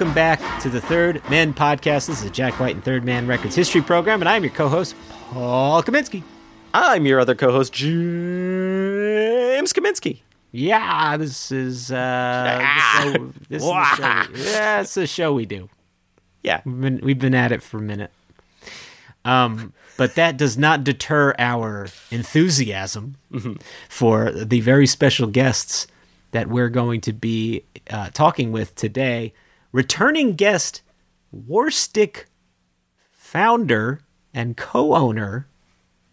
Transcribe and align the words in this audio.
Welcome 0.00 0.14
back 0.14 0.62
to 0.62 0.70
the 0.70 0.80
Third 0.80 1.20
Man 1.28 1.52
Podcast. 1.52 2.06
This 2.06 2.20
is 2.20 2.24
a 2.24 2.30
Jack 2.30 2.58
White 2.58 2.74
and 2.74 2.82
Third 2.82 3.04
Man 3.04 3.26
Records 3.26 3.54
history 3.54 3.82
program, 3.82 4.22
and 4.22 4.30
I'm 4.30 4.42
your 4.42 4.52
co-host, 4.54 4.94
Paul 5.28 5.82
Kaminsky. 5.82 6.22
I'm 6.72 7.04
your 7.04 7.20
other 7.20 7.34
co-host, 7.34 7.74
James 7.74 7.90
Kaminsky. 9.74 10.20
Yeah, 10.52 11.18
this 11.18 11.52
is 11.52 11.92
uh, 11.92 12.62
the 13.02 13.12
show, 13.12 13.32
this 13.50 13.62
is 13.62 13.68
the 13.68 13.84
show. 13.96 14.24
Yeah, 14.52 14.80
it's 14.80 14.96
a 14.96 15.06
show 15.06 15.34
we 15.34 15.44
do. 15.44 15.68
Yeah, 16.42 16.62
We've 16.64 16.80
been 16.80 17.00
we've 17.02 17.18
been 17.18 17.34
at 17.34 17.52
it 17.52 17.62
for 17.62 17.76
a 17.76 17.82
minute. 17.82 18.10
Um, 19.26 19.74
but 19.98 20.14
that 20.14 20.38
does 20.38 20.56
not 20.56 20.82
deter 20.82 21.34
our 21.38 21.88
enthusiasm 22.10 23.16
for 23.90 24.32
the 24.32 24.60
very 24.60 24.86
special 24.86 25.26
guests 25.26 25.86
that 26.30 26.48
we're 26.48 26.70
going 26.70 27.02
to 27.02 27.12
be 27.12 27.64
uh, 27.90 28.08
talking 28.14 28.50
with 28.50 28.74
today. 28.76 29.34
Returning 29.72 30.34
guest, 30.34 30.82
Warstic 31.34 32.24
founder 33.12 34.00
and 34.34 34.56
co-owner, 34.56 35.46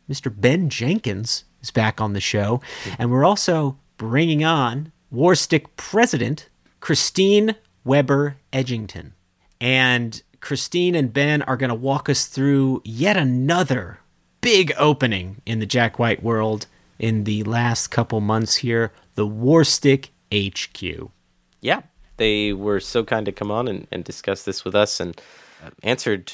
Mr. 0.09 0.34
Ben 0.35 0.69
Jenkins, 0.69 1.44
is 1.62 1.72
back 1.72 2.00
on 2.00 2.13
the 2.13 2.22
show, 2.22 2.62
and 3.00 3.12
we're 3.12 3.25
also 3.25 3.78
bringing 3.97 4.44
on 4.44 4.91
Warstic 5.13 5.66
president 5.75 6.50
Christine 6.79 7.56
Weber 7.84 8.38
Edgington. 8.53 9.12
And 9.59 10.22
Christine 10.39 10.94
and 10.94 11.12
Ben 11.12 11.41
are 11.41 11.57
going 11.57 11.69
to 11.69 11.75
walk 11.75 12.09
us 12.09 12.28
through 12.28 12.81
yet 12.85 13.18
another 13.18 14.00
big 14.41 14.72
opening 14.78 15.41
in 15.45 15.59
the 15.59 15.66
Jack 15.66 15.97
White 15.97 16.22
world 16.22 16.68
in 17.00 17.24
the 17.24 17.44
last 17.44 17.88
couple 17.88 18.22
months 18.22 18.57
here 18.57 18.91
the 19.16 19.28
Warstic 19.28 20.09
HQ. 20.31 21.09
yeah. 21.59 21.81
They 22.17 22.53
were 22.53 22.79
so 22.79 23.03
kind 23.03 23.25
to 23.25 23.31
come 23.31 23.51
on 23.51 23.67
and, 23.67 23.88
and 23.91 24.03
discuss 24.03 24.44
this 24.44 24.66
with 24.66 24.75
us 24.75 25.00
and 25.00 25.19
answered 25.83 26.33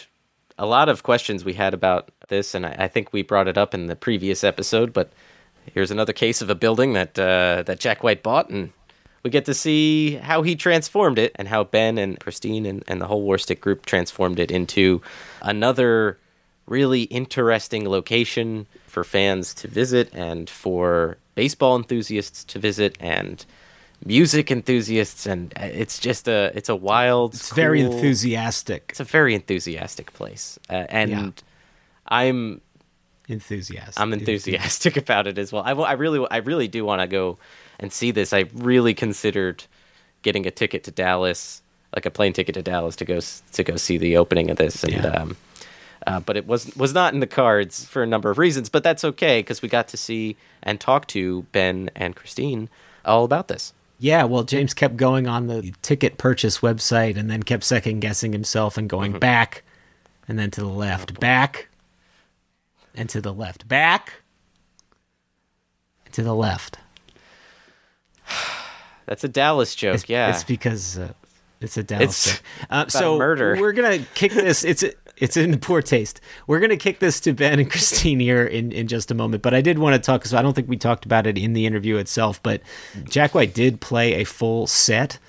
a 0.58 0.66
lot 0.66 0.90
of 0.90 1.04
questions 1.04 1.44
we 1.44 1.54
had 1.54 1.74
about 1.74 2.10
this. 2.30 2.54
And 2.56 2.66
I, 2.66 2.76
I 2.80 2.88
think 2.88 3.12
we 3.12 3.22
brought 3.22 3.48
it 3.48 3.58
up 3.58 3.74
in 3.74 3.88
the 3.88 3.96
previous 3.96 4.44
episode, 4.44 4.94
but 4.94 5.12
here's 5.74 5.92
another 5.92 6.14
case 6.14 6.42
of 6.42 6.50
a 6.50 6.56
building 6.56 6.94
that 6.94 7.18
uh, 7.18 7.64
that 7.64 7.80
Jack 7.80 8.04
White 8.04 8.24
bought, 8.24 8.50
and 8.50 8.72
we 9.24 9.30
get 9.30 9.46
to 9.46 9.54
see 9.54 10.16
how 10.16 10.42
he 10.42 10.56
transformed 10.56 11.18
it 11.18 11.32
and 11.36 11.48
how 11.48 11.64
Ben 11.64 11.98
and 11.98 12.20
Christine 12.20 12.66
and, 12.66 12.84
and 12.88 13.02
the 13.02 13.08
whole 13.08 13.26
Warstic 13.28 13.62
group 13.62 13.86
transformed 13.86 14.40
it 14.40 14.52
into 14.52 15.02
another 15.42 16.18
really 16.66 17.04
interesting 17.04 17.88
location 17.90 18.68
for 18.88 19.04
fans 19.04 19.54
to 19.54 19.68
visit 19.68 20.10
and 20.14 20.50
for 20.50 21.18
baseball 21.36 21.76
enthusiasts 21.76 22.44
to 22.46 22.60
visit 22.60 22.98
and 23.00 23.46
music 24.06 24.52
enthusiasts 24.52 25.26
and 25.26 25.54
uh, 25.58 25.64
it's 25.64 25.98
just 26.00 26.28
a 26.28 26.52
it's 26.56 26.70
a 26.70 26.76
wild 26.76 27.34
It's 27.34 27.54
very 27.54 27.82
enthusiastic. 27.82 28.86
it's 28.90 29.00
a 29.00 29.04
very 29.06 29.34
enthusiastic 29.34 30.12
place 30.14 30.60
uh, 30.70 30.86
and 30.90 31.12
Yeah. 31.12 31.30
i'm 32.08 32.62
Enthusiastic. 33.30 34.02
i'm 34.02 34.12
enthusiastic 34.12 34.98
about 35.04 35.28
it 35.28 35.38
as 35.38 35.52
well 35.54 35.64
i, 35.66 35.72
I 35.72 35.94
really 35.94 36.26
i 36.30 36.38
really 36.38 36.68
do 36.68 36.84
want 36.84 37.02
to 37.02 37.08
go 37.08 37.38
and 37.80 37.92
see 37.94 38.12
this 38.12 38.34
i 38.34 38.46
really 38.54 38.94
considered 38.94 39.64
getting 40.22 40.46
a 40.46 40.52
ticket 40.52 40.84
to 40.84 40.92
dallas 40.92 41.62
like 41.96 42.06
a 42.06 42.12
plane 42.12 42.34
ticket 42.34 42.56
to 42.56 42.62
dallas 42.62 42.96
to 42.98 43.06
go 43.06 43.20
to 43.54 43.64
go 43.64 43.78
see 43.78 43.98
the 43.98 44.18
opening 44.18 44.50
of 44.52 44.58
this 44.58 44.84
and 44.84 44.94
Yeah. 44.94 45.08
um 45.08 45.38
uh, 46.06 46.20
but 46.20 46.36
it 46.36 46.46
was 46.46 46.76
was 46.76 46.94
not 46.94 47.14
in 47.14 47.22
the 47.22 47.28
cards 47.28 47.86
for 47.86 48.04
a 48.04 48.08
number 48.08 48.30
of 48.30 48.38
reasons 48.38 48.68
but 48.68 48.84
that's 48.84 49.06
okay 49.06 49.40
because 49.40 49.62
we 49.62 49.70
got 49.70 49.88
to 49.88 49.96
see 49.98 50.36
and 50.62 50.82
talk 50.82 51.08
to 51.08 51.44
ben 51.54 51.90
and 51.96 52.18
christine 52.18 52.68
all 53.06 53.24
about 53.24 53.48
this 53.48 53.72
Yeah, 54.04 54.26
well, 54.26 54.44
James 54.44 54.74
kept 54.74 54.98
going 54.98 55.28
on 55.28 55.48
the 55.48 55.74
ticket 55.82 56.18
purchase 56.18 56.60
website 56.60 57.16
and 57.16 57.32
then 57.32 57.42
kept 57.42 57.64
second 57.64 58.02
guessing 58.02 58.34
himself 58.34 58.78
and 58.78 58.90
going 58.90 59.18
back 59.18 59.64
and 60.28 60.38
then 60.38 60.52
to 60.52 60.60
the 60.60 60.68
left, 60.68 61.22
back 61.22 61.70
and 62.94 63.08
to 63.08 63.22
the 63.22 63.34
left, 63.34 63.66
back 63.66 64.16
and 66.04 66.14
to 66.16 66.22
the 66.22 66.36
left. 66.36 66.80
That's 69.06 69.24
a 69.24 69.30
Dallas 69.30 69.74
joke. 69.74 69.96
It's, 69.96 70.10
yeah. 70.10 70.32
it's 70.32 70.44
because 70.44 70.98
uh, 70.98 71.14
it's 71.62 71.78
a 71.78 71.84
Dallas. 71.84 72.28
It's 72.28 72.32
thing. 72.34 72.46
Uh, 72.70 72.88
so 72.90 73.18
murder. 73.18 73.56
we're 73.58 73.72
gonna 73.72 74.00
kick 74.16 74.34
this. 74.34 74.66
It's 74.66 74.84
it's 75.18 75.38
in 75.38 75.60
poor 75.60 75.82
taste. 75.82 76.20
We're 76.48 76.60
gonna 76.60 76.78
kick 76.78 77.00
this 77.00 77.20
to 77.22 77.34
Ben 77.34 77.60
and 77.60 77.70
Christine 77.72 78.20
here 78.20 78.44
in 78.44 78.72
in 78.72 78.88
just 78.88 79.12
a 79.12 79.16
moment. 79.16 79.44
But 79.44 79.54
I 79.54 79.62
did 79.62 79.80
want 79.80 79.96
to 79.96 80.00
talk 80.00 80.22
because 80.22 80.34
I 80.34 80.42
don't 80.42 80.54
think 80.54 80.70
we 80.70 80.78
talked 80.78 81.06
about 81.06 81.28
it 81.28 81.38
in 81.38 81.54
the 81.54 81.66
interview 81.66 81.98
itself. 81.98 82.42
But 82.42 82.62
Jack 83.06 83.36
White 83.36 83.54
did 83.54 83.82
play 83.82 84.14
a 84.16 84.24
full 84.24 84.68
set 84.68 85.20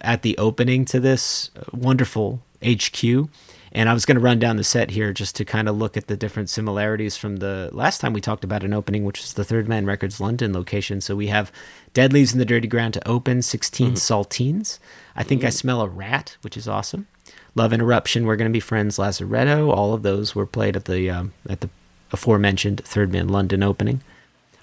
at 0.00 0.22
the 0.22 0.36
opening 0.38 0.84
to 0.86 1.00
this 1.00 1.50
uh, 1.56 1.62
wonderful 1.72 2.42
HQ. 2.64 3.28
And 3.70 3.88
I 3.88 3.92
was 3.92 4.06
going 4.06 4.16
to 4.16 4.20
run 4.20 4.38
down 4.38 4.56
the 4.56 4.64
set 4.64 4.90
here 4.90 5.12
just 5.12 5.36
to 5.36 5.44
kind 5.44 5.68
of 5.68 5.76
look 5.76 5.96
at 5.96 6.06
the 6.06 6.16
different 6.16 6.48
similarities 6.48 7.16
from 7.16 7.36
the 7.36 7.68
last 7.72 8.00
time 8.00 8.12
we 8.14 8.20
talked 8.20 8.44
about 8.44 8.64
an 8.64 8.72
opening, 8.72 9.04
which 9.04 9.20
was 9.20 9.34
the 9.34 9.44
Third 9.44 9.68
Man 9.68 9.84
Records 9.84 10.20
London 10.20 10.52
location. 10.54 11.00
So 11.00 11.14
we 11.14 11.26
have 11.26 11.52
Dead 11.92 12.12
Leaves 12.12 12.32
in 12.32 12.38
the 12.38 12.46
Dirty 12.46 12.66
Ground 12.66 12.94
to 12.94 13.08
open, 13.08 13.42
16 13.42 13.92
Saltines. 13.92 14.78
I 15.14 15.22
think 15.22 15.44
I 15.44 15.50
smell 15.50 15.82
a 15.82 15.88
rat, 15.88 16.38
which 16.40 16.56
is 16.56 16.66
awesome. 16.66 17.08
Love 17.54 17.72
Interruption, 17.72 18.26
We're 18.26 18.36
Gonna 18.36 18.50
Be 18.50 18.60
Friends, 18.60 18.98
Lazaretto. 18.98 19.72
All 19.72 19.94
of 19.94 20.02
those 20.02 20.34
were 20.34 20.46
played 20.46 20.76
at 20.76 20.84
the 20.84 21.10
um, 21.10 21.32
at 21.48 21.60
the 21.60 21.70
aforementioned 22.12 22.82
Third 22.84 23.12
Man 23.12 23.28
London 23.28 23.62
opening. 23.62 24.02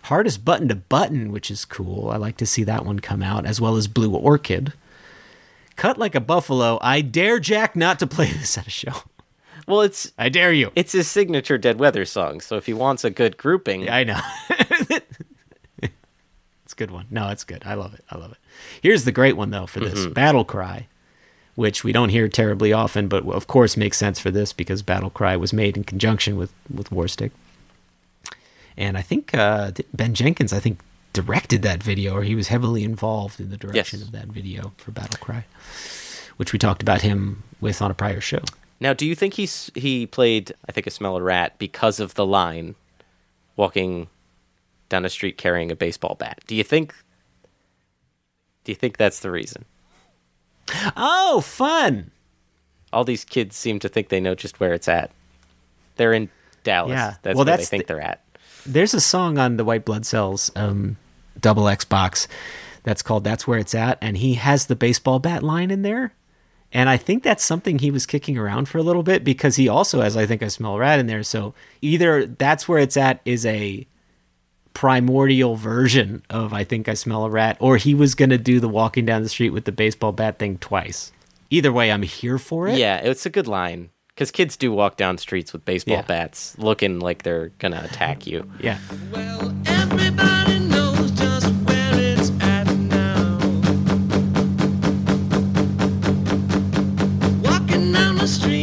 Hardest 0.04 0.46
Button 0.46 0.68
to 0.68 0.76
Button, 0.76 1.32
which 1.32 1.50
is 1.50 1.66
cool. 1.66 2.10
I 2.10 2.18
like 2.18 2.38
to 2.38 2.46
see 2.46 2.64
that 2.64 2.86
one 2.86 3.00
come 3.00 3.24
out, 3.24 3.46
as 3.46 3.60
well 3.60 3.76
as 3.76 3.88
Blue 3.88 4.14
Orchid. 4.16 4.74
Cut 5.76 5.98
like 5.98 6.16
a 6.16 6.22
buffalo. 6.22 6.78
I 6.82 7.02
dare 7.02 7.40
Jack 7.40 7.76
not 7.76 8.00
to 8.00 8.08
play 8.08 8.28
this 8.32 8.58
at 8.58 8.68
a 8.68 8.72
show. 8.72 8.94
Well, 9.68 9.82
it's 9.82 10.12
I 10.18 10.30
dare 10.30 10.54
you. 10.54 10.72
it's 10.76 10.92
his 10.92 11.08
signature 11.10 11.58
Dead 11.58 11.80
Weather 11.80 12.06
song. 12.06 12.40
So 12.40 12.56
if 12.56 12.68
he 12.68 12.74
wants 12.74 13.04
a 13.04 13.10
good 13.10 13.36
grouping, 13.38 13.90
I 13.90 14.04
know. 14.04 14.20
it's 15.82 16.74
a 16.74 16.76
good 16.76 16.92
one. 16.92 17.08
No, 17.10 17.30
it's 17.30 17.44
good. 17.44 17.64
I 17.66 17.74
love 17.74 17.96
it. 17.96 18.04
I 18.10 18.18
love 18.18 18.32
it. 18.32 18.38
Here's 18.82 19.06
the 19.06 19.12
great 19.12 19.36
one 19.36 19.50
though 19.50 19.66
for 19.66 19.80
this 19.80 20.06
Battle 20.06 20.46
Cry, 20.46 20.88
which 21.56 21.84
we 21.84 21.92
don't 21.92 22.10
hear 22.10 22.28
terribly 22.28 22.72
often, 22.74 23.08
but 23.08 23.26
of 23.26 23.48
course 23.48 23.76
makes 23.78 23.98
sense 23.98 24.20
for 24.20 24.30
this 24.32 24.54
because 24.54 24.82
Battle 24.82 25.10
Cry 25.10 25.36
was 25.38 25.54
made 25.54 25.78
in 25.78 25.84
conjunction 25.84 26.36
with 26.38 26.54
with 26.74 26.90
Warstic. 26.90 27.32
And 28.78 28.98
I 28.98 29.02
think 29.02 29.34
uh, 29.34 29.72
Ben 29.94 30.14
Jenkins, 30.14 30.52
I 30.52 30.60
think, 30.60 30.80
directed 31.14 31.62
that 31.62 31.82
video, 31.82 32.14
or 32.14 32.24
he 32.24 32.36
was 32.36 32.50
heavily 32.50 32.84
involved 32.84 33.40
in 33.40 33.50
the 33.50 33.56
direction 33.58 34.00
Yes. 34.00 34.08
of 34.08 34.12
that 34.12 34.28
video 34.28 34.74
for 34.76 34.92
Battle 34.92 35.18
Cry, 35.22 35.46
which 36.36 36.52
we 36.52 36.60
talked 36.60 36.82
about 36.82 37.02
him 37.02 37.44
with 37.62 37.82
on 37.82 37.90
a 37.90 37.94
prior 37.94 38.20
show. 38.20 38.42
Now, 38.82 38.94
do 38.94 39.06
you 39.06 39.16
think 39.16 39.36
he's 39.36 39.72
he 39.76 40.06
played 40.06 40.52
I 40.68 40.74
think 40.74 40.86
a 40.88 40.92
smell 40.92 41.16
a 41.16 41.22
rat 41.22 41.58
because 41.58 42.02
of 42.02 42.16
the 42.16 42.26
line 42.26 42.76
walking 43.56 44.08
down 44.90 45.06
a 45.06 45.10
street 45.10 45.38
carrying 45.38 45.72
a 45.72 45.76
baseball 45.76 46.16
bat? 46.16 46.40
Do 46.48 46.54
you 46.56 46.64
think 46.66 46.94
Do 48.66 48.74
you 48.74 48.76
think 48.76 48.98
that's 48.98 49.22
the 49.22 49.32
reason? 49.32 49.64
Oh, 50.96 51.42
fun! 51.42 52.12
All 52.94 53.04
these 53.04 53.24
kids 53.26 53.56
seem 53.56 53.80
to 53.80 53.90
think 53.90 54.10
they 54.10 54.20
know 54.20 54.36
just 54.36 54.60
where 54.60 54.74
it's 54.74 54.88
at. 54.88 55.12
They're 55.98 56.14
in 56.14 56.30
Dallas. 56.64 56.92
Yeah. 56.92 57.16
That's 57.22 57.36
Well, 57.36 57.46
where 57.46 57.58
that's 57.58 57.70
they 57.70 57.78
think 57.78 57.88
the- 57.88 57.94
they're 57.96 58.02
at. 58.04 58.22
There's 58.66 58.94
a 58.96 59.02
song 59.02 59.38
on 59.38 59.58
the 59.58 59.64
White 59.66 59.86
Blood 59.86 60.06
Cells 60.08 60.52
um, 60.56 60.98
double 61.40 61.68
X 61.68 61.86
box 61.86 62.28
that's 62.84 63.02
called 63.04 63.24
"That's 63.24 63.48
Where 63.48 63.60
It's 63.60 63.76
At," 63.76 63.98
and 64.02 64.18
he 64.18 64.34
has 64.36 64.66
the 64.66 64.76
baseball 64.76 65.20
bat 65.20 65.44
line 65.44 65.70
in 65.72 65.82
there. 65.84 66.14
And 66.74 66.90
I 66.90 66.98
think 66.98 67.22
that's 67.24 67.46
something 67.46 67.78
he 67.80 67.92
was 67.92 68.06
kicking 68.08 68.38
around 68.38 68.68
for 68.68 68.80
a 68.80 68.84
little 68.84 69.04
bit 69.04 69.24
because 69.24 69.56
he 69.56 69.70
also 69.70 70.02
has, 70.02 70.18
I 70.18 70.26
think, 70.26 70.42
I 70.44 70.48
smell 70.50 70.78
rat 70.78 71.00
in 71.00 71.06
there. 71.08 71.24
So 71.24 71.54
either 71.82 72.26
that's 72.26 72.68
where 72.68 72.80
it's 72.80 72.98
at 72.98 73.22
is 73.24 73.46
a 73.46 73.86
primordial 74.76 75.56
version 75.56 76.22
of 76.30 76.54
I 76.54 76.64
think 76.64 76.88
I 76.88 76.94
smell 76.94 77.26
a 77.26 77.30
rat, 77.32 77.58
or 77.60 77.78
he 77.78 77.96
was 77.96 78.14
gonna 78.14 78.38
do 78.38 78.60
the 78.60 78.70
walking 78.70 79.06
down 79.08 79.24
the 79.24 79.30
street 79.30 79.50
with 79.50 79.66
the 79.66 79.72
baseball 79.72 80.12
bat 80.12 80.38
thing 80.38 80.60
twice. 80.60 81.12
Either 81.50 81.72
way, 81.74 81.92
I'm 81.92 82.04
here 82.04 82.38
for 82.38 82.68
it. 82.68 82.78
Yeah, 82.78 82.98
it's 82.98 83.26
a 83.26 83.30
good 83.32 83.48
line 83.48 83.90
because 84.10 84.30
kids 84.32 84.56
do 84.58 84.72
walk 84.72 84.98
down 84.98 85.18
streets 85.18 85.54
with 85.54 85.66
baseball 85.66 85.96
Yeah. 85.98 86.02
bats, 86.04 86.56
looking 86.60 87.00
like 87.00 87.24
they're 87.24 87.50
gonna 87.58 87.82
attack 87.84 88.28
you. 88.28 88.50
Yeah. 88.60 88.78
Well, 89.12 89.56
everybody 89.66 90.60
knows 90.60 91.12
just 91.12 91.48
where 91.66 91.92
it's 91.94 92.30
at 92.42 92.68
now. 92.78 93.38
Walking 97.44 97.92
down 97.94 98.18
the 98.18 98.28
street 98.28 98.55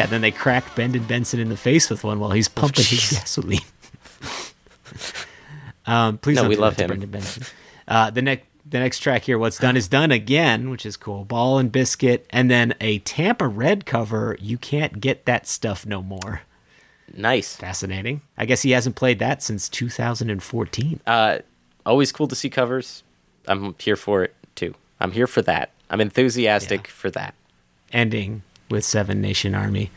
Yeah, 0.00 0.06
then 0.06 0.22
they 0.22 0.30
crack 0.30 0.74
Brendan 0.74 1.04
Benson 1.04 1.40
in 1.40 1.50
the 1.50 1.58
face 1.58 1.90
with 1.90 2.04
one 2.04 2.20
while 2.20 2.30
he's 2.30 2.48
pumping 2.48 2.84
his 2.86 3.10
gasoline. 3.12 3.60
um, 5.86 6.16
please 6.16 6.36
No, 6.36 6.42
don't 6.44 6.48
we 6.48 6.56
love 6.56 6.76
him. 6.78 6.86
Brendan 6.86 7.10
Benson. 7.10 7.42
Uh, 7.86 8.08
the 8.08 8.22
next 8.22 8.46
the 8.64 8.78
next 8.78 9.00
track 9.00 9.24
here, 9.24 9.36
what's 9.38 9.58
done 9.58 9.76
is 9.76 9.88
done 9.88 10.10
again, 10.10 10.70
which 10.70 10.86
is 10.86 10.96
cool. 10.96 11.26
Ball 11.26 11.58
and 11.58 11.70
biscuit, 11.70 12.24
and 12.30 12.50
then 12.50 12.72
a 12.80 13.00
Tampa 13.00 13.46
Red 13.46 13.84
cover. 13.84 14.38
You 14.40 14.56
can't 14.56 15.02
get 15.02 15.26
that 15.26 15.46
stuff 15.46 15.84
no 15.84 16.00
more. 16.00 16.42
Nice. 17.14 17.56
Fascinating. 17.56 18.22
I 18.38 18.46
guess 18.46 18.62
he 18.62 18.70
hasn't 18.70 18.96
played 18.96 19.18
that 19.18 19.42
since 19.42 19.68
2014. 19.68 21.00
Uh, 21.06 21.38
always 21.84 22.10
cool 22.10 22.26
to 22.28 22.34
see 22.34 22.48
covers. 22.48 23.02
I'm 23.46 23.74
here 23.78 23.96
for 23.96 24.22
it 24.24 24.34
too. 24.54 24.74
I'm 24.98 25.12
here 25.12 25.26
for 25.26 25.42
that. 25.42 25.72
I'm 25.90 26.00
enthusiastic 26.00 26.86
Yeah. 26.86 26.92
for 26.92 27.10
that. 27.10 27.34
ending 27.92 28.42
with 28.70 28.84
Seven 28.84 29.20
Nation 29.20 29.54
Army. 29.54 29.90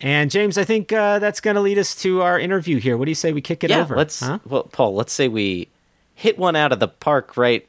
And 0.00 0.30
James, 0.30 0.58
I 0.58 0.64
think 0.64 0.92
uh, 0.92 1.18
that's 1.18 1.40
going 1.40 1.54
to 1.54 1.60
lead 1.60 1.78
us 1.78 1.94
to 2.02 2.22
our 2.22 2.38
interview 2.38 2.78
here. 2.78 2.96
What 2.96 3.04
do 3.04 3.10
you 3.10 3.16
say 3.16 3.32
we 3.32 3.40
kick 3.40 3.62
it 3.62 3.70
yeah, 3.70 3.80
over? 3.82 3.96
let's. 3.96 4.20
huh? 4.20 4.38
Well, 4.46 4.64
Paul, 4.64 4.94
let's 4.94 5.12
say 5.12 5.28
we 5.28 5.68
hit 6.14 6.38
one 6.38 6.56
out 6.56 6.72
of 6.72 6.80
the 6.80 6.88
park 6.88 7.36
right 7.36 7.68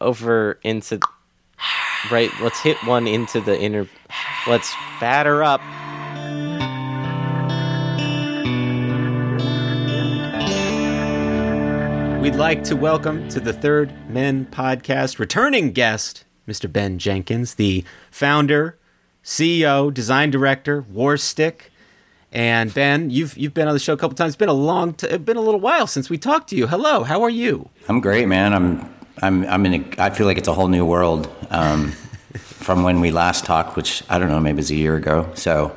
over 0.00 0.58
into. 0.62 1.00
Right, 2.10 2.32
let's 2.40 2.58
hit 2.58 2.76
one 2.84 3.06
into 3.06 3.40
the 3.40 3.56
inner. 3.56 3.86
Let's 4.48 4.74
batter 4.98 5.44
up. 5.44 5.60
We'd 12.20 12.34
like 12.34 12.64
to 12.64 12.76
welcome 12.76 13.28
to 13.28 13.38
the 13.38 13.52
Third 13.52 13.92
Man 14.08 14.46
podcast 14.46 15.20
returning 15.20 15.70
guest, 15.70 16.24
Mr. 16.48 16.72
Ben 16.72 16.98
Jenkins, 16.98 17.54
the 17.54 17.84
founder, 18.10 18.78
CEO, 19.24 19.92
design 19.92 20.30
director, 20.30 20.82
Warstic. 20.82 21.68
And 22.32 22.72
Ben, 22.72 23.10
you've 23.10 23.36
you've 23.36 23.52
been 23.52 23.68
on 23.68 23.74
the 23.74 23.80
show 23.80 23.92
a 23.92 23.96
couple 23.96 24.16
times. 24.16 24.30
It's 24.30 24.36
been 24.36 24.48
a 24.48 24.54
long, 24.54 24.94
t- 24.94 25.06
it's 25.06 25.22
been 25.22 25.36
a 25.36 25.42
little 25.42 25.60
while 25.60 25.86
since 25.86 26.08
we 26.08 26.16
talked 26.16 26.48
to 26.50 26.56
you. 26.56 26.66
Hello, 26.66 27.02
how 27.02 27.22
are 27.22 27.30
you? 27.30 27.68
I'm 27.88 28.00
great, 28.00 28.26
man. 28.26 28.54
I'm 28.54 28.94
I'm 29.20 29.44
I'm 29.46 29.66
in. 29.66 29.74
A, 29.74 30.02
I 30.02 30.10
feel 30.10 30.26
like 30.26 30.38
it's 30.38 30.48
a 30.48 30.54
whole 30.54 30.68
new 30.68 30.86
world 30.86 31.28
um, 31.50 31.90
from 32.34 32.84
when 32.84 33.00
we 33.00 33.10
last 33.10 33.44
talked, 33.44 33.76
which 33.76 34.02
I 34.08 34.18
don't 34.18 34.28
know, 34.28 34.40
maybe 34.40 34.56
it 34.56 34.60
was 34.60 34.70
a 34.70 34.76
year 34.76 34.96
ago. 34.96 35.30
So 35.34 35.76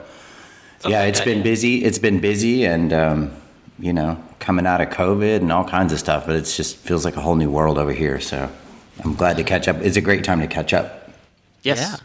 yeah, 0.87 1.03
it's 1.03 1.19
been 1.21 1.43
busy. 1.43 1.83
It's 1.83 1.99
been 1.99 2.21
busy, 2.21 2.65
and 2.65 2.93
um, 2.93 3.31
you 3.77 3.91
know, 3.91 4.21
coming 4.39 4.65
out 4.65 4.79
of 4.79 4.89
COVID 4.89 5.37
and 5.37 5.51
all 5.51 5.65
kinds 5.65 5.91
of 5.91 5.99
stuff. 5.99 6.25
But 6.25 6.37
it's 6.37 6.55
just 6.55 6.77
feels 6.77 7.03
like 7.03 7.17
a 7.17 7.21
whole 7.21 7.35
new 7.35 7.49
world 7.51 7.77
over 7.77 7.91
here. 7.91 8.21
So 8.21 8.49
I'm 9.03 9.15
glad 9.15 9.35
to 9.37 9.43
catch 9.43 9.67
up. 9.67 9.77
It's 9.81 9.97
a 9.97 10.01
great 10.01 10.23
time 10.23 10.39
to 10.39 10.47
catch 10.47 10.73
up. 10.73 11.09
Yes. 11.63 11.79
Yeah. 11.79 11.97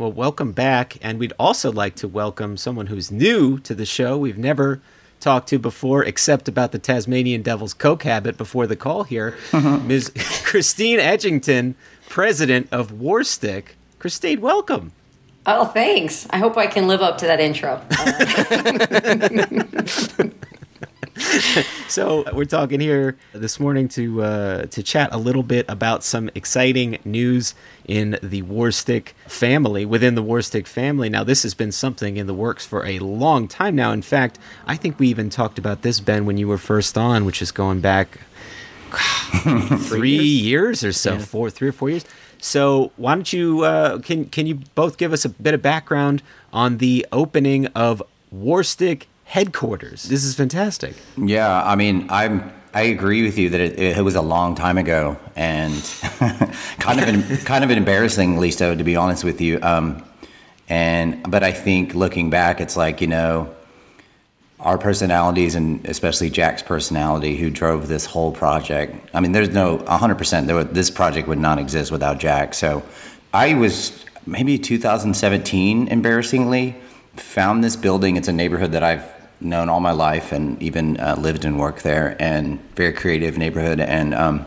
Well, 0.00 0.12
welcome 0.12 0.52
back. 0.52 0.96
And 1.02 1.18
we'd 1.18 1.34
also 1.38 1.70
like 1.70 1.94
to 1.96 2.08
welcome 2.08 2.56
someone 2.56 2.86
who's 2.86 3.10
new 3.10 3.58
to 3.58 3.74
the 3.74 3.84
show. 3.84 4.16
We've 4.16 4.38
never 4.38 4.80
talked 5.20 5.50
to 5.50 5.58
before, 5.58 6.02
except 6.02 6.48
about 6.48 6.72
the 6.72 6.78
Tasmanian 6.78 7.42
Devil's 7.42 7.74
Coke 7.74 8.04
habit 8.04 8.38
before 8.38 8.66
the 8.66 8.76
call 8.76 9.04
here. 9.04 9.36
Uh-huh. 9.52 9.76
Ms. 9.76 10.10
Christine 10.42 11.00
Edgington, 11.00 11.74
president 12.08 12.68
of 12.72 12.92
Warstic. 12.92 13.72
Christine, 13.98 14.40
welcome. 14.40 14.92
Oh, 15.44 15.66
thanks. 15.66 16.26
I 16.30 16.38
hope 16.38 16.56
I 16.56 16.66
can 16.66 16.88
live 16.88 17.02
up 17.02 17.18
to 17.18 17.26
that 17.26 17.38
intro. 17.38 17.82
So 21.88 22.24
we're 22.32 22.44
talking 22.44 22.78
here 22.78 23.16
this 23.32 23.58
morning 23.58 23.88
to 23.88 24.22
uh, 24.22 24.66
to 24.66 24.80
chat 24.80 25.08
a 25.12 25.18
little 25.18 25.42
bit 25.42 25.66
about 25.68 26.04
some 26.04 26.30
exciting 26.36 26.98
news 27.04 27.54
in 27.84 28.16
the 28.22 28.42
Warstic 28.42 29.08
family, 29.26 29.84
within 29.84 30.14
the 30.14 30.22
Warstic 30.22 30.68
family. 30.68 31.08
Now, 31.08 31.24
this 31.24 31.42
has 31.42 31.52
been 31.52 31.72
something 31.72 32.16
in 32.16 32.28
the 32.28 32.34
works 32.34 32.64
for 32.64 32.86
a 32.86 33.00
long 33.00 33.48
time 33.48 33.74
now. 33.74 33.90
In 33.90 34.02
fact, 34.02 34.38
I 34.68 34.76
think 34.76 35.00
we 35.00 35.08
even 35.08 35.30
talked 35.30 35.58
about 35.58 35.82
this, 35.82 35.98
Ben, 35.98 36.26
when 36.26 36.36
you 36.36 36.46
were 36.46 36.58
first 36.58 36.96
on, 36.96 37.24
which 37.24 37.42
is 37.42 37.50
going 37.50 37.80
back 37.80 38.20
three 39.78 40.16
years? 40.16 40.84
or 40.84 40.92
so, 40.92 41.18
four, 41.18 41.50
three 41.50 41.68
or 41.68 41.72
four 41.72 41.90
years. 41.90 42.04
So 42.38 42.92
why 42.96 43.16
don't 43.16 43.32
you 43.32 43.64
uh, 43.64 43.98
can 43.98 44.26
can 44.26 44.46
you 44.46 44.60
both 44.76 44.96
give 44.96 45.12
us 45.12 45.24
a 45.24 45.28
bit 45.28 45.54
of 45.54 45.60
background 45.60 46.22
on 46.52 46.78
the 46.78 47.04
opening 47.10 47.66
of 47.68 48.00
Warstic 48.32 49.06
headquarters? 49.30 50.02
This 50.04 50.24
is 50.24 50.34
fantastic. 50.34 50.94
Yeah, 51.16 51.62
I 51.62 51.76
mean, 51.76 52.06
I'm. 52.10 52.52
I 52.72 52.82
agree 52.82 53.24
with 53.24 53.36
you 53.36 53.50
that 53.50 53.60
it, 53.60 53.98
it 53.98 54.04
was 54.04 54.14
a 54.14 54.22
long 54.22 54.54
time 54.54 54.78
ago, 54.78 55.16
and 55.34 55.74
kind 56.78 57.00
of 57.00 57.08
an, 57.08 57.36
kind 57.38 57.64
of 57.64 57.70
embarrassingly 57.70 58.52
so, 58.52 58.76
to 58.76 58.84
be 58.84 58.94
honest 58.94 59.24
with 59.24 59.40
you. 59.40 59.58
Um, 59.60 60.04
and 60.68 61.28
but 61.28 61.42
I 61.42 61.52
think 61.52 61.94
looking 61.94 62.30
back, 62.30 62.60
it's 62.60 62.76
like 62.76 63.00
you 63.00 63.08
know, 63.08 63.52
our 64.60 64.78
personalities 64.78 65.54
and 65.54 65.84
especially 65.86 66.30
Jack's 66.30 66.62
personality 66.62 67.36
who 67.36 67.50
drove 67.50 67.88
this 67.88 68.06
whole 68.06 68.30
project. 68.30 69.08
I 69.14 69.20
mean, 69.20 69.32
there's 69.32 69.48
no 69.48 69.78
100% 69.78 70.46
there, 70.46 70.62
this 70.64 70.90
project 70.90 71.26
would 71.28 71.38
not 71.38 71.58
exist 71.58 71.90
without 71.90 72.18
Jack. 72.18 72.54
So 72.54 72.82
I 73.32 73.54
was 73.54 74.04
maybe 74.26 74.58
2017, 74.58 75.88
embarrassingly, 75.88 76.76
found 77.16 77.64
this 77.64 77.74
building. 77.74 78.16
It's 78.16 78.28
a 78.28 78.32
neighborhood 78.32 78.72
that 78.72 78.82
I've 78.82 79.19
known 79.40 79.68
all 79.68 79.80
my 79.80 79.92
life 79.92 80.32
and 80.32 80.60
even 80.62 80.98
uh, 81.00 81.16
lived 81.18 81.44
and 81.44 81.58
worked 81.58 81.82
there 81.82 82.16
and 82.20 82.60
very 82.74 82.92
creative 82.92 83.38
neighborhood. 83.38 83.80
And, 83.80 84.14
um, 84.14 84.46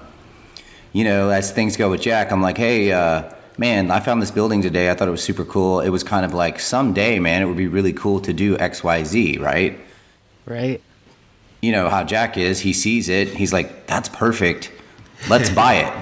you 0.91 1.03
know, 1.03 1.29
as 1.29 1.51
things 1.51 1.77
go 1.77 1.89
with 1.89 2.01
Jack, 2.01 2.31
I'm 2.31 2.41
like, 2.41 2.57
hey, 2.57 2.91
uh, 2.91 3.33
man, 3.57 3.91
I 3.91 3.99
found 3.99 4.21
this 4.21 4.31
building 4.31 4.61
today. 4.61 4.89
I 4.89 4.93
thought 4.93 5.07
it 5.07 5.11
was 5.11 5.23
super 5.23 5.45
cool. 5.45 5.79
It 5.79 5.89
was 5.89 6.03
kind 6.03 6.25
of 6.25 6.33
like 6.33 6.59
someday, 6.59 7.19
man, 7.19 7.41
it 7.41 7.45
would 7.45 7.57
be 7.57 7.67
really 7.67 7.93
cool 7.93 8.19
to 8.21 8.33
do 8.33 8.57
X, 8.57 8.83
Y, 8.83 9.03
Z, 9.03 9.37
right? 9.39 9.79
Right. 10.45 10.81
You 11.61 11.71
know 11.71 11.89
how 11.89 12.03
Jack 12.03 12.37
is. 12.37 12.59
He 12.59 12.73
sees 12.73 13.09
it. 13.09 13.29
He's 13.29 13.53
like, 13.53 13.87
that's 13.87 14.09
perfect. 14.09 14.71
Let's 15.29 15.49
buy 15.61 15.75
it. 15.75 15.93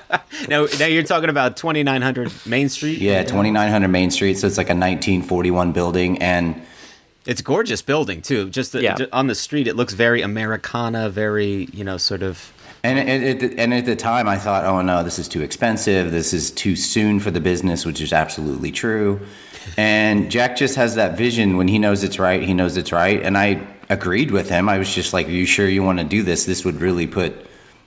Now, 0.48 0.66
now 0.80 0.86
you're 0.86 1.04
talking 1.04 1.30
about 1.30 1.58
2900 1.58 2.32
Main 2.46 2.70
Street. 2.70 3.00
Yeah, 3.00 3.24
2900 3.24 3.88
Main 3.88 4.12
Street. 4.12 4.38
So 4.38 4.48
it's 4.48 4.58
like 4.58 4.68
a 4.68 4.76
1941 4.76 5.72
building. 5.72 6.22
And 6.22 6.62
It's 7.26 7.42
a 7.42 7.44
gorgeous 7.44 7.82
building 7.82 8.22
too. 8.22 8.50
Just, 8.50 8.72
the, 8.72 8.82
Yeah. 8.82 8.96
ju- 8.96 9.08
on 9.14 9.28
the 9.28 9.36
street, 9.36 9.68
it 9.68 9.76
looks 9.76 9.94
very 9.94 10.22
Americana, 10.22 11.10
very 11.10 11.68
you 11.74 11.84
know, 11.84 11.98
sort 11.98 12.24
of. 12.24 12.52
And 12.84 12.98
at, 12.98 13.44
at, 13.44 13.54
and 13.60 13.74
at 13.76 13.86
the 13.86 13.96
time, 13.96 14.28
I 14.28 14.38
thought, 14.40 14.66
oh 14.66 14.82
no, 14.82 15.04
this 15.04 15.20
is 15.20 15.28
too 15.28 15.42
expensive. 15.44 16.12
This 16.12 16.34
is 16.34 16.50
too 16.50 16.76
soon 16.76 17.20
for 17.20 17.30
the 17.30 17.40
business, 17.40 17.86
which 17.86 18.02
is 18.02 18.12
absolutely 18.12 18.72
true. 18.72 19.20
And 19.78 20.32
Jack 20.32 20.58
just 20.58 20.76
has 20.76 20.96
that 20.96 21.16
vision 21.16 21.58
when 21.58 21.68
he 21.68 21.78
knows 21.78 22.04
it's 22.04 22.18
right, 22.18 22.42
he 22.42 22.56
knows 22.56 22.78
it's 22.78 22.92
right. 22.92 23.22
And 23.22 23.38
I 23.38 23.62
agreed 23.90 24.32
with 24.32 24.50
him. 24.50 24.68
I 24.68 24.80
was 24.80 24.94
just 24.94 25.14
like, 25.14 25.28
are 25.28 25.32
you 25.32 25.46
sure 25.46 25.68
you 25.70 25.84
want 25.84 26.00
to 26.00 26.06
do 26.06 26.24
this? 26.24 26.46
This 26.46 26.66
would 26.66 26.82
really 26.82 27.06
put, 27.06 27.36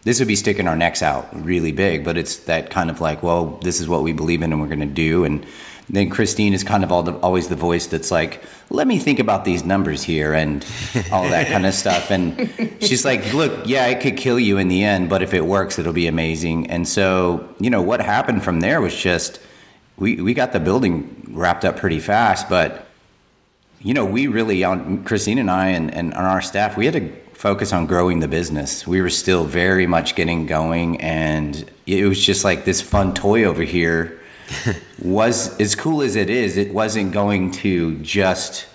this 0.05 0.21
would 0.21 0.29
be 0.29 0.37
sticking 0.37 0.69
our 0.69 0.77
necks 0.77 1.03
out 1.03 1.29
really 1.45 1.73
big. 1.73 2.05
But 2.05 2.17
it's 2.17 2.37
that 2.45 2.71
kind 2.71 2.89
of 2.89 3.01
like, 3.01 3.25
well, 3.25 3.59
this 3.63 3.81
is 3.81 3.89
what 3.89 4.05
we 4.05 4.13
believe 4.13 4.43
in 4.43 4.53
and 4.53 4.61
we're 4.61 4.69
going 4.69 4.79
to 4.79 4.87
do. 4.87 5.25
And 5.25 5.45
then 5.89 6.09
Christine 6.09 6.55
is 6.55 6.65
kind 6.65 6.83
of 6.83 7.05
the, 7.05 7.13
always 7.19 7.49
the 7.49 7.57
voice 7.57 7.87
that's 7.87 8.11
like, 8.11 8.43
let 8.71 8.87
me 8.87 8.99
think 8.99 9.19
about 9.19 9.45
these 9.45 9.65
numbers 9.65 10.03
here 10.03 10.33
and 10.33 10.65
all 11.13 11.29
that 11.29 11.49
kind 11.49 11.67
of 11.67 11.75
stuff. 11.75 12.11
And 12.11 12.51
she's 12.81 13.05
like, 13.05 13.35
look, 13.35 13.67
yeah, 13.67 13.87
it 13.87 14.01
could 14.01 14.17
kill 14.17 14.41
you 14.41 14.59
in 14.59 14.69
the 14.69 14.83
end, 14.83 15.11
but 15.11 15.23
if 15.23 15.35
it 15.35 15.45
works, 15.45 15.79
it'll 15.79 15.93
be 15.93 16.07
amazing. 16.07 16.71
And 16.71 16.89
so, 16.89 17.49
you 17.61 17.69
know, 17.71 17.83
what 17.83 18.01
happened 18.01 18.43
from 18.43 18.61
there 18.61 18.81
was 18.81 18.97
just, 18.97 19.41
we, 19.99 20.17
we 20.17 20.33
got 20.35 20.53
the 20.53 20.61
building 20.61 21.27
wrapped 21.31 21.65
up 21.65 21.77
pretty 21.77 22.01
fast, 22.01 22.49
but 22.49 22.87
you 23.81 23.93
know, 23.93 24.07
we 24.07 24.27
really 24.27 24.65
Christine 25.05 25.37
and 25.39 25.51
I 25.51 25.69
and, 25.69 25.93
and 25.93 26.15
on 26.15 26.25
our 26.25 26.41
staff, 26.41 26.75
we 26.75 26.87
had 26.87 26.95
to 26.95 27.11
focus 27.35 27.75
on 27.75 27.87
growing 27.87 28.21
the 28.21 28.29
business. 28.29 28.87
We 28.87 29.03
were 29.03 29.11
still 29.11 29.45
very 29.45 29.87
much 29.87 30.15
getting 30.15 30.47
going 30.47 31.03
and 31.03 31.71
it 31.87 32.07
was 32.07 32.25
just 32.25 32.45
like 32.45 32.65
this 32.65 32.81
fun 32.81 33.13
toy 33.13 33.45
over 33.45 33.63
here 33.63 34.19
was 35.03 35.59
as 35.61 35.75
cool 35.75 36.03
as 36.03 36.17
it 36.17 36.31
is, 36.31 36.57
it 36.57 36.73
wasn't 36.73 37.13
going 37.13 37.51
to 37.51 37.99
just 37.99 38.67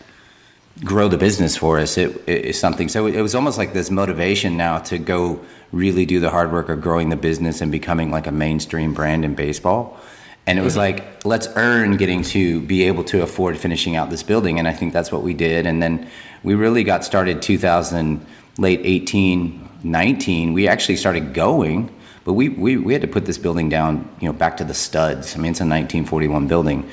grow 0.84 1.08
the 1.08 1.18
business 1.18 1.58
for 1.58 1.80
us. 1.80 1.98
It, 1.98 2.28
is 2.28 2.60
something. 2.60 2.88
So 2.88 3.08
it 3.08 3.22
was 3.22 3.36
almost 3.36 3.58
like 3.58 3.74
this 3.74 3.92
motivation 3.92 4.58
now 4.58 4.80
to 4.80 4.98
go 4.98 5.42
really 5.72 6.06
do 6.06 6.20
the 6.20 6.30
hard 6.30 6.52
work 6.52 6.70
of 6.70 6.82
growing 6.82 7.10
the 7.10 7.16
business 7.16 7.62
and 7.62 7.72
becoming 7.72 8.12
like 8.12 8.28
a 8.28 8.32
mainstream 8.32 8.94
brand 8.94 9.26
in 9.26 9.36
baseball. 9.36 10.00
And 10.48 10.58
it 10.58 10.64
was 10.64 10.74
mm-hmm. 10.74 10.98
like, 10.98 11.26
let's 11.26 11.48
earn 11.56 11.98
getting 11.98 12.24
to 12.24 12.62
be 12.62 12.84
able 12.84 13.04
to 13.06 13.22
afford 13.22 13.58
finishing 13.58 13.96
out 13.96 14.10
this 14.10 14.24
building. 14.24 14.58
And 14.58 14.68
I 14.68 14.74
think 14.74 14.94
that's 14.94 15.12
what 15.12 15.22
we 15.22 15.34
did. 15.34 15.68
And 15.68 15.84
then 15.84 16.10
we 16.44 16.56
really 16.56 16.84
got 16.84 17.04
started 17.04 17.42
2000, 17.42 18.26
late 18.58 18.82
18, 18.84 19.70
19. 19.84 20.54
We 20.54 20.68
actually 20.68 20.96
started 20.96 21.34
going, 21.34 21.94
but 22.30 22.34
we, 22.34 22.48
we, 22.48 22.78
we 22.78 22.94
had 22.94 23.02
to 23.02 23.08
put 23.08 23.26
this 23.26 23.40
building 23.40 23.70
down, 23.70 24.08
you 24.20 24.28
know, 24.28 24.34
back 24.34 24.58
to 24.58 24.64
the 24.64 24.76
studs. 24.76 25.36
I 25.36 25.40
mean, 25.40 25.50
it's 25.50 25.62
a 25.62 25.66
1941 25.66 26.48
building. 26.48 26.88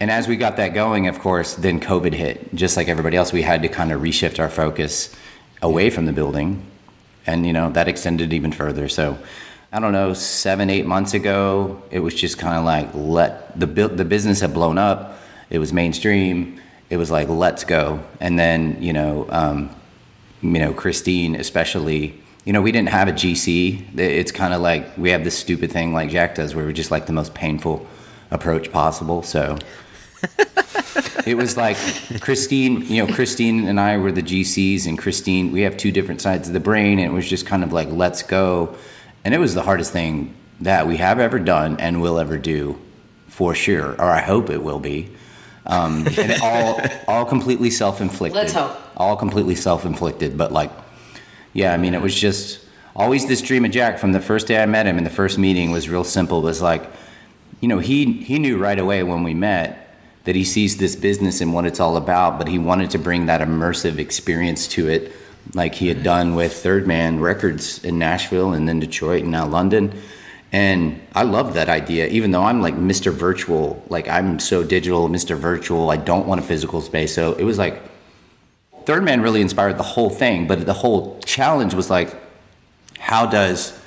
And 0.00 0.10
as 0.10 0.26
we 0.26 0.34
got 0.34 0.56
that 0.56 0.74
going, 0.74 1.06
of 1.06 1.20
course, 1.20 1.54
then 1.54 1.78
COVID 1.78 2.12
hit. 2.12 2.52
Just 2.56 2.76
like 2.76 2.88
everybody 2.88 3.16
else, 3.16 3.32
we 3.32 3.42
had 3.42 3.62
to 3.62 3.68
kind 3.68 3.92
of 3.92 4.00
reshift 4.00 4.40
our 4.40 4.50
focus 4.50 5.14
away 5.62 5.90
from 5.90 6.06
the 6.06 6.12
building. 6.12 6.66
And, 7.24 7.46
you 7.46 7.52
know, 7.52 7.70
that 7.70 7.86
extended 7.86 8.32
even 8.32 8.50
further. 8.50 8.88
So, 8.88 9.16
I 9.72 9.78
don't 9.78 9.92
know, 9.92 10.12
seven, 10.12 10.68
eight 10.70 10.86
months 10.86 11.14
ago, 11.14 11.80
it 11.92 12.00
was 12.00 12.12
just 12.12 12.38
kind 12.38 12.56
of 12.56 12.64
like, 12.64 12.92
let 12.94 13.56
the, 13.56 13.68
bu- 13.68 13.94
the 13.94 14.04
business 14.04 14.40
had 14.40 14.52
blown 14.52 14.76
up. 14.76 15.20
It 15.50 15.60
was 15.60 15.72
mainstream. 15.72 16.60
It 16.90 16.96
was 16.96 17.12
like, 17.12 17.28
let's 17.28 17.62
go. 17.62 18.02
And 18.18 18.36
then, 18.36 18.82
you 18.82 18.92
know, 18.92 19.26
um, 19.28 19.70
you 20.42 20.58
know, 20.58 20.74
Christine, 20.74 21.36
especially, 21.36 22.20
you 22.44 22.52
know, 22.52 22.60
we 22.60 22.72
didn't 22.72 22.90
have 22.90 23.08
a 23.08 23.12
GC. 23.12 23.98
It's 23.98 24.32
kind 24.32 24.52
of 24.52 24.60
like 24.60 24.96
we 24.98 25.10
have 25.10 25.24
this 25.24 25.36
stupid 25.36 25.72
thing 25.72 25.92
like 25.92 26.10
Jack 26.10 26.34
does 26.34 26.54
where 26.54 26.66
we 26.66 26.72
just 26.72 26.90
like 26.90 27.06
the 27.06 27.12
most 27.12 27.34
painful 27.34 27.86
approach 28.30 28.70
possible. 28.70 29.22
So 29.22 29.56
it 31.26 31.36
was 31.36 31.56
like 31.56 31.76
Christine, 32.20 32.82
you 32.82 33.04
know, 33.04 33.12
Christine 33.12 33.66
and 33.66 33.80
I 33.80 33.96
were 33.96 34.12
the 34.12 34.22
GCs, 34.22 34.86
and 34.86 34.98
Christine, 34.98 35.52
we 35.52 35.62
have 35.62 35.76
two 35.76 35.90
different 35.90 36.20
sides 36.20 36.48
of 36.48 36.54
the 36.54 36.60
brain, 36.60 36.98
and 36.98 37.12
it 37.12 37.14
was 37.14 37.28
just 37.28 37.46
kind 37.46 37.64
of 37.64 37.72
like, 37.72 37.88
let's 37.90 38.22
go. 38.22 38.76
And 39.24 39.32
it 39.32 39.38
was 39.38 39.54
the 39.54 39.62
hardest 39.62 39.92
thing 39.92 40.34
that 40.60 40.86
we 40.86 40.98
have 40.98 41.18
ever 41.18 41.38
done 41.38 41.78
and 41.80 42.00
will 42.00 42.18
ever 42.18 42.36
do 42.38 42.78
for 43.28 43.54
sure, 43.54 43.92
or 43.92 44.10
I 44.10 44.20
hope 44.20 44.50
it 44.50 44.62
will 44.62 44.80
be. 44.80 45.10
Um, 45.66 46.06
and 46.06 46.30
it 46.30 46.42
all, 46.42 46.80
all 47.08 47.24
completely 47.24 47.70
self-inflicted. 47.70 48.36
Let's 48.36 48.52
hope. 48.52 48.78
All 48.96 49.16
completely 49.16 49.54
self-inflicted, 49.54 50.36
but 50.36 50.52
like, 50.52 50.70
yeah, 51.54 51.72
I 51.72 51.76
mean, 51.76 51.94
it 51.94 52.02
was 52.02 52.14
just 52.14 52.60
always 52.94 53.26
this 53.26 53.40
dream 53.40 53.64
of 53.64 53.70
Jack 53.70 53.98
from 53.98 54.12
the 54.12 54.20
first 54.20 54.46
day 54.46 54.62
I 54.62 54.66
met 54.66 54.86
him 54.86 54.98
in 54.98 55.04
the 55.04 55.10
first 55.10 55.38
meeting 55.38 55.70
was 55.70 55.88
real 55.88 56.04
simple. 56.04 56.42
Was 56.42 56.60
like, 56.60 56.84
you 57.60 57.68
know, 57.68 57.78
he 57.78 58.12
he 58.12 58.38
knew 58.38 58.58
right 58.58 58.78
away 58.78 59.02
when 59.02 59.22
we 59.22 59.32
met 59.32 59.80
that 60.24 60.34
he 60.34 60.44
sees 60.44 60.76
this 60.78 60.96
business 60.96 61.40
and 61.40 61.54
what 61.54 61.64
it's 61.64 61.80
all 61.80 61.96
about, 61.96 62.38
but 62.38 62.48
he 62.48 62.58
wanted 62.58 62.90
to 62.90 62.98
bring 62.98 63.26
that 63.26 63.40
immersive 63.40 63.98
experience 63.98 64.66
to 64.66 64.88
it, 64.88 65.12
like 65.54 65.74
he 65.74 65.88
had 65.88 66.02
done 66.02 66.34
with 66.34 66.52
Third 66.52 66.86
Man 66.86 67.20
Records 67.20 67.84
in 67.84 67.98
Nashville 67.98 68.52
and 68.52 68.66
then 68.68 68.80
Detroit 68.80 69.22
and 69.22 69.30
now 69.30 69.46
London. 69.46 69.94
And 70.50 71.00
I 71.14 71.24
love 71.24 71.54
that 71.54 71.68
idea, 71.68 72.06
even 72.06 72.30
though 72.30 72.44
I'm 72.44 72.62
like 72.62 72.74
Mr. 72.74 73.12
Virtual, 73.12 73.82
like 73.88 74.08
I'm 74.08 74.38
so 74.38 74.62
digital, 74.62 75.08
Mr. 75.08 75.36
Virtual. 75.36 75.90
I 75.90 75.96
don't 75.96 76.26
want 76.26 76.40
a 76.40 76.44
physical 76.44 76.80
space. 76.80 77.14
So 77.14 77.34
it 77.34 77.44
was 77.44 77.58
like 77.58 77.82
Third 78.86 79.04
Man 79.04 79.22
really 79.22 79.40
inspired 79.40 79.78
the 79.78 79.82
whole 79.84 80.10
thing, 80.10 80.46
but 80.46 80.66
the 80.66 80.72
whole 80.74 81.18
challenge 81.24 81.74
was 81.74 81.90
like, 81.90 82.14
how 82.98 83.26
does 83.26 83.78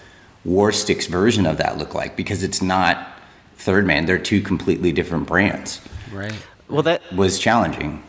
Warstic's 0.45 1.07
version 1.07 1.45
of 1.45 1.57
that 1.57 1.77
look 1.77 1.93
like? 1.93 2.15
Because 2.15 2.43
it's 2.43 2.61
not 2.61 3.07
Third 3.57 3.85
Man; 3.85 4.05
they're 4.05 4.17
two 4.19 4.41
completely 4.41 4.91
different 4.91 5.27
brands. 5.27 5.81
Right. 6.11 6.33
Well, 6.69 6.83
that 6.83 7.01
Was 7.13 7.39
challenging. 7.39 8.03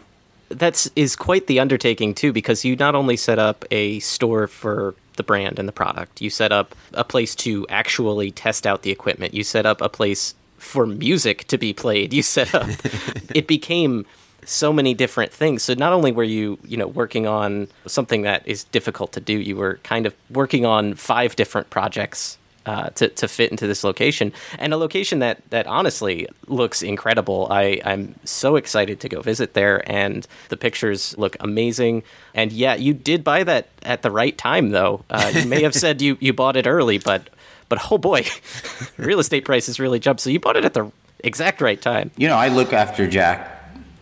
that's 0.50 0.90
is 0.96 1.14
quite 1.16 1.46
the 1.46 1.60
undertaking 1.60 2.14
too 2.14 2.32
because 2.32 2.64
you 2.64 2.74
not 2.76 2.94
only 2.94 3.16
set 3.16 3.38
up 3.38 3.64
a 3.70 3.98
store 4.00 4.46
for 4.46 4.94
the 5.16 5.22
brand 5.22 5.58
and 5.58 5.68
the 5.68 5.72
product 5.72 6.20
you 6.22 6.30
set 6.30 6.52
up 6.52 6.74
a 6.94 7.04
place 7.04 7.34
to 7.34 7.66
actually 7.68 8.30
test 8.30 8.66
out 8.66 8.82
the 8.82 8.90
equipment 8.90 9.34
you 9.34 9.42
set 9.44 9.66
up 9.66 9.80
a 9.80 9.88
place 9.88 10.34
for 10.56 10.86
music 10.86 11.44
to 11.48 11.58
be 11.58 11.72
played 11.72 12.12
you 12.12 12.22
set 12.22 12.54
up 12.54 12.68
it 13.34 13.46
became 13.46 14.06
so 14.44 14.72
many 14.72 14.94
different 14.94 15.32
things 15.32 15.62
so 15.62 15.74
not 15.74 15.92
only 15.92 16.12
were 16.12 16.24
you 16.24 16.58
you 16.64 16.76
know 16.76 16.86
working 16.86 17.26
on 17.26 17.68
something 17.86 18.22
that 18.22 18.46
is 18.46 18.64
difficult 18.64 19.12
to 19.12 19.20
do 19.20 19.34
you 19.34 19.56
were 19.56 19.78
kind 19.82 20.06
of 20.06 20.14
working 20.30 20.64
on 20.64 20.94
five 20.94 21.36
different 21.36 21.68
projects 21.70 22.38
uh, 22.68 22.90
to, 22.90 23.08
to 23.08 23.26
fit 23.26 23.50
into 23.50 23.66
this 23.66 23.82
location 23.82 24.30
and 24.58 24.74
a 24.74 24.76
location 24.76 25.20
that 25.20 25.40
that 25.48 25.66
honestly 25.66 26.28
looks 26.48 26.82
incredible. 26.82 27.48
I, 27.50 27.80
I'm 27.82 28.14
so 28.24 28.56
excited 28.56 29.00
to 29.00 29.08
go 29.08 29.22
visit 29.22 29.54
there 29.54 29.90
and 29.90 30.26
the 30.50 30.56
pictures 30.58 31.16
look 31.16 31.34
amazing. 31.40 32.02
And 32.34 32.52
yeah, 32.52 32.74
you 32.74 32.92
did 32.92 33.24
buy 33.24 33.42
that 33.44 33.68
at 33.84 34.02
the 34.02 34.10
right 34.10 34.36
time 34.36 34.68
though. 34.68 35.02
Uh, 35.08 35.32
you 35.34 35.46
may 35.46 35.62
have 35.62 35.74
said 35.84 36.02
you, 36.02 36.18
you 36.20 36.34
bought 36.34 36.56
it 36.56 36.66
early, 36.66 36.98
but 36.98 37.30
but 37.70 37.90
oh 37.90 37.96
boy, 37.96 38.26
real 38.98 39.18
estate 39.18 39.46
prices 39.46 39.80
really 39.80 39.98
jumped. 39.98 40.20
So 40.20 40.28
you 40.28 40.38
bought 40.38 40.58
it 40.58 40.66
at 40.66 40.74
the 40.74 40.92
exact 41.20 41.62
right 41.62 41.80
time. 41.80 42.10
You 42.18 42.28
know, 42.28 42.36
I 42.36 42.48
look 42.48 42.74
after 42.74 43.06
Jack 43.06 43.57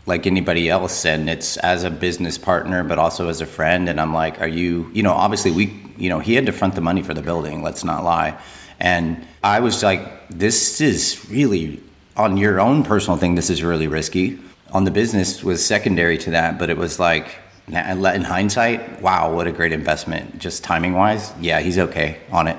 like 0.07 0.27
anybody 0.27 0.71
else, 0.71 1.05
and 1.05 1.29
it's 1.29 1.57
as 1.59 1.83
a 1.83 1.91
business 1.91 2.39
partner, 2.39 2.85
but 2.85 2.99
also 2.99 3.29
as 3.29 3.41
a 3.41 3.47
friend. 3.47 3.89
And 3.89 4.01
I'm 4.01 4.15
like, 4.15 4.41
are 4.41 4.49
you, 4.49 4.89
you 4.95 5.03
know, 5.03 5.13
obviously 5.13 5.51
we, 5.51 5.83
you 5.97 6.09
know, 6.09 6.21
he 6.21 6.35
had 6.35 6.47
to 6.47 6.53
front 6.53 6.77
the 6.77 6.81
money 6.81 7.03
for 7.03 7.13
the 7.13 7.23
building, 7.23 7.63
let's 7.63 7.83
not 7.85 8.05
lie. 8.05 8.41
And 8.79 9.27
I 9.43 9.61
was 9.61 9.83
like, 9.83 10.29
this 10.29 10.81
is 10.81 11.29
really, 11.29 11.83
on 12.17 12.37
your 12.37 12.61
own 12.61 12.85
personal 12.85 13.19
thing, 13.19 13.35
this 13.35 13.51
is 13.51 13.63
really 13.63 13.89
risky. 13.89 14.39
On 14.73 14.85
the 14.85 14.91
business 14.91 15.43
was 15.43 15.65
secondary 15.65 16.19
to 16.19 16.31
that, 16.31 16.59
but 16.59 16.71
it 16.71 16.77
was 16.77 16.99
like, 16.99 17.37
in 17.69 17.75
hindsight, 17.75 19.03
wow, 19.03 19.35
what 19.35 19.49
a 19.49 19.53
great 19.53 19.73
investment. 19.73 20.39
Just 20.39 20.63
timing 20.63 20.93
wise, 20.93 21.33
yeah, 21.41 21.59
he's 21.61 21.79
okay 21.79 22.21
on 22.31 22.47
it. 22.47 22.57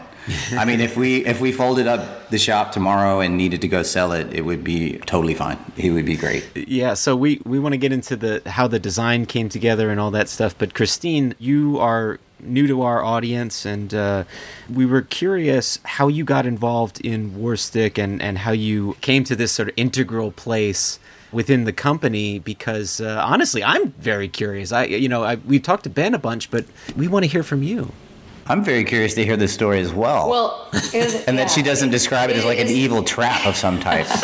I 0.51 0.65
mean, 0.65 0.81
if 0.81 0.97
we 0.97 1.25
if 1.25 1.39
we 1.39 1.51
folded 1.51 1.87
up 1.87 2.29
the 2.29 2.37
shop 2.37 2.71
tomorrow 2.71 3.19
and 3.19 3.37
needed 3.37 3.61
to 3.61 3.67
go 3.67 3.83
sell 3.83 4.11
it, 4.11 4.33
it 4.33 4.41
would 4.41 4.63
be 4.63 4.97
totally 4.99 5.33
fine. 5.33 5.57
He 5.75 5.89
would 5.89 6.05
be 6.05 6.15
great. 6.15 6.45
Yeah, 6.55 6.93
so 6.93 7.15
we 7.15 7.41
we 7.45 7.59
want 7.59 7.73
to 7.73 7.77
get 7.77 7.91
into 7.91 8.15
the 8.15 8.41
how 8.45 8.67
the 8.67 8.79
design 8.79 9.25
came 9.25 9.49
together 9.49 9.89
and 9.89 9.99
all 9.99 10.11
that 10.11 10.29
stuff. 10.29 10.55
But 10.57 10.73
Christine, 10.73 11.35
you 11.39 11.79
are 11.79 12.19
new 12.39 12.67
to 12.67 12.81
our 12.81 13.03
audience, 13.03 13.65
and 13.65 13.93
uh, 13.93 14.23
we 14.71 14.85
were 14.85 15.01
curious 15.01 15.79
how 15.83 16.07
you 16.07 16.23
got 16.23 16.45
involved 16.45 16.99
in 17.01 17.31
Warstic 17.31 17.97
and 17.97 18.21
and 18.21 18.39
how 18.39 18.51
you 18.51 18.97
came 19.01 19.23
to 19.25 19.35
this 19.35 19.51
sort 19.51 19.69
of 19.69 19.73
integral 19.77 20.31
place 20.31 20.99
within 21.31 21.65
the 21.65 21.73
company 21.73 22.39
because 22.39 23.01
uh, 23.01 23.21
honestly 23.25 23.61
i'm 23.61 23.91
very 23.99 24.29
curious 24.29 24.71
i 24.71 24.85
you 24.85 25.09
know 25.09 25.23
I, 25.25 25.35
we've 25.35 25.61
talked 25.61 25.83
to 25.83 25.89
ben 25.89 26.13
a 26.13 26.17
bunch 26.17 26.49
but 26.49 26.63
we 26.95 27.09
want 27.09 27.25
to 27.25 27.29
hear 27.29 27.43
from 27.43 27.63
you 27.63 27.91
I'm 28.49 28.63
very 28.63 28.83
curious 28.83 29.13
to 29.15 29.25
hear 29.25 29.37
this 29.37 29.53
story 29.53 29.79
as 29.79 29.93
well. 29.93 30.29
Well, 30.29 30.69
was, 30.71 30.93
and 31.27 31.37
that 31.37 31.51
she 31.51 31.61
doesn't 31.61 31.89
describe 31.89 32.29
it 32.29 32.37
as 32.37 32.45
like 32.45 32.59
an 32.59 32.67
evil 32.67 33.03
trap 33.03 33.45
of 33.45 33.55
some 33.55 33.79
type. 33.79 34.07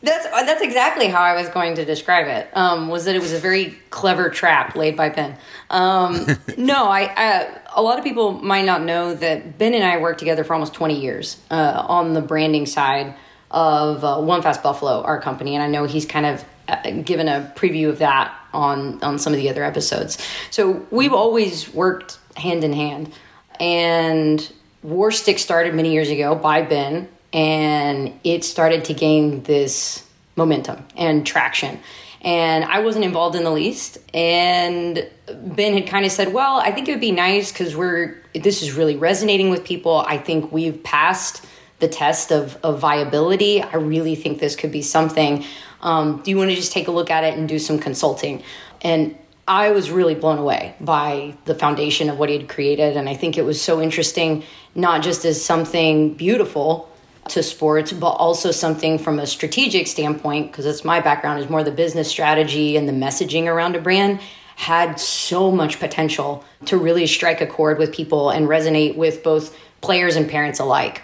That's 0.00 0.26
that's 0.26 0.62
exactly 0.62 1.08
how 1.08 1.22
I 1.22 1.34
was 1.34 1.48
going 1.48 1.74
to 1.74 1.84
describe 1.84 2.28
it. 2.28 2.56
Um, 2.56 2.88
was 2.88 3.06
that 3.06 3.16
it 3.16 3.20
was 3.20 3.32
a 3.32 3.38
very 3.38 3.76
clever 3.90 4.30
trap 4.30 4.76
laid 4.76 4.96
by 4.96 5.08
Ben. 5.08 5.36
Um, 5.70 6.24
no, 6.56 6.84
I, 6.84 7.12
I 7.16 7.58
a 7.74 7.82
lot 7.82 7.98
of 7.98 8.04
people 8.04 8.30
might 8.30 8.64
not 8.64 8.82
know 8.82 9.14
that 9.14 9.58
Ben 9.58 9.74
and 9.74 9.82
I 9.82 9.98
worked 9.98 10.20
together 10.20 10.44
for 10.44 10.54
almost 10.54 10.72
twenty 10.72 11.00
years 11.00 11.42
uh, 11.50 11.84
on 11.88 12.14
the 12.14 12.20
branding 12.20 12.64
side 12.64 13.16
of 13.50 14.04
uh, 14.04 14.20
One 14.20 14.40
Fast 14.40 14.62
Buffalo, 14.62 15.02
our 15.02 15.20
company, 15.20 15.56
and 15.56 15.64
I 15.64 15.66
know 15.66 15.84
he's 15.84 16.06
kind 16.06 16.26
of 16.26 16.44
uh, 16.68 16.90
given 17.02 17.26
a 17.26 17.52
preview 17.56 17.88
of 17.88 17.98
that 17.98 18.37
on 18.52 19.02
on 19.02 19.18
some 19.18 19.32
of 19.32 19.38
the 19.38 19.48
other 19.48 19.64
episodes. 19.64 20.18
So 20.50 20.86
we've 20.90 21.12
always 21.12 21.72
worked 21.72 22.18
hand 22.36 22.64
in 22.64 22.72
hand, 22.72 23.12
and 23.60 24.50
Warstic 24.84 25.38
started 25.38 25.74
many 25.74 25.92
years 25.92 26.10
ago 26.10 26.34
by 26.34 26.62
Ben, 26.62 27.08
and 27.32 28.18
it 28.24 28.44
started 28.44 28.84
to 28.86 28.94
gain 28.94 29.42
this 29.42 30.04
momentum 30.36 30.84
and 30.96 31.26
traction. 31.26 31.80
And 32.20 32.64
I 32.64 32.80
wasn't 32.80 33.04
involved 33.04 33.36
in 33.36 33.44
the 33.44 33.50
least. 33.50 33.98
And 34.12 35.08
Ben 35.28 35.74
had 35.74 35.86
kind 35.86 36.04
of 36.04 36.12
said, 36.12 36.32
"Well, 36.32 36.56
I 36.56 36.72
think 36.72 36.88
it 36.88 36.92
would 36.92 37.00
be 37.00 37.12
nice 37.12 37.52
because 37.52 37.76
we're 37.76 38.22
this 38.34 38.62
is 38.62 38.72
really 38.72 38.96
resonating 38.96 39.50
with 39.50 39.64
people. 39.64 40.04
I 40.06 40.18
think 40.18 40.52
we've 40.52 40.82
passed 40.82 41.44
the 41.78 41.88
test 41.88 42.32
of, 42.32 42.58
of 42.62 42.80
viability. 42.80 43.62
I 43.62 43.76
really 43.76 44.14
think 44.14 44.40
this 44.40 44.56
could 44.56 44.72
be 44.72 44.82
something. 44.82 45.44
Um, 45.82 46.20
do 46.22 46.30
you 46.30 46.36
want 46.36 46.50
to 46.50 46.56
just 46.56 46.72
take 46.72 46.88
a 46.88 46.90
look 46.90 47.10
at 47.10 47.24
it 47.24 47.38
and 47.38 47.48
do 47.48 47.58
some 47.58 47.78
consulting?" 47.78 48.42
And 48.82 49.16
I 49.48 49.70
was 49.70 49.90
really 49.90 50.14
blown 50.14 50.38
away 50.38 50.74
by 50.78 51.34
the 51.46 51.54
foundation 51.54 52.10
of 52.10 52.18
what 52.18 52.28
he 52.28 52.36
had 52.36 52.48
created. 52.48 52.98
And 52.98 53.08
I 53.08 53.14
think 53.14 53.38
it 53.38 53.46
was 53.46 53.60
so 53.60 53.80
interesting, 53.80 54.44
not 54.74 55.02
just 55.02 55.24
as 55.24 55.42
something 55.42 56.14
beautiful 56.14 56.88
to 57.28 57.42
sports, 57.42 57.92
but 57.92 58.10
also 58.10 58.50
something 58.50 58.98
from 58.98 59.18
a 59.18 59.26
strategic 59.26 59.86
standpoint, 59.86 60.50
because 60.50 60.66
that's 60.66 60.84
my 60.84 61.00
background, 61.00 61.40
is 61.40 61.48
more 61.48 61.64
the 61.64 61.70
business 61.70 62.08
strategy 62.08 62.76
and 62.76 62.86
the 62.86 62.92
messaging 62.92 63.46
around 63.46 63.74
a 63.74 63.80
brand 63.80 64.20
had 64.56 64.98
so 64.98 65.50
much 65.50 65.78
potential 65.78 66.44
to 66.66 66.76
really 66.76 67.06
strike 67.06 67.40
a 67.40 67.46
chord 67.46 67.78
with 67.78 67.94
people 67.94 68.30
and 68.30 68.48
resonate 68.48 68.96
with 68.96 69.22
both 69.22 69.56
players 69.80 70.16
and 70.16 70.28
parents 70.28 70.58
alike. 70.58 71.00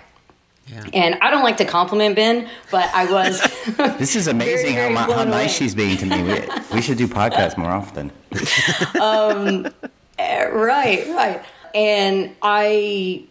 And 0.93 1.17
I 1.21 1.31
don't 1.31 1.43
like 1.43 1.57
to 1.59 1.65
compliment 1.65 2.17
Ben, 2.17 2.49
but 2.71 2.89
I 2.95 3.11
was 3.11 3.41
This 3.99 4.17
is 4.17 4.27
amazing 4.29 4.75
Very, 4.75 4.95
very 4.95 4.95
how, 4.95 5.13
how 5.13 5.25
nice 5.25 5.53
she's 5.53 5.75
being 5.75 5.97
to 5.99 6.07
me. 6.07 6.23
We, 6.23 6.49
we 6.73 6.81
should 6.83 6.99
do 6.99 7.07
podcasts 7.07 7.57
more 7.57 7.71
often. 7.71 8.11
Um, 9.01 9.69
eh, 10.19 10.45
right, 10.45 11.07
right. 11.09 11.43
And 11.75 12.35
I 12.43 13.25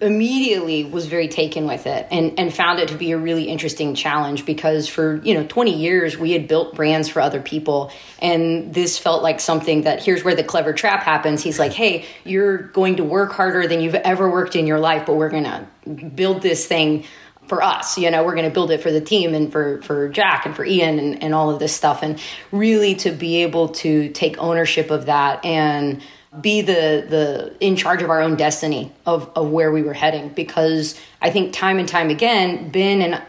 immediately 0.00 0.84
was 0.84 1.06
very 1.06 1.28
taken 1.28 1.66
with 1.66 1.86
it 1.86 2.06
and, 2.10 2.38
and 2.38 2.52
found 2.52 2.80
it 2.80 2.88
to 2.88 2.96
be 2.96 3.12
a 3.12 3.18
really 3.18 3.44
interesting 3.44 3.94
challenge 3.94 4.44
because 4.44 4.88
for 4.88 5.22
you 5.22 5.34
know 5.34 5.46
20 5.46 5.72
years 5.72 6.18
we 6.18 6.32
had 6.32 6.48
built 6.48 6.74
brands 6.74 7.08
for 7.08 7.22
other 7.22 7.40
people 7.40 7.92
and 8.20 8.74
this 8.74 8.98
felt 8.98 9.22
like 9.22 9.38
something 9.38 9.82
that 9.82 10.02
here's 10.02 10.24
where 10.24 10.34
the 10.34 10.42
clever 10.42 10.72
trap 10.72 11.04
happens. 11.04 11.44
He's 11.44 11.60
like 11.60 11.72
hey 11.72 12.06
you're 12.24 12.58
going 12.58 12.96
to 12.96 13.04
work 13.04 13.32
harder 13.32 13.68
than 13.68 13.80
you've 13.80 13.94
ever 13.94 14.28
worked 14.28 14.56
in 14.56 14.66
your 14.66 14.80
life 14.80 15.06
but 15.06 15.14
we're 15.14 15.30
going 15.30 15.44
to 15.44 15.66
build 16.06 16.42
this 16.42 16.66
thing 16.66 17.04
for 17.46 17.62
us 17.62 17.98
you 17.98 18.10
know 18.10 18.24
we're 18.24 18.34
going 18.34 18.48
to 18.48 18.54
build 18.54 18.70
it 18.70 18.80
for 18.80 18.90
the 18.90 19.02
team 19.02 19.34
and 19.34 19.52
for 19.52 19.80
for 19.82 20.08
jack 20.08 20.46
and 20.46 20.56
for 20.56 20.64
ian 20.64 20.98
and, 20.98 21.22
and 21.22 21.34
all 21.34 21.50
of 21.50 21.60
this 21.60 21.74
stuff. 21.74 22.02
And 22.02 22.20
really 22.50 22.96
to 22.96 23.12
be 23.12 23.42
able 23.42 23.68
to 23.68 24.08
take 24.08 24.38
ownership 24.38 24.90
of 24.90 25.06
that 25.06 25.44
and 25.44 26.02
be 26.40 26.60
the 26.62 27.06
the 27.08 27.56
in 27.60 27.76
charge 27.76 28.02
of 28.02 28.10
our 28.10 28.20
own 28.20 28.36
destiny 28.36 28.92
of, 29.06 29.30
of 29.36 29.50
where 29.50 29.70
we 29.70 29.82
were 29.82 29.92
heading 29.92 30.28
because 30.30 30.98
i 31.22 31.30
think 31.30 31.52
time 31.52 31.78
and 31.78 31.88
time 31.88 32.10
again 32.10 32.70
ben 32.70 33.00
and 33.00 33.22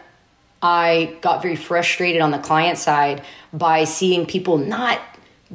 i 0.60 1.16
got 1.20 1.40
very 1.40 1.56
frustrated 1.56 2.20
on 2.20 2.32
the 2.32 2.38
client 2.38 2.78
side 2.78 3.22
by 3.52 3.84
seeing 3.84 4.26
people 4.26 4.58
not 4.58 5.00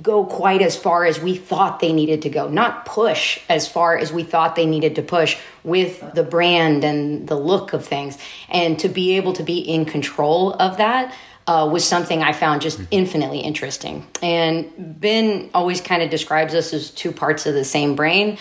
go 0.02 0.24
quite 0.24 0.62
as 0.62 0.76
far 0.76 1.04
as 1.04 1.20
we 1.20 1.36
thought 1.36 1.80
they 1.80 1.92
needed 1.92 2.22
to 2.22 2.30
go, 2.30 2.48
not 2.48 2.86
push 2.86 3.40
as 3.50 3.68
far 3.68 3.98
as 3.98 4.14
we 4.14 4.24
thought 4.24 4.56
they 4.56 4.66
needed 4.66 4.96
to 4.96 5.02
push 5.02 5.38
with 5.64 6.14
the 6.14 6.24
brand 6.24 6.84
and 6.84 7.28
the 7.28 7.36
look 7.36 7.74
of 7.74 7.86
things. 7.86 8.18
And 8.48 8.80
to 8.80 8.88
be 8.88 9.18
able 9.18 9.34
to 9.34 9.44
be 9.44 9.60
in 9.60 9.84
control 9.84 10.54
of 10.54 10.78
that 10.78 11.14
uh, 11.48 11.70
was 11.72 11.84
something 11.84 12.22
I 12.22 12.34
found 12.34 12.62
just 12.62 12.80
infinitely 12.92 13.40
interesting. 13.40 14.08
And 14.22 15.00
Ben 15.00 15.50
always 15.54 15.82
kind 15.82 16.02
of 16.02 16.10
describes 16.10 16.54
us 16.54 16.74
as 16.74 16.92
two 16.92 17.12
parts 17.12 17.46
of 17.46 17.54
the 17.54 17.66
same 17.66 17.96
brain. 17.96 18.38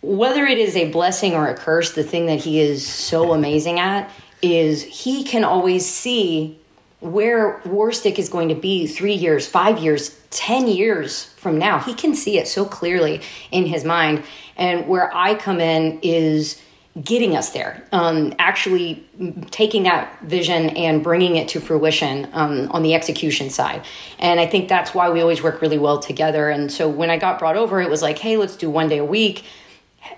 Whether 0.00 0.44
it 0.46 0.58
is 0.58 0.74
a 0.76 0.90
blessing 0.90 1.34
or 1.34 1.48
a 1.48 1.54
curse, 1.54 1.92
the 1.92 2.02
thing 2.02 2.26
that 2.26 2.40
he 2.40 2.60
is 2.60 2.86
so 2.86 3.32
amazing 3.32 3.78
at 3.78 4.10
is 4.40 4.82
he 4.82 5.22
can 5.22 5.44
always 5.44 5.86
see 5.86 6.58
where 7.02 7.60
Warstic 7.64 8.18
is 8.18 8.28
going 8.28 8.48
to 8.48 8.54
be 8.54 8.86
three 8.86 9.14
years, 9.14 9.46
five 9.46 9.78
years, 9.78 10.18
10 10.30 10.68
years 10.68 11.24
from 11.36 11.58
now. 11.58 11.80
He 11.80 11.94
can 11.94 12.14
see 12.14 12.38
it 12.38 12.46
so 12.46 12.64
clearly 12.64 13.20
in 13.50 13.66
his 13.66 13.84
mind. 13.84 14.24
And 14.56 14.86
where 14.86 15.14
I 15.14 15.34
come 15.34 15.60
in 15.60 15.98
is 16.02 16.60
getting 17.02 17.36
us 17.36 17.50
there, 17.50 17.82
um, 17.92 18.34
actually 18.38 19.06
taking 19.50 19.84
that 19.84 20.20
vision 20.22 20.70
and 20.70 21.02
bringing 21.02 21.36
it 21.36 21.48
to 21.48 21.60
fruition 21.60 22.28
um, 22.34 22.70
on 22.70 22.82
the 22.82 22.94
execution 22.94 23.48
side. 23.48 23.82
And 24.18 24.38
I 24.38 24.46
think 24.46 24.68
that's 24.68 24.94
why 24.94 25.08
we 25.08 25.22
always 25.22 25.42
work 25.42 25.62
really 25.62 25.78
well 25.78 26.00
together. 26.00 26.50
And 26.50 26.70
so 26.70 26.88
when 26.88 27.08
I 27.08 27.16
got 27.16 27.38
brought 27.38 27.56
over, 27.56 27.80
it 27.80 27.88
was 27.88 28.02
like, 28.02 28.18
hey, 28.18 28.36
let's 28.36 28.56
do 28.56 28.68
one 28.68 28.88
day 28.88 28.98
a 28.98 29.04
week 29.04 29.44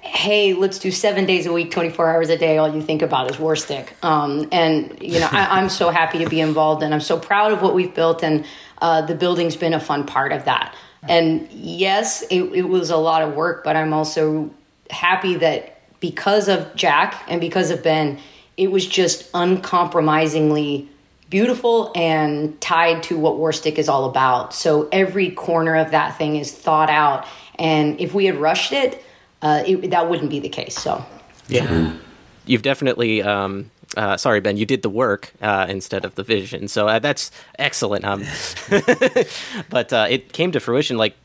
hey, 0.00 0.54
let's 0.54 0.78
do 0.78 0.90
seven 0.90 1.26
days 1.26 1.46
a 1.46 1.52
week, 1.52 1.70
24 1.70 2.14
hours 2.14 2.30
a 2.30 2.38
day. 2.38 2.58
All 2.58 2.74
you 2.74 2.80
think 2.80 3.02
about 3.02 3.30
is 3.30 3.37
Warstic. 3.37 3.90
Um, 4.02 4.48
and, 4.50 4.96
you 5.00 5.20
know, 5.20 5.28
I, 5.30 5.46
I'm 5.58 5.68
so 5.68 5.90
happy 5.90 6.18
to 6.18 6.28
be 6.28 6.40
involved 6.40 6.82
and 6.82 6.94
I'm 6.94 7.00
so 7.00 7.18
proud 7.18 7.52
of 7.52 7.62
what 7.62 7.74
we've 7.74 7.94
built. 7.94 8.22
And 8.22 8.44
uh, 8.80 9.02
the 9.02 9.14
building's 9.14 9.56
been 9.56 9.74
a 9.74 9.80
fun 9.80 10.06
part 10.06 10.32
of 10.32 10.44
that. 10.46 10.74
And 11.06 11.50
yes, 11.52 12.22
it, 12.30 12.42
it 12.54 12.68
was 12.68 12.88
a 12.88 12.96
lot 12.96 13.20
of 13.20 13.34
work, 13.34 13.62
but 13.62 13.76
I'm 13.76 13.92
also 13.92 14.50
happy 14.88 15.34
that 15.37 15.73
because 16.04 16.48
of 16.48 16.74
Jack 16.74 17.24
and 17.28 17.40
because 17.40 17.70
of 17.70 17.82
Ben, 17.82 18.18
it 18.58 18.70
was 18.70 18.86
just 18.86 19.30
uncompromisingly 19.32 20.86
beautiful 21.30 21.92
and 21.94 22.60
tied 22.60 23.02
to 23.04 23.18
what 23.18 23.36
Warstic 23.36 23.78
is 23.78 23.88
all 23.88 24.04
about. 24.04 24.52
So 24.52 24.86
every 24.92 25.30
corner 25.30 25.76
of 25.76 25.92
that 25.92 26.18
thing 26.18 26.36
is 26.36 26.52
thought 26.52 26.90
out. 26.90 27.26
And 27.58 27.98
if 27.98 28.12
we 28.12 28.26
had 28.26 28.36
rushed 28.36 28.72
it, 28.72 29.02
uh, 29.40 29.62
it, 29.66 29.92
that 29.92 30.10
wouldn't 30.10 30.28
be 30.28 30.40
the 30.40 30.50
case. 30.50 30.78
So 30.78 31.02
Yeah. 31.48 31.94
You've 32.44 32.60
definitely, 32.60 33.22
um, 33.22 33.70
uh, 33.96 34.18
sorry, 34.18 34.40
Ben, 34.40 34.58
you 34.58 34.66
did 34.66 34.82
the 34.82 34.90
work 34.90 35.32
uh, 35.40 35.64
instead 35.70 36.04
of 36.04 36.16
the 36.16 36.22
vision. 36.22 36.68
So 36.68 36.86
uh, 36.86 36.98
that's 36.98 37.30
excellent. 37.58 38.04
Um, 38.04 38.24
but 39.70 39.90
uh, 39.90 40.06
it 40.10 40.34
came 40.34 40.52
to 40.52 40.60
fruition 40.60 40.98
like 40.98 41.16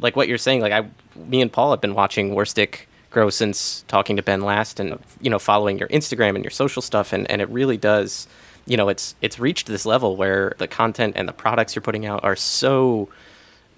like 0.00 0.16
what 0.16 0.26
you're 0.26 0.38
saying. 0.38 0.60
Like 0.60 0.72
I, 0.72 0.88
me 1.14 1.40
and 1.40 1.52
Paul 1.52 1.70
have 1.70 1.80
been 1.80 1.94
watching 1.94 2.34
Warstic 2.34 2.86
grow 3.14 3.30
since 3.30 3.84
talking 3.88 4.16
to 4.16 4.22
Ben 4.22 4.42
last 4.42 4.78
and, 4.78 4.98
you 5.22 5.30
know, 5.30 5.38
following 5.38 5.78
your 5.78 5.88
Instagram 5.88 6.34
and 6.34 6.44
your 6.44 6.50
social 6.50 6.82
stuff. 6.82 7.14
And, 7.14 7.30
and 7.30 7.40
it 7.40 7.48
really 7.48 7.78
does, 7.78 8.28
you 8.66 8.76
know, 8.76 8.90
it's, 8.90 9.14
it's 9.22 9.38
reached 9.38 9.66
this 9.66 9.86
level 9.86 10.16
where 10.16 10.54
the 10.58 10.68
content 10.68 11.14
and 11.16 11.26
the 11.26 11.32
products 11.32 11.74
you're 11.74 11.82
putting 11.82 12.04
out 12.04 12.24
are 12.24 12.36
so 12.36 13.08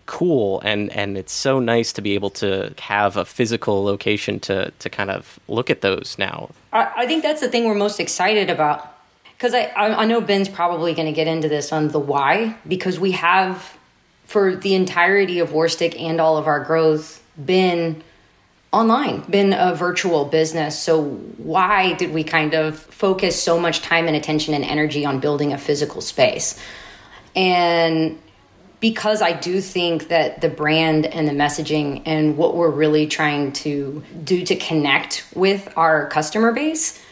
cool 0.07 0.61
and 0.61 0.93
and 0.93 1.19
it's 1.19 1.33
so 1.33 1.59
nice 1.59 1.93
to 1.93 2.01
be 2.01 2.15
able 2.15 2.31
to 2.31 2.73
have 2.79 3.17
a 3.17 3.25
physical 3.25 3.83
location 3.83 4.39
to 4.39 4.71
to 4.79 4.89
kind 4.89 5.11
of 5.11 5.41
look 5.49 5.69
at 5.69 5.81
those 5.81 6.15
now 6.17 6.49
I, 6.77 6.93
I 6.99 7.07
think 7.07 7.25
that's 7.25 7.41
the 7.41 7.49
thing 7.49 7.65
we're 7.65 7.75
most 7.75 7.99
excited 7.99 8.51
about. 8.51 8.93
Because 9.37 9.55
I, 9.55 9.65
I, 9.77 10.03
I 10.03 10.05
know 10.07 10.21
Ben's 10.21 10.49
probably 10.49 10.95
going 10.95 11.07
to 11.07 11.13
get 11.13 11.27
into 11.27 11.49
this 11.49 11.73
on 11.73 11.89
the 11.89 11.99
why, 11.99 12.57
because 12.67 12.99
we 12.99 13.13
have, 13.13 13.77
for 14.25 14.57
the 14.57 14.75
entirety 14.75 15.41
of 15.41 15.51
Warstic 15.51 16.01
and 16.01 16.21
all 16.21 16.39
of 16.39 16.47
our 16.47 16.61
growth, 16.61 17.23
been 17.45 18.03
online, 18.73 19.21
been 19.31 19.53
a 19.53 19.75
virtual 19.75 20.25
business. 20.25 20.79
So 20.79 21.03
why 21.03 21.95
did 21.95 22.13
we 22.13 22.25
kind 22.25 22.55
of 22.55 22.79
focus 22.79 23.41
so 23.41 23.59
much 23.59 23.81
time 23.81 24.07
and 24.07 24.17
attention 24.17 24.55
and 24.55 24.65
energy 24.65 25.05
on 25.05 25.21
building 25.21 25.53
a 25.53 25.59
physical 25.59 26.01
space? 26.01 26.61
And 27.35 28.19
because 28.81 29.23
I 29.23 29.33
do 29.33 29.61
think 29.61 30.09
that 30.09 30.41
the 30.41 30.49
brand 30.49 31.07
and 31.07 31.27
the 31.27 31.33
messaging 31.33 32.03
and 32.05 32.37
what 32.37 32.55
we're 32.55 32.71
really 32.71 33.07
trying 33.07 33.53
to 33.53 34.03
do 34.23 34.45
to 34.45 34.57
connect 34.57 35.27
with 35.35 35.73
our 35.77 36.09
customer 36.09 36.53
base, 36.53 37.03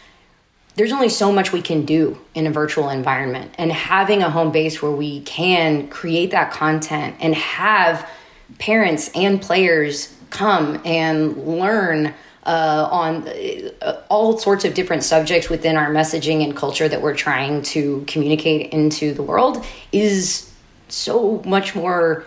there's 0.77 0.93
only 0.93 1.09
so 1.09 1.33
much 1.33 1.53
we 1.53 1.63
can 1.63 1.85
do 1.85 2.19
in 2.35 2.47
a 2.47 2.51
virtual 2.51 2.91
environment. 2.91 3.55
And 3.59 3.73
having 3.73 4.23
a 4.23 4.31
home 4.31 4.53
base 4.53 4.83
where 4.83 4.91
we 4.91 5.21
can 5.23 5.89
create 5.89 6.33
that 6.33 6.51
content 6.51 7.17
and 7.21 7.35
have 7.35 8.09
parents 8.59 9.11
and 9.15 9.41
players 9.41 10.14
come 10.31 10.81
and 10.85 11.37
learn 11.47 12.15
uh, 12.45 12.89
on 12.91 13.27
uh, 13.81 14.03
all 14.11 14.39
sorts 14.39 14.65
of 14.65 14.75
different 14.75 15.03
subjects 15.03 15.49
within 15.49 15.77
our 15.77 15.91
messaging 15.91 16.45
and 16.45 16.55
culture 16.55 16.89
that 16.89 17.01
we're 17.01 17.15
trying 17.15 17.63
to 17.63 18.05
communicate 18.07 18.73
into 18.73 19.15
the 19.15 19.23
world 19.23 19.65
is 19.93 20.51
so 20.89 21.43
much 21.47 21.75
more 21.75 22.25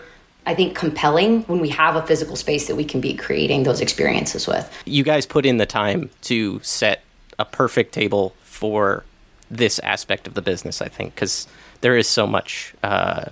I 0.48 0.56
think 0.56 0.78
compelling 0.78 1.44
when 1.44 1.60
we 1.60 1.68
have 1.70 1.98
a 1.98 2.08
physical 2.08 2.38
space 2.38 2.68
that 2.68 2.78
we 2.78 2.86
can 2.86 3.02
be 3.02 3.14
creating 3.14 3.64
those 3.64 3.82
experiences 3.82 4.48
with. 4.48 4.72
You 4.86 5.04
guys 5.04 5.26
put 5.26 5.46
in 5.46 5.58
the 5.58 5.66
time 5.66 6.10
to 6.22 6.62
set 6.64 7.04
a 7.38 7.44
perfect 7.44 7.94
table 7.94 8.34
for 8.44 9.04
this 9.52 9.78
aspect 9.80 10.26
of 10.26 10.36
the 10.36 10.42
business, 10.42 10.82
I 10.82 10.88
think, 10.88 11.16
because 11.16 11.48
there 11.82 11.98
is 11.98 12.08
so 12.08 12.26
much 12.26 12.74
uh, 12.82 13.26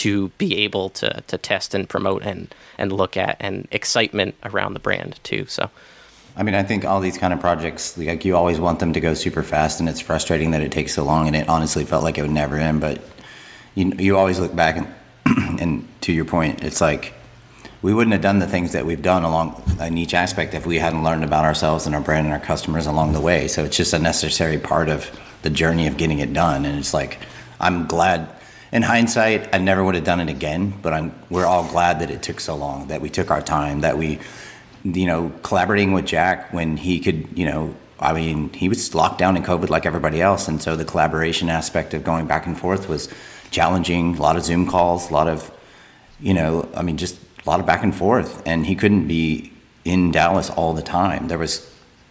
to 0.00 0.28
be 0.38 0.56
able 0.56 0.88
to, 0.88 1.22
to 1.26 1.36
test 1.36 1.74
and 1.74 1.88
promote 1.88 2.22
and, 2.22 2.54
and 2.78 2.90
look 2.90 3.16
at 3.16 3.36
and 3.38 3.68
excitement 3.70 4.34
around 4.44 4.72
the 4.72 4.80
brand 4.80 5.20
too. 5.22 5.44
So 5.46 5.70
I 6.36 6.42
mean, 6.42 6.54
I 6.54 6.62
think 6.62 6.86
all 6.86 7.00
these 7.00 7.18
kind 7.18 7.34
of 7.34 7.40
projects, 7.40 7.98
like 7.98 8.24
you 8.24 8.36
always 8.36 8.58
want 8.58 8.78
them 8.78 8.94
to 8.94 9.00
go 9.00 9.14
super 9.14 9.42
fast, 9.42 9.80
and 9.80 9.88
it's 9.88 10.00
frustrating 10.00 10.52
that 10.52 10.62
it 10.62 10.72
takes 10.72 10.94
so 10.94 11.04
long. 11.04 11.26
And 11.26 11.36
it 11.36 11.48
honestly 11.48 11.84
felt 11.84 12.02
like 12.02 12.18
it 12.18 12.22
would 12.22 12.30
never 12.30 12.56
end. 12.56 12.80
But 12.80 13.02
you 13.74 13.92
you 13.98 14.16
always 14.16 14.38
look 14.38 14.54
back 14.54 14.76
and 14.76 15.60
and 15.60 15.86
to 16.02 16.12
your 16.12 16.24
point, 16.24 16.64
it's 16.64 16.80
like 16.80 17.12
we 17.82 17.92
wouldn't 17.92 18.12
have 18.12 18.22
done 18.22 18.38
the 18.38 18.46
things 18.46 18.72
that 18.72 18.86
we've 18.86 19.02
done 19.02 19.22
along 19.22 19.62
in 19.80 19.98
each 19.98 20.14
aspect 20.14 20.54
if 20.54 20.64
we 20.64 20.78
hadn't 20.78 21.02
learned 21.02 21.24
about 21.24 21.44
ourselves 21.44 21.84
and 21.86 21.94
our 21.94 22.00
brand 22.00 22.26
and 22.26 22.32
our 22.32 22.40
customers 22.40 22.86
along 22.86 23.12
the 23.12 23.20
way. 23.20 23.48
So 23.48 23.64
it's 23.64 23.76
just 23.76 23.92
a 23.92 23.98
necessary 23.98 24.58
part 24.58 24.88
of 24.88 25.10
the 25.42 25.50
journey 25.50 25.86
of 25.88 25.96
getting 25.96 26.20
it 26.20 26.32
done. 26.32 26.64
And 26.64 26.78
it's 26.78 26.94
like 26.94 27.18
I'm 27.58 27.86
glad. 27.86 28.28
In 28.72 28.82
hindsight, 28.82 29.52
I 29.54 29.58
never 29.58 29.82
would 29.82 29.94
have 29.96 30.04
done 30.04 30.20
it 30.20 30.28
again, 30.28 30.74
but 30.80 30.92
I'm, 30.92 31.12
we're 31.28 31.46
all 31.46 31.64
glad 31.68 32.00
that 32.00 32.10
it 32.10 32.22
took 32.22 32.38
so 32.38 32.54
long, 32.54 32.86
that 32.88 33.00
we 33.00 33.10
took 33.10 33.30
our 33.30 33.42
time, 33.42 33.80
that 33.80 33.98
we 33.98 34.20
you 34.84 35.06
know, 35.06 35.30
collaborating 35.42 35.92
with 35.92 36.06
Jack 36.06 36.52
when 36.52 36.76
he 36.76 37.00
could, 37.00 37.36
you 37.36 37.44
know, 37.44 37.74
I 37.98 38.14
mean, 38.14 38.50
he 38.52 38.68
was 38.68 38.94
locked 38.94 39.18
down 39.18 39.36
in 39.36 39.42
COVID 39.42 39.68
like 39.68 39.84
everybody 39.84 40.22
else. 40.22 40.48
And 40.48 40.62
so 40.62 40.74
the 40.74 40.86
collaboration 40.86 41.50
aspect 41.50 41.92
of 41.92 42.02
going 42.02 42.26
back 42.26 42.46
and 42.46 42.58
forth 42.58 42.88
was 42.88 43.08
challenging, 43.50 44.16
a 44.16 44.22
lot 44.22 44.36
of 44.36 44.44
Zoom 44.44 44.66
calls, 44.66 45.10
a 45.10 45.12
lot 45.12 45.28
of, 45.28 45.50
you 46.18 46.32
know, 46.32 46.66
I 46.74 46.82
mean, 46.82 46.96
just 46.96 47.18
a 47.44 47.50
lot 47.50 47.60
of 47.60 47.66
back 47.66 47.82
and 47.82 47.94
forth. 47.94 48.42
And 48.46 48.64
he 48.64 48.74
couldn't 48.74 49.06
be 49.06 49.52
in 49.84 50.12
Dallas 50.12 50.48
all 50.48 50.72
the 50.72 50.82
time. 50.82 51.28
There 51.28 51.38
was 51.38 51.70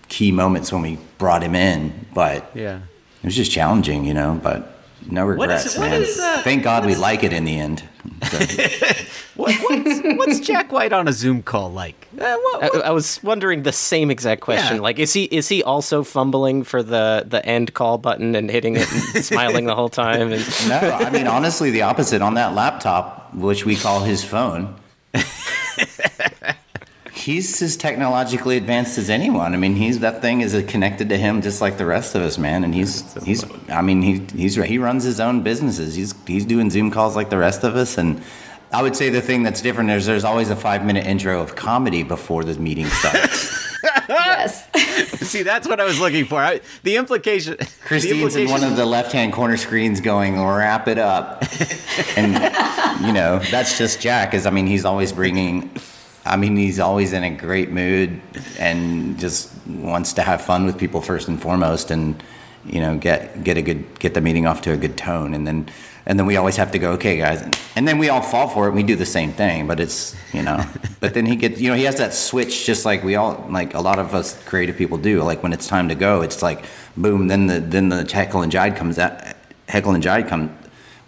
key 0.09 0.31
moments 0.31 0.71
when 0.71 0.83
we 0.83 0.99
brought 1.17 1.41
him 1.41 1.55
in, 1.55 2.05
but 2.13 2.51
Yeah. 2.53 2.77
it 2.77 3.25
was 3.25 3.35
just 3.35 3.51
challenging, 3.51 4.05
you 4.05 4.13
know, 4.13 4.39
but 4.43 4.78
no 5.07 5.25
regrets, 5.25 5.77
what 5.77 5.89
man. 5.91 6.01
is, 6.01 6.19
uh, 6.19 6.41
Thank 6.43 6.63
God 6.63 6.85
we 6.85 6.95
like 6.95 7.23
it 7.23 7.33
in 7.33 7.45
the 7.45 7.59
end. 7.59 7.83
So- 8.29 8.95
What, 9.35 9.55
what's, 9.69 10.01
what's 10.17 10.39
Jack 10.41 10.73
White 10.73 10.91
on 10.91 11.07
a 11.07 11.13
Zoom 11.13 11.41
call 11.43 11.71
like? 11.71 12.07
Uh, 12.19 12.35
what, 12.35 12.75
I, 12.75 12.79
I 12.87 12.89
was 12.91 13.23
wondering 13.23 13.63
the 13.63 13.71
same 13.71 14.11
exact 14.11 14.41
question. 14.41 14.75
Yeah. 14.77 14.81
Like, 14.81 14.99
is 14.99 15.13
he 15.13 15.23
is 15.25 15.47
he 15.47 15.63
also 15.63 16.03
fumbling 16.03 16.63
for 16.65 16.83
the 16.83 17.23
the 17.25 17.45
end 17.45 17.73
call 17.73 17.97
button 17.97 18.35
and 18.35 18.51
hitting 18.51 18.75
it 18.75 18.91
and 18.91 19.23
smiling 19.25 19.63
the 19.65 19.75
whole 19.75 19.87
time? 19.87 20.33
And 20.33 20.43
No, 20.67 20.77
I 20.77 21.09
mean 21.09 21.25
honestly, 21.25 21.71
the 21.71 21.83
opposite. 21.83 22.21
On 22.21 22.33
that 22.33 22.53
laptop, 22.53 23.33
which 23.33 23.65
we 23.65 23.77
call 23.77 24.01
his 24.01 24.25
phone, 24.25 24.75
he's 27.19 27.61
as 27.61 27.77
technologically 27.77 28.57
advanced 28.57 28.97
as 28.97 29.09
anyone. 29.09 29.53
I 29.53 29.57
mean, 29.57 29.75
he's 29.75 29.99
that 29.99 30.21
thing 30.21 30.41
is 30.41 30.53
connected 30.67 31.09
to 31.09 31.17
him 31.17 31.41
just 31.41 31.61
like 31.61 31.77
the 31.77 31.85
rest 31.85 32.15
of 32.15 32.21
us, 32.21 32.37
man. 32.37 32.63
And 32.63 32.73
he's 32.73 33.13
he's. 33.23 33.45
I 33.69 33.81
mean, 33.81 34.01
he 34.01 34.25
he's 34.35 34.55
he 34.55 34.77
runs 34.77 35.03
his 35.03 35.19
own 35.19 35.43
businesses. 35.43 35.95
He's 35.95 36.13
he's 36.25 36.45
doing 36.45 36.69
Zoom 36.69 36.91
calls 36.91 37.15
like 37.15 37.29
the 37.29 37.37
rest 37.37 37.63
of 37.63 37.75
us, 37.75 37.97
and. 37.97 38.21
I 38.71 38.83
would 38.83 38.95
say 38.95 39.09
the 39.09 39.19
thing 39.19 39.41
that's 39.41 39.63
different 39.63 39.89
is 39.89 40.05
there's 40.05 40.23
always 40.23 40.51
a 40.51 40.55
five 40.55 40.85
minute 40.85 41.07
intro 41.07 41.41
of 41.41 41.55
comedy 41.55 42.03
before 42.03 42.43
the 42.43 42.53
meeting 42.59 42.85
starts. 42.85 43.67
yes. 44.09 44.67
see, 45.27 45.43
that's 45.43 45.67
what 45.67 45.79
I 45.79 45.85
was 45.85 45.99
looking 45.99 46.25
for. 46.25 46.39
I, 46.39 46.61
the 46.83 46.95
implication. 46.95 47.55
the 47.57 47.69
Christine's 47.85 48.35
in 48.35 48.49
one 48.49 48.63
of 48.63 48.75
the 48.75 48.85
left 48.85 49.11
hand 49.11 49.33
corner 49.33 49.57
screens 49.57 50.01
going, 50.01 50.43
wrap 50.43 50.87
it 50.87 50.97
up. 50.97 51.43
and, 52.17 52.33
you 53.05 53.13
know, 53.13 53.39
that's 53.51 53.77
just 53.77 54.01
Jack, 54.01 54.33
is 54.33 54.45
I 54.45 54.49
mean, 54.49 54.67
he's 54.67 54.85
always 54.85 55.11
bringing, 55.11 55.69
I 56.29 56.35
mean, 56.35 56.55
he's 56.55 56.79
always 56.79 57.11
in 57.11 57.23
a 57.23 57.31
great 57.31 57.71
mood 57.71 58.21
and 58.59 59.19
just 59.19 59.51
wants 59.67 60.13
to 60.13 60.21
have 60.21 60.41
fun 60.41 60.65
with 60.65 60.77
people 60.77 61.01
first 61.01 61.27
and 61.27 61.41
foremost 61.41 61.89
and, 61.89 62.21
you 62.65 62.79
know, 62.79 62.97
get, 62.97 63.43
get 63.43 63.57
a 63.57 63.63
good, 63.63 63.99
get 63.99 64.13
the 64.13 64.21
meeting 64.21 64.45
off 64.45 64.61
to 64.61 64.71
a 64.71 64.77
good 64.77 64.95
tone. 64.95 65.33
And 65.33 65.47
then, 65.47 65.67
and 66.05 66.19
then 66.19 66.27
we 66.27 66.37
always 66.37 66.55
have 66.55 66.71
to 66.73 66.79
go, 66.79 66.91
okay, 66.93 67.17
guys. 67.17 67.41
And 67.75 67.87
then 67.87 67.97
we 67.97 68.09
all 68.09 68.21
fall 68.21 68.47
for 68.47 68.65
it. 68.65 68.67
And 68.67 68.75
we 68.75 68.83
do 68.83 68.95
the 68.95 69.07
same 69.07 69.31
thing, 69.31 69.65
but 69.65 69.79
it's, 69.79 70.15
you 70.31 70.43
know, 70.43 70.63
but 70.99 71.15
then 71.15 71.25
he 71.25 71.35
gets, 71.35 71.59
you 71.59 71.71
know, 71.71 71.75
he 71.75 71.85
has 71.85 71.95
that 71.95 72.13
switch 72.13 72.63
just 72.63 72.85
like 72.85 73.03
we 73.03 73.15
all, 73.15 73.47
like 73.49 73.73
a 73.73 73.81
lot 73.81 73.97
of 73.97 74.13
us 74.13 74.41
creative 74.43 74.77
people 74.77 74.99
do. 74.99 75.23
Like 75.23 75.41
when 75.41 75.51
it's 75.51 75.65
time 75.65 75.89
to 75.89 75.95
go, 75.95 76.21
it's 76.21 76.43
like, 76.43 76.63
boom, 76.95 77.27
then 77.27 77.47
the, 77.47 77.59
then 77.59 77.89
the 77.89 78.03
heckle 78.03 78.43
and 78.43 78.51
jive 78.51 78.75
comes 78.75 78.99
out, 78.99 79.19
heckle 79.67 79.95
and 79.95 80.03
jive 80.03 80.27
come, 80.27 80.55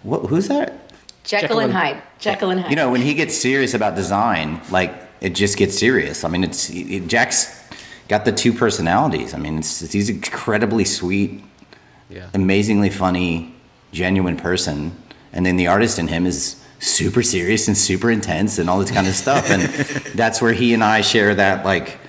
what, 0.01 0.25
who's 0.25 0.47
that? 0.47 0.79
Jekyll 1.23 1.59
and 1.59 1.71
Hyde. 1.71 2.01
Jekyll 2.17 2.49
and 2.49 2.61
Hyde. 2.61 2.71
You 2.71 2.75
know, 2.75 2.89
when 2.89 3.01
he 3.01 3.13
gets 3.13 3.37
serious 3.37 3.75
about 3.75 3.95
design, 3.95 4.59
like 4.71 5.10
it 5.21 5.35
just 5.35 5.57
gets 5.57 5.77
serious. 5.77 6.23
I 6.23 6.29
mean, 6.29 6.43
it's 6.43 6.69
it, 6.69 7.07
Jack's 7.07 7.59
got 8.07 8.25
the 8.25 8.31
two 8.31 8.51
personalities. 8.51 9.33
I 9.33 9.37
mean, 9.37 9.59
it's, 9.59 9.81
it's 9.81 9.93
he's 9.93 10.09
incredibly 10.09 10.83
sweet, 10.83 11.43
Yeah. 12.09 12.27
amazingly 12.33 12.89
funny, 12.89 13.55
genuine 13.93 14.35
person, 14.35 14.91
and 15.31 15.45
then 15.45 15.55
the 15.55 15.67
artist 15.67 15.99
in 15.99 16.07
him 16.07 16.25
is 16.25 16.57
super 16.79 17.21
serious 17.21 17.67
and 17.67 17.77
super 17.77 18.09
intense 18.09 18.57
and 18.57 18.67
all 18.69 18.79
this 18.79 18.89
kind 18.91 19.07
of 19.07 19.13
stuff. 19.13 19.49
And 19.51 19.61
that's 20.15 20.41
where 20.41 20.51
he 20.53 20.73
and 20.73 20.83
I 20.83 21.01
share 21.01 21.35
that 21.35 21.63
like 21.63 21.99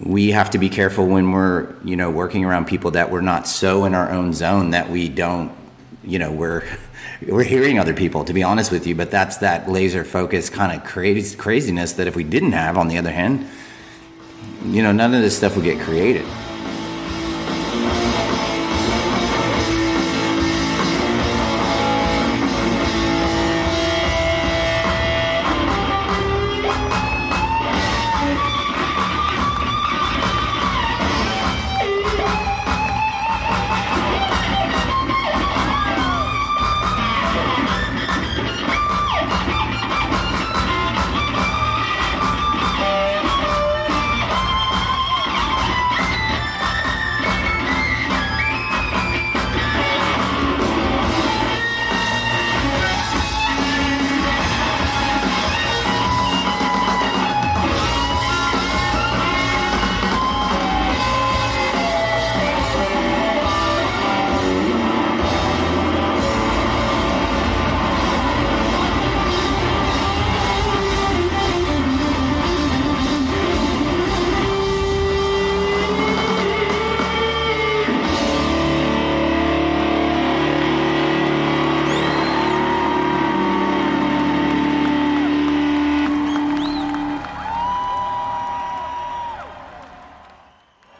we 0.00 0.30
have 0.30 0.50
to 0.50 0.58
be 0.58 0.68
careful 0.70 1.06
when 1.06 1.30
we're 1.32 1.74
you 1.84 1.96
know 1.96 2.10
working 2.10 2.44
around 2.44 2.66
people 2.66 2.92
that 2.92 3.10
we're 3.10 3.20
not 3.20 3.46
so 3.46 3.84
in 3.84 3.94
our 3.94 4.10
own 4.10 4.32
zone 4.32 4.70
that 4.70 4.88
we 4.88 5.08
don't 5.08 5.52
you 6.04 6.18
know 6.20 6.30
we're 6.32 6.62
we're 7.26 7.42
hearing 7.42 7.78
other 7.78 7.94
people 7.94 8.24
to 8.24 8.32
be 8.32 8.42
honest 8.42 8.70
with 8.70 8.86
you 8.86 8.94
but 8.94 9.10
that's 9.10 9.38
that 9.38 9.68
laser 9.68 10.04
focus 10.04 10.48
kind 10.48 10.76
of 10.76 10.86
crazy 10.86 11.36
craziness 11.36 11.94
that 11.94 12.06
if 12.06 12.14
we 12.14 12.24
didn't 12.24 12.52
have 12.52 12.78
on 12.78 12.88
the 12.88 12.98
other 12.98 13.10
hand 13.10 13.46
you 14.64 14.82
know 14.82 14.92
none 14.92 15.14
of 15.14 15.20
this 15.20 15.36
stuff 15.36 15.56
would 15.56 15.64
get 15.64 15.80
created 15.80 16.24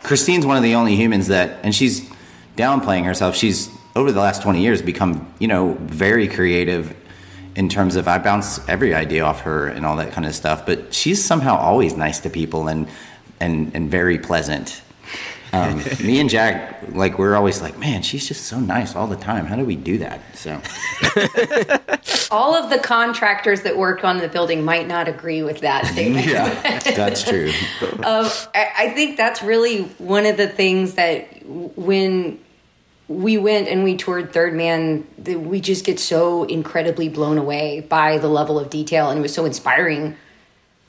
Christine's 0.08 0.46
one 0.46 0.56
of 0.56 0.62
the 0.62 0.74
only 0.74 0.96
humans 0.96 1.26
that, 1.26 1.62
and 1.62 1.74
she's 1.74 2.08
downplaying 2.56 3.04
herself. 3.04 3.36
She's 3.36 3.68
over 3.94 4.10
the 4.10 4.20
last 4.20 4.40
20 4.40 4.62
years 4.62 4.80
become, 4.80 5.30
you 5.38 5.48
know, 5.48 5.74
very 5.80 6.28
creative 6.28 6.96
in 7.56 7.68
terms 7.68 7.94
of 7.94 8.08
I 8.08 8.16
bounce 8.16 8.66
every 8.70 8.94
idea 8.94 9.22
off 9.22 9.42
her 9.42 9.68
and 9.68 9.84
all 9.84 9.96
that 9.96 10.12
kind 10.12 10.26
of 10.26 10.34
stuff. 10.34 10.64
But 10.64 10.94
she's 10.94 11.22
somehow 11.22 11.58
always 11.58 11.94
nice 11.94 12.20
to 12.20 12.30
people 12.30 12.68
and 12.68 12.88
and 13.38 13.70
and 13.74 13.90
very 13.90 14.18
pleasant. 14.18 14.80
Um, 15.52 15.82
me 16.04 16.20
and 16.20 16.28
Jack, 16.28 16.82
like 16.90 17.18
we're 17.18 17.34
always 17.34 17.62
like, 17.62 17.78
man, 17.78 18.02
she's 18.02 18.28
just 18.28 18.46
so 18.46 18.60
nice 18.60 18.94
all 18.94 19.06
the 19.06 19.16
time. 19.16 19.46
How 19.46 19.56
do 19.56 19.64
we 19.64 19.76
do 19.76 19.98
that? 19.98 20.20
So 20.34 20.60
All 22.30 22.54
of 22.54 22.68
the 22.68 22.78
contractors 22.78 23.62
that 23.62 23.76
work 23.76 24.04
on 24.04 24.18
the 24.18 24.28
building 24.28 24.64
might 24.64 24.86
not 24.86 25.08
agree 25.08 25.42
with 25.42 25.60
that 25.60 25.86
statement. 25.86 26.26
yeah, 26.26 26.78
that's 26.96 27.22
true. 27.22 27.52
Um, 27.98 28.26
I, 28.54 28.70
I 28.76 28.90
think 28.90 29.16
that's 29.16 29.42
really 29.42 29.82
one 29.98 30.24
of 30.26 30.36
the 30.36 30.48
things 30.48 30.94
that 30.94 31.42
when 31.46 32.38
we 33.08 33.38
went 33.38 33.68
and 33.68 33.82
we 33.82 33.96
toured 33.96 34.32
Third 34.32 34.54
Man, 34.54 35.06
we 35.26 35.60
just 35.60 35.84
get 35.84 35.98
so 35.98 36.44
incredibly 36.44 37.08
blown 37.08 37.38
away 37.38 37.80
by 37.80 38.18
the 38.18 38.28
level 38.28 38.58
of 38.58 38.70
detail, 38.70 39.10
and 39.10 39.18
it 39.18 39.22
was 39.22 39.34
so 39.34 39.44
inspiring 39.44 40.16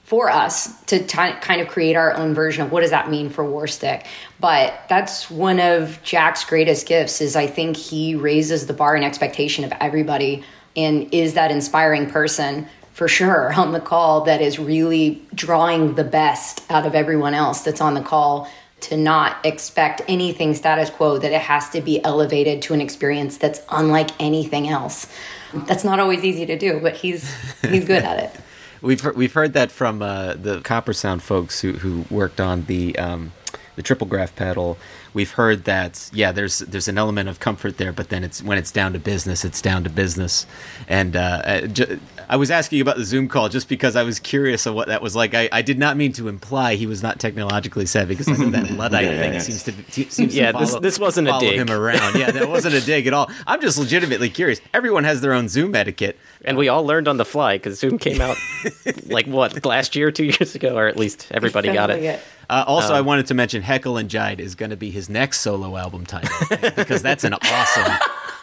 for 0.09 0.27
us 0.27 0.73
to 0.85 0.97
ti 0.97 1.33
kind 1.33 1.61
of 1.61 1.67
create 1.67 1.95
our 1.95 2.15
own 2.15 2.33
version 2.33 2.63
of 2.63 2.71
what 2.71 2.81
does 2.81 2.89
that 2.89 3.11
mean 3.11 3.29
for 3.29 3.43
Warstic. 3.43 4.07
But 4.39 4.73
that's 4.89 5.29
one 5.29 5.59
of 5.59 6.01
Jack's 6.01 6.43
greatest 6.43 6.87
gifts 6.87 7.21
is 7.21 7.35
I 7.35 7.45
think 7.45 7.77
he 7.77 8.15
raises 8.15 8.65
the 8.65 8.73
bar 8.73 8.95
and 8.95 9.05
expectation 9.05 9.65
of 9.65 9.73
everybody 9.79 10.43
and 10.75 11.13
is 11.13 11.35
that 11.35 11.51
inspiring 11.51 12.09
person 12.09 12.67
for 12.91 13.07
sure 13.07 13.53
on 13.57 13.71
the 13.71 13.79
call 13.79 14.21
that 14.21 14.41
is 14.41 14.57
really 14.57 15.21
drawing 15.35 15.93
the 15.93 16.03
best 16.03 16.63
out 16.71 16.87
of 16.87 16.95
everyone 16.95 17.35
else 17.35 17.61
that's 17.61 17.79
on 17.79 17.93
the 17.93 18.01
call 18.01 18.49
to 18.81 18.97
not 18.97 19.45
expect 19.45 20.01
anything 20.07 20.55
status 20.55 20.89
quo 20.89 21.19
that 21.19 21.31
it 21.31 21.41
has 21.41 21.69
to 21.69 21.81
be 21.81 22.03
elevated 22.03 22.63
to 22.63 22.73
an 22.73 22.81
experience 22.81 23.37
that's 23.37 23.61
unlike 23.69 24.09
anything 24.19 24.69
else. 24.69 25.05
That's 25.53 25.83
not 25.83 25.99
always 25.99 26.23
easy 26.23 26.47
to 26.47 26.57
do, 26.57 26.79
but 26.79 26.95
he's 26.95 27.31
he's 27.61 27.85
good 27.85 28.01
at 28.01 28.17
it. 28.23 28.41
We've 28.81 29.01
heard, 29.01 29.15
we've 29.17 29.33
heard 29.33 29.53
that 29.53 29.71
from 29.71 30.01
uh, 30.01 30.33
the 30.35 30.59
CopperSound 30.61 31.21
folks 31.21 31.61
who, 31.61 31.73
who 31.73 32.05
worked 32.09 32.39
on 32.39 32.65
the 32.65 32.97
um, 32.97 33.33
the 33.75 33.83
Triplegraph 33.83 34.35
pedal. 34.35 34.77
We've 35.13 35.31
heard 35.31 35.63
that 35.65 36.09
yeah, 36.13 36.31
there's 36.31 36.59
there's 36.59 36.87
an 36.87 36.97
element 36.97 37.29
of 37.29 37.39
comfort 37.39 37.77
there, 37.77 37.93
but 37.93 38.09
then 38.09 38.23
it's 38.23 38.43
when 38.43 38.57
it's 38.57 38.71
down 38.71 38.93
to 38.93 38.99
business, 38.99 39.45
it's 39.45 39.61
down 39.61 39.83
to 39.85 39.89
business. 39.89 40.45
And 40.87 41.15
uh, 41.15 41.41
uh, 41.45 41.97
I 42.29 42.35
was 42.35 42.51
asking 42.51 42.79
about 42.81 42.97
the 42.97 43.05
Zoom 43.05 43.27
call 43.27 43.49
just 43.49 43.67
because 43.67 43.95
I 43.95 44.03
was 44.03 44.19
curious 44.19 44.65
of 44.67 44.75
what 44.75 44.87
that 44.89 45.01
was 45.01 45.15
like. 45.15 45.33
I, 45.33 45.49
I 45.51 45.63
did 45.63 45.79
not 45.79 45.97
mean 45.97 46.11
to 46.13 46.27
imply 46.27 46.75
he 46.75 46.85
was 46.85 47.01
not 47.01 47.17
technologically 47.19 47.87
savvy 47.87 48.13
because 48.15 48.27
I 48.29 48.33
know 48.43 48.51
that 48.51 48.69
luddite 48.77 49.05
Yeah, 49.05 49.11
yeah, 49.11 49.19
thing 49.21 49.33
yeah. 49.33 49.39
seems 49.39 49.63
to 49.63 49.71
t- 49.71 50.09
seems 50.09 50.35
Yeah, 50.35 50.51
to 50.51 50.59
this- 50.59 50.69
follow, 50.69 50.81
this 50.81 50.99
wasn't 50.99 51.27
a 51.27 51.31
follow 51.31 51.49
dig. 51.49 51.59
him 51.59 51.71
around. 51.71 52.15
Yeah, 52.19 52.29
that 52.31 52.47
wasn't 52.47 52.75
a 52.75 52.81
dig 52.81 53.07
at 53.07 53.13
all. 53.13 53.31
I'm 53.47 53.59
just 53.61 53.77
legitimately 53.79 54.29
curious. 54.29 54.61
Everyone 54.73 55.03
has 55.05 55.21
their 55.21 55.33
own 55.33 55.49
Zoom 55.49 55.73
etiquette. 55.73 56.19
And 56.45 56.55
we 56.57 56.69
all 56.69 56.85
learned 56.85 57.07
on 57.07 57.17
the 57.17 57.25
fly 57.25 57.55
because 57.57 57.79
Zoom 57.79 57.97
came 57.97 58.21
out 58.21 58.37
like 59.07 59.25
what 59.25 59.65
last 59.65 59.95
year, 59.95 60.11
two 60.11 60.25
years 60.25 60.53
ago, 60.55 60.77
or 60.77 60.87
at 60.87 60.97
least 60.97 61.27
everybody 61.31 61.73
got 61.73 61.89
Sounds 61.89 62.03
it. 62.03 62.19
Uh, 62.49 62.63
also, 62.65 62.89
Um, 62.89 62.95
I 62.95 63.01
wanted 63.01 63.27
to 63.27 63.33
mention 63.33 63.61
Heckle 63.61 63.97
and 63.97 64.09
Jive 64.09 64.39
is 64.39 64.55
going 64.55 64.71
to 64.71 64.77
be 64.77 64.89
his 64.89 65.09
next 65.09 65.41
solo 65.41 65.77
album 65.77 66.05
title 66.05 66.29
because 66.75 67.01
that's 67.03 67.23
an 67.23 67.33
awesome, 67.33 67.91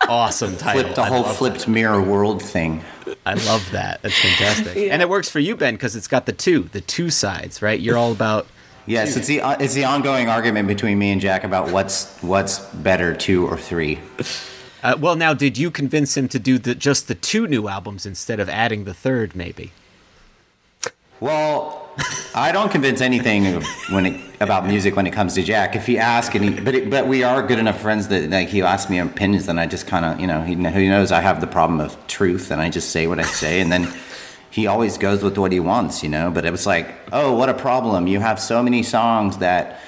awesome 0.08 0.56
title. 0.58 0.82
Flipped 0.82 0.96
the 0.96 1.02
I 1.02 1.08
whole 1.08 1.22
love 1.22 1.36
flipped 1.36 1.68
mirror 1.68 2.00
world 2.00 2.42
thing. 2.42 2.82
I 3.24 3.34
love 3.34 3.68
that. 3.72 4.02
That's 4.02 4.18
fantastic, 4.18 4.76
and 4.90 5.02
it 5.02 5.08
works 5.08 5.28
for 5.28 5.38
you, 5.38 5.56
Ben, 5.56 5.74
because 5.74 5.96
it's 5.96 6.08
got 6.08 6.26
the 6.26 6.32
two, 6.32 6.64
the 6.72 6.80
two 6.80 7.10
sides, 7.10 7.62
right? 7.62 7.78
You're 7.78 7.96
all 7.96 8.12
about. 8.12 8.46
Yes, 8.88 9.16
it's 9.16 9.26
the 9.26 9.40
uh, 9.40 9.56
it's 9.58 9.74
the 9.74 9.82
ongoing 9.82 10.28
argument 10.28 10.68
between 10.68 10.96
me 10.96 11.10
and 11.10 11.20
Jack 11.20 11.42
about 11.42 11.72
what's 11.72 12.16
what's 12.22 12.60
better, 12.60 13.16
two 13.16 13.44
or 13.44 13.56
three. 13.56 13.98
Uh, 14.80 14.94
well, 14.96 15.16
now, 15.16 15.34
did 15.34 15.58
you 15.58 15.72
convince 15.72 16.16
him 16.16 16.28
to 16.28 16.38
do 16.38 16.56
the, 16.56 16.72
just 16.72 17.08
the 17.08 17.16
two 17.16 17.48
new 17.48 17.66
albums 17.66 18.06
instead 18.06 18.38
of 18.38 18.48
adding 18.48 18.84
the 18.84 18.94
third? 18.94 19.34
Maybe. 19.34 19.72
Well, 21.18 21.85
I 22.34 22.52
don't 22.52 22.70
convince 22.70 23.00
anything 23.00 23.62
when 23.90 24.06
it, 24.06 24.20
about 24.40 24.66
music 24.66 24.94
when 24.94 25.06
it 25.06 25.12
comes 25.12 25.34
to 25.34 25.42
Jack. 25.42 25.74
If 25.74 25.86
he 25.86 25.98
asks, 25.98 26.34
and 26.34 26.44
he, 26.44 26.60
but 26.60 26.74
it, 26.74 26.90
but 26.90 27.06
we 27.06 27.22
are 27.22 27.46
good 27.46 27.58
enough 27.58 27.80
friends 27.80 28.08
that 28.08 28.28
like 28.30 28.48
he 28.48 28.60
asks 28.60 28.90
me 28.90 28.98
opinions, 28.98 29.46
then 29.46 29.58
I 29.58 29.66
just 29.66 29.86
kind 29.86 30.04
of 30.04 30.20
you 30.20 30.26
know 30.26 30.42
he, 30.42 30.54
he 30.54 30.88
knows 30.88 31.12
I 31.12 31.22
have 31.22 31.40
the 31.40 31.46
problem 31.46 31.80
of 31.80 31.96
truth, 32.06 32.50
and 32.50 32.60
I 32.60 32.68
just 32.68 32.90
say 32.90 33.06
what 33.06 33.18
I 33.18 33.22
say, 33.22 33.60
and 33.60 33.72
then 33.72 33.88
he 34.50 34.66
always 34.66 34.98
goes 34.98 35.22
with 35.22 35.38
what 35.38 35.52
he 35.52 35.60
wants, 35.60 36.02
you 36.02 36.08
know. 36.08 36.30
But 36.30 36.44
it 36.44 36.50
was 36.50 36.66
like, 36.66 36.94
oh, 37.12 37.32
what 37.32 37.48
a 37.48 37.54
problem! 37.54 38.06
You 38.06 38.20
have 38.20 38.38
so 38.38 38.62
many 38.62 38.82
songs 38.82 39.38
that 39.38 39.80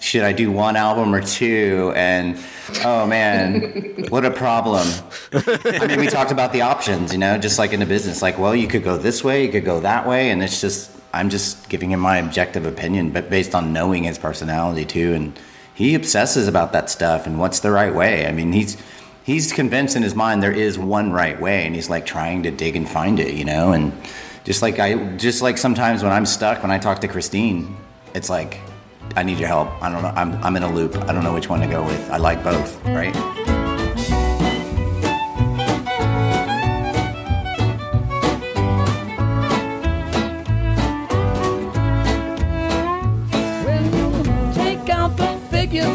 should 0.00 0.22
I 0.22 0.32
do 0.32 0.50
one 0.50 0.76
album 0.76 1.14
or 1.14 1.20
two? 1.20 1.92
And 1.94 2.38
oh 2.82 3.06
man, 3.06 4.06
what 4.08 4.24
a 4.24 4.30
problem! 4.30 4.88
I 5.34 5.86
mean, 5.86 6.00
we 6.00 6.06
talked 6.06 6.32
about 6.32 6.54
the 6.54 6.62
options, 6.62 7.12
you 7.12 7.18
know, 7.18 7.36
just 7.36 7.58
like 7.58 7.74
in 7.74 7.80
the 7.80 7.86
business. 7.86 8.22
Like, 8.22 8.38
well, 8.38 8.56
you 8.56 8.68
could 8.68 8.82
go 8.82 8.96
this 8.96 9.22
way, 9.22 9.44
you 9.44 9.52
could 9.52 9.66
go 9.66 9.80
that 9.80 10.06
way, 10.08 10.30
and 10.30 10.42
it's 10.42 10.62
just 10.62 10.90
I'm 11.12 11.30
just 11.30 11.68
giving 11.68 11.90
him 11.90 12.00
my 12.00 12.18
objective 12.18 12.66
opinion, 12.66 13.10
but 13.10 13.30
based 13.30 13.54
on 13.54 13.72
knowing 13.72 14.04
his 14.04 14.18
personality 14.18 14.84
too, 14.84 15.12
and 15.14 15.38
he 15.74 15.94
obsesses 15.94 16.46
about 16.46 16.72
that 16.72 16.90
stuff 16.90 17.26
and 17.26 17.38
what's 17.38 17.60
the 17.60 17.70
right 17.70 17.94
way. 17.94 18.26
I 18.26 18.32
mean, 18.32 18.52
he's 18.52 18.76
he's 19.24 19.52
convinced 19.52 19.96
in 19.96 20.02
his 20.02 20.14
mind 20.14 20.42
there 20.42 20.52
is 20.52 20.78
one 20.78 21.12
right 21.12 21.40
way, 21.40 21.66
and 21.66 21.74
he's 21.74 21.90
like 21.90 22.06
trying 22.06 22.42
to 22.44 22.50
dig 22.50 22.76
and 22.76 22.88
find 22.88 23.18
it, 23.18 23.34
you 23.34 23.44
know, 23.44 23.72
and 23.72 23.92
just 24.44 24.62
like 24.62 24.78
I 24.78 25.16
just 25.16 25.42
like 25.42 25.58
sometimes 25.58 26.02
when 26.02 26.12
I'm 26.12 26.26
stuck 26.26 26.62
when 26.62 26.70
I 26.70 26.78
talk 26.78 27.00
to 27.00 27.08
Christine, 27.08 27.76
it's 28.14 28.30
like 28.30 28.60
I 29.16 29.22
need 29.22 29.38
your 29.38 29.48
help. 29.48 29.70
I 29.82 29.90
don't 29.90 30.02
know. 30.02 30.12
I'm 30.14 30.34
I'm 30.44 30.56
in 30.56 30.62
a 30.62 30.72
loop. 30.72 30.96
I 30.96 31.12
don't 31.12 31.24
know 31.24 31.34
which 31.34 31.48
one 31.48 31.60
to 31.60 31.66
go 31.66 31.84
with. 31.84 32.10
I 32.10 32.18
like 32.18 32.44
both, 32.44 32.84
right? 32.86 33.59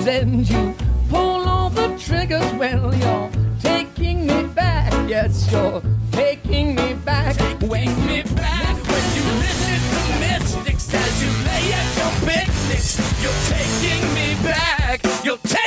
And 0.08 0.48
you 0.48 0.76
pull 1.10 1.48
all 1.48 1.70
the 1.70 1.88
triggers, 1.98 2.52
well, 2.54 2.94
you're 2.94 3.30
taking 3.60 4.28
me 4.28 4.44
back. 4.54 4.92
Yes, 5.10 5.52
you're 5.52 5.82
taking 6.12 6.76
me 6.76 6.94
back. 6.94 7.36
Wake 7.62 7.98
me 8.06 8.22
back 8.36 8.76
when 8.88 9.06
you 9.16 9.24
listen 9.42 9.80
to 9.96 10.20
mystics 10.20 10.94
as 10.94 11.24
you 11.24 11.30
lay 11.48 11.74
at 11.74 11.98
your 11.98 12.14
picnics. 12.30 13.00
You're 13.24 13.42
taking 13.58 14.14
me 14.14 14.36
back. 14.44 15.02
You're 15.24 15.38
taking 15.38 15.65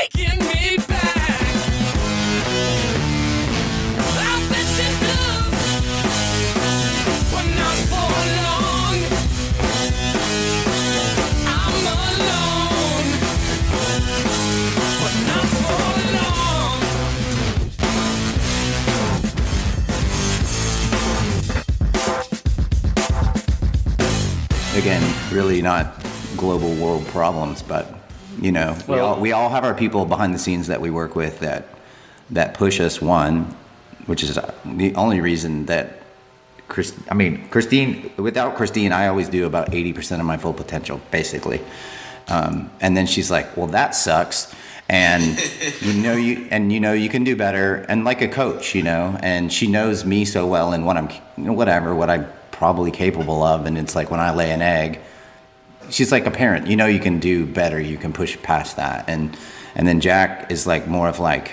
really 25.38 25.62
not 25.62 25.94
global 26.36 26.74
world 26.74 27.06
problems, 27.06 27.62
but 27.62 27.94
you 28.40 28.50
know, 28.50 28.76
we 28.88 28.98
all 28.98 29.20
we 29.20 29.30
all 29.32 29.48
have 29.50 29.64
our 29.64 29.74
people 29.74 30.04
behind 30.04 30.34
the 30.34 30.38
scenes 30.38 30.66
that 30.66 30.80
we 30.80 30.90
work 30.90 31.14
with 31.14 31.38
that 31.40 31.68
that 32.30 32.54
push 32.54 32.80
us. 32.80 33.00
One, 33.00 33.56
which 34.06 34.22
is 34.24 34.34
the 34.34 34.92
only 34.94 35.20
reason 35.20 35.66
that 35.66 36.02
Chris, 36.66 36.92
I 37.08 37.14
mean, 37.14 37.48
Christine. 37.50 38.10
Without 38.16 38.56
Christine, 38.56 38.92
I 38.92 39.06
always 39.06 39.28
do 39.28 39.46
about 39.46 39.74
eighty 39.74 39.92
percent 39.92 40.20
of 40.20 40.26
my 40.26 40.38
full 40.38 40.52
potential, 40.52 41.00
basically. 41.12 41.60
Um, 42.28 42.70
and 42.80 42.96
then 42.96 43.06
she's 43.06 43.30
like, 43.30 43.56
"Well, 43.56 43.68
that 43.68 43.94
sucks." 43.94 44.52
And 44.88 45.22
you 45.80 45.94
know 46.02 46.16
you 46.16 46.48
and 46.50 46.72
you 46.72 46.80
know 46.80 46.94
you 46.94 47.08
can 47.08 47.22
do 47.22 47.36
better, 47.36 47.86
and 47.88 48.04
like 48.04 48.22
a 48.22 48.28
coach, 48.28 48.74
you 48.74 48.82
know. 48.82 49.16
And 49.22 49.52
she 49.52 49.68
knows 49.68 50.04
me 50.04 50.24
so 50.24 50.46
well 50.46 50.72
and 50.72 50.84
what 50.84 50.96
I'm, 50.96 51.08
you 51.36 51.44
know, 51.44 51.52
whatever, 51.52 51.94
what 51.94 52.10
I'm 52.10 52.26
probably 52.50 52.90
capable 52.90 53.42
of. 53.42 53.66
And 53.66 53.78
it's 53.78 53.94
like 53.94 54.10
when 54.10 54.20
I 54.20 54.34
lay 54.34 54.50
an 54.50 54.62
egg, 54.62 55.00
she's 55.90 56.12
like 56.12 56.26
a 56.26 56.30
parent. 56.30 56.66
You 56.66 56.76
know 56.76 56.86
you 56.86 57.00
can 57.00 57.18
do 57.18 57.46
better. 57.46 57.80
You 57.80 57.96
can 57.96 58.12
push 58.12 58.40
past 58.42 58.76
that. 58.76 59.08
And 59.08 59.36
and 59.74 59.86
then 59.86 60.00
Jack 60.00 60.50
is 60.50 60.66
like 60.66 60.86
more 60.86 61.08
of 61.08 61.18
like 61.18 61.52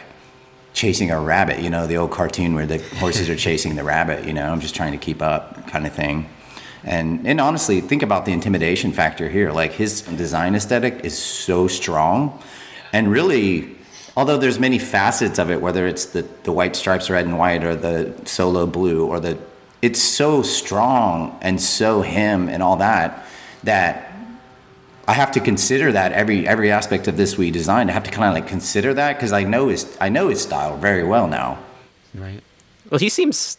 chasing 0.74 1.12
a 1.12 1.20
rabbit. 1.20 1.60
You 1.60 1.70
know 1.70 1.88
the 1.88 1.98
old 1.98 2.12
cartoon 2.12 2.56
where 2.56 2.66
the 2.66 2.80
horses 2.98 3.30
are 3.30 3.36
chasing 3.36 3.76
the 3.76 3.84
rabbit. 3.84 4.26
You 4.26 4.34
know 4.34 4.52
I'm 4.52 4.60
just 4.60 4.76
trying 4.76 4.92
to 4.92 4.98
keep 4.98 5.22
up, 5.22 5.68
kind 5.68 5.86
of 5.86 5.94
thing. 5.94 6.30
And 6.84 7.28
and 7.28 7.42
honestly, 7.42 7.82
think 7.82 8.04
about 8.04 8.26
the 8.26 8.32
intimidation 8.32 8.92
factor 8.92 9.30
here. 9.30 9.52
Like 9.52 9.74
his 9.74 10.02
design 10.02 10.56
aesthetic 10.56 11.04
is 11.04 11.18
so 11.18 11.68
strong, 11.68 12.42
and 12.94 13.12
really. 13.12 13.74
Although 14.18 14.38
there's 14.38 14.60
many 14.60 14.80
facets 14.80 15.40
of 15.40 15.52
it, 15.52 15.60
whether 15.60 15.86
it's 15.86 16.06
the, 16.06 16.22
the 16.44 16.52
white 16.54 16.78
stripes 16.78 17.10
red 17.10 17.26
and 17.26 17.38
white 17.38 17.66
or 17.66 17.76
the 17.76 18.16
solo 18.24 18.66
blue 18.66 19.06
or 19.06 19.20
the 19.20 19.38
it's 19.82 20.02
so 20.02 20.42
strong 20.42 21.38
and 21.42 21.62
so 21.62 22.02
him 22.02 22.48
and 22.48 22.64
all 22.64 22.78
that 22.78 23.26
that 23.66 24.05
I 25.08 25.14
have 25.14 25.32
to 25.34 25.40
consider 25.40 25.92
that 25.92 26.12
every 26.14 26.48
every 26.48 26.72
aspect 26.72 27.08
of 27.08 27.16
this 27.18 27.38
we 27.38 27.52
designed. 27.52 27.90
I 27.90 27.94
have 27.94 28.04
to 28.04 28.12
kind 28.12 28.28
of 28.28 28.34
like 28.34 28.48
consider 28.48 28.94
that 28.96 29.18
because 29.18 29.32
I 29.32 29.44
know 29.44 29.68
his 29.68 29.96
I 30.02 30.10
know 30.10 30.30
his 30.30 30.42
style 30.42 30.78
very 30.78 31.04
well 31.04 31.28
now. 31.28 31.60
Right. 32.14 32.42
Well, 32.90 33.00
he 33.00 33.10
seems 33.10 33.58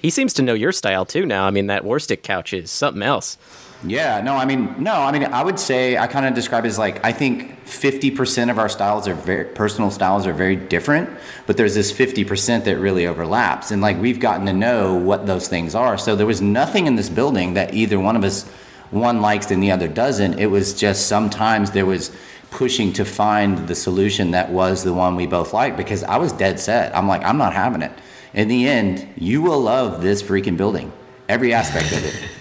He 0.00 0.10
seems 0.10 0.32
to 0.34 0.42
know 0.42 0.54
your 0.54 0.72
style 0.72 1.04
too 1.04 1.26
now. 1.26 1.46
I 1.46 1.50
mean, 1.50 1.66
that 1.66 1.82
Warstic 1.84 2.22
couch 2.22 2.52
is 2.52 2.70
something 2.70 3.02
else. 3.02 3.36
Yeah, 3.82 4.20
no, 4.20 4.34
I 4.34 4.44
mean, 4.44 4.74
no, 4.78 4.92
I 4.92 5.10
mean, 5.10 5.24
I 5.24 5.42
would 5.42 5.58
say 5.58 5.96
I 5.96 6.06
kind 6.06 6.26
of 6.26 6.34
describe 6.34 6.66
it 6.66 6.68
as 6.68 6.78
like 6.78 7.02
I 7.04 7.12
think 7.12 7.58
fifty 7.66 8.10
percent 8.10 8.50
of 8.50 8.58
our 8.58 8.68
styles 8.68 9.08
are 9.08 9.14
very 9.14 9.44
personal 9.44 9.90
styles 9.90 10.26
are 10.26 10.34
very 10.34 10.56
different, 10.56 11.08
but 11.46 11.56
there's 11.56 11.74
this 11.74 11.90
fifty 11.90 12.24
percent 12.24 12.64
that 12.66 12.76
really 12.78 13.06
overlaps, 13.06 13.70
and 13.70 13.80
like 13.80 13.98
we've 13.98 14.20
gotten 14.20 14.44
to 14.46 14.52
know 14.52 14.94
what 14.94 15.26
those 15.26 15.48
things 15.48 15.74
are. 15.74 15.96
So 15.96 16.14
there 16.14 16.26
was 16.26 16.42
nothing 16.42 16.86
in 16.86 16.96
this 16.96 17.08
building 17.08 17.54
that 17.54 17.72
either 17.72 17.98
one 17.98 18.16
of 18.16 18.24
us 18.24 18.44
one 18.90 19.20
likes 19.20 19.50
and 19.50 19.62
the 19.62 19.70
other 19.70 19.88
doesn't. 19.88 20.38
It 20.38 20.46
was 20.46 20.74
just 20.74 21.06
sometimes 21.06 21.70
there 21.70 21.86
was 21.86 22.10
pushing 22.50 22.92
to 22.94 23.04
find 23.04 23.68
the 23.68 23.74
solution 23.74 24.32
that 24.32 24.50
was 24.50 24.82
the 24.82 24.92
one 24.92 25.14
we 25.16 25.26
both 25.26 25.52
liked 25.52 25.76
because 25.76 26.02
I 26.02 26.16
was 26.16 26.32
dead 26.32 26.58
set. 26.58 26.94
I'm 26.96 27.06
like, 27.06 27.22
I'm 27.24 27.38
not 27.38 27.52
having 27.52 27.82
it. 27.82 27.92
In 28.34 28.48
the 28.48 28.66
end, 28.68 29.06
you 29.16 29.42
will 29.42 29.60
love 29.60 30.02
this 30.02 30.22
freaking 30.22 30.56
building, 30.56 30.92
every 31.28 31.52
aspect 31.54 31.92
of 31.92 32.04
it. 32.04 32.28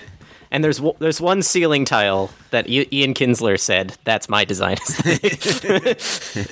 And 0.51 0.63
there's 0.63 0.77
w- 0.77 0.95
there's 0.97 1.21
one 1.21 1.43
ceiling 1.43 1.85
tile 1.85 2.31
that 2.49 2.65
I- 2.65 2.87
Ian 2.91 3.13
Kinsler 3.13 3.59
said 3.59 3.95
that's 4.03 4.27
my 4.27 4.45
design. 4.45 4.77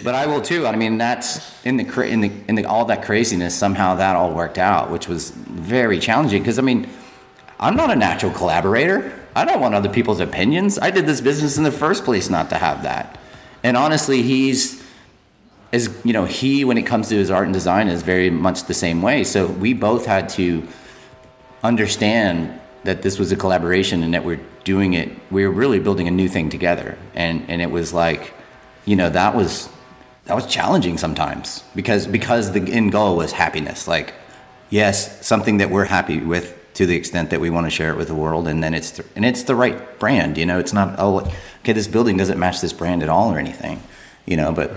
but 0.03 0.13
I 0.13 0.27
will 0.27 0.39
too. 0.41 0.67
I 0.67 0.75
mean, 0.75 0.99
that's 0.99 1.41
in 1.65 1.77
the 1.77 1.83
cra- 1.83 2.07
in 2.07 2.21
the 2.21 2.31
in 2.47 2.53
the 2.53 2.65
all 2.65 2.85
that 2.85 3.03
craziness. 3.03 3.55
Somehow 3.55 3.95
that 3.95 4.15
all 4.15 4.31
worked 4.33 4.59
out, 4.59 4.91
which 4.91 5.07
was 5.07 5.31
very 5.31 5.99
challenging. 5.99 6.43
Because 6.43 6.59
I 6.59 6.61
mean, 6.61 6.87
I'm 7.59 7.75
not 7.75 7.89
a 7.89 7.95
natural 7.95 8.31
collaborator. 8.31 9.11
I 9.37 9.45
don't 9.45 9.61
want 9.61 9.75
other 9.75 9.89
people's 9.89 10.19
opinions. 10.19 10.79
I 10.79 10.89
did 10.89 11.05
this 11.05 11.21
business 11.21 11.57
in 11.57 11.63
the 11.63 11.71
first 11.71 12.03
place 12.03 12.27
not 12.27 12.49
to 12.49 12.57
have 12.57 12.81
that. 12.81 13.19
And 13.63 13.77
honestly, 13.77 14.23
he's 14.23 14.83
is 15.71 15.95
you 16.03 16.11
know 16.11 16.25
he 16.25 16.65
when 16.65 16.77
it 16.77 16.87
comes 16.87 17.09
to 17.09 17.15
his 17.15 17.29
art 17.29 17.45
and 17.45 17.53
design 17.53 17.87
is 17.87 18.01
very 18.01 18.31
much 18.31 18.63
the 18.63 18.73
same 18.73 19.03
way. 19.03 19.23
So 19.23 19.45
we 19.45 19.73
both 19.73 20.07
had 20.07 20.27
to 20.29 20.67
understand 21.63 22.59
that 22.83 23.03
this 23.03 23.19
was 23.19 23.31
a 23.31 23.35
collaboration 23.35 24.01
and 24.01 24.11
that 24.15 24.25
we're 24.25 24.39
doing 24.63 24.93
it. 24.93 25.11
We 25.29 25.45
were 25.45 25.53
really 25.53 25.79
building 25.79 26.07
a 26.07 26.11
new 26.11 26.27
thing 26.27 26.49
together, 26.49 26.97
and 27.13 27.47
and 27.47 27.61
it 27.61 27.69
was 27.69 27.93
like, 27.93 28.33
you 28.85 28.95
know, 28.95 29.11
that 29.11 29.35
was 29.35 29.69
that 30.25 30.33
was 30.33 30.47
challenging 30.47 30.97
sometimes 30.97 31.63
because 31.75 32.07
because 32.07 32.53
the 32.53 32.61
end 32.61 32.91
goal 32.91 33.15
was 33.15 33.33
happiness. 33.33 33.87
Like, 33.87 34.15
yes, 34.71 35.23
something 35.23 35.57
that 35.57 35.69
we're 35.69 35.85
happy 35.85 36.21
with 36.21 36.56
to 36.77 36.85
the 36.85 36.95
extent 36.95 37.31
that 37.31 37.41
we 37.41 37.49
want 37.49 37.65
to 37.65 37.71
share 37.71 37.89
it 37.89 37.97
with 37.97 38.07
the 38.07 38.13
world, 38.13 38.47
and 38.47 38.63
then 38.63 38.75
it's 38.75 38.91
th- 38.91 39.07
and 39.15 39.25
it's 39.25 39.41
the 39.43 39.55
right 39.55 39.97
brand. 39.97 40.37
You 40.37 40.45
know, 40.45 40.59
it's 40.59 40.73
not 40.73 40.95
oh 40.99 41.21
okay, 41.61 41.73
this 41.73 41.87
building 41.87 42.17
doesn't 42.17 42.37
match 42.37 42.61
this 42.61 42.71
brand 42.71 43.01
at 43.01 43.09
all 43.09 43.33
or 43.33 43.39
anything. 43.39 43.81
You 44.25 44.37
know, 44.37 44.51
but. 44.51 44.71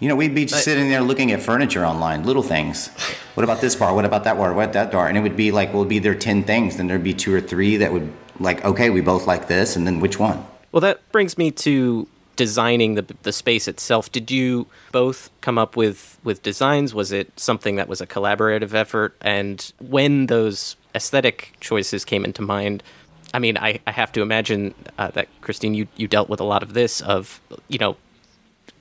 You 0.00 0.08
know, 0.08 0.16
we'd 0.16 0.34
be 0.34 0.48
sitting 0.48 0.88
there 0.88 1.00
looking 1.00 1.30
at 1.30 1.40
furniture 1.40 1.86
online, 1.86 2.24
little 2.24 2.42
things. 2.42 2.88
What 3.34 3.44
about 3.44 3.60
this 3.60 3.76
bar? 3.76 3.94
What 3.94 4.04
about 4.04 4.24
that 4.24 4.36
bar? 4.36 4.52
What 4.52 4.72
that 4.72 4.90
door? 4.90 5.06
And 5.06 5.16
it 5.16 5.20
would 5.20 5.36
be 5.36 5.52
like, 5.52 5.72
well, 5.72 5.84
be 5.84 6.00
there 6.00 6.16
ten 6.16 6.42
things, 6.42 6.76
then 6.76 6.88
there'd 6.88 7.04
be 7.04 7.14
two 7.14 7.32
or 7.32 7.40
three 7.40 7.76
that 7.76 7.92
would 7.92 8.12
like, 8.40 8.64
okay, 8.64 8.90
we 8.90 9.00
both 9.00 9.28
like 9.28 9.46
this, 9.46 9.76
and 9.76 9.86
then 9.86 10.00
which 10.00 10.18
one? 10.18 10.44
Well, 10.72 10.80
that 10.80 10.98
brings 11.12 11.38
me 11.38 11.52
to 11.52 12.08
designing 12.34 12.96
the 12.96 13.06
the 13.22 13.30
space 13.32 13.68
itself. 13.68 14.10
Did 14.10 14.28
you 14.32 14.66
both 14.90 15.30
come 15.40 15.56
up 15.56 15.76
with 15.76 16.18
with 16.24 16.42
designs? 16.42 16.92
Was 16.92 17.12
it 17.12 17.38
something 17.38 17.76
that 17.76 17.86
was 17.86 18.00
a 18.00 18.06
collaborative 18.06 18.74
effort? 18.74 19.14
And 19.20 19.72
when 19.78 20.26
those 20.26 20.74
aesthetic 20.94 21.52
choices 21.60 22.04
came 22.04 22.24
into 22.24 22.42
mind, 22.42 22.82
I 23.34 23.38
mean, 23.38 23.56
I, 23.56 23.80
I 23.86 23.92
have 23.92 24.12
to 24.12 24.22
imagine 24.22 24.74
uh, 24.98 25.08
that 25.12 25.28
Christine, 25.40 25.74
you 25.74 25.86
you 25.96 26.06
dealt 26.08 26.28
with 26.28 26.40
a 26.40 26.44
lot 26.44 26.62
of 26.62 26.74
this 26.74 27.00
of 27.00 27.40
you 27.68 27.78
know 27.78 27.96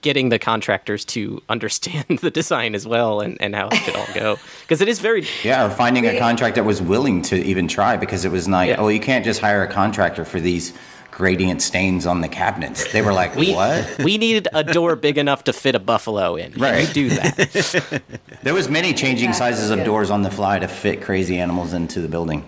getting 0.02 0.30
the 0.30 0.39
contractors 0.39 1.06
to 1.06 1.41
understand 1.47 2.19
the 2.21 2.32
design 2.32 2.74
as 2.74 2.88
well 2.88 3.21
and, 3.21 3.38
and 3.39 3.56
how 3.56 3.67
it 3.67 3.76
should 3.76 3.95
all 3.95 4.08
go 4.15 4.38
because 4.62 4.82
it 4.82 4.88
is 4.88 5.00
very 5.00 5.26
Yeah, 5.43 5.65
or 5.65 5.69
finding 5.69 6.08
a 6.08 6.17
contract 6.17 6.56
that 6.56 6.65
was 6.65 6.82
willing 6.82 7.21
to 7.24 7.36
even 7.36 7.67
try 7.67 7.97
because 7.97 8.26
it 8.26 8.32
was 8.32 8.50
like, 8.50 8.69
Yeah. 8.69 8.78
oh, 8.80 8.88
you 8.88 9.00
can't 9.00 9.24
just 9.24 9.41
hire 9.41 9.62
a 9.63 9.67
contractor 9.67 10.26
for 10.26 10.39
these 10.39 10.74
gradient 11.12 11.62
stains 11.62 12.06
on 12.06 12.21
the 12.21 12.28
cabinets. 12.28 12.91
They 12.91 13.02
were 13.02 13.13
like, 13.13 13.36
we 13.36 13.54
what? 13.54 13.97
we 14.04 14.17
needed 14.17 14.47
a 14.54 14.63
door 14.63 14.95
big 14.95 15.17
enough 15.17 15.43
to 15.45 15.54
fit 15.54 15.76
a 15.76 15.80
buffalo 15.80 16.36
in. 16.36 16.54
Right. 16.54 16.88
you 16.88 16.93
do 16.93 17.10
that? 17.10 18.02
There 18.43 18.56
was 18.56 18.69
many 18.69 18.93
changing 18.93 19.30
Exactly, 19.30 19.54
sizes 19.54 19.69
of 19.69 19.80
yeah. 19.80 19.86
doors 19.86 20.10
on 20.10 20.24
the 20.24 20.32
fly 20.32 20.58
to 20.58 20.67
fit 20.67 21.02
crazy 21.02 21.38
animals 21.38 21.74
into 21.74 22.02
the 22.02 22.08
building. 22.08 22.43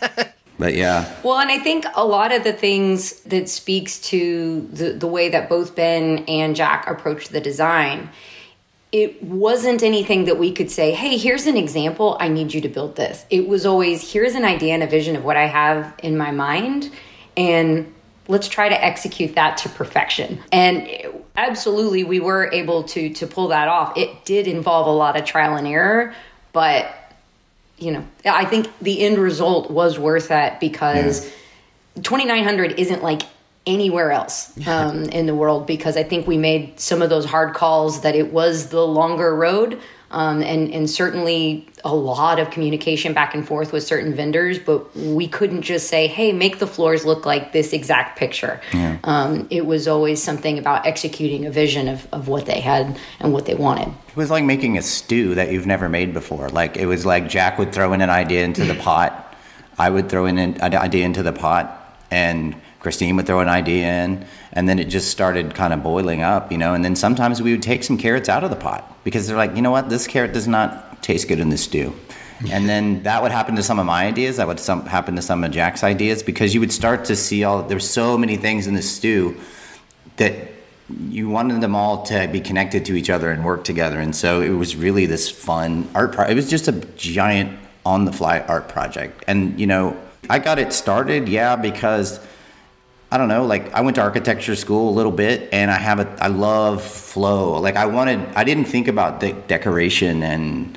but 0.58 0.74
yeah, 0.74 1.12
Well, 1.24 1.38
and 1.38 1.50
I 1.50 1.58
think 1.58 1.84
a 1.96 2.06
lot 2.06 2.32
of 2.32 2.44
the 2.44 2.52
things 2.52 3.20
that 3.22 3.48
speaks 3.48 3.98
to 4.10 4.68
the, 4.72 4.92
the 4.92 5.08
way 5.08 5.28
that 5.30 5.48
both 5.48 5.74
Ben 5.74 6.24
and 6.28 6.54
Jack 6.54 6.88
approached 6.88 7.32
the 7.32 7.40
design, 7.40 8.10
it 8.92 9.20
wasn't 9.24 9.82
anything 9.82 10.26
that 10.26 10.38
we 10.38 10.52
could 10.52 10.70
say, 10.70 10.92
hey, 10.92 11.16
here's 11.16 11.46
an 11.46 11.56
example. 11.56 12.16
I 12.20 12.28
need 12.28 12.54
you 12.54 12.60
to 12.60 12.68
build 12.68 12.94
this. 12.94 13.26
It 13.28 13.48
was 13.48 13.66
always, 13.66 14.12
here's 14.12 14.36
an 14.36 14.44
idea 14.44 14.72
and 14.74 14.84
a 14.84 14.86
vision 14.86 15.16
of 15.16 15.24
what 15.24 15.36
I 15.36 15.46
have 15.46 15.92
in 16.00 16.16
my 16.16 16.30
mind. 16.30 16.92
And 17.36 17.92
let's 18.28 18.48
try 18.48 18.68
to 18.68 18.84
execute 18.84 19.34
that 19.34 19.58
to 19.58 19.68
perfection. 19.68 20.40
And 20.52 20.88
absolutely, 21.36 22.04
we 22.04 22.20
were 22.20 22.50
able 22.52 22.84
to 22.84 23.12
to 23.14 23.26
pull 23.26 23.48
that 23.48 23.68
off. 23.68 23.96
It 23.96 24.24
did 24.24 24.46
involve 24.46 24.86
a 24.86 24.92
lot 24.92 25.18
of 25.18 25.24
trial 25.24 25.56
and 25.56 25.66
error, 25.66 26.14
but 26.52 26.94
you 27.78 27.90
know, 27.90 28.06
I 28.24 28.44
think 28.44 28.68
the 28.80 29.00
end 29.00 29.18
result 29.18 29.70
was 29.70 29.98
worth 29.98 30.28
that 30.28 30.60
because 30.60 31.30
2900 32.02 32.78
isn't 32.78 33.02
like 33.02 33.22
anywhere 33.66 34.12
else 34.12 34.52
um, 34.66 35.04
in 35.04 35.26
the 35.26 35.34
world 35.34 35.66
because 35.66 35.96
I 35.96 36.02
think 36.02 36.26
we 36.26 36.36
made 36.36 36.78
some 36.78 37.02
of 37.02 37.10
those 37.10 37.24
hard 37.24 37.54
calls 37.54 38.02
that 38.02 38.14
it 38.14 38.32
was 38.32 38.68
the 38.68 38.86
longer 38.86 39.34
road. 39.34 39.80
Um, 40.14 40.42
and, 40.42 40.72
and 40.72 40.88
certainly 40.88 41.66
a 41.84 41.92
lot 41.92 42.38
of 42.38 42.50
communication 42.50 43.12
back 43.14 43.34
and 43.34 43.44
forth 43.44 43.72
with 43.72 43.82
certain 43.82 44.14
vendors, 44.14 44.60
but 44.60 44.94
we 44.96 45.26
couldn't 45.26 45.62
just 45.62 45.88
say, 45.88 46.06
hey, 46.06 46.32
make 46.32 46.60
the 46.60 46.68
floors 46.68 47.04
look 47.04 47.26
like 47.26 47.52
this 47.52 47.72
exact 47.72 48.16
picture. 48.16 48.60
Um, 49.02 49.48
it 49.50 49.66
was 49.66 49.88
always 49.88 50.22
something 50.22 50.56
about 50.56 50.86
executing 50.86 51.46
a 51.46 51.50
vision 51.50 51.88
of, 51.88 52.06
of 52.12 52.28
what 52.28 52.46
they 52.46 52.60
had 52.60 52.96
and 53.18 53.32
what 53.32 53.46
they 53.46 53.56
wanted. 53.56 53.88
it 54.08 54.16
was 54.16 54.30
like 54.30 54.44
making 54.44 54.78
a 54.78 54.82
stew 54.82 55.34
that 55.34 55.50
you've 55.50 55.66
never 55.66 55.88
made 55.88 56.14
before. 56.14 56.48
Like 56.48 56.76
it 56.76 56.86
was 56.86 57.04
like 57.04 57.28
Jack 57.28 57.58
would 57.58 57.72
throw 57.72 57.92
in 57.92 58.00
an 58.00 58.10
idea 58.10 58.44
into 58.44 58.64
the 58.64 58.74
pot, 58.86 59.34
I 59.76 59.90
would 59.90 60.08
throw 60.08 60.26
in 60.26 60.38
an 60.38 60.60
an 60.60 60.74
idea 60.76 61.04
into 61.04 61.24
the 61.24 61.32
pot, 61.32 61.98
and 62.10 62.54
Christine 62.84 63.16
would 63.16 63.26
throw 63.26 63.40
an 63.40 63.48
idea 63.48 64.04
in, 64.04 64.26
and 64.52 64.68
then 64.68 64.78
it 64.78 64.84
just 64.84 65.10
started 65.10 65.54
kind 65.54 65.72
of 65.72 65.82
boiling 65.82 66.22
up, 66.22 66.52
you 66.52 66.58
know. 66.58 66.74
And 66.74 66.84
then 66.84 66.94
sometimes 66.94 67.40
we 67.40 67.50
would 67.50 67.62
take 67.62 67.82
some 67.82 67.96
carrots 67.96 68.28
out 68.28 68.44
of 68.44 68.50
the 68.50 68.56
pot 68.56 69.02
because 69.04 69.26
they're 69.26 69.38
like, 69.38 69.56
you 69.56 69.62
know 69.62 69.70
what, 69.70 69.88
this 69.88 70.06
carrot 70.06 70.34
does 70.34 70.46
not 70.46 71.02
taste 71.02 71.26
good 71.26 71.40
in 71.40 71.48
the 71.48 71.56
stew. 71.56 71.94
And 72.52 72.68
then 72.72 73.02
that 73.04 73.22
would 73.22 73.32
happen 73.32 73.56
to 73.56 73.62
some 73.62 73.78
of 73.78 73.86
my 73.86 74.04
ideas. 74.04 74.36
That 74.36 74.46
would 74.46 74.60
some, 74.60 74.84
happen 74.84 75.16
to 75.16 75.22
some 75.22 75.42
of 75.42 75.50
Jack's 75.50 75.82
ideas 75.82 76.22
because 76.22 76.52
you 76.52 76.60
would 76.60 76.72
start 76.72 77.06
to 77.06 77.16
see 77.16 77.42
all. 77.42 77.62
There's 77.62 77.88
so 77.88 78.18
many 78.18 78.36
things 78.36 78.66
in 78.66 78.74
the 78.74 78.82
stew 78.82 79.40
that 80.18 80.34
you 81.08 81.30
wanted 81.30 81.62
them 81.62 81.74
all 81.74 82.02
to 82.02 82.28
be 82.30 82.42
connected 82.42 82.84
to 82.84 82.94
each 82.94 83.08
other 83.08 83.30
and 83.30 83.46
work 83.46 83.64
together. 83.64 83.98
And 83.98 84.14
so 84.14 84.42
it 84.42 84.50
was 84.50 84.76
really 84.76 85.06
this 85.06 85.30
fun 85.30 85.88
art. 85.94 86.12
Pro- 86.12 86.26
it 86.26 86.34
was 86.34 86.50
just 86.50 86.68
a 86.68 86.72
giant 86.96 87.58
on 87.86 88.04
the 88.04 88.12
fly 88.12 88.40
art 88.40 88.68
project. 88.68 89.24
And 89.26 89.58
you 89.58 89.66
know, 89.66 89.96
I 90.28 90.38
got 90.38 90.58
it 90.58 90.74
started, 90.74 91.30
yeah, 91.30 91.56
because 91.56 92.20
I 93.14 93.16
don't 93.16 93.28
know, 93.28 93.46
like 93.46 93.72
I 93.72 93.80
went 93.82 93.94
to 93.94 94.02
architecture 94.02 94.56
school 94.56 94.90
a 94.90 94.94
little 94.94 95.12
bit, 95.12 95.48
and 95.52 95.70
I 95.70 95.76
have 95.76 96.00
a 96.00 96.16
I 96.20 96.26
love 96.26 96.82
flow. 96.82 97.60
Like 97.60 97.76
I 97.76 97.86
wanted, 97.86 98.18
I 98.34 98.42
didn't 98.42 98.64
think 98.64 98.88
about 98.88 99.20
de- 99.20 99.34
decoration 99.34 100.24
and 100.24 100.76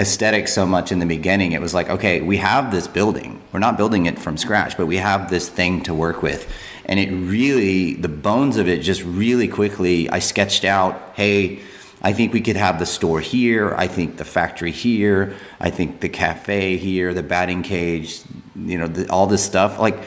aesthetic 0.00 0.48
so 0.48 0.66
much 0.66 0.90
in 0.90 0.98
the 0.98 1.06
beginning. 1.06 1.52
It 1.52 1.60
was 1.60 1.72
like, 1.72 1.88
okay, 1.88 2.22
we 2.22 2.38
have 2.38 2.72
this 2.72 2.88
building. 2.88 3.40
We're 3.52 3.60
not 3.60 3.76
building 3.76 4.06
it 4.06 4.18
from 4.18 4.36
scratch, 4.36 4.76
but 4.76 4.86
we 4.86 4.96
have 4.96 5.30
this 5.30 5.48
thing 5.48 5.80
to 5.84 5.94
work 5.94 6.24
with. 6.24 6.52
And 6.86 6.98
it 6.98 7.12
really, 7.12 7.94
the 7.94 8.08
bones 8.08 8.56
of 8.56 8.66
it 8.66 8.82
just 8.82 9.04
really 9.04 9.46
quickly, 9.46 10.10
I 10.10 10.18
sketched 10.18 10.64
out, 10.64 11.12
hey, 11.14 11.60
I 12.02 12.12
think 12.12 12.32
we 12.32 12.40
could 12.40 12.56
have 12.56 12.80
the 12.80 12.86
store 12.86 13.20
here. 13.20 13.76
I 13.76 13.86
think 13.86 14.16
the 14.16 14.24
factory 14.24 14.72
here. 14.72 15.36
I 15.60 15.70
think 15.70 16.00
the 16.00 16.08
cafe 16.08 16.78
here, 16.78 17.14
the 17.14 17.22
batting 17.22 17.62
cage, 17.62 18.22
you 18.56 18.76
know, 18.76 18.88
the, 18.88 19.08
all 19.08 19.28
this 19.28 19.44
stuff. 19.44 19.78
Like 19.78 20.02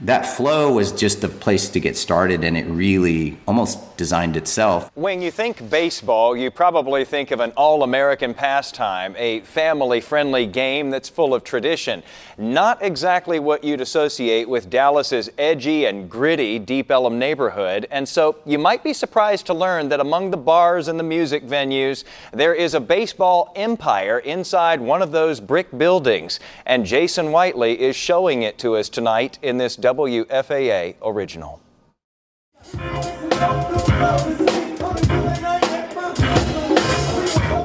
that 0.00 0.26
flow 0.26 0.72
was 0.72 0.92
just 0.92 1.20
the 1.20 1.28
place 1.28 1.70
to 1.70 1.80
get 1.80 1.96
started, 1.96 2.44
and 2.44 2.56
it 2.56 2.66
really 2.66 3.36
almost 3.46 3.78
designed 3.98 4.36
itself. 4.36 4.90
When 4.94 5.20
you 5.20 5.30
think 5.30 5.68
baseball, 5.68 6.36
you 6.36 6.50
probably 6.50 7.04
think 7.04 7.32
of 7.32 7.40
an 7.40 7.50
all 7.56 7.82
American 7.82 8.32
pastime, 8.32 9.14
a 9.18 9.40
family 9.40 10.00
friendly 10.00 10.46
game 10.46 10.88
that's 10.88 11.08
full 11.08 11.34
of 11.34 11.44
tradition. 11.44 12.02
Not 12.38 12.80
exactly 12.80 13.40
what 13.40 13.64
you'd 13.64 13.80
associate 13.80 14.48
with 14.48 14.70
Dallas's 14.70 15.28
edgy 15.36 15.84
and 15.84 16.08
gritty 16.08 16.60
Deep 16.60 16.90
Ellum 16.90 17.18
neighborhood. 17.18 17.88
And 17.90 18.08
so 18.08 18.36
you 18.46 18.58
might 18.58 18.84
be 18.84 18.92
surprised 18.92 19.46
to 19.46 19.54
learn 19.54 19.88
that 19.88 20.00
among 20.00 20.30
the 20.30 20.36
bars 20.36 20.86
and 20.86 20.98
the 20.98 21.04
music 21.04 21.44
venues, 21.44 22.04
there 22.32 22.54
is 22.54 22.74
a 22.74 22.80
baseball 22.80 23.52
empire 23.56 24.20
inside 24.20 24.80
one 24.80 25.02
of 25.02 25.10
those 25.10 25.40
brick 25.40 25.76
buildings. 25.76 26.38
And 26.64 26.86
Jason 26.86 27.32
Whiteley 27.32 27.80
is 27.80 27.96
showing 27.96 28.42
it 28.42 28.58
to 28.58 28.76
us 28.76 28.88
tonight 28.88 29.40
in 29.42 29.58
this 29.58 29.76
WFAA 29.76 30.94
original. 31.02 31.60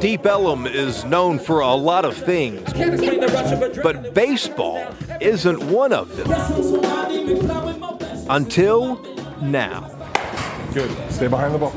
Deep 0.03 0.25
Ellum 0.25 0.67
is 0.67 1.05
known 1.05 1.39
for 1.39 1.61
a 1.61 1.73
lot 1.73 2.03
of 2.03 2.17
things, 2.17 2.61
but 3.81 4.13
baseball 4.13 4.85
isn't 5.21 5.63
one 5.63 5.93
of 5.93 6.15
them. 6.17 6.29
Until 8.29 9.01
now. 9.41 9.89
Good. 10.73 10.91
Stay 11.09 11.27
behind 11.27 11.53
the 11.53 11.59
ball. 11.59 11.73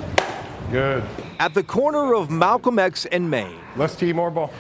Good. 0.73 1.05
At 1.39 1.55
the 1.55 1.63
corner 1.63 2.15
of 2.15 2.31
Malcolm 2.31 2.79
X 2.79 3.07
and 3.07 3.31
Main. 3.31 3.59
Let's 3.77 3.95
tee 3.95 4.13
more 4.13 4.31
ball. 4.31 4.53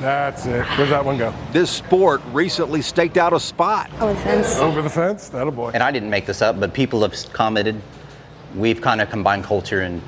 That's 0.00 0.46
it. 0.46 0.64
Where's 0.76 0.90
that 0.90 1.04
one 1.04 1.18
go? 1.18 1.32
This 1.52 1.70
sport 1.70 2.20
recently 2.32 2.82
staked 2.82 3.16
out 3.16 3.32
a 3.32 3.38
spot. 3.38 3.90
Over 4.00 4.14
the 4.14 4.20
fence. 4.20 4.56
Over 4.58 4.82
the 4.82 4.90
fence? 4.90 5.28
That'll 5.28 5.52
boy. 5.52 5.70
And 5.72 5.82
I 5.82 5.92
didn't 5.92 6.10
make 6.10 6.26
this 6.26 6.42
up, 6.42 6.58
but 6.58 6.74
people 6.74 7.02
have 7.02 7.14
commented. 7.32 7.80
We've 8.54 8.80
kind 8.80 9.00
of 9.00 9.10
combined 9.10 9.44
culture 9.44 9.80
and 9.80 10.02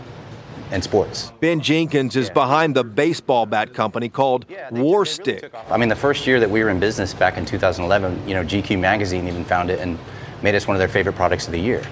and 0.70 0.82
sports. 0.82 1.32
Ben 1.40 1.60
Jenkins 1.60 2.16
is 2.16 2.30
behind 2.30 2.74
the 2.74 2.84
baseball 2.84 3.46
bat 3.46 3.72
company 3.72 4.08
called 4.08 4.48
Warstic. 4.48 5.50
I 5.70 5.76
mean, 5.76 5.88
the 5.88 5.96
first 5.96 6.26
year 6.26 6.40
that 6.40 6.50
we 6.50 6.62
were 6.62 6.70
in 6.70 6.80
business 6.80 7.14
back 7.14 7.36
in 7.36 7.44
2011, 7.44 8.28
you 8.28 8.34
know, 8.34 8.42
GQ 8.42 8.78
magazine 8.78 9.28
even 9.28 9.44
found 9.44 9.70
it 9.70 9.80
and 9.80 9.98
made 10.42 10.54
us 10.54 10.66
one 10.66 10.76
of 10.76 10.78
their 10.78 10.88
favorite 10.88 11.14
products 11.14 11.46
of 11.46 11.52
the 11.52 11.60
year, 11.60 11.82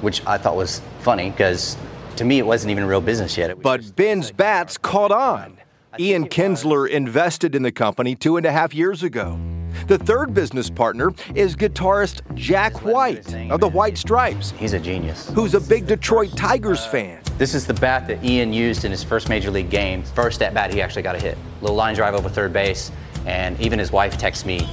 which 0.00 0.24
I 0.26 0.38
thought 0.38 0.56
was 0.56 0.80
funny 1.00 1.30
because 1.30 1.76
to 2.16 2.24
me 2.24 2.38
it 2.38 2.46
wasn't 2.46 2.70
even 2.70 2.84
real 2.84 3.00
business 3.00 3.36
yet. 3.36 3.60
But 3.60 3.96
Ben's 3.96 4.30
bats 4.30 4.76
caught 4.76 5.12
on. 5.12 5.58
Ian 5.98 6.26
Kinsler 6.26 6.88
invested 6.88 7.54
in 7.54 7.62
the 7.62 7.72
company 7.72 8.14
two 8.14 8.36
and 8.36 8.46
a 8.46 8.52
half 8.52 8.74
years 8.74 9.02
ago. 9.02 9.38
The 9.86 9.98
third 9.98 10.34
business 10.34 10.70
partner 10.70 11.12
is 11.34 11.56
guitarist 11.56 12.22
Jack 12.34 12.82
White 12.84 13.34
of 13.50 13.60
the 13.60 13.68
White 13.68 13.98
Stripes. 13.98 14.52
He's 14.52 14.72
a 14.72 14.78
genius. 14.78 15.28
Who's 15.30 15.54
a 15.54 15.60
big 15.60 15.86
Detroit 15.86 16.36
Tigers 16.36 16.84
fan. 16.86 17.20
This 17.38 17.54
is 17.54 17.66
the 17.66 17.74
bat 17.74 18.06
that 18.08 18.24
Ian 18.24 18.52
used 18.52 18.84
in 18.84 18.90
his 18.90 19.02
first 19.02 19.28
major 19.28 19.50
league 19.50 19.70
game. 19.70 20.02
First 20.02 20.42
at 20.42 20.54
bat, 20.54 20.72
he 20.72 20.80
actually 20.80 21.02
got 21.02 21.16
a 21.16 21.18
hit. 21.18 21.36
Little 21.60 21.76
line 21.76 21.94
drive 21.94 22.14
over 22.14 22.28
third 22.28 22.52
base, 22.52 22.92
and 23.26 23.60
even 23.60 23.78
his 23.78 23.90
wife 23.92 24.16
texts 24.18 24.46
me 24.46 24.68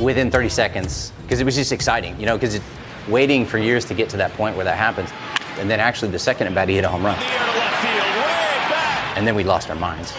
within 0.00 0.30
30 0.30 0.48
seconds 0.48 1.12
because 1.22 1.40
it 1.40 1.44
was 1.44 1.56
just 1.56 1.72
exciting, 1.72 2.18
you 2.18 2.26
know, 2.26 2.36
because 2.36 2.54
it's 2.54 2.64
waiting 3.08 3.46
for 3.46 3.58
years 3.58 3.84
to 3.86 3.94
get 3.94 4.08
to 4.10 4.16
that 4.16 4.32
point 4.34 4.56
where 4.56 4.64
that 4.64 4.76
happens. 4.76 5.10
And 5.58 5.70
then 5.70 5.80
actually 5.80 6.10
the 6.10 6.18
second 6.18 6.46
at 6.46 6.54
bat, 6.54 6.68
he 6.68 6.74
hit 6.74 6.84
a 6.84 6.88
home 6.88 7.04
run. 7.04 7.18
And 9.16 9.26
then 9.26 9.34
we 9.34 9.44
lost 9.44 9.70
our 9.70 9.76
minds. 9.76 10.12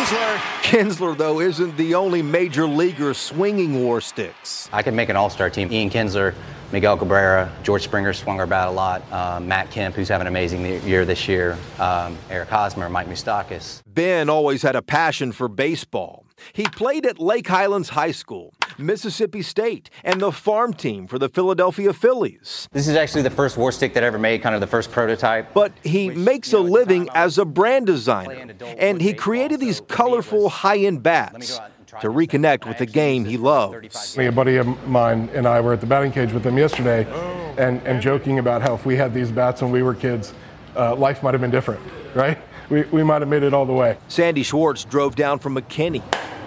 Kinsler. 0.00 0.36
Kinsler, 0.62 1.16
though, 1.16 1.40
isn't 1.40 1.76
the 1.76 1.94
only 1.94 2.22
major 2.22 2.66
leaguer 2.66 3.12
swinging 3.12 3.84
Warstics. 3.84 4.70
I 4.72 4.82
could 4.82 4.94
make 4.94 5.10
an 5.10 5.16
all 5.16 5.28
star 5.28 5.50
team. 5.50 5.70
Ian 5.70 5.90
Kinsler, 5.90 6.34
Miguel 6.72 6.96
Cabrera, 6.96 7.52
George 7.62 7.82
Springer 7.82 8.14
swung 8.14 8.40
our 8.40 8.46
bat 8.46 8.68
a 8.68 8.70
lot, 8.70 9.02
uh, 9.12 9.40
Matt 9.40 9.70
Kemp, 9.70 9.94
who's 9.94 10.08
having 10.08 10.26
an 10.26 10.32
amazing 10.32 10.64
year 10.88 11.04
this 11.04 11.28
year, 11.28 11.58
um, 11.78 12.16
Eric 12.30 12.48
Hosmer, 12.48 12.88
Mike 12.88 13.08
Moustakas. 13.08 13.82
Ben 13.86 14.30
always 14.30 14.62
had 14.62 14.74
a 14.74 14.80
passion 14.80 15.32
for 15.32 15.48
baseball. 15.48 16.24
He 16.52 16.64
played 16.64 17.06
at 17.06 17.18
Lake 17.18 17.48
Highlands 17.48 17.90
High 17.90 18.12
School, 18.12 18.54
Mississippi 18.78 19.42
State, 19.42 19.90
and 20.04 20.20
the 20.20 20.32
farm 20.32 20.72
team 20.72 21.06
for 21.06 21.18
the 21.18 21.28
Philadelphia 21.28 21.92
Phillies. 21.92 22.68
This 22.72 22.88
is 22.88 22.96
actually 22.96 23.22
the 23.22 23.30
first 23.30 23.56
Warstic 23.56 23.94
that 23.94 24.04
I 24.04 24.06
ever 24.06 24.18
made, 24.18 24.42
kind 24.42 24.54
of 24.54 24.60
the 24.60 24.66
first 24.66 24.90
prototype. 24.90 25.52
But 25.54 25.72
he 25.82 26.08
which, 26.08 26.16
makes 26.16 26.52
you 26.52 26.58
know, 26.58 26.66
a 26.66 26.68
living 26.68 27.08
as 27.14 27.38
a 27.38 27.44
brand 27.44 27.86
designer, 27.86 28.54
and 28.78 29.00
he 29.00 29.12
created 29.12 29.60
these 29.60 29.80
colorful 29.82 30.48
high 30.48 30.78
end 30.78 31.02
bats 31.02 31.60
to 32.00 32.08
reconnect 32.08 32.66
with 32.66 32.78
the 32.78 32.86
game 32.86 33.24
he 33.24 33.36
loves. 33.36 34.16
A 34.16 34.30
buddy 34.30 34.56
of 34.56 34.88
mine 34.88 35.28
and 35.34 35.46
I 35.46 35.60
were 35.60 35.72
at 35.72 35.80
the 35.80 35.86
batting 35.86 36.12
cage 36.12 36.32
with 36.32 36.46
him 36.46 36.56
yesterday 36.56 37.04
and, 37.58 37.82
and 37.86 38.00
joking 38.00 38.38
about 38.38 38.62
how 38.62 38.74
if 38.74 38.86
we 38.86 38.96
had 38.96 39.12
these 39.12 39.30
bats 39.30 39.60
when 39.60 39.72
we 39.72 39.82
were 39.82 39.94
kids, 39.94 40.32
uh, 40.76 40.94
life 40.94 41.22
might 41.22 41.34
have 41.34 41.40
been 41.40 41.50
different, 41.50 41.80
right? 42.14 42.38
We, 42.68 42.82
we 42.84 43.02
might 43.02 43.22
have 43.22 43.28
made 43.28 43.42
it 43.42 43.52
all 43.52 43.66
the 43.66 43.72
way. 43.72 43.98
Sandy 44.06 44.44
Schwartz 44.44 44.84
drove 44.84 45.16
down 45.16 45.40
from 45.40 45.56
McKinney 45.56 46.02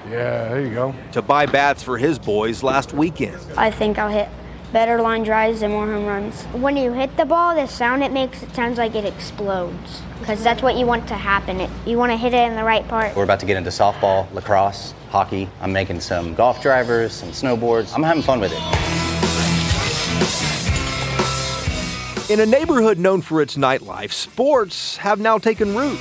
yeah, 0.10 0.50
there 0.50 0.62
you 0.62 0.74
go. 0.74 0.96
To 1.14 1.22
buy 1.22 1.46
bats 1.46 1.84
for 1.84 1.98
his 1.98 2.20
boys 2.20 2.64
last 2.64 2.94
weekend. 2.94 3.40
I 3.58 3.72
think 3.72 3.98
I'll 3.98 4.10
hit 4.10 4.30
better 4.74 5.02
line 5.02 5.24
drives 5.24 5.62
and 5.62 5.72
more 5.72 5.86
home 5.86 6.06
runs. 6.06 6.44
When 6.46 6.76
you 6.76 6.92
hit 6.94 7.16
the 7.16 7.26
ball, 7.26 7.56
the 7.56 7.68
sound 7.68 8.04
it 8.04 8.12
makes, 8.12 8.42
it 8.42 8.54
sounds 8.56 8.80
like 8.80 8.96
it 8.96 9.06
explodes. 9.06 10.02
Because 10.20 10.44
that's 10.44 10.64
what 10.64 10.76
you 10.78 10.86
want 10.86 11.08
to 11.10 11.14
happen. 11.14 11.62
It, 11.62 11.70
you 11.86 11.98
want 11.98 12.12
to 12.12 12.18
hit 12.18 12.34
it 12.34 12.48
in 12.48 12.56
the 12.56 12.64
right 12.64 12.88
part. 12.88 13.16
We're 13.16 13.24
about 13.24 13.40
to 13.42 13.46
get 13.46 13.56
into 13.56 13.70
softball, 13.70 14.32
lacrosse, 14.34 14.94
hockey. 15.10 15.48
I'm 15.62 15.72
making 15.72 16.02
some 16.02 16.34
golf 16.34 16.62
drivers, 16.62 17.14
some 17.14 17.30
snowboards. 17.30 17.94
I'm 17.94 18.02
having 18.04 18.24
fun 18.24 18.40
with 18.40 18.52
it. 18.52 18.60
In 22.32 22.40
a 22.40 22.46
neighborhood 22.46 22.98
known 22.98 23.22
for 23.22 23.42
its 23.42 23.58
nightlife, 23.58 24.12
sports 24.12 24.98
have 24.98 25.20
now 25.20 25.38
taken 25.38 25.76
root 25.76 26.00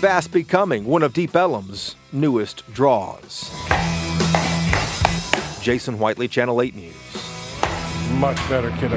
fast 0.00 0.32
becoming 0.32 0.86
one 0.86 1.02
of 1.02 1.12
Deep 1.12 1.36
Ellum's 1.36 1.94
newest 2.10 2.64
draws. 2.72 3.50
Jason 5.60 5.98
Whiteley, 5.98 6.26
Channel 6.26 6.62
8 6.62 6.74
News. 6.74 6.94
Much 8.12 8.36
better, 8.48 8.70
kiddo. 8.78 8.96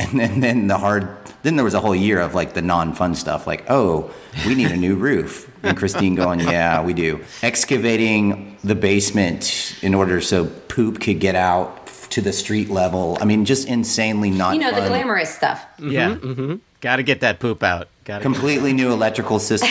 And 0.00 0.18
then, 0.18 0.40
then 0.40 0.66
the 0.66 0.76
hard, 0.76 1.16
then 1.44 1.54
there 1.54 1.64
was 1.64 1.74
a 1.74 1.80
whole 1.80 1.94
year 1.94 2.18
of 2.18 2.34
like 2.34 2.54
the 2.54 2.62
non 2.62 2.92
fun 2.92 3.14
stuff, 3.14 3.46
like, 3.46 3.64
oh, 3.70 4.12
we 4.44 4.56
need 4.56 4.72
a 4.72 4.76
new 4.76 4.96
roof. 5.06 5.48
And 5.62 5.76
Christine 5.76 6.16
going, 6.16 6.40
yeah, 6.40 6.82
we 6.82 6.94
do. 6.94 7.20
Excavating 7.42 8.56
the 8.64 8.74
basement 8.74 9.78
in 9.82 9.94
order 9.94 10.20
so 10.20 10.46
poop 10.46 11.00
could 11.00 11.20
get 11.20 11.36
out 11.36 11.77
to 12.10 12.20
the 12.20 12.32
street 12.32 12.70
level. 12.70 13.18
I 13.20 13.24
mean, 13.24 13.44
just 13.44 13.68
insanely 13.68 14.30
not. 14.30 14.54
You 14.54 14.60
know, 14.60 14.70
fun. 14.70 14.82
the 14.82 14.88
glamorous 14.88 15.34
stuff. 15.34 15.64
Mm-hmm. 15.78 15.90
Yeah. 15.90 16.14
Mm-hmm. 16.14 16.54
Got 16.80 16.96
to 16.96 17.02
get 17.02 17.20
that 17.20 17.40
poop 17.40 17.62
out. 17.62 17.88
Got 18.04 18.22
completely 18.22 18.72
new 18.72 18.92
electrical 18.92 19.38
system. 19.38 19.68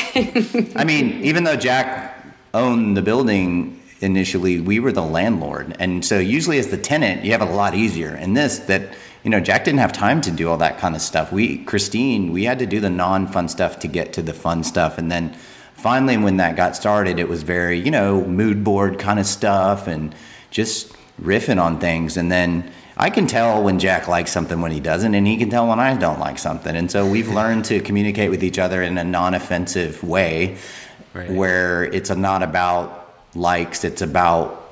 I 0.75 0.83
mean, 0.83 1.23
even 1.23 1.43
though 1.43 1.55
Jack 1.55 2.23
owned 2.53 2.97
the 2.97 3.01
building 3.01 3.81
initially, 4.01 4.59
we 4.59 4.79
were 4.79 4.91
the 4.91 5.01
landlord, 5.01 5.75
and 5.79 6.05
so 6.05 6.19
usually 6.19 6.59
as 6.59 6.67
the 6.67 6.77
tenant, 6.77 7.23
you 7.23 7.31
have 7.31 7.41
it 7.41 7.47
a 7.47 7.53
lot 7.53 7.73
easier. 7.73 8.09
And 8.09 8.35
this 8.35 8.59
that 8.59 8.93
you 9.23 9.31
know, 9.31 9.39
Jack 9.39 9.63
didn't 9.65 9.79
have 9.79 9.91
time 9.91 10.21
to 10.21 10.31
do 10.31 10.49
all 10.49 10.57
that 10.57 10.77
kind 10.77 10.95
of 10.95 11.01
stuff. 11.01 11.31
We, 11.31 11.63
Christine, 11.65 12.31
we 12.31 12.45
had 12.45 12.59
to 12.59 12.65
do 12.65 12.79
the 12.79 12.89
non-fun 12.89 13.49
stuff 13.49 13.79
to 13.79 13.88
get 13.88 14.13
to 14.13 14.21
the 14.21 14.33
fun 14.33 14.63
stuff, 14.63 14.97
and 14.97 15.11
then 15.11 15.35
finally, 15.73 16.17
when 16.17 16.38
that 16.38 16.55
got 16.55 16.75
started, 16.75 17.19
it 17.19 17.29
was 17.29 17.43
very 17.43 17.79
you 17.79 17.91
know 17.91 18.23
mood 18.25 18.63
board 18.63 18.99
kind 18.99 19.19
of 19.19 19.25
stuff 19.25 19.88
and 19.88 20.13
just 20.51 20.97
riffing 21.22 21.61
on 21.61 21.80
things, 21.80 22.18
and 22.18 22.32
then 22.32 22.72
I 22.95 23.09
can 23.09 23.28
tell 23.28 23.63
when 23.63 23.80
Jack 23.80 24.07
likes 24.07 24.32
something 24.32 24.59
when 24.59 24.72
he 24.72 24.80
doesn't, 24.80 25.13
and 25.13 25.28
he 25.28 25.38
can 25.38 25.49
tell 25.49 25.68
when 25.68 25.80
I 25.80 25.95
don't 25.95 26.20
like 26.20 26.39
something. 26.39 26.76
And 26.76 26.89
so 26.89 27.07
we've 27.07 27.30
learned 27.30 27.65
to 27.65 27.80
communicate 27.80 28.32
with 28.32 28.43
each 28.43 28.57
other 28.57 28.82
in 28.82 28.97
a 28.97 29.03
non-offensive 29.03 30.03
way, 30.03 30.57
right. 31.13 31.30
where 31.30 31.84
it's 31.84 32.09
not 32.09 32.41
about 32.41 33.15
likes; 33.36 33.84
it's 33.84 34.01
about 34.01 34.72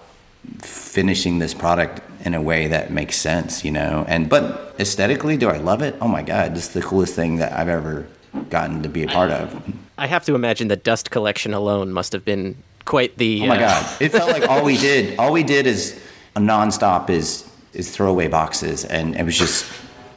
finishing 0.62 1.40
this 1.40 1.54
product 1.54 2.02
in 2.26 2.34
a 2.34 2.42
way 2.42 2.68
that 2.68 2.92
makes 2.92 3.16
sense, 3.16 3.64
you 3.64 3.72
know. 3.72 4.06
And 4.08 4.30
but 4.30 4.76
aesthetically, 4.80 5.38
do 5.38 5.50
I 5.50 5.58
love 5.58 5.82
it? 5.82 5.96
Oh 6.02 6.08
my 6.08 6.24
god, 6.24 6.56
this 6.56 6.68
is 6.68 6.74
the 6.74 6.82
coolest 6.82 7.14
thing 7.14 7.38
that 7.38 7.54
I've 7.54 7.70
ever 7.70 8.08
gotten 8.50 8.84
to 8.84 8.90
be 8.90 9.04
a 9.04 9.08
part 9.08 9.32
of. 9.32 9.62
I 9.98 10.08
have 10.08 10.26
to 10.26 10.36
imagine 10.36 10.68
the 10.68 10.76
dust 10.76 11.12
collection 11.12 11.54
alone 11.54 11.92
must 11.94 12.12
have 12.12 12.26
been 12.26 12.58
quite 12.86 13.18
the. 13.18 13.44
Oh 13.44 13.48
my 13.48 13.58
uh... 13.58 13.60
god! 13.60 14.02
It 14.02 14.10
felt 14.10 14.32
like 14.32 14.50
all 14.50 14.64
we 14.64 14.78
did, 14.78 15.18
all 15.20 15.32
we 15.32 15.44
did 15.44 15.68
is 15.68 15.94
a 15.94 16.00
nonstop 16.40 17.10
is 17.10 17.50
is 17.74 17.92
throwaway 17.92 18.28
boxes, 18.28 18.86
and 18.86 19.16
it 19.16 19.24
was 19.24 19.38
just. 19.38 19.66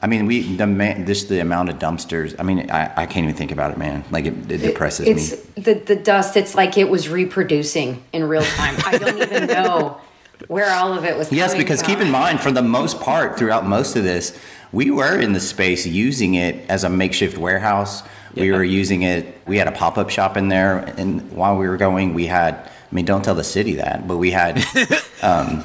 I 0.01 0.07
mean, 0.07 0.27
we 0.27 0.55
the 0.55 0.66
man, 0.66 1.07
just 1.07 1.29
the 1.29 1.41
amount 1.41 1.71
of 1.71 1.81
dumpsters. 1.81 2.37
I 2.39 2.45
mean, 2.45 2.71
I, 2.71 2.85
I 2.97 3.07
can't 3.07 3.25
even 3.25 3.35
think 3.35 3.51
about 3.51 3.73
it, 3.73 3.79
man. 3.79 4.05
Like 4.12 4.27
it, 4.27 4.51
it 4.51 4.59
depresses 4.59 5.09
it's, 5.09 5.57
me. 5.57 5.62
The 5.62 5.75
the 5.75 5.97
dust. 5.97 6.37
It's 6.37 6.55
like 6.55 6.79
it 6.79 6.89
was 6.89 7.09
reproducing 7.09 8.05
in 8.12 8.23
real 8.23 8.45
time. 8.45 8.77
I 8.87 8.97
don't 8.97 9.21
even 9.21 9.47
know 9.49 10.01
where 10.47 10.71
all 10.71 10.93
of 10.93 11.05
it 11.05 11.16
was. 11.16 11.33
Yes, 11.33 11.55
because 11.55 11.81
from. 11.81 11.91
keep 11.91 11.99
in 12.01 12.12
mind, 12.12 12.41
for 12.41 12.53
the 12.53 12.62
most 12.62 13.01
part, 13.01 13.37
throughout 13.37 13.66
most 13.66 13.97
of 13.97 14.05
this, 14.05 14.39
we 14.73 14.91
were 14.91 15.19
in 15.19 15.33
the 15.33 15.41
space 15.41 15.87
using 15.87 16.35
it 16.35 16.69
as 16.69 16.85
a 16.85 16.89
makeshift 16.89 17.39
warehouse. 17.39 18.03
Yeah. 18.35 18.43
We 18.43 18.53
were 18.53 18.64
using 18.64 19.03
it. 19.03 19.41
We 19.47 19.59
had 19.59 19.69
a 19.69 19.73
pop 19.73 19.99
up 19.99 20.11
shop 20.11 20.37
in 20.37 20.49
there, 20.49 20.79
and 20.99 21.33
while 21.33 21.57
we 21.57 21.66
were 21.69 21.77
going, 21.77 22.14
we 22.14 22.27
had 22.27 22.71
I 22.91 22.95
mean, 22.95 23.05
don't 23.05 23.23
tell 23.23 23.35
the 23.35 23.45
city 23.45 23.75
that, 23.75 24.09
but 24.09 24.16
we 24.16 24.31
had, 24.31 24.64
um, 25.23 25.62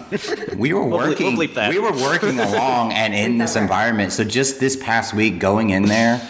we 0.58 0.74
were 0.74 0.86
working, 0.86 1.38
we'll 1.38 1.48
we'll 1.48 1.70
we 1.70 1.80
were 1.80 1.94
working 1.94 2.38
along 2.40 2.92
and 2.92 3.14
in 3.14 3.38
this 3.38 3.56
environment. 3.56 4.12
So 4.12 4.26
just 4.26 4.60
this 4.60 4.76
past 4.76 5.14
week, 5.14 5.40
going 5.40 5.70
in 5.70 5.84
there 5.84 6.22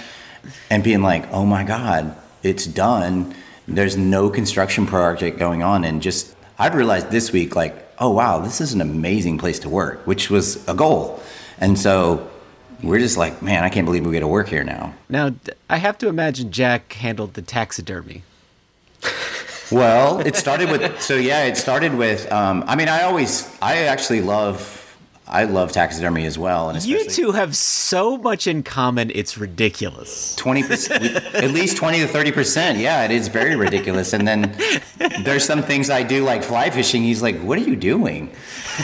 and 0.70 0.84
being 0.84 1.02
like, 1.02 1.32
oh 1.32 1.48
my 1.48 1.64
god, 1.64 2.16
it's 2.44 2.68
done. 2.68 3.34
There's 3.68 3.98
no 3.98 4.30
construction 4.30 4.86
project 4.86 5.40
going 5.40 5.64
on, 5.64 5.84
and 5.84 6.00
just 6.00 6.36
I've 6.60 6.76
realized 6.76 7.10
this 7.10 7.32
week, 7.32 7.56
like, 7.56 7.76
oh 7.98 8.12
wow, 8.12 8.40
this 8.40 8.62
is 8.62 8.74
an 8.74 8.82
amazing 8.82 9.40
place 9.40 9.58
to 9.60 9.70
work, 9.70 10.06
which 10.06 10.30
was 10.30 10.68
a 10.68 10.76
goal, 10.76 11.24
and 11.60 11.80
so 11.80 12.30
we're 12.84 13.00
just 13.00 13.18
like, 13.18 13.42
man, 13.42 13.64
I 13.64 13.70
can't 13.70 13.86
believe 13.86 14.06
we 14.06 14.12
get 14.12 14.20
to 14.20 14.28
work 14.28 14.50
here 14.50 14.64
now. 14.64 14.94
Now, 15.10 15.34
I 15.70 15.78
have 15.78 15.98
to 16.00 16.08
imagine 16.08 16.52
Jack 16.52 16.94
handled 16.94 17.34
the 17.34 17.42
taxidermy. 17.42 18.24
Well, 19.72 20.20
it 20.20 20.36
started 20.36 20.70
with 20.70 21.02
so 21.02 21.16
yeah, 21.16 21.46
it 21.46 21.58
started 21.58 21.96
with. 21.96 22.32
Um, 22.32 22.64
I 22.68 22.76
mean, 22.76 22.90
I 22.90 23.04
always, 23.04 23.50
I 23.62 23.84
actually 23.86 24.22
love 24.22 24.84
I 25.28 25.46
love 25.46 25.72
taxidermy 25.72 26.26
as 26.26 26.38
well, 26.38 26.70
and 26.70 26.84
You 26.84 27.10
two 27.10 27.32
have 27.32 27.56
so 27.56 28.18
much 28.18 28.46
in 28.46 28.62
common. 28.62 29.10
It's 29.16 29.38
ridiculous. 29.38 30.36
twenty 30.36 30.64
percent, 30.64 31.06
at 31.34 31.52
least 31.52 31.78
twenty 31.78 32.00
to 32.00 32.08
thirty 32.08 32.32
percent. 32.32 32.78
Yeah, 32.78 33.04
it 33.04 33.12
is 33.12 33.30
very 33.30 33.56
ridiculous. 33.56 34.14
And 34.14 34.28
then 34.28 34.56
there's 35.24 35.46
some 35.46 35.64
things 35.64 35.90
I 35.90 36.04
do, 36.04 36.24
like 36.24 36.44
fly 36.44 36.70
fishing. 36.70 37.04
He's 37.04 37.22
like, 37.22 37.40
"What 37.40 37.58
are 37.58 37.64
you 37.64 37.76
doing? 37.76 38.32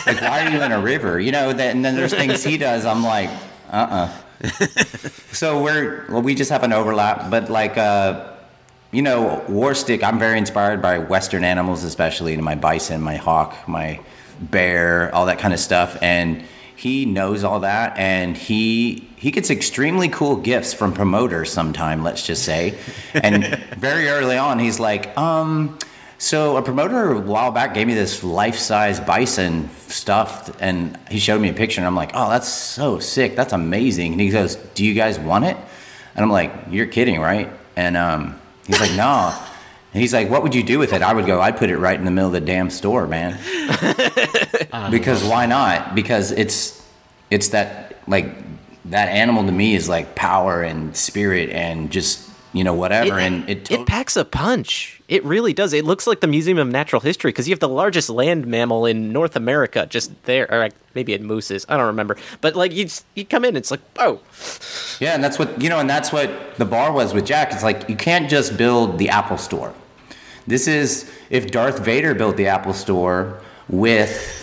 Like, 0.08 0.22
why 0.22 0.45
are 0.45 0.50
you 0.50 0.62
in 0.62 0.72
a 0.72 0.80
river?" 0.80 1.20
You 1.20 1.34
know. 1.34 1.54
That, 1.54 1.76
and 1.76 1.84
then 1.84 1.95
there's 1.95 2.14
things 2.14 2.43
he 2.43 2.58
does. 2.58 2.86
I'm 2.86 3.04
like, 3.04 3.30
"Uh, 3.72 4.09
uh 4.43 4.49
So 5.32 5.61
we're 5.61 6.05
well, 6.09 6.22
we 6.22 6.36
just 6.36 6.51
have 6.51 6.63
an 6.63 6.74
overlap, 6.74 7.30
but 7.30 7.49
like. 7.49 7.78
uh 7.78 8.26
you 8.91 9.03
know, 9.03 9.43
Warstic. 9.47 10.01
I'm 10.01 10.17
very 10.17 10.39
inspired 10.39 10.82
by 10.82 10.97
Western 10.97 11.43
animals, 11.43 11.84
especially 11.84 12.36
my 12.38 12.55
bison, 12.55 13.01
my 13.01 13.17
hawk, 13.17 13.67
my 13.67 13.99
bear, 14.39 15.13
all 15.13 15.28
that 15.28 15.38
kind 15.38 15.53
of 15.53 15.59
stuff. 15.59 15.95
And 16.01 16.43
he 16.76 17.05
knows 17.05 17.43
all 17.43 17.59
that, 17.59 17.97
and 17.99 18.36
he 18.36 19.07
he 19.15 19.30
gets 19.30 19.51
extremely 19.51 20.09
cool 20.09 20.38
gifts 20.38 20.74
from 20.74 20.93
promoters. 20.93 21.51
Sometime, 21.53 22.01
let's 22.03 22.26
just 22.26 22.43
say, 22.43 22.80
and 23.13 23.43
very 23.78 24.07
early 24.09 24.38
on, 24.38 24.57
he's 24.59 24.80
like, 24.80 25.15
um. 25.17 25.78
So 26.22 26.57
a 26.57 26.61
promoter 26.61 27.13
a 27.13 27.20
while 27.20 27.49
back 27.49 27.74
gave 27.74 27.88
me 27.88 27.93
this 27.93 28.26
life-size 28.26 28.99
bison 28.99 29.70
stuffed, 29.88 30.51
and 30.59 30.99
he 31.09 31.17
showed 31.17 31.39
me 31.39 31.47
a 31.47 31.53
picture, 31.53 31.80
and 31.80 31.88
I'm 31.88 31.95
like, 31.95 32.11
"Oh, 32.13 32.30
that's 32.30 32.49
so 32.49 32.99
sick! 32.99 33.38
That's 33.38 33.53
amazing!" 33.53 34.11
And 34.11 34.20
he 34.20 34.30
goes, 34.30 34.55
"Do 34.55 34.84
you 34.84 34.93
guys 34.93 35.17
want 35.17 35.45
it?" 35.45 35.55
And 36.15 36.24
I'm 36.24 36.30
like, 36.30 36.53
"You're 36.70 36.88
kidding, 36.88 37.22
right?" 37.22 37.49
And 37.78 37.95
um, 37.95 38.39
he's 38.67 38.82
like, 38.82 38.91
"No." 38.97 39.34
And 39.93 40.01
he's 40.01 40.13
like, 40.13 40.30
"What 40.30 40.43
would 40.43 40.53
you 40.53 40.61
do 40.61 40.78
with 40.78 40.91
it?" 40.91 41.01
I 41.01 41.13
would 41.13 41.26
go, 41.26 41.39
"I'd 41.39 41.55
put 41.55 41.70
it 41.70 41.78
right 41.78 41.97
in 41.97 42.03
the 42.03 42.11
middle 42.11 42.28
of 42.28 42.34
the 42.34 42.41
damn 42.41 42.70
store, 42.70 43.07
man." 43.07 43.39
because 44.91 45.24
why 45.24 45.45
not? 45.45 45.95
Because 45.95 46.32
it's 46.32 46.86
it's 47.32 47.47
that 47.49 47.95
like 48.07 48.36
that 48.86 49.07
animal 49.07 49.45
to 49.45 49.53
me 49.53 49.74
is 49.74 49.88
like 49.88 50.15
power 50.15 50.63
and 50.63 50.97
spirit 50.97 51.49
and 51.51 51.89
just 51.89 52.29
you 52.54 52.64
know 52.64 52.74
whatever, 52.74 53.20
and 53.20 53.47
it 53.50 53.70
it 53.70 53.86
packs 53.86 54.16
a 54.16 54.26
punch. 54.26 55.02
It 55.08 55.24
really 55.24 55.54
does. 55.54 55.74
It 55.74 55.86
looks 55.86 56.08
like 56.08 56.22
the 56.22 56.28
Museum 56.28 56.58
of 56.58 56.68
Natural 56.68 57.00
History 57.00 57.30
because 57.30 57.47
you 57.47 57.54
have 57.54 57.60
the 57.60 57.70
largest 57.70 58.10
land 58.10 58.47
mammal 58.47 58.86
in 58.86 59.12
North 59.12 59.36
America 59.36 59.86
just 59.89 60.12
there, 60.24 60.52
or 60.52 60.60
like, 60.60 60.74
maybe 60.95 61.14
it 61.14 61.22
mooses. 61.22 61.66
I 61.70 61.78
don't 61.78 61.88
remember, 61.88 62.18
but 62.41 62.56
like 62.56 62.74
you 62.74 62.88
you 63.16 63.26
come 63.26 63.45
in, 63.45 63.56
it's 63.56 63.72
like 63.72 63.82
oh, 63.97 64.22
Yeah, 65.00 65.14
and 65.14 65.24
that's 65.24 65.38
what 65.38 65.62
you 65.62 65.70
know, 65.70 65.80
and 65.80 65.89
that's 65.89 66.12
what 66.12 66.56
the 66.58 66.66
bar 66.66 66.91
was 66.91 67.14
with 67.14 67.26
Jack. 67.26 67.52
It's 67.52 67.64
like 67.64 67.88
you 67.88 67.95
can't 67.95 68.30
just 68.30 68.58
build 68.58 68.97
the 68.97 69.10
Apple 69.10 69.38
Store. 69.38 69.74
This 70.47 70.68
is 70.68 71.12
if 71.30 71.52
Darth 71.52 71.80
Vader 71.80 72.16
built 72.16 72.36
the 72.36 72.47
Apple 72.47 72.74
Store 72.74 73.39
with 73.68 74.36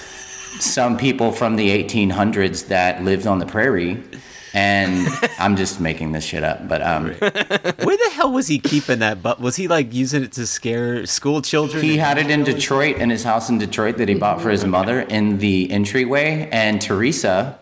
some 0.60 0.96
people 0.96 1.32
from 1.32 1.56
the 1.56 1.68
1800s 1.84 2.68
that 2.68 3.02
lived 3.02 3.26
on 3.26 3.40
the 3.40 3.46
prairie, 3.46 4.02
and 4.56 5.06
I'm 5.38 5.54
just 5.54 5.82
making 5.82 6.12
this 6.12 6.24
shit 6.24 6.42
up, 6.42 6.66
but 6.66 6.80
um, 6.80 7.08
Where 7.10 7.96
the 7.96 8.10
hell 8.14 8.32
was 8.32 8.46
he 8.48 8.58
keeping 8.58 9.00
that? 9.00 9.22
But 9.22 9.38
was 9.38 9.56
he 9.56 9.68
like 9.68 9.92
using 9.92 10.22
it 10.22 10.32
to 10.32 10.46
scare 10.46 11.04
school 11.04 11.42
children? 11.42 11.84
he 11.84 11.98
had 11.98 12.16
it 12.16 12.30
in 12.30 12.42
Detroit 12.42 12.96
in 12.96 13.10
his 13.10 13.22
house 13.22 13.50
in 13.50 13.58
Detroit 13.58 13.98
that 13.98 14.08
he 14.08 14.14
bought 14.14 14.40
for 14.40 14.48
his 14.48 14.64
mother 14.64 15.00
in 15.00 15.36
the 15.38 15.70
entryway, 15.70 16.48
and 16.50 16.80
Teresa. 16.80 17.58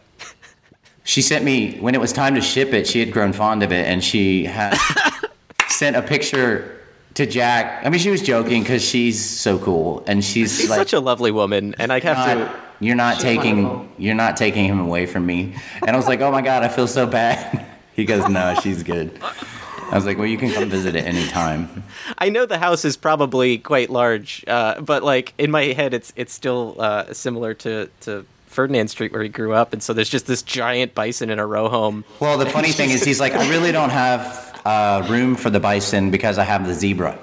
She 1.03 1.21
sent 1.21 1.45
me 1.45 1.79
when 1.81 1.95
it 1.97 2.01
was 2.01 2.13
time 2.13 2.37
to 2.37 2.41
ship 2.41 2.73
it. 2.73 2.87
She 2.87 3.01
had 3.01 3.13
grown 3.13 3.33
fond 3.33 3.63
of 3.65 3.73
it, 3.73 3.87
and 3.89 4.03
she 4.03 4.45
had 4.45 4.79
sent 5.69 5.97
a 5.97 6.03
picture 6.03 6.81
to 7.15 7.27
Jack. 7.27 7.85
I 7.85 7.91
mean, 7.91 7.99
she 8.01 8.11
was 8.11 8.23
joking 8.23 8.63
because 8.63 8.83
she's 8.85 9.23
so 9.23 9.59
cool, 9.59 10.05
and 10.07 10.25
she's, 10.25 10.57
she's 10.61 10.71
like, 10.71 10.79
such 10.79 10.93
a 10.93 11.01
lovely 11.01 11.33
woman, 11.33 11.75
and 11.79 11.93
I 11.93 11.99
have 12.01 12.17
not- 12.17 12.35
to. 12.35 12.61
You're 12.85 12.97
not 12.97 13.15
She's 13.15 13.23
taking 13.25 13.65
wonderful. 13.65 13.89
you're 13.99 14.15
not 14.15 14.37
taking 14.37 14.65
him 14.67 14.81
away 14.81 15.07
from 15.07 15.25
me. 15.27 15.55
And 15.83 15.91
I 15.91 15.97
was 15.97 16.07
like, 16.07 16.21
oh 16.21 16.31
my 16.31 16.43
god, 16.43 16.63
I 16.63 16.69
feel 16.69 16.87
so 16.87 17.07
bad. 17.07 17.67
He 17.95 18.05
goes, 18.05 18.29
no, 18.29 18.57
she's 18.61 18.83
good. 18.83 19.21
I 19.23 19.95
was 19.95 20.05
like, 20.05 20.19
well, 20.19 20.27
you 20.27 20.37
can 20.37 20.51
come 20.51 20.69
visit 20.69 20.97
at 20.97 21.07
any 21.07 21.29
time. 21.29 21.85
I 22.19 22.29
know 22.29 22.45
the 22.45 22.59
house 22.59 22.85
is 22.85 22.97
probably 22.97 23.57
quite 23.59 23.89
large, 23.89 24.45
uh, 24.49 24.81
but 24.81 25.05
like 25.05 25.33
in 25.39 25.53
my 25.53 25.67
head, 25.67 25.95
it's 25.95 26.13
it's 26.17 26.33
still 26.33 26.75
uh, 26.81 27.13
similar 27.13 27.55
to 27.55 27.89
to 28.01 28.27
Ferdinand 28.49 28.89
Street 28.89 29.13
where 29.13 29.23
he 29.23 29.29
grew 29.29 29.53
up, 29.55 29.73
and 29.73 29.81
so 29.81 29.93
there's 29.93 30.09
just 30.09 30.27
this 30.27 30.43
giant 30.43 30.97
bison 30.97 31.31
in 31.31 31.39
a 31.39 31.47
row 31.47 31.69
home. 31.69 32.05
Well, 32.19 32.37
the 32.37 32.47
funny 32.51 32.73
thing 32.73 32.91
is, 32.91 33.05
he's 33.05 33.21
like, 33.21 33.35
I 33.35 33.49
really 33.49 33.71
don't 33.71 33.91
have 33.91 34.61
uh, 34.65 35.07
room 35.09 35.37
for 35.37 35.51
the 35.51 35.61
bison 35.61 36.11
because 36.11 36.37
I 36.37 36.43
have 36.45 36.67
the 36.67 36.75
zebra. 36.75 37.17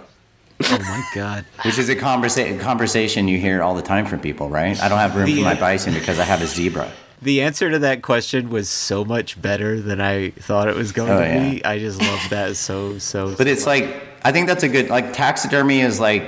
Oh 0.70 0.78
my 0.80 1.04
god! 1.16 1.46
Which 1.64 1.78
is 1.78 1.90
a 1.90 1.96
conversa- 1.96 2.60
conversation 2.60 3.28
you 3.28 3.38
hear 3.38 3.62
all 3.64 3.76
the 3.76 3.82
time 3.82 4.06
from 4.06 4.20
people, 4.20 4.50
right? 4.50 4.80
I 4.82 4.90
don't 4.90 4.98
have 5.00 5.16
room 5.16 5.28
for 5.34 5.42
my 5.44 5.56
bison 5.56 5.94
because 5.94 6.20
I 6.20 6.24
have 6.24 6.42
a 6.42 6.48
zebra. 6.48 6.92
The 7.22 7.42
answer 7.44 7.70
to 7.70 7.78
that 7.80 8.02
question 8.02 8.50
was 8.50 8.68
so 8.70 9.06
much 9.06 9.40
better 9.40 9.80
than 9.80 10.02
I 10.02 10.32
thought 10.32 10.68
it 10.68 10.76
was 10.76 10.92
going 10.92 11.12
Oh, 11.12 11.20
to 11.20 11.26
yeah. 11.28 11.50
be. 11.52 11.64
I 11.66 11.78
just 11.78 12.02
love 12.02 12.20
that 12.32 12.56
so 12.58 12.98
so. 12.98 13.36
But 13.38 13.48
it's 13.48 13.66
like 13.68 13.86
I 14.24 14.32
think 14.32 14.48
that's 14.48 14.64
a 14.64 14.70
good 14.70 14.90
like 14.90 15.14
taxidermy 15.14 15.82
is 15.82 16.00
like 16.00 16.24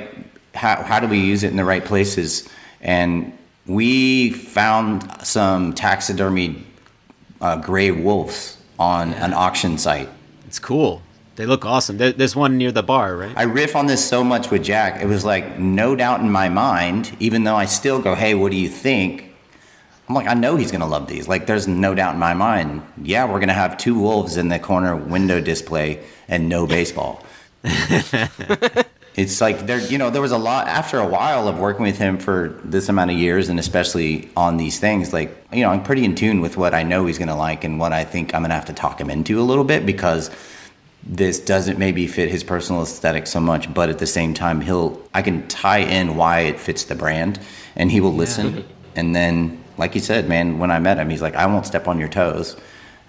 how 0.56 0.84
how 0.84 1.00
do 1.00 1.08
we 1.08 1.20
use 1.20 1.44
it 1.44 1.50
in 1.50 1.58
the 1.58 1.66
right 1.66 1.84
places? 1.84 2.48
And 2.82 3.36
we 3.66 4.32
found 4.34 5.10
some 5.26 5.74
taxidermy 5.74 6.64
uh, 7.42 7.56
gray 7.58 7.90
wolves 7.92 8.58
on 8.78 9.14
an 9.16 9.34
auction 9.34 9.78
site. 9.78 10.10
It's 10.46 10.60
cool. 10.60 11.02
They 11.36 11.48
look 11.48 11.66
awesome. 11.66 11.98
There, 11.98 12.12
there's 12.12 12.36
one 12.36 12.58
near 12.58 12.72
the 12.72 12.84
bar, 12.84 13.16
right? 13.16 13.36
I 13.36 13.44
riff 13.44 13.76
on 13.76 13.88
this 13.88 14.08
so 14.08 14.24
much 14.24 14.52
with 14.52 14.64
Jack. 14.64 15.02
It 15.02 15.08
was 15.08 15.26
like 15.26 15.58
no 15.58 15.96
doubt 15.96 16.20
in 16.20 16.30
my 16.30 16.48
mind, 16.50 17.16
even 17.20 17.44
though 17.44 17.56
I 17.56 17.66
still 17.66 18.00
go, 18.00 18.14
"Hey, 18.14 18.36
what 18.36 18.52
do 18.52 18.58
you 18.58 18.70
think?" 18.70 19.34
I'm 20.08 20.16
like, 20.16 20.28
I 20.28 20.34
know 20.36 20.58
he's 20.58 20.72
gonna 20.72 20.88
love 20.88 21.08
these. 21.08 21.28
Like, 21.28 21.48
there's 21.48 21.68
no 21.68 21.96
doubt 21.96 22.14
in 22.14 22.20
my 22.20 22.34
mind. 22.34 22.84
Yeah, 23.02 23.26
we're 23.26 23.40
gonna 23.40 23.54
have 23.54 23.78
two 23.78 23.98
wolves 23.98 24.38
in 24.38 24.50
the 24.50 24.60
corner 24.60 24.96
window 24.96 25.42
display 25.42 26.04
and 26.28 26.50
no 26.50 26.68
baseball. 26.68 27.24
it's 29.16 29.40
like 29.42 29.66
there, 29.66 29.80
you 29.80 29.98
know, 29.98 30.10
there 30.10 30.22
was 30.22 30.34
a 30.34 30.38
lot 30.38 30.68
after 30.68 31.00
a 31.00 31.08
while 31.08 31.48
of 31.48 31.58
working 31.58 31.84
with 31.84 31.98
him 31.98 32.18
for 32.18 32.60
this 32.66 32.90
amount 32.90 33.10
of 33.10 33.18
years, 33.18 33.50
and 33.50 33.60
especially 33.60 34.30
on 34.38 34.58
these 34.58 34.80
things. 34.80 35.14
Like, 35.14 35.36
you 35.52 35.62
know, 35.62 35.70
I'm 35.70 35.82
pretty 35.82 36.04
in 36.06 36.14
tune 36.14 36.42
with 36.42 36.58
what 36.58 36.76
I 36.76 36.84
know 36.84 37.08
he's 37.08 37.18
gonna 37.18 37.38
like 37.38 37.64
and 37.64 37.80
what 37.80 37.94
I 37.94 38.04
think 38.04 38.36
I'm 38.36 38.44
gonna 38.44 38.54
have 38.54 38.66
to 38.66 38.74
talk 38.74 39.02
him 39.02 39.10
into 39.10 39.40
a 39.40 39.46
little 39.46 39.64
bit 39.64 39.84
because 39.84 40.30
this 41.06 41.40
doesn't 41.40 41.78
maybe 41.78 42.08
fit 42.08 42.30
his 42.30 42.44
personal 42.44 42.84
aesthetic 42.84 43.28
so 43.28 43.40
much, 43.40 43.74
but 43.74 43.90
at 43.90 44.00
the 44.00 44.08
same 44.08 44.34
time, 44.34 44.62
he'll 44.62 45.02
I 45.14 45.22
can 45.22 45.48
tie 45.48 45.80
in 45.80 46.16
why 46.16 46.42
it 46.42 46.60
fits 46.60 46.86
the 46.86 46.96
brand, 46.96 47.40
and 47.76 47.92
he 47.92 48.00
will 48.00 48.14
listen. 48.14 48.66
And 48.96 49.16
then, 49.16 49.64
like 49.78 49.96
you 49.96 50.02
said, 50.02 50.30
man, 50.30 50.60
when 50.60 50.72
I 50.72 50.80
met 50.80 50.98
him, 50.98 51.10
he's 51.10 51.22
like, 51.22 51.36
"I 51.36 51.46
won't 51.46 51.66
step 51.66 51.88
on 51.88 52.00
your 52.00 52.08
toes," 52.08 52.56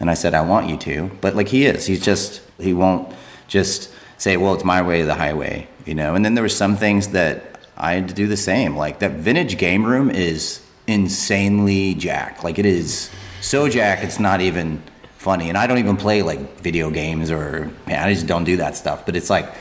and 0.00 0.10
I 0.10 0.14
said, 0.14 0.34
"I 0.34 0.40
want 0.40 0.68
you 0.68 0.76
to," 0.78 1.10
but 1.20 1.36
like 1.36 1.48
he 1.48 1.66
is, 1.66 1.86
he's 1.86 2.02
just 2.02 2.40
he 2.58 2.74
won't 2.74 3.12
just 3.48 3.90
say, 4.18 4.36
"Well, 4.36 4.54
it's 4.54 4.64
my 4.64 4.82
way 4.82 5.02
or 5.02 5.06
the 5.06 5.14
highway," 5.14 5.68
you 5.84 5.94
know. 5.94 6.14
And 6.14 6.24
then 6.24 6.34
there 6.34 6.42
were 6.42 6.48
some 6.48 6.76
things 6.76 7.08
that 7.08 7.60
I 7.76 7.94
had 7.94 8.08
to 8.08 8.14
do 8.14 8.26
the 8.26 8.36
same. 8.36 8.76
Like 8.76 8.98
that 9.00 9.12
vintage 9.12 9.56
game 9.58 9.84
room 9.84 10.10
is 10.10 10.60
insanely 10.86 11.94
jack. 11.94 12.42
Like 12.42 12.58
it 12.58 12.66
is 12.66 13.10
so 13.40 13.68
jack, 13.68 14.02
it's 14.02 14.18
not 14.18 14.40
even 14.40 14.82
funny. 15.24 15.48
And 15.48 15.58
I 15.58 15.66
don't 15.66 15.78
even 15.78 15.96
play 15.96 16.22
like 16.22 16.60
video 16.60 16.90
games 16.90 17.30
or 17.30 17.72
man, 17.86 18.06
I 18.06 18.12
just 18.12 18.26
don't 18.26 18.44
do 18.44 18.58
that 18.58 18.76
stuff. 18.76 19.04
But 19.06 19.16
it's 19.16 19.30
like 19.30 19.52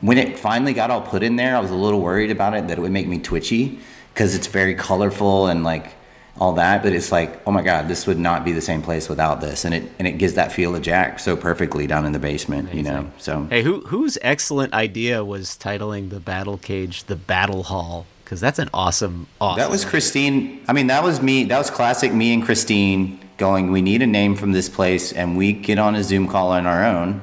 when 0.00 0.16
it 0.16 0.38
finally 0.38 0.72
got 0.72 0.90
all 0.90 1.02
put 1.02 1.22
in 1.22 1.36
there, 1.36 1.56
I 1.56 1.60
was 1.60 1.72
a 1.72 1.74
little 1.74 2.00
worried 2.00 2.30
about 2.30 2.54
it 2.54 2.68
that 2.68 2.78
it 2.78 2.80
would 2.80 2.92
make 2.92 3.08
me 3.08 3.18
twitchy 3.18 3.80
because 4.14 4.34
it's 4.34 4.46
very 4.46 4.74
colorful 4.74 5.48
and 5.48 5.64
like 5.64 5.92
all 6.38 6.52
that. 6.54 6.84
But 6.84 6.92
it's 6.92 7.10
like, 7.10 7.42
oh 7.46 7.50
my 7.50 7.62
god, 7.62 7.88
this 7.88 8.06
would 8.06 8.18
not 8.18 8.44
be 8.44 8.52
the 8.52 8.60
same 8.60 8.82
place 8.82 9.08
without 9.08 9.40
this, 9.40 9.64
and 9.64 9.74
it 9.74 9.90
and 9.98 10.06
it 10.06 10.12
gives 10.12 10.34
that 10.34 10.52
feel 10.52 10.74
of 10.76 10.82
Jack 10.82 11.18
so 11.18 11.36
perfectly 11.36 11.86
down 11.88 12.06
in 12.06 12.12
the 12.12 12.20
basement, 12.20 12.72
you 12.72 12.84
know. 12.84 13.10
So 13.18 13.46
Hey, 13.50 13.62
who 13.62 13.80
whose 13.80 14.16
excellent 14.22 14.72
idea 14.72 15.24
was 15.24 15.58
titling 15.58 16.10
the 16.10 16.20
battle 16.20 16.56
cage 16.56 17.04
the 17.04 17.16
Battle 17.16 17.64
Hall? 17.64 18.06
Because 18.24 18.40
that's 18.40 18.60
an 18.60 18.70
awesome, 18.72 19.26
awesome. 19.40 19.58
That 19.58 19.70
was 19.70 19.84
Christine. 19.84 20.64
I 20.68 20.72
mean, 20.72 20.86
that 20.86 21.02
was 21.02 21.20
me. 21.20 21.44
That 21.44 21.58
was 21.58 21.68
classic 21.68 22.14
me 22.14 22.32
and 22.32 22.44
Christine 22.44 23.18
going, 23.40 23.72
we 23.72 23.82
need 23.82 24.02
a 24.02 24.06
name 24.06 24.36
from 24.36 24.52
this 24.52 24.68
place. 24.68 25.12
And 25.12 25.36
we 25.36 25.52
get 25.52 25.78
on 25.80 25.96
a 25.96 26.04
Zoom 26.04 26.28
call 26.28 26.52
on 26.52 26.66
our 26.66 26.84
own 26.84 27.20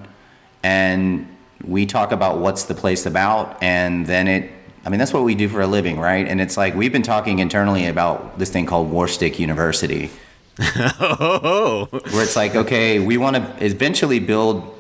and 0.64 1.34
we 1.64 1.86
talk 1.86 2.12
about 2.12 2.40
what's 2.40 2.64
the 2.64 2.76
place 2.76 3.06
about. 3.06 3.62
And 3.64 4.06
then 4.06 4.28
it, 4.28 4.52
I 4.84 4.90
mean, 4.90 5.00
that's 5.00 5.14
what 5.14 5.24
we 5.24 5.36
do 5.36 5.48
for 5.48 5.62
a 5.62 5.68
living, 5.68 6.00
right? 6.00 6.28
And 6.28 6.42
it's 6.42 6.58
like, 6.58 6.76
we've 6.76 6.92
been 6.92 7.04
talking 7.04 7.40
internally 7.40 7.86
about 7.86 8.38
this 8.40 8.50
thing 8.50 8.66
called 8.66 8.92
Warstic 8.92 9.40
University. 9.40 10.10
oh, 10.60 11.88
where 12.12 12.24
it's 12.24 12.36
like, 12.36 12.56
okay, 12.56 13.00
we 13.00 13.18
want 13.18 13.36
to 13.36 13.66
eventually 13.66 14.20
build 14.20 14.74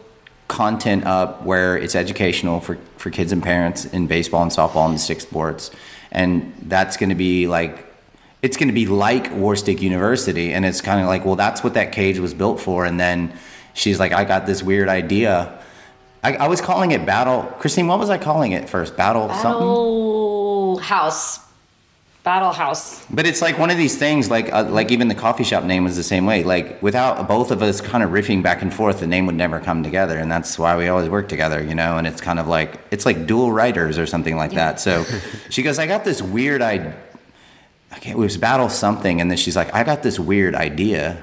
content 0.48 1.06
up 1.06 1.44
where 1.44 1.78
it's 1.78 1.96
educational 1.96 2.60
for, 2.60 2.78
for 2.98 3.12
kids 3.12 3.32
and 3.32 3.44
parents 3.44 3.86
in 3.86 4.08
baseball 4.08 4.42
and 4.42 4.52
softball 4.52 4.86
and 4.86 4.96
the 4.96 5.00
six 5.00 5.24
sports. 5.24 5.72
And 6.12 6.54
that's 6.64 6.98
going 6.98 7.10
to 7.10 7.16
be 7.16 7.48
like, 7.48 7.86
it's 8.42 8.58
going 8.58 8.68
to 8.68 8.74
be 8.74 8.86
like 8.86 9.32
Warstic 9.32 9.82
University. 9.82 10.54
And 10.54 10.66
it's 10.66 10.82
kind 10.82 11.02
of 11.02 11.08
like, 11.08 11.26
well, 11.26 11.36
that's 11.36 11.64
what 11.64 11.74
that 11.74 11.92
cage 11.92 12.20
was 12.20 12.34
built 12.34 12.60
for. 12.60 12.86
And 12.86 13.00
then 13.00 13.34
she's 13.74 14.00
like, 14.00 14.12
I 14.12 14.24
got 14.26 14.46
this 14.46 14.62
weird 14.62 14.90
idea. 14.90 15.60
I, 16.24 16.36
I 16.36 16.48
was 16.48 16.62
calling 16.62 16.92
it 16.92 17.06
Battle. 17.06 17.44
Christine, 17.60 17.88
what 17.88 18.00
was 18.00 18.10
I 18.10 18.18
calling 18.18 18.52
it 18.52 18.70
first? 18.70 18.96
Battle, 18.98 19.30
something? 19.30 19.52
Battle 19.52 20.78
House. 20.78 21.40
Battle 22.24 22.52
House. 22.52 23.06
But 23.10 23.26
it's 23.26 23.42
like 23.42 23.58
one 23.58 23.70
of 23.70 23.78
these 23.78 23.98
things, 23.98 24.30
like 24.30 24.52
uh, 24.52 24.64
like 24.64 24.92
even 24.92 25.08
the 25.08 25.16
coffee 25.16 25.46
shop 25.46 25.64
name 25.64 25.86
was 25.86 25.96
the 25.96 26.04
same 26.04 26.26
way. 26.26 26.44
Like 26.44 26.84
without 26.84 27.26
both 27.26 27.52
of 27.52 27.62
us 27.62 27.80
kind 27.80 28.04
of 28.04 28.10
riffing 28.10 28.44
back 28.44 28.62
and 28.62 28.74
forth, 28.74 29.00
the 29.00 29.08
name 29.08 29.28
would 29.28 29.36
never 29.36 29.62
come 29.62 29.82
together, 29.82 30.18
and 30.18 30.30
that's 30.30 30.60
why 30.60 30.76
we 30.76 30.90
always 30.90 31.08
work 31.08 31.30
together, 31.30 31.64
you 31.64 31.74
know. 31.74 31.98
And 31.98 32.06
it's 32.06 32.20
kind 32.20 32.38
of 32.38 32.46
like 32.46 32.82
it's 32.92 33.06
like 33.06 33.28
dual 33.28 33.54
writers 33.54 33.98
or 33.98 34.06
something 34.06 34.36
like 34.36 34.52
that. 34.52 34.82
So 34.82 35.06
she 35.50 35.64
goes, 35.64 35.80
I 35.80 35.88
got 35.88 36.04
this 36.04 36.22
weird 36.22 36.62
idea. 36.62 36.98
I 37.92 38.00
can't, 38.00 38.18
it 38.18 38.20
was 38.20 38.38
battle 38.38 38.70
something, 38.70 39.22
and 39.22 39.30
then 39.30 39.38
she's 39.38 39.56
like, 39.56 39.74
I 39.74 39.84
got 39.84 40.04
this 40.04 40.20
weird 40.20 40.56
idea. 40.56 41.22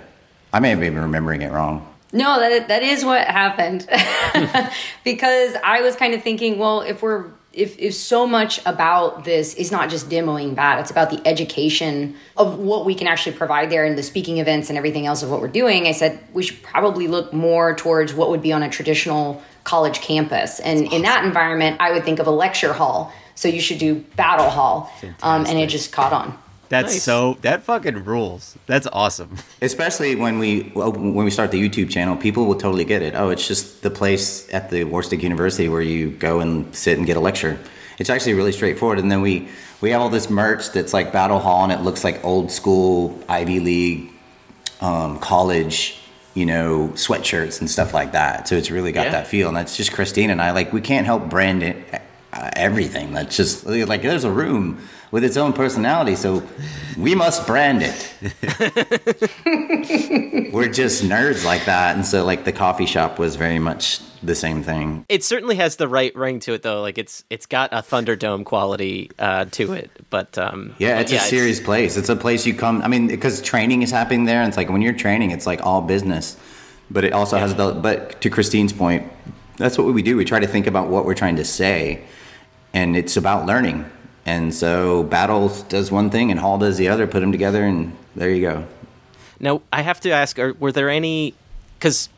I 0.52 0.60
may 0.60 0.70
have 0.70 0.80
been 0.80 0.98
remembering 0.98 1.42
it 1.42 1.52
wrong. 1.52 1.86
No, 2.12 2.38
that 2.38 2.68
that 2.68 2.82
is 2.82 3.04
what 3.04 3.26
happened. 3.26 3.88
because 5.04 5.56
I 5.64 5.80
was 5.82 5.96
kind 5.96 6.14
of 6.14 6.22
thinking, 6.22 6.58
well, 6.58 6.80
if 6.80 7.02
we're 7.02 7.26
if 7.52 7.76
if 7.78 7.92
so 7.94 8.26
much 8.26 8.64
about 8.64 9.24
this 9.24 9.54
is 9.54 9.72
not 9.72 9.90
just 9.90 10.08
demoing 10.08 10.54
that, 10.54 10.78
it's 10.78 10.92
about 10.92 11.10
the 11.10 11.20
education 11.26 12.14
of 12.36 12.58
what 12.58 12.84
we 12.84 12.94
can 12.94 13.08
actually 13.08 13.36
provide 13.36 13.68
there 13.68 13.84
and 13.84 13.98
the 13.98 14.02
speaking 14.02 14.38
events 14.38 14.68
and 14.68 14.78
everything 14.78 15.06
else 15.06 15.24
of 15.24 15.30
what 15.30 15.40
we're 15.40 15.48
doing. 15.48 15.88
I 15.88 15.92
said 15.92 16.20
we 16.32 16.44
should 16.44 16.62
probably 16.62 17.08
look 17.08 17.32
more 17.32 17.74
towards 17.74 18.14
what 18.14 18.30
would 18.30 18.42
be 18.42 18.52
on 18.52 18.62
a 18.62 18.70
traditional 18.70 19.42
college 19.64 20.00
campus. 20.00 20.60
And 20.60 20.92
in 20.92 21.02
that 21.02 21.24
environment, 21.24 21.78
I 21.80 21.92
would 21.92 22.04
think 22.04 22.20
of 22.20 22.28
a 22.28 22.30
lecture 22.30 22.72
hall. 22.72 23.12
So 23.34 23.48
you 23.48 23.60
should 23.60 23.78
do 23.78 24.04
battle 24.14 24.48
hall. 24.48 24.92
Um, 25.22 25.44
and 25.46 25.58
it 25.58 25.68
just 25.68 25.90
caught 25.90 26.12
on. 26.12 26.38
That's 26.82 27.02
so 27.02 27.38
that 27.42 27.62
fucking 27.62 28.04
rules. 28.04 28.56
That's 28.66 28.86
awesome. 28.92 29.36
Especially 29.62 30.14
when 30.16 30.38
we 30.38 30.62
when 30.74 31.24
we 31.24 31.30
start 31.30 31.50
the 31.50 31.60
YouTube 31.68 31.90
channel, 31.90 32.16
people 32.16 32.46
will 32.46 32.56
totally 32.56 32.84
get 32.84 33.02
it. 33.02 33.14
Oh, 33.14 33.30
it's 33.30 33.46
just 33.46 33.82
the 33.82 33.90
place 33.90 34.52
at 34.52 34.70
the 34.70 34.84
Warstic 34.84 35.22
University 35.22 35.68
where 35.68 35.82
you 35.82 36.10
go 36.10 36.40
and 36.40 36.74
sit 36.74 36.98
and 36.98 37.06
get 37.06 37.16
a 37.16 37.20
lecture. 37.20 37.58
It's 37.98 38.10
actually 38.10 38.34
really 38.34 38.52
straightforward. 38.52 38.98
And 38.98 39.10
then 39.10 39.20
we 39.22 39.48
we 39.80 39.90
have 39.90 40.00
all 40.00 40.08
this 40.08 40.28
merch 40.28 40.70
that's 40.72 40.92
like 40.92 41.12
Battle 41.12 41.38
Hall, 41.38 41.62
and 41.64 41.72
it 41.72 41.80
looks 41.82 42.02
like 42.04 42.24
old 42.24 42.50
school 42.50 43.18
Ivy 43.28 43.60
League 43.60 44.10
um, 44.80 45.18
college, 45.20 45.98
you 46.34 46.44
know, 46.46 46.88
sweatshirts 46.94 47.60
and 47.60 47.70
stuff 47.70 47.94
like 47.94 48.12
that. 48.12 48.48
So 48.48 48.56
it's 48.56 48.70
really 48.70 48.92
got 48.92 49.06
Yeah. 49.06 49.12
that 49.12 49.26
feel. 49.28 49.48
And 49.48 49.56
that's 49.56 49.76
just 49.76 49.92
Christine 49.92 50.30
and 50.30 50.42
I. 50.42 50.50
Like 50.50 50.72
we 50.72 50.80
can't 50.80 51.06
help 51.06 51.28
brand 51.30 51.62
it. 51.62 51.76
Uh, 52.32 52.50
everything 52.56 53.12
that's 53.12 53.36
just 53.36 53.64
like 53.64 54.02
there's 54.02 54.24
a 54.24 54.30
room 54.30 54.80
with 55.14 55.22
its 55.22 55.36
own 55.36 55.52
personality 55.52 56.16
so 56.16 56.42
we 56.98 57.14
must 57.14 57.46
brand 57.46 57.84
it. 57.84 58.12
We're 60.52 60.72
just 60.72 61.04
nerds 61.04 61.44
like 61.44 61.66
that 61.66 61.94
and 61.94 62.04
so 62.04 62.24
like 62.24 62.44
the 62.44 62.50
coffee 62.50 62.84
shop 62.84 63.16
was 63.16 63.36
very 63.36 63.60
much 63.60 64.00
the 64.24 64.34
same 64.34 64.64
thing. 64.64 65.06
It 65.08 65.22
certainly 65.22 65.54
has 65.54 65.76
the 65.76 65.86
right 65.86 66.12
ring 66.16 66.40
to 66.40 66.54
it, 66.54 66.62
though. 66.62 66.80
Like 66.80 66.98
it's 66.98 67.22
it's 67.30 67.46
got 67.46 67.72
a 67.72 67.76
Thunderdome 67.76 68.44
quality 68.44 69.08
uh, 69.20 69.44
to 69.52 69.74
it. 69.74 69.92
But 70.10 70.36
um, 70.36 70.74
yeah 70.78 70.96
but 70.96 71.02
it's 71.02 71.12
a 71.12 71.28
serious 71.28 71.60
place. 71.60 71.96
It's 71.96 72.08
a 72.08 72.16
place 72.16 72.44
you 72.44 72.52
come 72.52 72.82
i 72.82 72.88
mean 72.88 73.06
because 73.06 73.40
training 73.40 73.82
is 73.82 73.92
happening 73.92 74.24
there 74.24 74.40
and 74.40 74.48
it's 74.48 74.56
like 74.56 74.68
when 74.68 74.82
you're 74.82 74.94
training 74.94 75.30
it's 75.30 75.46
like 75.46 75.64
all 75.64 75.80
business. 75.80 76.36
But 76.90 77.04
it 77.04 77.12
also 77.12 77.38
has 77.38 77.54
the 77.54 77.70
but 77.70 78.20
to 78.22 78.30
christine's 78.30 78.72
point 78.72 79.12
that's 79.58 79.78
what 79.78 79.86
we 79.94 80.02
do. 80.02 80.16
We 80.16 80.24
try 80.24 80.40
to 80.40 80.48
think 80.48 80.66
about 80.66 80.88
what 80.88 81.04
we're 81.04 81.14
trying 81.14 81.36
to 81.36 81.44
say 81.44 82.02
and 82.72 82.96
it's 82.96 83.16
about 83.16 83.46
learning 83.46 83.88
and 84.26 84.54
so 84.54 85.02
battle 85.04 85.48
does 85.68 85.90
one 85.90 86.10
thing 86.10 86.30
and 86.30 86.40
hall 86.40 86.58
does 86.58 86.76
the 86.76 86.88
other 86.88 87.06
put 87.06 87.20
them 87.20 87.32
together 87.32 87.64
and 87.64 87.96
there 88.16 88.30
you 88.30 88.40
go 88.40 88.64
Now, 89.40 89.62
I 89.72 89.82
have 89.82 90.00
to 90.00 90.10
ask: 90.10 90.38
are, 90.38 90.54
Were 90.54 90.72
there 90.72 90.88
any? 90.88 91.34
Because 91.78 92.08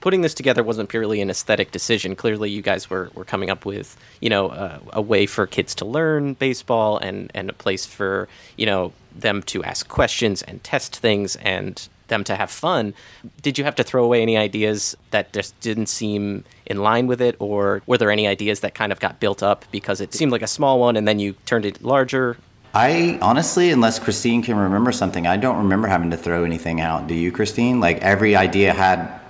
putting 0.00 0.22
this 0.22 0.34
together 0.34 0.62
wasn't 0.62 0.88
purely 0.88 1.20
an 1.20 1.30
aesthetic 1.30 1.70
decision. 1.70 2.16
Clearly, 2.16 2.50
you 2.50 2.62
guys 2.62 2.88
were, 2.88 3.10
were 3.14 3.24
coming 3.24 3.50
up 3.50 3.64
with 3.64 3.96
you 4.20 4.30
know 4.30 4.48
uh, 4.48 4.78
a 4.92 5.02
way 5.02 5.26
for 5.26 5.46
kids 5.46 5.74
to 5.76 5.84
learn 5.84 6.34
baseball 6.34 6.98
and 6.98 7.30
and 7.34 7.50
a 7.50 7.52
place 7.52 7.84
for 7.86 8.28
you 8.56 8.66
know 8.66 8.92
them 9.14 9.42
to 9.42 9.62
ask 9.64 9.88
questions 9.88 10.42
and 10.42 10.62
test 10.64 10.96
things 10.96 11.36
and 11.36 11.88
them 12.12 12.24
to 12.24 12.36
have 12.36 12.50
fun. 12.50 12.94
Did 13.40 13.58
you 13.58 13.64
have 13.64 13.74
to 13.76 13.82
throw 13.82 14.04
away 14.04 14.22
any 14.22 14.36
ideas 14.36 14.96
that 15.10 15.32
just 15.32 15.58
didn't 15.60 15.86
seem 15.86 16.44
in 16.66 16.82
line 16.82 17.06
with 17.06 17.20
it, 17.20 17.34
or 17.38 17.82
were 17.86 17.98
there 17.98 18.10
any 18.10 18.26
ideas 18.26 18.60
that 18.60 18.74
kind 18.74 18.92
of 18.92 19.00
got 19.00 19.18
built 19.18 19.42
up 19.42 19.64
because 19.72 20.00
it 20.00 20.14
seemed 20.14 20.30
like 20.30 20.42
a 20.42 20.46
small 20.46 20.78
one 20.78 20.96
and 20.96 21.08
then 21.08 21.18
you 21.18 21.34
turned 21.46 21.64
it 21.64 21.82
larger? 21.82 22.36
I 22.74 23.18
honestly, 23.20 23.70
unless 23.70 23.98
Christine 23.98 24.42
can 24.42 24.56
remember 24.56 24.92
something, 24.92 25.26
I 25.26 25.36
don't 25.36 25.58
remember 25.58 25.88
having 25.88 26.10
to 26.10 26.16
throw 26.16 26.44
anything 26.44 26.80
out. 26.80 27.06
Do 27.06 27.14
you, 27.14 27.30
Christine? 27.30 27.80
Like 27.80 27.98
every 28.00 28.34
idea 28.36 28.72
had 28.72 29.20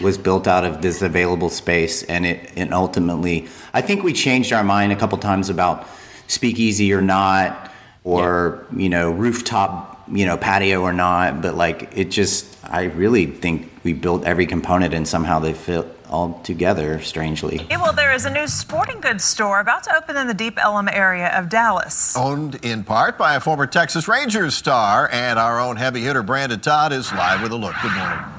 was 0.00 0.18
built 0.18 0.46
out 0.46 0.64
of 0.64 0.82
this 0.82 1.02
available 1.02 1.48
space, 1.48 2.02
and 2.04 2.26
it 2.26 2.52
and 2.56 2.74
ultimately, 2.74 3.48
I 3.72 3.80
think 3.80 4.02
we 4.02 4.12
changed 4.12 4.52
our 4.52 4.64
mind 4.64 4.92
a 4.92 4.96
couple 4.96 5.18
times 5.18 5.48
about 5.48 5.86
speakeasy 6.26 6.92
or 6.92 7.00
not, 7.00 7.72
or 8.04 8.66
you 8.76 8.88
know 8.88 9.10
rooftop, 9.10 9.97
you 10.10 10.26
know 10.26 10.36
patio 10.36 10.82
or 10.82 10.92
not. 10.92 11.42
But 11.42 11.54
like 11.54 11.90
it 11.96 12.10
just, 12.10 12.56
I 12.64 12.84
really 12.84 13.26
think 13.26 13.72
we 13.82 13.92
built 13.92 14.24
every 14.24 14.46
component, 14.46 14.94
and 14.94 15.06
somehow 15.06 15.38
they 15.38 15.52
fit 15.52 15.86
all 16.08 16.40
together. 16.40 17.00
Strangely. 17.00 17.66
Yeah, 17.70 17.82
well, 17.82 17.92
there 17.92 18.14
is 18.14 18.24
a 18.24 18.30
new 18.30 18.46
sporting 18.46 19.00
goods 19.00 19.24
store 19.24 19.60
about 19.60 19.84
to 19.84 19.96
open 19.96 20.16
in 20.16 20.26
the 20.26 20.34
Deep 20.34 20.58
Ellum 20.62 20.88
area 20.88 21.28
of 21.38 21.48
Dallas. 21.48 22.16
Owned 22.16 22.64
in 22.64 22.84
part 22.84 23.18
by 23.18 23.34
a 23.34 23.40
former 23.40 23.66
Texas 23.66 24.08
Rangers 24.08 24.54
star, 24.54 25.08
and 25.12 25.38
our 25.38 25.60
own 25.60 25.76
heavy 25.76 26.00
hitter 26.02 26.22
Brandon 26.22 26.60
Todd 26.60 26.92
is 26.92 27.12
live 27.12 27.42
with 27.42 27.52
a 27.52 27.56
look. 27.56 27.74
Good 27.82 27.92
morning. 27.94 28.37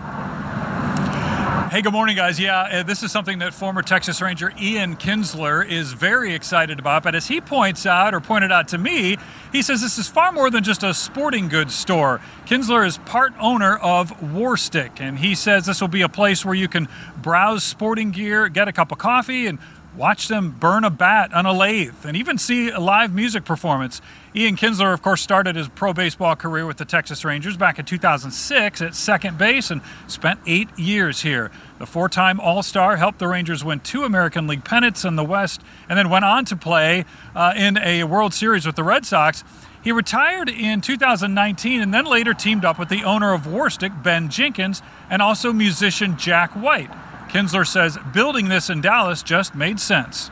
Hey, 1.69 1.83
good 1.83 1.93
morning, 1.93 2.15
guys. 2.15 2.39
Yeah, 2.39 2.61
uh, 2.61 2.81
this 2.81 3.03
is 3.03 3.11
something 3.11 3.37
that 3.39 3.53
former 3.53 3.83
Texas 3.83 4.23
Ranger 4.23 4.51
Ian 4.59 4.95
Kinsler 4.95 5.63
is 5.63 5.93
very 5.93 6.33
excited 6.33 6.79
about. 6.79 7.03
But 7.03 7.13
as 7.13 7.27
he 7.27 7.39
points 7.39 7.85
out, 7.85 8.15
or 8.15 8.19
pointed 8.19 8.51
out 8.51 8.69
to 8.69 8.79
me, 8.79 9.17
he 9.51 9.61
says 9.61 9.79
this 9.79 9.99
is 9.99 10.07
far 10.07 10.31
more 10.31 10.49
than 10.49 10.63
just 10.63 10.81
a 10.81 10.95
sporting 10.95 11.47
goods 11.47 11.75
store. 11.75 12.21
Kinsler 12.47 12.87
is 12.87 12.97
part 12.97 13.33
owner 13.39 13.77
of 13.77 14.09
Warstic, 14.19 14.99
and 14.99 15.19
he 15.19 15.35
says 15.35 15.67
this 15.67 15.79
will 15.79 15.87
be 15.87 16.01
a 16.01 16.09
place 16.09 16.43
where 16.43 16.55
you 16.55 16.67
can 16.67 16.87
browse 17.21 17.63
sporting 17.63 18.09
gear, 18.09 18.49
get 18.49 18.67
a 18.67 18.71
cup 18.71 18.91
of 18.91 18.97
coffee, 18.97 19.45
and 19.45 19.59
watch 19.95 20.27
them 20.27 20.51
burn 20.59 20.83
a 20.83 20.89
bat 20.89 21.33
on 21.33 21.45
a 21.45 21.53
lathe, 21.53 22.05
and 22.05 22.15
even 22.15 22.37
see 22.37 22.69
a 22.69 22.79
live 22.79 23.13
music 23.13 23.45
performance. 23.45 24.01
Ian 24.35 24.55
Kinsler, 24.55 24.93
of 24.93 25.01
course, 25.01 25.21
started 25.21 25.55
his 25.55 25.67
pro 25.69 25.93
baseball 25.93 26.35
career 26.35 26.65
with 26.65 26.77
the 26.77 26.85
Texas 26.85 27.25
Rangers 27.25 27.57
back 27.57 27.79
in 27.79 27.85
2006 27.85 28.81
at 28.81 28.95
second 28.95 29.37
base 29.37 29.71
and 29.71 29.81
spent 30.07 30.39
eight 30.45 30.69
years 30.77 31.21
here. 31.21 31.51
The 31.79 31.85
four 31.85 32.09
time 32.09 32.39
All 32.39 32.61
Star 32.61 32.97
helped 32.97 33.19
the 33.19 33.27
Rangers 33.27 33.63
win 33.63 33.79
two 33.79 34.03
American 34.03 34.47
League 34.47 34.63
pennants 34.63 35.03
in 35.03 35.15
the 35.15 35.23
West 35.23 35.61
and 35.87 35.97
then 35.97 36.09
went 36.09 36.25
on 36.25 36.45
to 36.45 36.55
play 36.55 37.05
uh, 37.35 37.53
in 37.55 37.77
a 37.79 38.03
World 38.03 38.33
Series 38.33 38.65
with 38.65 38.75
the 38.75 38.83
Red 38.83 39.05
Sox. 39.05 39.43
He 39.81 39.91
retired 39.91 40.49
in 40.49 40.81
2019 40.81 41.81
and 41.81 41.93
then 41.93 42.05
later 42.05 42.33
teamed 42.33 42.65
up 42.65 42.77
with 42.77 42.89
the 42.89 43.03
owner 43.03 43.33
of 43.33 43.43
Warstic, 43.43 44.03
Ben 44.03 44.29
Jenkins, 44.29 44.81
and 45.09 45.21
also 45.21 45.53
musician 45.53 46.17
Jack 46.17 46.51
White. 46.51 46.91
Kinsler 47.29 47.65
says 47.65 47.97
building 48.13 48.49
this 48.49 48.69
in 48.69 48.81
Dallas 48.81 49.23
just 49.23 49.55
made 49.55 49.79
sense. 49.79 50.31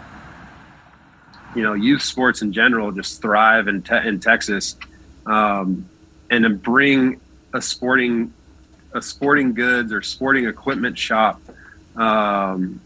you 1.56 1.64
know 1.64 1.74
youth 1.74 2.02
sports 2.02 2.42
in 2.42 2.52
general 2.54 2.92
just 2.92 3.22
thrive 3.22 3.68
in, 3.68 3.82
te- 3.82 4.08
in 4.08 4.20
Texas, 4.20 4.76
um, 5.26 5.88
and 6.30 6.44
to 6.44 6.50
bring 6.50 7.20
a 7.54 7.62
sporting 7.62 8.34
a 8.94 9.02
sporting 9.02 9.54
goods 9.54 9.92
or 9.94 10.02
sporting 10.02 10.46
equipment 10.48 10.98
shop 10.98 11.42
um, 11.96 12.80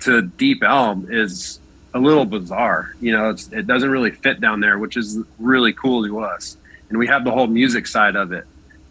to 0.00 0.22
Deep 0.22 0.62
Ellum 0.62 1.06
is 1.10 1.58
a 1.94 1.98
little 1.98 2.24
bizarre. 2.26 2.94
You 3.00 3.12
know, 3.12 3.30
it 3.30 3.66
doesn't 3.66 3.88
really 3.90 4.10
fit 4.10 4.40
down 4.40 4.60
there, 4.60 4.78
which 4.78 4.96
is 4.96 5.18
really 5.38 5.72
cool 5.72 6.04
to 6.06 6.20
us. 6.20 6.56
And 6.88 6.98
we 6.98 7.06
have 7.06 7.24
the 7.24 7.30
whole 7.30 7.46
music 7.46 7.86
side 7.86 8.16
of 8.16 8.32
it. 8.32 8.44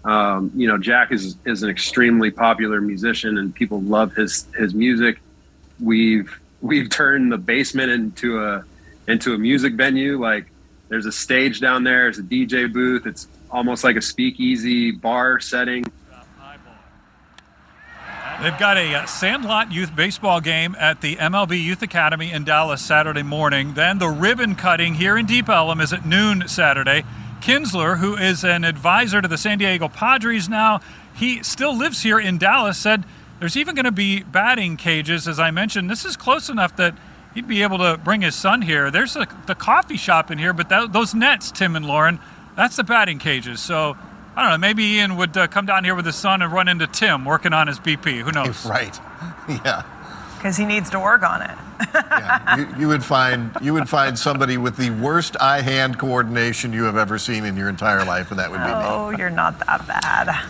Um, 0.05 0.51
you 0.55 0.67
know, 0.67 0.77
Jack 0.77 1.11
is 1.11 1.35
is 1.45 1.63
an 1.63 1.69
extremely 1.69 2.29
popular 2.29 2.79
musician, 2.79 3.39
and 3.39 3.53
people 3.53 3.81
love 3.81 4.13
his 4.13 4.45
his 4.55 4.73
music. 4.73 5.19
We've 5.79 6.39
we've 6.61 6.89
turned 6.89 7.31
the 7.31 7.39
basement 7.39 7.91
into 7.91 8.43
a 8.43 8.63
into 9.07 9.33
a 9.33 9.37
music 9.37 9.73
venue. 9.73 10.21
Like 10.21 10.45
there's 10.89 11.07
a 11.07 11.11
stage 11.11 11.59
down 11.59 11.83
there, 11.83 12.03
there's 12.03 12.19
a 12.19 12.23
DJ 12.23 12.71
booth. 12.71 13.07
It's 13.07 13.27
almost 13.49 13.83
like 13.83 13.95
a 13.95 14.01
speakeasy 14.01 14.91
bar 14.91 15.39
setting. 15.39 15.85
They've 18.41 18.57
got 18.59 18.77
a 18.77 18.93
uh, 18.93 19.05
Sandlot 19.05 19.71
Youth 19.71 19.95
Baseball 19.95 20.41
game 20.41 20.75
at 20.77 20.99
the 20.99 21.15
MLB 21.15 21.63
Youth 21.63 21.81
Academy 21.81 22.33
in 22.33 22.43
Dallas 22.43 22.81
Saturday 22.81 23.23
morning. 23.23 23.75
Then 23.75 23.97
the 23.97 24.09
ribbon 24.09 24.55
cutting 24.55 24.95
here 24.95 25.17
in 25.17 25.25
Deep 25.25 25.47
Ellum 25.47 25.79
is 25.79 25.93
at 25.93 26.05
noon 26.05 26.45
Saturday. 26.49 27.05
Kinsler, 27.45 27.99
who 27.99 28.15
is 28.15 28.43
an 28.43 28.63
advisor 28.63 29.21
to 29.21 29.27
the 29.27 29.37
San 29.37 29.59
Diego 29.59 29.87
Padres 29.87 30.49
now, 30.49 30.81
he 31.13 31.43
still 31.43 31.77
lives 31.77 32.01
here 32.01 32.19
in 32.19 32.39
Dallas, 32.39 32.75
said 32.75 33.03
there's 33.39 33.55
even 33.55 33.75
going 33.75 33.85
to 33.85 33.91
be 33.91 34.23
batting 34.23 34.77
cages. 34.77 35.27
As 35.27 35.39
I 35.39 35.51
mentioned, 35.51 35.87
this 35.87 36.05
is 36.05 36.17
close 36.17 36.49
enough 36.49 36.75
that 36.77 36.97
he'd 37.35 37.47
be 37.47 37.61
able 37.61 37.77
to 37.77 37.99
bring 38.03 38.21
his 38.21 38.33
son 38.33 38.63
here. 38.63 38.89
There's 38.89 39.15
a, 39.15 39.27
the 39.45 39.53
coffee 39.53 39.95
shop 39.95 40.31
in 40.31 40.39
here, 40.39 40.53
but 40.53 40.69
that, 40.69 40.91
those 40.91 41.13
nets, 41.13 41.51
Tim 41.51 41.75
and 41.75 41.85
Lauren, 41.85 42.19
that's 42.57 42.77
the 42.77 42.83
batting 42.83 43.19
cages. 43.19 43.59
So 43.59 43.95
I 44.35 44.41
don't 44.41 44.51
know. 44.51 44.57
Maybe 44.57 44.83
Ian 44.83 45.15
would 45.15 45.37
uh, 45.37 45.45
come 45.45 45.67
down 45.67 45.83
here 45.83 45.93
with 45.93 46.07
his 46.07 46.15
son 46.15 46.41
and 46.41 46.51
run 46.51 46.67
into 46.67 46.87
Tim 46.87 47.25
working 47.25 47.53
on 47.53 47.67
his 47.67 47.79
BP. 47.79 48.23
Who 48.23 48.31
knows? 48.31 48.65
Right. 48.69 48.99
Yeah. 49.47 49.83
Because 50.37 50.57
he 50.57 50.65
needs 50.65 50.89
to 50.91 50.99
work 50.99 51.23
on 51.23 51.41
it. 51.41 51.57
you, 52.57 52.81
you 52.81 52.87
would 52.87 53.03
find 53.03 53.51
you 53.61 53.73
would 53.73 53.89
find 53.89 54.17
somebody 54.17 54.57
with 54.57 54.77
the 54.77 54.91
worst 54.91 55.35
eye-hand 55.41 55.97
coordination 55.97 56.71
you 56.71 56.83
have 56.83 56.97
ever 56.97 57.17
seen 57.17 57.45
in 57.45 57.57
your 57.57 57.69
entire 57.69 58.05
life, 58.05 58.31
and 58.31 58.39
that 58.39 58.49
would 58.49 58.59
be 58.59 58.65
me. 58.65 58.73
Oh, 58.73 59.09
you're 59.11 59.29
not 59.29 59.59
that 59.65 59.85
bad. 59.87 60.45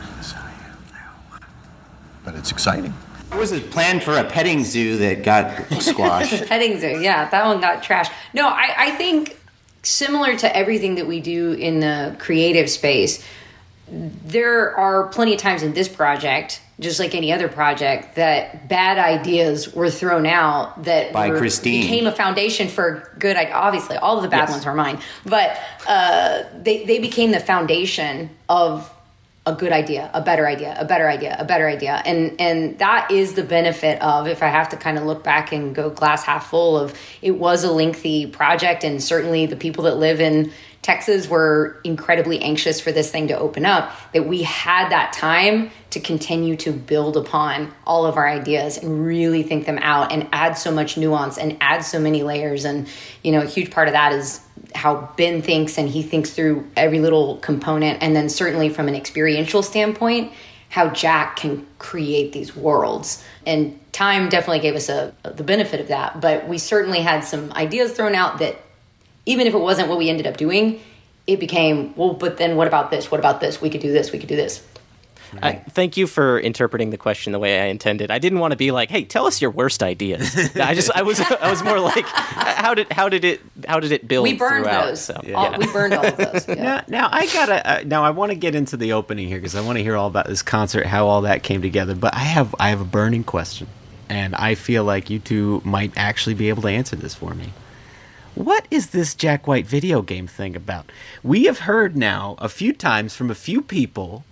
But 2.23 2.36
it's 2.36 2.51
exciting. 2.51 2.93
There 3.29 3.39
was 3.39 3.51
a 3.51 3.59
plan 3.59 3.99
for 3.99 4.17
a 4.17 4.23
petting 4.23 4.63
zoo 4.63 4.97
that 4.97 5.23
got 5.23 5.71
squashed. 5.81 6.45
Petting 6.47 6.79
zoo, 6.79 7.01
yeah, 7.01 7.29
that 7.29 7.45
one 7.45 7.59
got 7.59 7.83
trashed. 7.83 8.11
No, 8.33 8.47
I, 8.47 8.73
I 8.77 8.91
think 8.91 9.38
similar 9.83 10.36
to 10.38 10.55
everything 10.55 10.95
that 10.95 11.05
we 11.05 11.19
do 11.19 11.53
in 11.53 11.79
the 11.79 12.15
creative 12.17 12.69
space, 12.69 13.23
there 13.88 14.75
are 14.75 15.07
plenty 15.07 15.33
of 15.33 15.39
times 15.39 15.63
in 15.63 15.73
this 15.73 15.88
project, 15.88 16.61
just 16.80 16.99
like 16.99 17.15
any 17.15 17.32
other 17.32 17.47
project, 17.47 18.15
that 18.15 18.67
bad 18.67 18.97
ideas 18.97 19.73
were 19.73 19.89
thrown 19.89 20.26
out 20.26 20.84
that 20.84 21.13
By 21.13 21.30
were- 21.30 21.38
Christine. 21.38 21.82
became 21.82 22.05
a 22.07 22.11
foundation 22.11 22.67
for 22.67 23.09
good. 23.17 23.38
i- 23.38 23.51
Obviously, 23.51 23.95
all 23.97 24.17
of 24.17 24.23
the 24.23 24.30
bad 24.30 24.41
Yes. 24.41 24.51
ones 24.51 24.65
are 24.65 24.73
mine, 24.76 24.99
but 25.26 25.57
uh, 25.88 26.39
they 26.61 26.84
they 26.86 26.99
became 26.99 27.32
the 27.32 27.39
foundation 27.39 28.30
of 28.49 28.91
a 29.47 29.53
good 29.53 29.71
idea, 29.71 30.09
a 30.13 30.21
better 30.21 30.47
idea, 30.47 30.76
a 30.78 30.86
better 30.86 31.07
idea, 31.07 31.36
a 31.39 31.45
better 31.45 31.67
idea. 31.69 32.01
And 32.05 32.36
and 32.39 32.80
that 32.80 33.11
is 33.11 33.34
the 33.36 33.43
benefit 33.43 34.01
of 34.01 34.28
if 34.28 34.41
I 34.43 34.47
have 34.47 34.69
to 34.69 34.76
kind 34.76 34.97
of 34.97 35.05
look 35.05 35.23
back 35.23 35.51
and 35.53 35.73
go 35.76 35.89
glass 35.91 36.23
half 36.23 36.49
full 36.49 36.78
of 36.78 36.93
it 37.21 37.32
was 37.38 37.63
a 37.63 37.71
lengthy 37.71 38.26
project 38.26 38.84
and 38.84 39.01
certainly 39.01 39.45
the 39.45 39.55
people 39.55 39.84
that 39.84 39.97
live 39.97 40.19
in 40.19 40.51
Texas 40.82 41.28
were 41.28 41.78
incredibly 41.84 42.41
anxious 42.41 42.80
for 42.80 42.91
this 42.91 43.09
thing 43.11 43.28
to 43.28 43.38
open 43.38 43.65
up 43.65 43.91
that 44.13 44.28
we 44.28 44.41
had 44.43 44.89
that 44.89 45.13
time 45.13 45.69
to 45.96 46.00
continue 46.00 46.56
to 46.58 46.72
build 46.72 47.18
upon 47.18 47.74
all 47.88 48.06
of 48.06 48.18
our 48.18 48.28
ideas 48.28 48.78
and 48.78 49.06
really 49.06 49.43
think 49.43 49.66
them 49.66 49.80
out 49.80 50.12
and 50.12 50.28
add 50.32 50.54
so 50.54 50.72
much 50.72 50.98
nuance 50.98 51.38
and 51.38 51.58
add 51.62 51.80
so 51.80 52.00
many 52.00 52.22
layers 52.22 52.66
and 52.66 52.88
you 53.24 53.32
know 53.32 53.41
a 53.41 53.46
huge 53.46 53.72
part 53.72 53.88
of 53.88 53.93
that 53.93 54.12
is 54.12 54.41
how 54.76 55.10
Ben 55.16 55.41
thinks 55.41 55.78
and 55.78 55.88
he 55.88 56.04
thinks 56.04 56.32
through 56.32 56.68
every 56.76 57.00
little 57.00 57.38
component. 57.38 58.04
And 58.04 58.16
then, 58.16 58.30
certainly 58.30 58.70
from 58.70 58.88
an 58.88 58.96
experiential 58.96 59.64
standpoint, 59.64 60.34
how 60.70 60.89
Jack 60.89 61.38
can 61.38 61.66
create 61.80 62.34
these 62.34 62.56
worlds. 62.56 63.24
And 63.46 63.80
time 63.93 64.28
definitely 64.28 64.60
gave 64.60 64.76
us 64.76 64.89
a, 64.89 65.14
the 65.24 65.43
benefit 65.43 65.80
of 65.80 65.88
that. 65.88 66.20
But 66.20 66.48
we 66.50 66.58
certainly 66.58 67.00
had 67.00 67.24
some 67.24 67.54
ideas 67.54 67.93
thrown 67.93 68.16
out 68.16 68.39
that, 68.39 68.58
even 69.26 69.48
if 69.48 69.54
it 69.54 69.60
wasn't 69.60 69.88
what 69.88 69.98
we 69.98 70.10
ended 70.10 70.28
up 70.28 70.36
doing, 70.36 70.82
it 71.26 71.39
became, 71.39 71.96
well, 71.96 72.14
but 72.14 72.38
then 72.38 72.58
what 72.58 72.68
about 72.68 72.91
this? 72.91 73.10
What 73.10 73.20
about 73.20 73.39
this? 73.39 73.62
We 73.62 73.70
could 73.70 73.82
do 73.82 73.91
this. 73.91 74.12
We 74.12 74.20
could 74.20 74.30
do 74.30 74.36
this. 74.36 74.62
I, 75.41 75.53
thank 75.69 75.97
you 75.97 76.07
for 76.07 76.39
interpreting 76.39 76.89
the 76.89 76.97
question 76.97 77.33
the 77.33 77.39
way 77.39 77.61
I 77.61 77.65
intended. 77.65 78.11
I 78.11 78.19
didn't 78.19 78.39
want 78.39 78.51
to 78.51 78.57
be 78.57 78.71
like, 78.71 78.89
"Hey, 78.89 79.03
tell 79.03 79.25
us 79.25 79.41
your 79.41 79.51
worst 79.51 79.83
ideas." 79.83 80.36
I 80.55 80.73
just, 80.73 80.91
I 80.95 81.01
was, 81.01 81.19
I 81.19 81.49
was 81.49 81.63
more 81.63 81.79
like, 81.79 82.05
"How 82.05 82.73
did, 82.73 82.91
how 82.91 83.09
did 83.09 83.23
it, 83.25 83.41
how 83.67 83.79
did 83.79 83.91
it 83.91 84.07
build?" 84.07 84.23
We 84.23 84.33
burned 84.33 84.65
throughout? 84.65 84.86
those. 84.88 85.01
So, 85.01 85.13
All- 85.15 85.51
yeah. 85.51 85.57
We 85.57 85.71
burned 85.71 85.93
all 85.93 86.05
of 86.05 86.17
those. 86.17 86.47
Now, 86.47 86.83
now 86.88 87.09
I 87.11 87.25
gotta. 87.27 87.69
Uh, 87.69 87.83
now 87.86 88.03
I 88.03 88.11
want 88.11 88.31
to 88.31 88.36
get 88.36 88.55
into 88.55 88.77
the 88.77 88.93
opening 88.93 89.27
here 89.27 89.38
because 89.38 89.55
I 89.55 89.61
want 89.61 89.77
to 89.77 89.83
hear 89.83 89.95
all 89.95 90.07
about 90.07 90.27
this 90.27 90.41
concert, 90.41 90.86
how 90.86 91.07
all 91.07 91.21
that 91.21 91.43
came 91.43 91.61
together. 91.61 91.95
But 91.95 92.13
I 92.15 92.19
have, 92.19 92.55
I 92.59 92.69
have 92.69 92.81
a 92.81 92.86
burning 92.86 93.23
question, 93.23 93.67
and 94.09 94.36
I 94.36 94.55
feel 94.55 94.83
like 94.83 95.09
you 95.09 95.19
two 95.19 95.61
might 95.65 95.91
actually 95.95 96.36
be 96.36 96.49
able 96.49 96.61
to 96.63 96.69
answer 96.69 96.95
this 96.95 97.15
for 97.15 97.33
me. 97.33 97.53
What 98.36 98.67
is 98.69 98.89
this 98.89 99.15
Jack 99.15 99.47
White 99.47 99.65
video 99.65 100.01
game 100.01 100.27
thing 100.27 100.57
about? 100.57 100.91
We 101.23 101.45
have 101.45 101.59
heard 101.59 101.95
now 101.95 102.36
a 102.39 102.49
few 102.49 102.73
times 102.73 103.15
from 103.15 103.31
a 103.31 103.36
few 103.36 103.61
people 103.61 104.25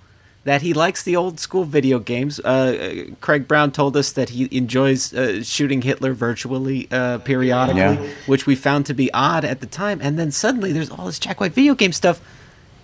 that 0.45 0.61
he 0.61 0.73
likes 0.73 1.03
the 1.03 1.15
old 1.15 1.39
school 1.39 1.63
video 1.63 1.99
games. 1.99 2.39
Uh, 2.39 3.05
Craig 3.21 3.47
Brown 3.47 3.71
told 3.71 3.95
us 3.95 4.11
that 4.11 4.29
he 4.29 4.49
enjoys 4.55 5.13
uh, 5.13 5.41
shooting 5.43 5.81
Hitler 5.83 6.13
virtually 6.13 6.87
uh, 6.91 7.19
periodically, 7.19 7.79
Yeah. 8.07 8.13
which 8.25 8.45
we 8.45 8.55
found 8.55 8.85
to 8.87 8.93
be 8.93 9.11
odd 9.13 9.45
at 9.45 9.61
the 9.61 9.67
time. 9.67 9.99
And 10.01 10.19
then 10.19 10.31
suddenly 10.31 10.73
there's 10.73 10.89
all 10.89 11.05
this 11.05 11.19
Jack 11.19 11.39
White 11.39 11.53
video 11.53 11.75
game 11.75 11.93
stuff. 11.93 12.19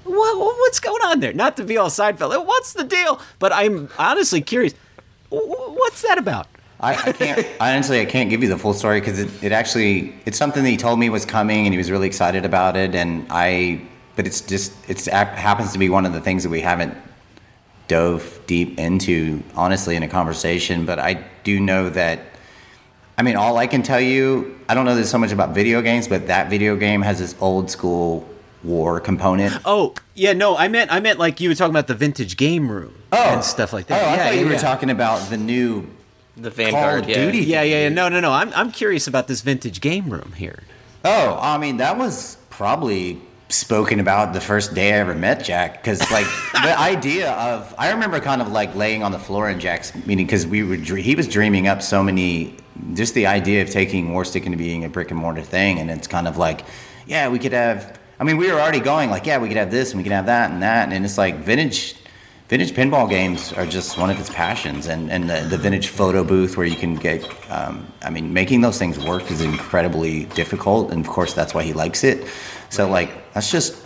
What, 0.05 0.37
what's 0.37 0.79
going 0.79 1.01
on 1.03 1.19
there? 1.19 1.33
Not 1.33 1.57
to 1.57 1.63
be 1.63 1.77
all 1.77 1.89
Seinfeld. 1.89 2.45
What's 2.45 2.73
the 2.73 2.83
deal? 2.85 3.19
But 3.39 3.51
I'm 3.53 3.89
honestly 3.99 4.41
curious. 4.41 4.73
What's 5.29 6.01
that 6.03 6.17
about? 6.17 6.47
I, 6.81 6.93
I 6.93 7.11
can't 7.11 7.45
honestly 7.59 7.99
I 7.99 8.05
can't 8.05 8.29
give 8.29 8.41
you 8.41 8.47
the 8.47 8.57
full 8.57 8.73
story 8.73 9.01
because 9.01 9.19
it, 9.19 9.29
it 9.43 9.51
actually 9.51 10.15
it's 10.25 10.37
something 10.37 10.63
that 10.63 10.69
he 10.69 10.77
told 10.77 10.97
me 10.97 11.09
was 11.09 11.25
coming 11.25 11.65
and 11.65 11.73
he 11.73 11.77
was 11.77 11.91
really 11.91 12.07
excited 12.07 12.45
about 12.45 12.77
it 12.77 12.95
and 12.95 13.27
I 13.29 13.81
but 14.15 14.25
it's 14.25 14.39
just 14.39 14.71
it's 14.89 15.09
ac- 15.09 15.35
happens 15.35 15.73
to 15.73 15.77
be 15.77 15.89
one 15.89 16.05
of 16.05 16.13
the 16.13 16.21
things 16.21 16.41
that 16.43 16.49
we 16.49 16.61
haven't 16.61 16.95
dove 17.89 18.39
deep 18.47 18.79
into 18.79 19.43
honestly 19.55 19.97
in 19.97 20.03
a 20.03 20.07
conversation 20.07 20.85
but 20.85 20.97
I 20.97 21.25
do 21.43 21.59
know 21.59 21.89
that 21.89 22.21
I 23.17 23.23
mean 23.23 23.35
all 23.35 23.57
I 23.57 23.67
can 23.67 23.83
tell 23.83 23.99
you 23.99 24.57
I 24.69 24.73
don't 24.73 24.85
know 24.85 24.95
this 24.95 25.09
so 25.09 25.17
much 25.17 25.33
about 25.33 25.53
video 25.53 25.81
games 25.81 26.07
but 26.07 26.27
that 26.27 26.49
video 26.49 26.77
game 26.77 27.01
has 27.01 27.19
this 27.19 27.35
old 27.41 27.69
school 27.69 28.29
war 28.63 29.01
component 29.01 29.59
Oh 29.65 29.95
yeah, 30.19 30.33
no, 30.33 30.57
I 30.57 30.67
meant 30.67 30.91
I 30.91 30.99
meant 30.99 31.17
like 31.17 31.39
you 31.39 31.49
were 31.49 31.55
talking 31.55 31.71
about 31.71 31.87
the 31.87 31.95
vintage 31.95 32.37
game 32.37 32.71
room 32.71 32.93
oh. 33.11 33.17
and 33.17 33.43
stuff 33.43 33.71
like 33.71 33.87
that. 33.87 34.01
Oh, 34.01 34.05
I 34.05 34.15
yeah, 34.15 34.23
thought 34.23 34.33
you 34.33 34.39
yeah, 34.41 34.45
were 34.45 34.51
yeah. 34.53 34.57
talking 34.59 34.89
about 34.89 35.29
the 35.29 35.37
new 35.37 35.87
the 36.35 36.49
Vanguard, 36.49 37.03
Call 37.03 37.03
of 37.03 37.09
yeah. 37.09 37.25
Duty. 37.25 37.39
Yeah, 37.39 37.61
yeah, 37.61 37.83
yeah. 37.83 37.89
No, 37.89 38.09
no, 38.09 38.19
no. 38.19 38.31
I'm 38.31 38.51
I'm 38.53 38.71
curious 38.71 39.07
about 39.07 39.27
this 39.27 39.41
vintage 39.41 39.81
game 39.81 40.09
room 40.09 40.33
here. 40.33 40.63
Oh, 41.05 41.39
I 41.41 41.57
mean, 41.57 41.77
that 41.77 41.97
was 41.97 42.37
probably 42.49 43.21
spoken 43.49 43.99
about 43.99 44.33
the 44.33 44.39
first 44.39 44.75
day 44.75 44.93
I 44.93 44.99
ever 44.99 45.15
met 45.15 45.43
Jack. 45.43 45.81
Because, 45.81 45.99
like, 46.11 46.25
the 46.53 46.79
idea 46.79 47.31
of, 47.33 47.73
I 47.77 47.91
remember 47.91 48.19
kind 48.19 48.41
of 48.41 48.49
like 48.49 48.73
laying 48.75 49.03
on 49.03 49.11
the 49.11 49.19
floor 49.19 49.49
in 49.49 49.59
Jack's 49.59 49.93
meeting 50.05 50.25
because 50.25 50.47
we 50.47 50.63
were, 50.63 50.75
he 50.75 51.15
was 51.15 51.27
dreaming 51.27 51.67
up 51.67 51.81
so 51.81 52.01
many, 52.01 52.55
just 52.93 53.15
the 53.15 53.25
idea 53.25 53.61
of 53.61 53.69
taking 53.69 54.09
Warstic 54.09 54.45
into 54.45 54.57
being 54.57 54.85
a 54.85 54.89
brick 54.89 55.11
and 55.11 55.19
mortar 55.19 55.41
thing. 55.41 55.79
And 55.79 55.89
it's 55.89 56.07
kind 56.07 56.27
of 56.27 56.37
like, 56.37 56.63
yeah, 57.07 57.27
we 57.27 57.39
could 57.39 57.53
have, 57.53 57.99
I 58.19 58.23
mean, 58.23 58.37
we 58.37 58.51
were 58.51 58.59
already 58.59 58.79
going 58.79 59.09
like, 59.09 59.25
yeah, 59.25 59.39
we 59.39 59.47
could 59.47 59.57
have 59.57 59.71
this 59.71 59.91
and 59.91 59.97
we 59.97 60.03
could 60.03 60.13
have 60.13 60.27
that 60.27 60.51
and 60.51 60.61
that. 60.61 60.93
And 60.93 61.03
it's 61.03 61.17
like 61.17 61.37
vintage. 61.37 61.95
Vintage 62.49 62.71
pinball 62.71 63.07
games 63.07 63.53
are 63.53 63.65
just 63.67 63.95
one 63.95 64.09
of 64.09 64.17
his 64.17 64.27
passions, 64.31 64.87
and, 64.87 65.11
and 65.11 65.29
the, 65.29 65.41
the 65.51 65.55
vintage 65.55 65.89
photo 65.89 66.23
booth 66.23 66.57
where 66.57 66.65
you 66.65 66.75
can 66.75 66.95
get, 66.95 67.23
um, 67.51 67.85
I 68.01 68.09
mean, 68.09 68.33
making 68.33 68.61
those 68.61 68.79
things 68.79 68.97
work 68.97 69.29
is 69.29 69.41
incredibly 69.41 70.25
difficult, 70.25 70.91
and 70.91 71.05
of 71.05 71.11
course 71.11 71.35
that's 71.35 71.53
why 71.53 71.61
he 71.61 71.73
likes 71.73 72.03
it. 72.03 72.27
So 72.69 72.89
like 72.89 73.11
that's 73.39 73.51
just 73.51 73.81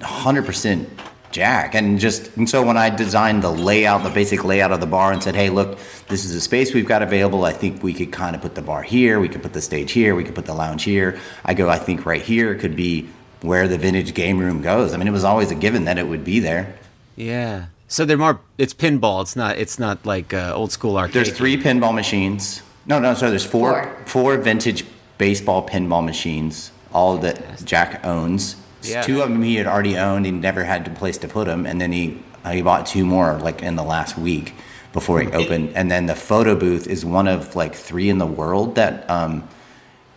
100% 0.00 0.88
Jack, 1.30 1.76
and 1.76 2.00
just 2.00 2.36
and 2.36 2.50
so 2.50 2.66
when 2.66 2.76
I 2.76 2.90
designed 2.90 3.44
the 3.44 3.50
layout, 3.50 4.02
the 4.02 4.10
basic 4.10 4.44
layout 4.44 4.72
of 4.72 4.80
the 4.80 4.88
bar, 4.88 5.12
and 5.12 5.22
said, 5.22 5.36
hey, 5.36 5.50
look, 5.50 5.78
this 6.08 6.24
is 6.24 6.34
a 6.34 6.40
space 6.40 6.74
we've 6.74 6.86
got 6.86 7.00
available. 7.00 7.44
I 7.44 7.52
think 7.52 7.80
we 7.80 7.94
could 7.94 8.10
kind 8.10 8.34
of 8.34 8.42
put 8.42 8.56
the 8.56 8.60
bar 8.60 8.82
here, 8.82 9.20
we 9.20 9.28
could 9.28 9.40
put 9.40 9.52
the 9.52 9.62
stage 9.62 9.92
here, 9.92 10.16
we 10.16 10.24
could 10.24 10.34
put 10.34 10.46
the 10.46 10.52
lounge 10.52 10.82
here. 10.82 11.18
I 11.44 11.54
go, 11.54 11.70
I 11.70 11.78
think 11.78 12.04
right 12.04 12.20
here 12.20 12.56
could 12.56 12.74
be 12.74 13.08
where 13.40 13.68
the 13.68 13.78
vintage 13.78 14.14
game 14.14 14.40
room 14.40 14.62
goes. 14.62 14.92
I 14.92 14.96
mean, 14.96 15.06
it 15.06 15.12
was 15.12 15.24
always 15.24 15.52
a 15.52 15.54
given 15.54 15.84
that 15.84 15.96
it 15.96 16.08
would 16.08 16.24
be 16.24 16.40
there. 16.40 16.74
Yeah. 17.14 17.66
So 17.86 18.04
they're 18.04 18.18
more. 18.18 18.40
It's 18.58 18.74
pinball. 18.74 19.22
It's 19.22 19.36
not. 19.36 19.58
It's 19.58 19.78
not 19.78 20.04
like 20.04 20.34
uh, 20.34 20.52
old 20.54 20.72
school 20.72 20.98
arcade. 20.98 21.14
There's 21.14 21.32
three 21.32 21.56
pinball 21.56 21.94
machines. 21.94 22.62
No, 22.84 22.98
no, 22.98 23.14
sorry. 23.14 23.30
There's 23.30 23.46
four, 23.46 23.96
four 24.06 24.36
vintage 24.38 24.84
baseball 25.18 25.66
pinball 25.66 26.04
machines, 26.04 26.72
all 26.92 27.16
that 27.18 27.64
Jack 27.64 28.04
owns. 28.04 28.56
Yeah. 28.82 29.02
Two 29.02 29.22
of 29.22 29.28
them 29.28 29.42
he 29.42 29.56
had 29.56 29.66
already 29.66 29.96
owned. 29.96 30.26
He 30.26 30.32
never 30.32 30.64
had 30.64 30.86
a 30.86 30.90
place 30.90 31.18
to 31.18 31.28
put 31.28 31.46
them, 31.46 31.66
and 31.66 31.80
then 31.80 31.92
he 31.92 32.18
uh, 32.44 32.52
he 32.52 32.62
bought 32.62 32.86
two 32.86 33.04
more 33.04 33.38
like 33.38 33.62
in 33.62 33.76
the 33.76 33.84
last 33.84 34.18
week 34.18 34.54
before 34.92 35.20
he 35.20 35.28
opened. 35.28 35.72
And 35.74 35.90
then 35.90 36.06
the 36.06 36.14
photo 36.14 36.54
booth 36.54 36.86
is 36.86 37.04
one 37.04 37.28
of 37.28 37.56
like 37.56 37.74
three 37.74 38.08
in 38.08 38.18
the 38.18 38.26
world 38.26 38.74
that 38.74 39.08
um 39.08 39.48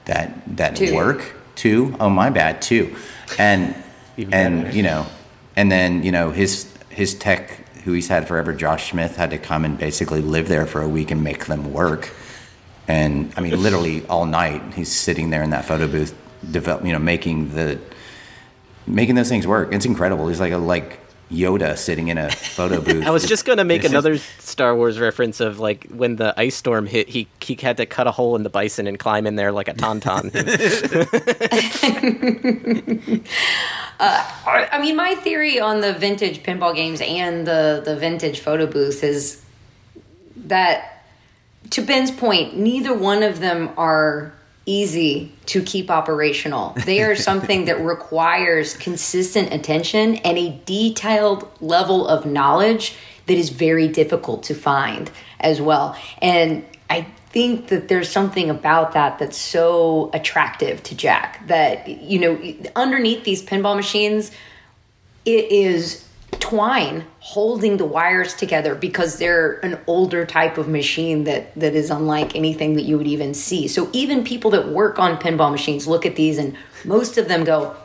that 0.05 0.57
that 0.57 0.76
Two. 0.76 0.95
work. 0.95 1.34
Two. 1.55 1.95
Oh 1.99 2.09
my 2.09 2.30
bad. 2.30 2.61
Two. 2.61 2.95
And 3.38 3.76
and 4.18 4.74
you 4.74 4.84
know, 4.84 5.05
and 5.55 5.72
then 5.72 6.03
you 6.03 6.11
know 6.11 6.32
his 6.32 6.72
his 6.89 7.13
tech 7.16 7.61
who 7.84 7.93
he's 7.93 8.07
had 8.07 8.28
forever, 8.28 8.51
Josh 8.51 8.89
Smith, 8.89 9.16
had 9.16 9.30
to 9.30 9.38
come 9.38 9.63
and 9.63 9.78
basically 9.78 10.22
live 10.22 10.47
there 10.47 10.66
for 10.66 10.82
a 10.82 10.89
week 10.89 11.11
and 11.11 11.24
make 11.24 11.45
them 11.45 11.72
work. 11.72 12.11
And 12.88 13.32
I 13.38 13.41
mean, 13.41 13.61
literally 13.61 14.05
all 14.07 14.26
night, 14.26 14.74
he's 14.74 14.91
sitting 14.91 15.30
there 15.30 15.43
in 15.43 15.51
that 15.51 15.66
photo 15.66 15.88
booth, 15.88 16.16
develop, 16.49 16.84
you 16.84 16.91
know, 16.91 16.99
making 16.99 17.53
the 17.53 17.80
making 18.88 19.15
those 19.15 19.29
things 19.29 19.47
work. 19.47 19.73
It's 19.73 19.86
incredible. 19.86 20.27
He's 20.27 20.39
like 20.39 20.53
a 20.53 20.57
like 20.57 20.99
Yoda 21.31 21.75
sitting 21.75 22.09
in 22.09 22.19
a 22.19 22.29
photo 22.29 22.79
booth. 22.81 23.03
I 23.07 23.09
was 23.09 23.25
just 23.25 23.45
going 23.45 23.57
to 23.57 23.63
make 23.63 23.81
This 23.81 23.89
is- 23.89 23.93
another 23.93 24.17
Star 24.17 24.75
Wars 24.75 24.99
reference 24.99 25.39
of 25.39 25.59
like 25.59 25.88
when 25.89 26.17
the 26.17 26.39
ice 26.39 26.55
storm 26.55 26.86
hit, 26.86 27.09
he 27.09 27.27
he 27.41 27.55
had 27.59 27.77
to 27.77 27.88
cut 27.88 28.05
a 28.05 28.11
hole 28.11 28.36
in 28.36 28.43
the 28.43 28.49
bison 28.49 28.86
and 28.86 28.99
climb 28.99 29.25
in 29.25 29.36
there 29.36 29.51
like 29.51 29.67
a 29.67 29.73
tauntaun. 29.73 30.31
Uh, 33.97 34.29
I 34.45 34.67
I 34.73 34.81
mean, 34.81 34.97
my 34.97 35.15
theory 35.15 35.57
on 35.57 35.79
the 35.79 35.93
vintage 35.93 36.43
pinball 36.43 36.75
games 36.75 36.99
and 37.01 37.47
the 37.47 37.81
the 37.86 37.95
vintage 37.95 38.41
photo 38.41 38.67
booth 38.67 39.05
is 39.05 39.41
that, 40.36 41.05
to 41.69 41.81
Ben's 41.81 42.11
point, 42.11 42.57
neither 42.57 42.93
one 42.93 43.23
of 43.23 43.39
them 43.39 43.69
are 43.77 44.33
easy 44.66 45.32
to 45.47 45.61
keep 45.61 45.91
operational. 45.91 46.74
They 46.86 47.01
are 47.01 47.16
something 47.16 47.66
that 47.66 47.80
requires 47.84 48.76
consistent 48.76 49.53
attention 49.53 50.16
and 50.18 50.38
a 50.38 50.59
detailed 50.66 51.47
level 51.61 52.07
of 52.07 52.26
knowledge 52.26 52.95
that 53.28 53.38
is 53.38 53.49
very 53.49 53.88
difficult 53.88 54.43
to 54.43 54.55
find 54.55 55.11
as 55.39 55.61
well. 55.61 55.97
And 56.22 56.66
I 56.89 57.07
think 57.30 57.68
that 57.68 57.88
there's 57.88 58.09
something 58.09 58.49
about 58.49 58.93
that 58.93 59.20
that's 59.20 59.38
so 59.38 60.09
attractive 60.13 60.82
to 60.84 60.95
Jack 60.95 61.45
that 61.47 61.88
you 61.88 62.20
know 62.20 62.70
underneath 62.76 63.24
these 63.24 63.43
pinball 63.43 63.76
machines 63.76 64.32
it 65.26 65.51
is 65.51 66.05
twine 66.39 67.05
holding 67.19 67.77
the 67.77 67.86
wires 67.86 68.33
together 68.33 68.75
because 68.75 69.17
they're 69.17 69.53
an 69.65 69.79
older 69.88 70.25
type 70.25 70.57
of 70.57 70.67
machine 70.67 71.23
that 71.25 71.53
that 71.55 71.73
is 71.75 71.89
unlike 71.89 72.36
anything 72.36 72.75
that 72.75 72.83
you 72.83 72.97
would 72.97 73.07
even 73.07 73.33
see. 73.33 73.67
So 73.67 73.89
even 73.93 74.23
people 74.23 74.51
that 74.51 74.69
work 74.69 74.99
on 74.99 75.17
pinball 75.17 75.51
machines 75.51 75.88
look 75.88 76.05
at 76.05 76.15
these 76.15 76.38
and 76.38 76.55
most 76.83 77.17
of 77.17 77.27
them 77.27 77.43
go 77.43 77.75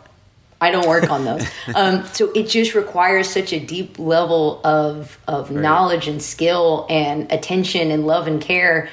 I 0.60 0.70
don't 0.70 0.86
work 0.86 1.10
on 1.10 1.24
those. 1.24 1.46
um, 1.74 2.04
so 2.12 2.30
it 2.32 2.48
just 2.48 2.74
requires 2.74 3.28
such 3.28 3.52
a 3.52 3.58
deep 3.58 3.98
level 3.98 4.60
of 4.64 5.18
of 5.26 5.50
right. 5.50 5.60
knowledge 5.60 6.06
and 6.06 6.22
skill 6.22 6.86
and 6.90 7.30
attention 7.32 7.90
and 7.90 8.06
love 8.06 8.26
and 8.26 8.40
care. 8.40 8.90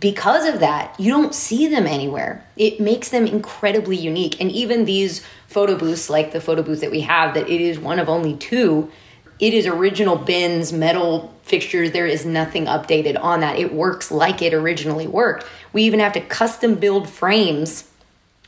Because 0.00 0.46
of 0.46 0.60
that, 0.60 0.98
you 1.00 1.10
don't 1.10 1.34
see 1.34 1.66
them 1.66 1.86
anywhere. 1.86 2.44
It 2.56 2.80
makes 2.80 3.08
them 3.08 3.26
incredibly 3.26 3.96
unique. 3.96 4.40
And 4.40 4.50
even 4.52 4.84
these 4.84 5.24
photo 5.48 5.76
booths, 5.76 6.08
like 6.08 6.32
the 6.32 6.40
photo 6.40 6.62
booth 6.62 6.80
that 6.82 6.90
we 6.90 7.00
have, 7.00 7.34
that 7.34 7.48
it 7.48 7.60
is 7.60 7.78
one 7.78 7.98
of 7.98 8.08
only 8.08 8.36
two. 8.36 8.90
It 9.40 9.54
is 9.54 9.66
original 9.66 10.16
bins, 10.16 10.72
metal 10.72 11.34
fixtures. 11.42 11.92
There 11.92 12.06
is 12.06 12.24
nothing 12.24 12.66
updated 12.66 13.20
on 13.20 13.40
that. 13.40 13.58
It 13.58 13.72
works 13.72 14.10
like 14.10 14.42
it 14.42 14.54
originally 14.54 15.06
worked. 15.06 15.46
We 15.72 15.84
even 15.84 16.00
have 16.00 16.12
to 16.12 16.20
custom 16.20 16.76
build 16.76 17.08
frames 17.08 17.88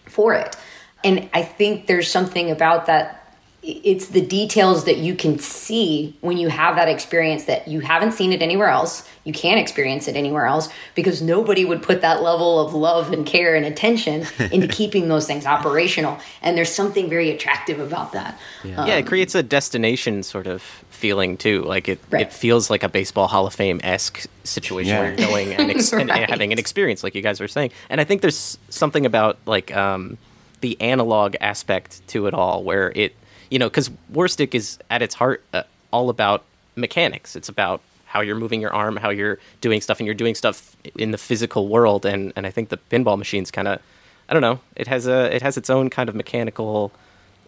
for 0.07 0.35
it. 0.35 0.57
And 1.03 1.31
I 1.33 1.43
think 1.43 1.87
there's 1.87 2.11
something 2.11 2.51
about 2.51 2.87
that 2.87 3.20
it's 3.63 4.09
the 4.09 4.23
details 4.23 4.85
that 4.85 4.99
you 4.99 5.15
can 5.15 5.39
see 5.39 6.17
when 6.23 6.39
you 6.39 6.49
have 6.49 6.77
that 6.77 6.89
experience 6.89 7.45
that 7.45 7.69
you 7.69 7.81
haven't 7.81 8.13
seen 8.13 8.33
it 8.33 8.41
anywhere 8.41 8.69
else. 8.69 9.07
You 9.25 9.35
can't 9.35 9.61
experience 9.61 10.09
it 10.09 10.17
anywhere 10.17 10.47
else 10.47 10.71
because 10.95 11.21
nobody 11.21 11.67
would 11.67 11.83
put 11.83 12.01
that 12.01 12.23
level 12.23 12.59
of 12.59 12.73
love 12.73 13.13
and 13.13 13.27
care 13.27 13.55
and 13.55 13.67
attention 13.67 14.27
into 14.51 14.67
keeping 14.67 15.09
those 15.09 15.27
things 15.27 15.45
operational. 15.45 16.19
And 16.41 16.57
there's 16.57 16.73
something 16.73 17.11
very 17.11 17.31
attractive 17.31 17.81
about 17.81 18.13
that. 18.13 18.39
Yeah, 18.65 18.77
um, 18.77 18.89
yeah 18.89 18.97
it 18.97 19.07
creates 19.07 19.35
a 19.35 19.43
destination 19.43 20.23
sort 20.23 20.47
of 20.47 20.63
feeling 20.89 21.37
too. 21.37 21.63
Like 21.63 21.87
it, 21.87 22.01
right. 22.09 22.23
it 22.23 22.33
feels 22.33 22.71
like 22.71 22.83
a 22.83 22.89
baseball 22.89 23.29
Hall 23.29 23.47
of 23.47 23.53
Fame 23.53 23.81
esque 23.85 24.27
situation 24.43 24.95
yeah. 24.95 25.01
where 25.01 25.09
you're 25.11 25.29
going 25.29 25.53
and, 25.53 25.71
ex- 25.71 25.93
right. 25.93 26.09
and, 26.09 26.31
having 26.31 26.53
an 26.53 26.59
experience, 26.59 27.05
like 27.05 27.15
you 27.15 27.23
guys 27.23 27.41
were 27.41 27.49
saying. 27.49 27.73
And 27.91 28.01
I 28.01 28.05
think 28.05 28.23
there's 28.23 28.57
something 28.71 29.05
about 29.05 29.39
like 29.45 29.77
um, 29.77 30.17
the 30.63 30.81
analog 30.81 31.37
aspect 31.43 32.07
to 32.09 32.27
it 32.27 32.33
all 32.33 32.65
where 32.65 32.91
it 32.95 33.15
you 33.51 33.59
know, 33.59 33.69
because 33.69 33.91
Warstic 34.13 34.55
is 34.55 34.79
at 34.89 35.03
its 35.03 35.15
heart 35.15 35.45
uh, 35.53 35.65
all 35.93 36.09
about 36.09 36.45
mechanics. 36.77 37.37
It's 37.37 37.49
about 37.49 37.83
how 38.07 38.21
you're 38.21 38.37
moving 38.37 38.61
your 38.61 38.73
arm, 38.73 38.97
how 38.97 39.11
you're 39.11 39.39
doing 39.61 39.81
stuff, 39.81 39.99
and 39.99 40.07
you're 40.07 40.15
doing 40.15 40.35
stuff 40.35 40.77
in 40.97 41.11
the 41.11 41.19
physical 41.19 41.69
world. 41.69 42.07
And 42.07 42.33
and 42.37 42.47
I 42.47 42.51
think 42.51 42.71
the 42.71 42.79
pinball 42.91 43.19
machine's 43.19 43.51
kind 43.51 43.69
of, 43.69 43.81
I 44.29 44.33
don't 44.33 44.43
know, 44.43 44.61
it 44.77 44.87
has 44.87 45.07
a 45.07 45.35
it 45.35 45.43
has 45.43 45.57
its 45.57 45.69
own 45.69 45.91
kind 45.91 46.09
of 46.09 46.15
mechanical 46.15 46.93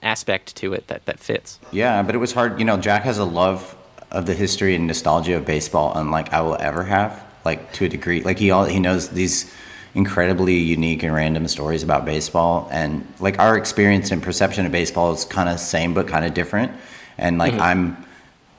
aspect 0.03 0.57
to 0.57 0.72
it 0.74 0.88
that 0.88 1.07
that 1.07 1.18
fits. 1.20 1.59
Yeah, 1.70 2.03
but 2.03 2.14
it 2.14 2.18
was 2.18 2.32
hard. 2.32 2.59
You 2.59 2.64
know, 2.64 2.76
Jack 2.76 3.03
has 3.05 3.18
a 3.18 3.24
love 3.24 3.76
of 4.11 4.26
the 4.26 4.34
history 4.34 4.74
and 4.74 4.86
nostalgia 4.86 5.36
of 5.36 5.46
baseball, 5.46 5.92
unlike 5.94 6.32
I 6.32 6.42
will 6.42 6.57
ever 6.61 6.84
have. 6.84 7.24
Like 7.44 7.72
to 7.74 7.86
a 7.86 7.88
degree, 7.88 8.22
like 8.22 8.38
he 8.38 8.53
all 8.53 8.64
he 8.66 8.78
knows 8.78 9.09
these 9.09 9.53
incredibly 9.95 10.57
unique 10.57 11.03
and 11.03 11.14
random 11.14 11.47
stories 11.49 11.82
about 11.82 12.05
baseball. 12.05 12.68
And 12.70 13.07
like 13.20 13.38
our 13.38 13.59
experience 13.59 14.11
and 14.11 14.22
perception 14.22 14.64
of 14.64 14.72
baseball 14.72 15.12
is 15.12 15.24
kind 15.24 15.49
of 15.49 15.61
same 15.61 15.93
but 15.95 16.09
kind 16.09 16.24
of 16.24 16.34
different. 16.34 16.72
And 17.18 17.38
like 17.38 17.53
mm-hmm. 17.53 17.62
i'm 17.62 18.07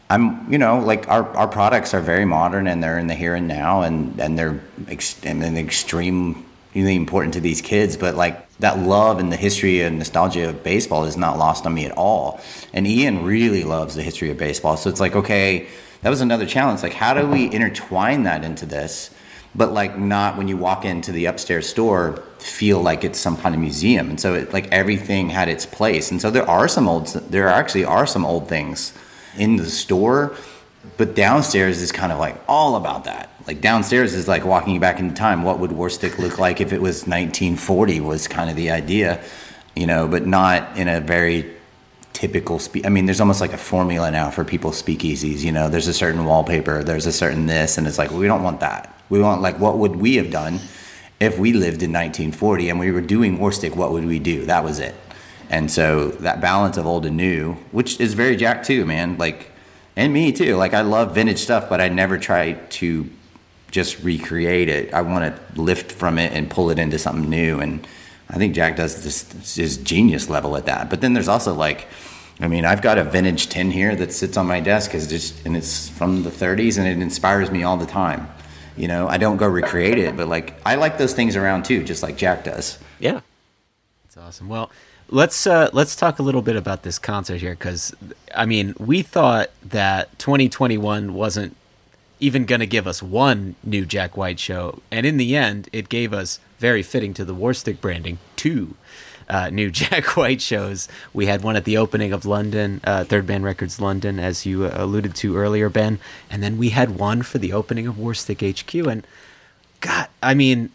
i'm 0.09 0.51
you 0.51 0.57
know 0.59 0.79
like 0.79 1.07
our, 1.07 1.25
our 1.35 1.47
products 1.47 1.93
are 1.93 2.01
very 2.01 2.25
modern 2.25 2.67
and 2.67 2.83
they're 2.83 2.99
in 2.99 3.07
the 3.07 3.15
here 3.15 3.33
and 3.33 3.47
now 3.47 3.81
and 3.81 4.19
and 4.19 4.37
they're 4.37 4.61
ex- 4.87 5.23
and 5.23 5.43
extremely 5.57 6.35
important 6.75 7.33
to 7.33 7.39
these 7.39 7.61
kids. 7.61 7.97
But 7.97 8.15
like 8.15 8.47
that 8.59 8.77
love 8.77 9.19
and 9.19 9.31
the 9.31 9.37
history 9.37 9.81
and 9.81 9.97
nostalgia 9.97 10.49
of 10.49 10.63
baseball 10.63 11.05
is 11.05 11.17
not 11.17 11.39
lost 11.39 11.65
on 11.65 11.73
me 11.73 11.85
at 11.85 11.97
all. 11.97 12.39
And 12.73 12.85
ian 12.85 13.25
really 13.25 13.63
loves 13.63 13.95
the 13.95 14.03
history 14.03 14.29
of 14.29 14.37
baseball. 14.37 14.77
So 14.77 14.89
it's 14.89 14.99
like 14.99 15.15
okay 15.15 15.67
that 16.03 16.09
was 16.09 16.21
another 16.21 16.45
challenge. 16.45 16.83
Like 16.83 16.93
how 16.93 17.15
do 17.15 17.25
we 17.25 17.51
intertwine 17.51 18.23
that 18.23 18.43
into 18.43 18.67
this 18.67 19.09
but 19.55 19.71
like 19.71 19.97
not 19.97 20.37
when 20.37 20.47
you 20.47 20.57
walk 20.57 20.85
into 20.85 21.11
the 21.11 21.25
upstairs 21.25 21.67
store 21.67 22.21
feel 22.39 22.81
like 22.81 23.03
it's 23.03 23.19
some 23.19 23.37
kind 23.37 23.55
of 23.55 23.61
museum 23.61 24.09
and 24.09 24.19
so 24.19 24.33
it 24.33 24.51
like 24.51 24.67
everything 24.71 25.29
had 25.29 25.47
its 25.47 25.65
place 25.65 26.11
and 26.11 26.21
so 26.21 26.29
there 26.29 26.47
are 26.49 26.67
some 26.67 26.87
old 26.87 27.07
there 27.29 27.47
actually 27.47 27.85
are 27.85 28.05
some 28.05 28.25
old 28.25 28.47
things 28.47 28.93
in 29.37 29.55
the 29.55 29.65
store 29.65 30.35
but 30.97 31.15
downstairs 31.15 31.81
is 31.81 31.91
kind 31.91 32.11
of 32.11 32.19
like 32.19 32.35
all 32.47 32.75
about 32.75 33.05
that 33.05 33.29
like 33.47 33.61
downstairs 33.61 34.13
is 34.13 34.27
like 34.27 34.45
walking 34.45 34.79
back 34.79 34.99
in 34.99 35.13
time 35.13 35.43
what 35.43 35.59
would 35.59 35.71
Warstic 35.71 36.17
look 36.17 36.37
like 36.37 36.59
if 36.59 36.73
it 36.73 36.81
was 36.81 37.07
1940 37.07 38.01
was 38.01 38.27
kind 38.27 38.49
of 38.49 38.55
the 38.55 38.71
idea 38.71 39.23
you 39.75 39.87
know 39.87 40.07
but 40.07 40.25
not 40.25 40.77
in 40.77 40.87
a 40.87 40.99
very 40.99 41.53
typical 42.13 42.59
spe- 42.59 42.85
I 42.85 42.89
mean, 42.89 43.05
there's 43.05 43.19
almost 43.19 43.41
like 43.41 43.53
a 43.53 43.57
formula 43.57 44.09
now 44.11 44.29
for 44.29 44.45
people's 44.45 44.81
speakeasies. 44.81 45.41
You 45.41 45.51
know, 45.51 45.67
there's 45.67 45.87
a 45.87 45.93
certain 45.93 46.23
wallpaper, 46.25 46.83
there's 46.83 47.05
a 47.05 47.11
certain 47.11 47.47
this, 47.47 47.77
and 47.77 47.87
it's 47.87 47.97
like 47.97 48.11
well, 48.11 48.19
we 48.19 48.27
don't 48.27 48.43
want 48.43 48.59
that. 48.61 48.95
We 49.09 49.19
want 49.19 49.41
like 49.41 49.59
what 49.59 49.77
would 49.77 49.95
we 49.95 50.15
have 50.15 50.31
done 50.31 50.59
if 51.19 51.37
we 51.37 51.53
lived 51.53 51.83
in 51.83 51.91
1940 51.91 52.69
and 52.69 52.79
we 52.79 52.91
were 52.91 53.01
doing 53.01 53.37
Warstic? 53.37 53.75
What 53.75 53.91
would 53.91 54.05
we 54.05 54.19
do? 54.19 54.45
That 54.45 54.63
was 54.63 54.79
it. 54.79 54.95
And 55.49 55.69
so 55.69 56.09
that 56.09 56.41
balance 56.41 56.77
of 56.77 56.87
old 56.87 57.05
and 57.05 57.17
new, 57.17 57.53
which 57.71 57.99
is 57.99 58.13
very 58.13 58.35
Jack 58.35 58.63
too, 58.63 58.85
man. 58.85 59.17
Like, 59.17 59.51
and 59.95 60.11
me 60.11 60.31
too. 60.31 60.55
Like 60.55 60.73
I 60.73 60.81
love 60.81 61.13
vintage 61.13 61.39
stuff, 61.39 61.69
but 61.69 61.79
I 61.79 61.89
never 61.89 62.17
try 62.17 62.53
to 62.53 63.09
just 63.69 64.03
recreate 64.03 64.69
it. 64.69 64.93
I 64.93 65.01
want 65.01 65.35
to 65.35 65.61
lift 65.61 65.91
from 65.91 66.17
it 66.17 66.31
and 66.31 66.49
pull 66.49 66.69
it 66.69 66.79
into 66.79 66.97
something 66.99 67.29
new. 67.29 67.59
And 67.59 67.85
I 68.29 68.37
think 68.37 68.55
Jack 68.55 68.75
does 68.75 69.03
this 69.03 69.55
his 69.55 69.77
genius 69.77 70.29
level 70.29 70.55
at 70.55 70.65
that. 70.65 70.89
But 70.89 71.01
then 71.01 71.13
there's 71.13 71.27
also 71.27 71.53
like, 71.53 71.87
I 72.39 72.47
mean, 72.47 72.65
I've 72.65 72.81
got 72.81 72.97
a 72.97 73.03
vintage 73.03 73.47
tin 73.47 73.71
here 73.71 73.95
that 73.95 74.11
sits 74.11 74.37
on 74.37 74.47
my 74.47 74.59
desk, 74.59 74.91
just 74.91 75.45
and 75.45 75.55
it's 75.55 75.89
from 75.89 76.23
the 76.23 76.29
30s, 76.29 76.77
and 76.77 76.87
it 76.87 77.01
inspires 77.01 77.51
me 77.51 77.63
all 77.63 77.77
the 77.77 77.85
time. 77.85 78.27
You 78.75 78.87
know, 78.87 79.07
I 79.07 79.17
don't 79.17 79.37
go 79.37 79.47
recreate 79.47 79.97
it, 79.97 80.17
but 80.17 80.27
like 80.27 80.55
I 80.65 80.75
like 80.75 80.97
those 80.97 81.13
things 81.13 81.35
around 81.35 81.65
too, 81.65 81.83
just 81.83 82.01
like 82.03 82.17
Jack 82.17 82.43
does. 82.43 82.79
Yeah, 82.99 83.21
that's 84.03 84.17
awesome. 84.17 84.49
Well, 84.49 84.71
let's 85.09 85.45
uh, 85.45 85.69
let's 85.73 85.95
talk 85.95 86.19
a 86.19 86.23
little 86.23 86.41
bit 86.41 86.55
about 86.55 86.83
this 86.83 86.97
concert 86.97 87.37
here, 87.37 87.53
because 87.53 87.93
I 88.35 88.45
mean, 88.45 88.73
we 88.79 89.01
thought 89.01 89.51
that 89.63 90.17
2021 90.19 91.13
wasn't 91.13 91.55
even 92.19 92.45
going 92.45 92.61
to 92.61 92.67
give 92.67 92.87
us 92.87 93.03
one 93.03 93.55
new 93.63 93.85
Jack 93.85 94.17
White 94.17 94.39
show, 94.39 94.81
and 94.91 95.05
in 95.05 95.17
the 95.17 95.35
end, 95.35 95.69
it 95.71 95.89
gave 95.89 96.13
us 96.13 96.39
very 96.57 96.81
fitting 96.81 97.13
to 97.13 97.25
the 97.25 97.35
Warstic 97.35 97.79
branding 97.81 98.17
two 98.35 98.75
uh, 99.33 99.49
new 99.49 99.71
Jack 99.81 100.15
White 100.15 100.41
shows. 100.41 100.87
We 101.13 101.25
had 101.25 101.43
one 101.43 101.55
at 101.55 101.65
the 101.65 101.77
opening 101.77 102.13
of 102.13 102.25
London, 102.25 102.79
uh, 102.83 103.03
Third 103.03 103.27
Man 103.27 103.43
Records 103.43 103.81
London, 103.81 104.19
as 104.19 104.45
you 104.45 104.65
uh, 104.65 104.71
alluded 104.75 105.15
to 105.15 105.35
earlier, 105.35 105.69
Ben, 105.69 105.99
and 106.29 106.43
then 106.43 106.57
we 106.57 106.69
had 106.69 106.91
one 106.91 107.23
for 107.23 107.39
the 107.39 107.51
opening 107.51 107.87
of 107.87 107.95
Warstic 107.95 108.39
HQ. 108.41 108.87
And 108.87 109.05
God, 109.81 110.07
I 110.21 110.33
mean, 110.33 110.69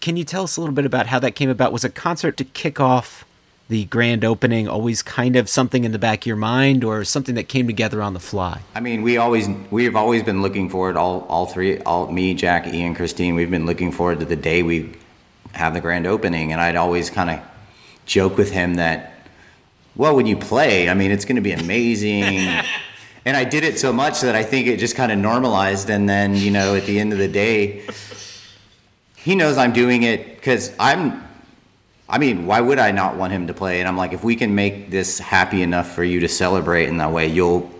can 0.00 0.16
you 0.16 0.24
tell 0.24 0.44
us 0.44 0.56
a 0.56 0.60
little 0.60 0.74
bit 0.74 0.84
about 0.84 1.06
how 1.06 1.18
that 1.18 1.34
came 1.34 1.50
about? 1.50 1.72
Was 1.72 1.84
a 1.84 1.88
concert 1.88 2.36
to 2.36 2.44
kick 2.44 2.78
off 2.78 3.24
the 3.68 3.84
grand 3.86 4.24
opening 4.24 4.66
always 4.66 5.02
kind 5.02 5.36
of 5.36 5.46
something 5.46 5.84
in 5.84 5.92
the 5.92 5.98
back 5.98 6.20
of 6.20 6.26
your 6.26 6.36
mind, 6.36 6.84
or 6.84 7.04
something 7.04 7.34
that 7.34 7.48
came 7.48 7.66
together 7.66 8.02
on 8.02 8.14
the 8.14 8.20
fly? 8.20 8.60
I 8.74 8.80
mean, 8.80 9.02
we 9.02 9.16
always 9.16 9.48
we've 9.70 9.96
always 9.96 10.22
been 10.22 10.42
looking 10.42 10.68
forward. 10.70 10.96
All 10.96 11.26
all 11.28 11.46
three, 11.46 11.78
all 11.80 12.10
me, 12.10 12.34
Jack, 12.34 12.66
Ian, 12.66 12.94
Christine. 12.94 13.34
We've 13.34 13.50
been 13.50 13.66
looking 13.66 13.92
forward 13.92 14.20
to 14.20 14.26
the 14.26 14.36
day 14.36 14.62
we 14.62 14.94
have 15.52 15.74
the 15.74 15.80
grand 15.80 16.06
opening, 16.06 16.52
and 16.52 16.60
I'd 16.60 16.76
always 16.76 17.10
kind 17.10 17.30
of 17.30 17.40
joke 18.08 18.36
with 18.36 18.50
him 18.50 18.74
that, 18.74 19.12
well, 19.94 20.16
when 20.16 20.26
you 20.26 20.36
play, 20.36 20.88
I 20.88 20.94
mean, 20.94 21.12
it's 21.12 21.24
going 21.24 21.36
to 21.36 21.42
be 21.42 21.52
amazing. 21.52 22.34
and 23.24 23.36
I 23.36 23.44
did 23.44 23.62
it 23.62 23.78
so 23.78 23.92
much 23.92 24.22
that 24.22 24.34
I 24.34 24.42
think 24.42 24.66
it 24.66 24.78
just 24.78 24.96
kind 24.96 25.12
of 25.12 25.18
normalized. 25.18 25.90
And 25.90 26.08
then, 26.08 26.34
you 26.34 26.50
know, 26.50 26.74
at 26.74 26.86
the 26.86 26.98
end 26.98 27.12
of 27.12 27.18
the 27.18 27.28
day, 27.28 27.86
he 29.14 29.36
knows 29.36 29.58
I'm 29.58 29.72
doing 29.72 30.02
it 30.02 30.36
because 30.36 30.74
I'm. 30.80 31.26
I 32.10 32.16
mean, 32.16 32.46
why 32.46 32.62
would 32.62 32.78
I 32.78 32.90
not 32.90 33.16
want 33.16 33.34
him 33.34 33.48
to 33.48 33.52
play? 33.52 33.80
And 33.80 33.88
I'm 33.88 33.98
like, 33.98 34.14
if 34.14 34.24
we 34.24 34.34
can 34.34 34.54
make 34.54 34.90
this 34.90 35.18
happy 35.18 35.60
enough 35.60 35.94
for 35.94 36.02
you 36.02 36.20
to 36.20 36.28
celebrate 36.28 36.88
in 36.88 36.96
that 36.96 37.12
way, 37.12 37.26
you'll 37.26 37.70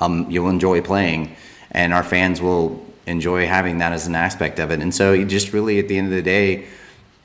um, 0.00 0.30
you'll 0.30 0.48
enjoy 0.48 0.80
playing, 0.80 1.34
and 1.72 1.92
our 1.92 2.04
fans 2.04 2.40
will 2.40 2.80
enjoy 3.06 3.48
having 3.48 3.78
that 3.78 3.92
as 3.92 4.06
an 4.06 4.14
aspect 4.14 4.60
of 4.60 4.70
it. 4.70 4.80
And 4.80 4.94
so, 4.94 5.12
he 5.12 5.24
just 5.24 5.52
really, 5.52 5.80
at 5.80 5.88
the 5.88 5.98
end 5.98 6.06
of 6.06 6.12
the 6.12 6.22
day, 6.22 6.66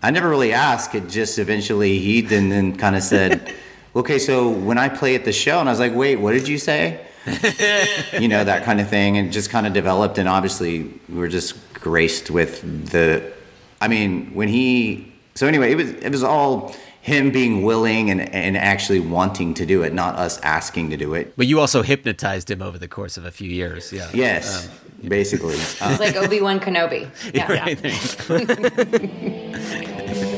I 0.02 0.12
never 0.12 0.30
really 0.30 0.54
asked. 0.54 0.95
It 0.95 1.10
just 1.10 1.39
eventually 1.39 2.00
he 2.00 2.22
then 2.22 2.50
then 2.50 2.78
kind 2.78 2.95
of 2.95 3.04
said, 3.04 3.54
"Okay, 3.95 4.20
so 4.20 4.50
when 4.50 4.78
I 4.78 4.88
play 4.88 5.16
at 5.16 5.26
the 5.26 5.34
show," 5.34 5.60
and 5.60 5.68
I 5.68 5.72
was 5.72 5.80
like, 5.80 5.93
"Wait, 5.93 6.16
what 6.16 6.32
did 6.32 6.47
you 6.47 6.58
say?" 6.58 7.06
you 8.20 8.28
know 8.28 8.43
that 8.43 8.64
kind 8.64 8.80
of 8.80 8.89
thing, 8.89 9.18
and 9.18 9.32
just 9.32 9.50
kind 9.50 9.68
of 9.68 9.74
developed. 9.74 10.18
And 10.18 10.30
obviously, 10.30 10.84
we 11.10 11.20
were 11.20 11.28
just 11.28 11.74
graced 11.74 12.32
with 12.32 12.91
the. 12.91 13.34
I 13.82 13.88
mean, 13.88 14.34
when 14.34 14.47
he. 14.47 15.14
So 15.36 15.47
anyway, 15.47 15.72
it 15.72 15.76
was 15.76 15.91
it 15.91 16.12
was 16.12 16.24
all 16.24 16.76
him 17.02 17.32
being 17.32 17.64
willing 17.64 18.10
and, 18.12 18.22
and 18.34 18.58
actually 18.58 19.00
wanting 19.00 19.54
to 19.56 19.66
do 19.66 19.82
it, 19.84 19.93
not 19.93 20.16
us 20.16 20.38
asking 20.41 20.89
to 20.91 20.97
do 20.97 21.14
it. 21.14 21.34
But 21.38 21.47
you 21.47 21.60
also 21.60 21.82
hypnotized 21.82 22.52
him 22.52 22.62
over 22.62 22.78
the 22.78 22.88
course 22.89 23.16
of 23.18 23.26
a 23.26 23.32
few 23.32 23.50
years. 23.50 23.91
Yeah. 23.93 24.10
Yes, 24.14 24.68
Um, 24.68 25.10
basically. 25.10 25.56
Uh, 25.82 25.89
It's 25.91 26.00
like 26.00 26.16
Obi 26.18 26.41
Wan 26.41 26.60
Kenobi. 26.60 27.08
Yeah. 27.34 27.52
right, 27.52 27.80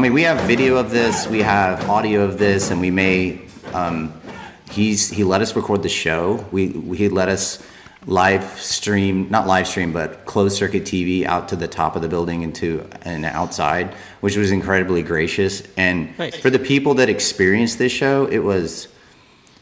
mean, 0.00 0.14
we 0.14 0.22
have 0.22 0.40
video 0.46 0.76
of 0.78 0.90
this, 0.90 1.26
we 1.26 1.42
have 1.42 1.90
audio 1.90 2.22
of 2.22 2.38
this, 2.38 2.70
and 2.70 2.80
we 2.80 2.90
may. 2.90 3.42
Um, 3.74 4.14
he's 4.70 5.10
he 5.10 5.24
let 5.24 5.42
us 5.42 5.54
record 5.54 5.82
the 5.82 5.90
show. 5.90 6.46
We 6.50 6.68
he 6.96 7.10
let 7.10 7.28
us 7.28 7.62
live 8.06 8.44
stream, 8.58 9.28
not 9.28 9.46
live 9.46 9.68
stream, 9.68 9.92
but 9.92 10.24
closed 10.24 10.56
circuit 10.56 10.84
TV 10.84 11.26
out 11.26 11.48
to 11.48 11.56
the 11.56 11.68
top 11.68 11.96
of 11.96 12.02
the 12.02 12.08
building 12.08 12.42
and 12.44 12.54
to 12.54 12.88
and 13.02 13.26
outside, 13.26 13.92
which 14.20 14.38
was 14.38 14.50
incredibly 14.50 15.02
gracious. 15.02 15.62
And 15.76 16.18
Nice. 16.18 16.34
for 16.36 16.48
the 16.48 16.58
people 16.58 16.94
that 16.94 17.10
experienced 17.10 17.76
this 17.76 17.92
show, 17.92 18.24
it 18.24 18.38
was 18.38 18.88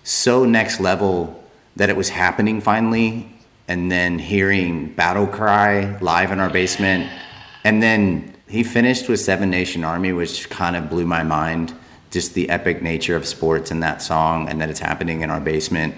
so 0.04 0.44
next 0.44 0.78
level 0.78 1.42
that 1.74 1.90
it 1.90 1.96
was 1.96 2.10
happening 2.10 2.60
finally 2.60 3.28
and 3.66 3.90
then 3.90 4.20
hearing 4.20 4.92
battle 4.92 5.26
cry 5.26 5.98
live 5.98 6.30
in 6.30 6.38
our 6.38 6.48
basement 6.48 7.10
and 7.64 7.82
then 7.82 8.34
he 8.48 8.62
finished 8.62 9.08
with 9.08 9.20
seven 9.20 9.50
nation 9.50 9.84
army 9.84 10.12
which 10.12 10.48
kind 10.50 10.76
of 10.76 10.88
blew 10.88 11.06
my 11.06 11.22
mind 11.22 11.72
just 12.10 12.34
the 12.34 12.48
epic 12.48 12.82
nature 12.82 13.16
of 13.16 13.26
sports 13.26 13.70
in 13.70 13.80
that 13.80 14.00
song 14.00 14.48
and 14.48 14.60
that 14.60 14.70
it's 14.70 14.80
happening 14.80 15.20
in 15.20 15.30
our 15.30 15.40
basement 15.40 15.94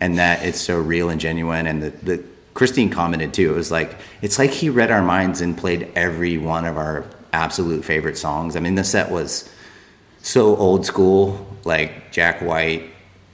and 0.00 0.18
that 0.18 0.44
it's 0.44 0.60
so 0.60 0.80
real 0.80 1.10
and 1.10 1.20
genuine 1.20 1.66
and 1.66 1.82
the, 1.82 1.90
the 2.02 2.24
christine 2.54 2.90
commented 2.90 3.32
too 3.32 3.52
it 3.52 3.56
was 3.56 3.70
like 3.70 3.96
it's 4.20 4.38
like 4.38 4.50
he 4.50 4.68
read 4.68 4.90
our 4.90 5.02
minds 5.02 5.40
and 5.40 5.56
played 5.56 5.90
every 5.94 6.36
one 6.38 6.64
of 6.64 6.76
our 6.76 7.04
absolute 7.32 7.84
favorite 7.84 8.18
songs 8.18 8.56
i 8.56 8.60
mean 8.60 8.74
the 8.74 8.84
set 8.84 9.10
was 9.10 9.48
so 10.22 10.56
old 10.56 10.86
school, 10.86 11.46
like 11.64 12.12
Jack 12.12 12.40
White, 12.40 12.90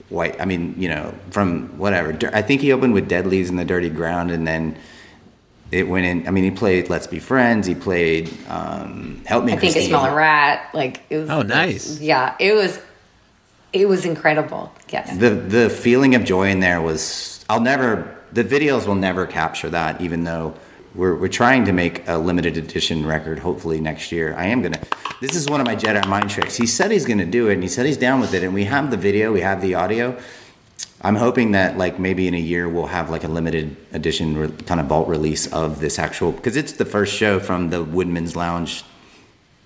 White. 0.09 0.41
I 0.41 0.45
mean, 0.45 0.75
you 0.77 0.89
know, 0.89 1.13
from 1.29 1.77
whatever. 1.77 2.17
I 2.33 2.41
think 2.41 2.61
he 2.61 2.71
opened 2.73 2.93
with 2.93 3.07
Dead 3.07 3.27
Leaves 3.27 3.49
and 3.49 3.57
the 3.57 3.65
Dirty 3.65 3.89
Ground, 3.89 4.31
and 4.31 4.45
then 4.45 4.77
it 5.71 5.87
went 5.87 6.05
in. 6.05 6.27
I 6.27 6.31
mean, 6.31 6.43
he 6.43 6.51
played 6.51 6.89
Let's 6.89 7.07
Be 7.07 7.19
Friends. 7.19 7.67
He 7.67 7.75
played 7.75 8.29
um, 8.47 9.21
Help 9.25 9.45
Me. 9.45 9.53
I 9.53 9.57
think 9.57 9.71
I 9.71 9.73
Christine. 9.73 9.89
smell 9.89 10.05
a 10.05 10.15
rat. 10.15 10.69
Like 10.73 11.01
it 11.09 11.17
was. 11.17 11.29
Oh, 11.29 11.41
nice. 11.41 11.99
Yeah, 11.99 12.35
it 12.39 12.53
was. 12.53 12.79
It 13.71 13.87
was 13.87 14.05
incredible. 14.05 14.73
Yes. 14.89 15.15
The 15.17 15.29
the 15.29 15.69
feeling 15.69 16.15
of 16.15 16.23
joy 16.23 16.49
in 16.49 16.59
there 16.59 16.81
was. 16.81 17.43
I'll 17.49 17.61
never. 17.61 18.15
The 18.33 18.43
videos 18.43 18.85
will 18.87 18.95
never 18.95 19.25
capture 19.25 19.69
that, 19.69 20.01
even 20.01 20.23
though. 20.23 20.55
We're, 20.95 21.15
we're 21.15 21.27
trying 21.27 21.65
to 21.65 21.71
make 21.71 22.07
a 22.07 22.17
limited 22.17 22.57
edition 22.57 23.05
record 23.05 23.37
hopefully 23.37 23.79
next 23.79 24.11
year. 24.11 24.33
I 24.35 24.47
am 24.47 24.63
gonna. 24.63 24.81
This 25.21 25.35
is 25.35 25.47
one 25.47 25.61
of 25.61 25.67
my 25.67 25.75
Jedi 25.75 26.05
mind 26.07 26.31
tricks. 26.31 26.55
He 26.55 26.65
said 26.65 26.89
he's 26.89 27.05
gonna 27.05 27.27
do 27.27 27.47
it, 27.47 27.53
and 27.53 27.63
he 27.63 27.69
said 27.69 27.85
he's 27.85 27.95
down 27.95 28.19
with 28.19 28.33
it. 28.33 28.43
And 28.43 28.55
we 28.55 28.63
have 28.65 28.89
the 28.89 28.97
video, 28.97 29.31
we 29.31 29.41
have 29.41 29.61
the 29.61 29.75
audio. 29.75 30.19
I'm 31.01 31.15
hoping 31.15 31.51
that 31.51 31.77
like 31.77 31.97
maybe 31.97 32.27
in 32.27 32.33
a 32.33 32.39
year 32.39 32.67
we'll 32.67 32.87
have 32.87 33.09
like 33.09 33.23
a 33.23 33.27
limited 33.27 33.75
edition 33.93 34.37
re- 34.37 34.51
kind 34.65 34.81
of 34.81 34.87
vault 34.87 35.07
release 35.07 35.51
of 35.53 35.79
this 35.79 35.97
actual 35.97 36.33
because 36.33 36.57
it's 36.57 36.73
the 36.73 36.85
first 36.85 37.15
show 37.15 37.39
from 37.39 37.69
the 37.69 37.83
Woodman's 37.83 38.35
Lounge 38.35 38.83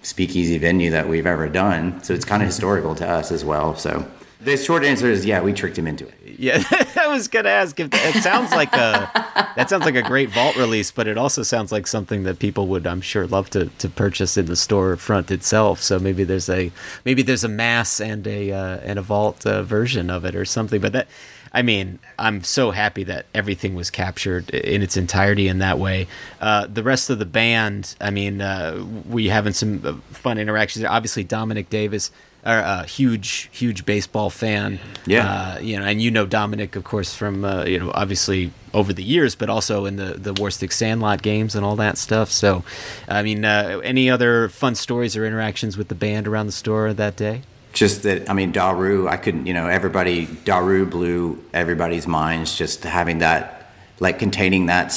speakeasy 0.04 0.58
venue 0.58 0.92
that 0.92 1.08
we've 1.08 1.26
ever 1.26 1.48
done. 1.50 2.04
So 2.04 2.14
it's 2.14 2.26
kind 2.26 2.44
of 2.44 2.46
mm-hmm. 2.46 2.54
historical 2.54 2.96
to 2.96 3.10
us 3.10 3.32
as 3.32 3.44
well. 3.44 3.76
So 3.76 4.06
the 4.44 4.58
short 4.58 4.84
answer 4.84 5.10
is 5.10 5.26
yeah, 5.26 5.42
we 5.42 5.54
tricked 5.54 5.78
him 5.78 5.88
into 5.88 6.08
it. 6.08 6.16
Yeah, 6.38 6.64
I 6.96 7.08
was 7.08 7.28
gonna 7.28 7.50
ask 7.50 7.80
if 7.80 7.90
it 7.92 8.24
sounds 8.24 8.52
like 8.52 8.74
a 8.74 9.10
that 9.56 9.70
sounds 9.70 9.86
like 9.86 9.96
a 9.96 10.02
great 10.02 10.30
vault 10.30 10.56
release, 10.56 10.92
but 10.92 11.08
it 11.08 11.18
also 11.18 11.44
sounds 11.44 11.72
like 11.72 11.88
something 11.88 12.24
that 12.24 12.40
people 12.40 12.68
would, 12.68 12.88
I'm 12.88 13.02
sure, 13.02 13.28
love 13.28 13.50
to, 13.52 13.66
to 13.66 13.90
purchase 13.90 14.38
in 14.38 14.46
the 14.48 14.56
store 14.56 14.96
front 14.98 15.32
itself. 15.32 15.82
So 15.82 16.00
maybe 16.00 16.24
there's 16.24 16.50
a 16.50 16.72
maybe 17.06 17.22
there's 17.22 17.44
a 17.44 17.50
mass 17.50 18.02
and 18.02 18.26
a 18.28 18.52
uh, 18.52 18.78
and 18.78 19.00
a 19.00 19.02
vault 19.02 19.46
uh, 19.46 19.64
version 19.64 20.10
of 20.10 20.26
it 20.26 20.36
or 20.36 20.46
something. 20.46 20.82
But 20.82 20.94
that, 20.94 21.08
I 21.52 21.62
mean, 21.62 22.00
I'm 22.18 22.44
so 22.44 22.72
happy 22.72 23.04
that 23.04 23.28
everything 23.34 23.76
was 23.76 23.92
captured 23.92 24.50
in 24.50 24.82
its 24.82 24.98
entirety 24.98 25.48
in 25.48 25.60
that 25.60 25.78
way. 25.78 26.08
Uh, 26.42 26.66
the 26.66 26.84
rest 26.84 27.10
of 27.10 27.20
the 27.20 27.26
band, 27.26 27.96
I 28.02 28.10
mean, 28.10 28.42
uh, 28.42 28.84
we 29.08 29.30
having 29.30 29.54
some 29.54 29.86
uh, 29.86 29.94
fun 30.14 30.38
interactions. 30.40 30.84
Obviously, 30.86 31.24
Dominic 31.24 31.70
Davis 31.70 32.12
are 32.46 32.60
a 32.60 32.86
huge, 32.86 33.50
huge 33.52 33.86
baseball 33.86 34.30
fan. 34.30 34.80
Yeah. 35.06 35.28
Uh, 35.28 35.60
you 35.60 35.80
know, 35.80 35.86
and 35.86 36.02
you 36.02 36.12
know 36.12 36.26
Dominic, 36.26 36.76
of 36.76 36.84
course, 36.84 37.16
from 37.16 37.46
uh, 37.46 37.64
you 37.66 37.80
know 37.80 37.92
obviously 37.94 38.52
over 38.74 38.92
the 38.92 39.04
years, 39.04 39.36
but 39.36 39.50
also 39.50 39.86
in 39.86 39.96
the 39.96 40.14
the 40.14 40.34
Warstic 40.34 40.72
Sandlot 40.72 41.22
games 41.22 41.56
and 41.56 41.66
all 41.66 41.76
that 41.78 41.98
stuff. 41.98 42.30
So, 42.30 42.64
I 43.08 43.24
mean, 43.24 43.46
uh, 43.46 43.82
any 43.84 44.10
other 44.10 44.50
fun 44.50 44.76
stories 44.76 45.16
or 45.16 45.26
interactions 45.26 45.78
with 45.78 45.88
the 45.88 45.96
band 45.96 46.28
around 46.28 46.48
the 46.48 46.52
store 46.52 46.94
that 46.94 47.16
day? 47.16 47.42
Just 47.72 48.04
that, 48.04 48.30
I 48.30 48.34
mean, 48.34 48.52
Daru, 48.52 49.08
I 49.08 49.18
couldn't, 49.18 49.48
you 49.48 49.54
know, 49.56 49.68
everybody, 49.68 50.28
Daru 50.46 50.86
blew 50.86 51.44
everybody's 51.56 52.06
minds 52.06 52.56
just 52.56 52.84
having 52.84 53.18
that, 53.20 53.72
like 54.00 54.20
containing 54.20 54.68
that 54.68 54.92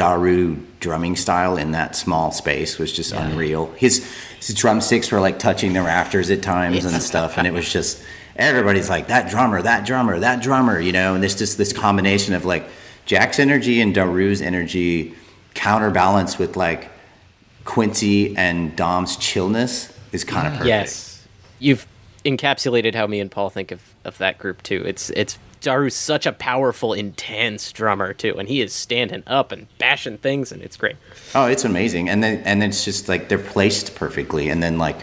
Daru 0.00 0.56
drumming 0.80 1.14
style 1.14 1.58
in 1.58 1.72
that 1.72 1.94
small 1.94 2.32
space 2.32 2.78
was 2.78 2.90
just 2.90 3.12
unreal. 3.12 3.66
His, 3.72 4.10
his 4.38 4.54
drumsticks 4.54 5.12
were 5.12 5.20
like 5.20 5.38
touching 5.38 5.74
the 5.74 5.82
rafters 5.82 6.30
at 6.30 6.42
times 6.42 6.86
and 6.86 7.02
stuff, 7.02 7.36
and 7.36 7.46
it 7.46 7.52
was 7.52 7.70
just, 7.72 8.02
everybody's 8.34 8.88
like, 8.88 9.08
that 9.08 9.28
drummer, 9.28 9.60
that 9.60 9.84
drummer, 9.84 10.18
that 10.18 10.42
drummer, 10.42 10.80
you 10.80 10.92
know, 10.92 11.12
and 11.12 11.22
there's 11.22 11.34
just 11.34 11.58
this 11.58 11.74
combination 11.74 12.32
of 12.32 12.46
like 12.46 12.66
Jack's 13.04 13.38
energy 13.38 13.82
and 13.82 13.94
Daru's 13.94 14.40
energy 14.40 15.14
counterbalanced 15.52 16.38
with 16.38 16.56
like 16.56 16.90
Quincy 17.66 18.34
and 18.38 18.74
Dom's 18.74 19.18
chillness 19.18 19.92
is 20.12 20.24
kind 20.24 20.46
of 20.46 20.54
mm. 20.54 20.56
perfect. 20.60 20.68
Yes, 20.68 21.28
you've 21.58 21.86
encapsulated 22.24 22.94
how 22.94 23.06
me 23.06 23.20
and 23.20 23.30
Paul 23.30 23.50
think 23.50 23.70
of, 23.70 23.82
of 24.06 24.16
that 24.16 24.38
group 24.38 24.62
too. 24.62 24.82
It's 24.86 25.10
it's 25.10 25.38
Daru's 25.60 25.94
such 25.94 26.26
a 26.26 26.32
powerful, 26.32 26.92
intense 26.92 27.72
drummer 27.72 28.12
too, 28.12 28.36
and 28.38 28.48
he 28.48 28.60
is 28.60 28.72
standing 28.72 29.22
up 29.26 29.52
and 29.52 29.66
bashing 29.78 30.18
things, 30.18 30.52
and 30.52 30.62
it's 30.62 30.76
great. 30.76 30.96
Oh, 31.34 31.46
it's 31.46 31.64
amazing, 31.64 32.08
and 32.08 32.22
then 32.22 32.42
and 32.44 32.62
it's 32.62 32.84
just 32.84 33.08
like 33.08 33.28
they're 33.28 33.38
placed 33.38 33.94
perfectly, 33.94 34.48
and 34.48 34.62
then 34.62 34.78
like, 34.78 34.98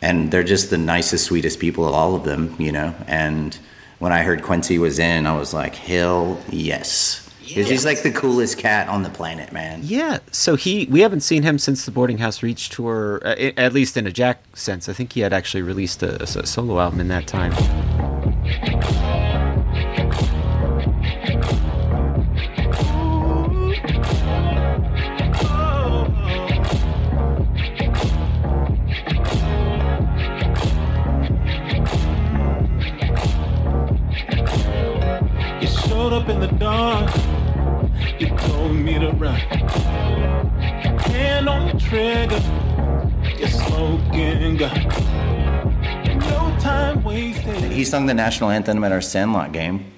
and 0.00 0.30
they're 0.30 0.42
just 0.42 0.70
the 0.70 0.78
nicest, 0.78 1.26
sweetest 1.26 1.60
people, 1.60 1.86
of 1.88 1.94
all 1.94 2.14
of 2.14 2.24
them, 2.24 2.54
you 2.58 2.72
know. 2.72 2.94
And 3.06 3.56
when 4.00 4.12
I 4.12 4.22
heard 4.22 4.42
Quincy 4.42 4.78
was 4.78 4.98
in, 4.98 5.26
I 5.26 5.36
was 5.38 5.54
like, 5.54 5.74
hell 5.74 6.40
yes. 6.50 7.20
'Cause 7.54 7.68
He's 7.68 7.84
like 7.84 8.02
the 8.02 8.10
coolest 8.10 8.56
cat 8.56 8.88
on 8.88 9.02
the 9.02 9.10
planet, 9.10 9.52
man. 9.52 9.80
Yeah, 9.82 10.20
so 10.30 10.54
he 10.56 10.86
we 10.90 11.00
haven't 11.00 11.20
seen 11.20 11.42
him 11.42 11.58
since 11.58 11.84
the 11.84 11.90
Boarding 11.90 12.16
House 12.18 12.42
Reach 12.42 12.70
tour, 12.70 13.20
uh, 13.22 13.34
at 13.58 13.74
least 13.74 13.96
in 13.96 14.06
a 14.06 14.10
Jack 14.12 14.42
sense. 14.56 14.88
I 14.88 14.94
think 14.94 15.12
he 15.12 15.20
had 15.20 15.32
actually 15.34 15.62
released 15.62 16.02
a 16.02 16.26
solo 16.46 16.80
album 16.80 17.00
in 17.00 17.08
that 17.08 17.26
time. 17.26 17.52
Showed 36.58 36.62
up 36.62 37.14
in 37.14 37.16
the 37.16 37.92
dark. 37.98 38.20
You 38.20 38.28
told 38.36 38.72
me 38.72 38.98
to 38.98 39.10
run. 39.12 39.34
Hand 41.00 41.48
on 41.48 41.68
the 41.68 41.80
trigger. 41.80 42.40
You're 43.38 43.48
smoking 43.48 44.56
gun. 44.56 44.88
No 46.20 46.56
time 46.60 47.02
wasted. 47.04 47.72
He 47.72 47.84
sung 47.84 48.06
the 48.06 48.14
national 48.14 48.50
anthem 48.50 48.82
at 48.84 48.92
our 48.92 49.00
Sandlot 49.00 49.52
game. 49.52 49.92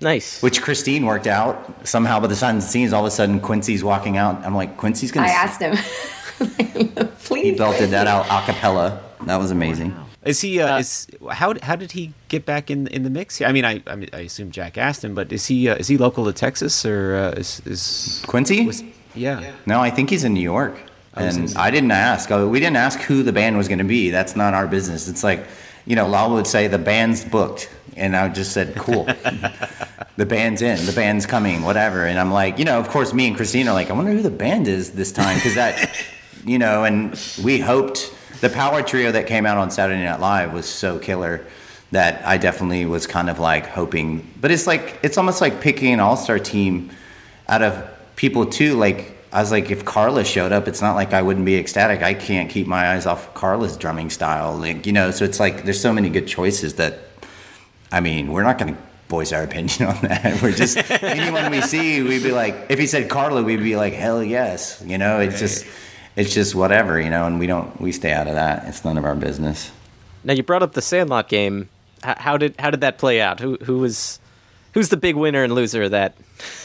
Nice. 0.00 0.42
Which 0.42 0.60
Christine 0.60 1.06
worked 1.06 1.26
out 1.26 1.86
somehow. 1.86 2.20
By 2.20 2.26
the 2.26 2.36
time 2.36 2.56
the 2.56 2.62
scenes, 2.62 2.92
all 2.92 3.04
of 3.04 3.08
a 3.08 3.10
sudden 3.10 3.40
Quincy's 3.40 3.82
walking 3.82 4.16
out. 4.18 4.44
I'm 4.44 4.54
like, 4.54 4.76
Quincy's 4.76 5.10
gonna. 5.10 5.26
I 5.26 5.30
asked 5.30 5.60
him. 5.60 5.76
Please. 7.24 7.42
He 7.44 7.52
belted 7.52 7.90
that 7.90 8.06
out 8.06 8.26
a 8.26 8.44
cappella. 8.44 9.02
That 9.24 9.36
was 9.38 9.50
amazing. 9.50 9.96
Is 10.26 10.40
he? 10.40 10.60
Uh, 10.60 10.78
is 10.78 11.06
how 11.30 11.54
how 11.62 11.76
did 11.76 11.92
he 11.92 12.12
get 12.28 12.44
back 12.44 12.70
in 12.70 12.86
in 12.88 13.02
the 13.02 13.10
mix? 13.10 13.40
I 13.40 13.52
mean, 13.52 13.64
I 13.64 13.82
I, 13.86 14.06
I 14.12 14.20
assume 14.20 14.50
Jack 14.50 14.76
asked 14.78 15.02
him, 15.04 15.14
but 15.14 15.32
is 15.32 15.46
he 15.46 15.68
uh, 15.68 15.76
is 15.76 15.88
he 15.88 15.96
local 15.98 16.24
to 16.26 16.32
Texas 16.32 16.84
or 16.84 17.16
uh, 17.16 17.40
is 17.40 17.60
is 17.66 18.22
Quincy? 18.26 18.92
yeah. 19.14 19.52
No, 19.66 19.80
I 19.80 19.90
think 19.90 20.10
he's 20.10 20.24
in 20.24 20.34
New 20.34 20.40
York. 20.42 20.74
Oh, 21.16 21.22
And 21.24 21.50
in- 21.50 21.56
I 21.56 21.70
didn't 21.70 21.92
ask. 21.92 22.30
Oh, 22.30 22.46
We 22.48 22.60
didn't 22.60 22.76
ask 22.76 23.00
who 23.00 23.22
the 23.22 23.32
band 23.32 23.56
was 23.56 23.68
going 23.68 23.78
to 23.78 23.84
be. 23.84 24.10
That's 24.10 24.36
not 24.36 24.52
our 24.52 24.66
business. 24.66 25.08
It's 25.08 25.24
like, 25.24 25.46
you 25.86 25.96
know, 25.96 26.06
Lala 26.06 26.34
would 26.34 26.46
say 26.46 26.68
the 26.68 26.76
band's 26.78 27.24
booked, 27.24 27.70
and 27.96 28.14
I 28.14 28.28
just 28.28 28.52
said, 28.52 28.74
cool. 28.76 29.04
the 30.16 30.26
band's 30.26 30.60
in. 30.62 30.84
The 30.84 30.92
band's 30.92 31.24
coming. 31.26 31.62
Whatever. 31.62 32.04
And 32.06 32.18
I'm 32.18 32.30
like, 32.30 32.58
you 32.58 32.64
know, 32.66 32.78
of 32.78 32.88
course, 32.88 33.14
me 33.14 33.26
and 33.28 33.36
Christine 33.36 33.68
are 33.68 33.74
like, 33.74 33.88
I 33.90 33.94
wonder 33.94 34.12
who 34.12 34.22
the 34.22 34.30
band 34.30 34.68
is 34.68 34.92
this 34.92 35.12
time 35.12 35.36
because 35.36 35.54
that, 35.54 35.96
you 36.44 36.58
know, 36.58 36.84
and 36.84 37.18
we 37.42 37.58
hoped 37.58 38.12
the 38.40 38.50
power 38.50 38.82
trio 38.82 39.12
that 39.12 39.26
came 39.26 39.46
out 39.46 39.58
on 39.58 39.70
Saturday 39.70 40.04
Night 40.04 40.20
Live 40.20 40.52
was 40.52 40.66
so 40.66 40.98
killer 40.98 41.44
that 41.92 42.24
I 42.26 42.36
definitely 42.36 42.84
was 42.86 43.06
kind 43.06 43.30
of 43.30 43.38
like 43.38 43.66
hoping. 43.66 44.28
But 44.40 44.50
it's 44.50 44.66
like 44.66 44.98
it's 45.02 45.18
almost 45.18 45.40
like 45.40 45.60
picking 45.60 45.92
an 45.92 46.00
all 46.00 46.16
star 46.16 46.38
team 46.38 46.90
out 47.48 47.62
of 47.62 47.88
people 48.16 48.46
too. 48.46 48.76
Like 48.76 49.16
I 49.32 49.40
was 49.40 49.50
like, 49.50 49.70
if 49.70 49.84
Carla 49.84 50.24
showed 50.24 50.52
up, 50.52 50.68
it's 50.68 50.80
not 50.80 50.94
like 50.94 51.12
I 51.12 51.22
wouldn't 51.22 51.46
be 51.46 51.56
ecstatic. 51.56 52.02
I 52.02 52.14
can't 52.14 52.50
keep 52.50 52.66
my 52.66 52.92
eyes 52.92 53.06
off 53.06 53.34
Carla's 53.34 53.76
drumming 53.76 54.10
style. 54.10 54.56
Like 54.56 54.86
you 54.86 54.92
know, 54.92 55.10
so 55.10 55.24
it's 55.24 55.40
like 55.40 55.64
there's 55.64 55.80
so 55.80 55.92
many 55.92 56.10
good 56.10 56.26
choices 56.26 56.74
that. 56.74 57.00
I 57.92 58.00
mean, 58.00 58.32
we're 58.32 58.42
not 58.42 58.58
going 58.58 58.74
to 58.74 58.80
voice 59.08 59.32
our 59.32 59.42
opinion 59.42 59.88
on 59.88 60.00
that. 60.02 60.42
We're 60.42 60.52
just 60.52 60.76
anyone 61.02 61.50
we 61.50 61.60
see, 61.60 62.02
we'd 62.02 62.22
be 62.22 62.32
like, 62.32 62.66
if 62.68 62.78
he 62.78 62.86
said 62.86 63.08
Carla, 63.08 63.42
we'd 63.42 63.62
be 63.62 63.76
like, 63.76 63.92
hell 63.92 64.22
yes. 64.22 64.82
You 64.84 64.98
know, 64.98 65.20
it's 65.20 65.38
just, 65.38 65.66
it's 66.16 66.34
just 66.34 66.54
whatever. 66.54 67.00
You 67.00 67.10
know, 67.10 67.26
and 67.26 67.38
we 67.38 67.46
don't, 67.46 67.80
we 67.80 67.92
stay 67.92 68.12
out 68.12 68.26
of 68.26 68.34
that. 68.34 68.66
It's 68.66 68.84
none 68.84 68.98
of 68.98 69.04
our 69.04 69.14
business. 69.14 69.70
Now 70.24 70.32
you 70.32 70.42
brought 70.42 70.62
up 70.62 70.72
the 70.72 70.82
Sandlot 70.82 71.28
game. 71.28 71.68
H- 72.04 72.16
how 72.18 72.36
did 72.36 72.54
how 72.58 72.70
did 72.70 72.80
that 72.80 72.98
play 72.98 73.20
out? 73.20 73.40
Who 73.40 73.56
who 73.62 73.78
was 73.78 74.18
who's 74.74 74.88
the 74.88 74.96
big 74.96 75.14
winner 75.16 75.44
and 75.44 75.54
loser 75.54 75.84
of 75.84 75.92
that? 75.92 76.16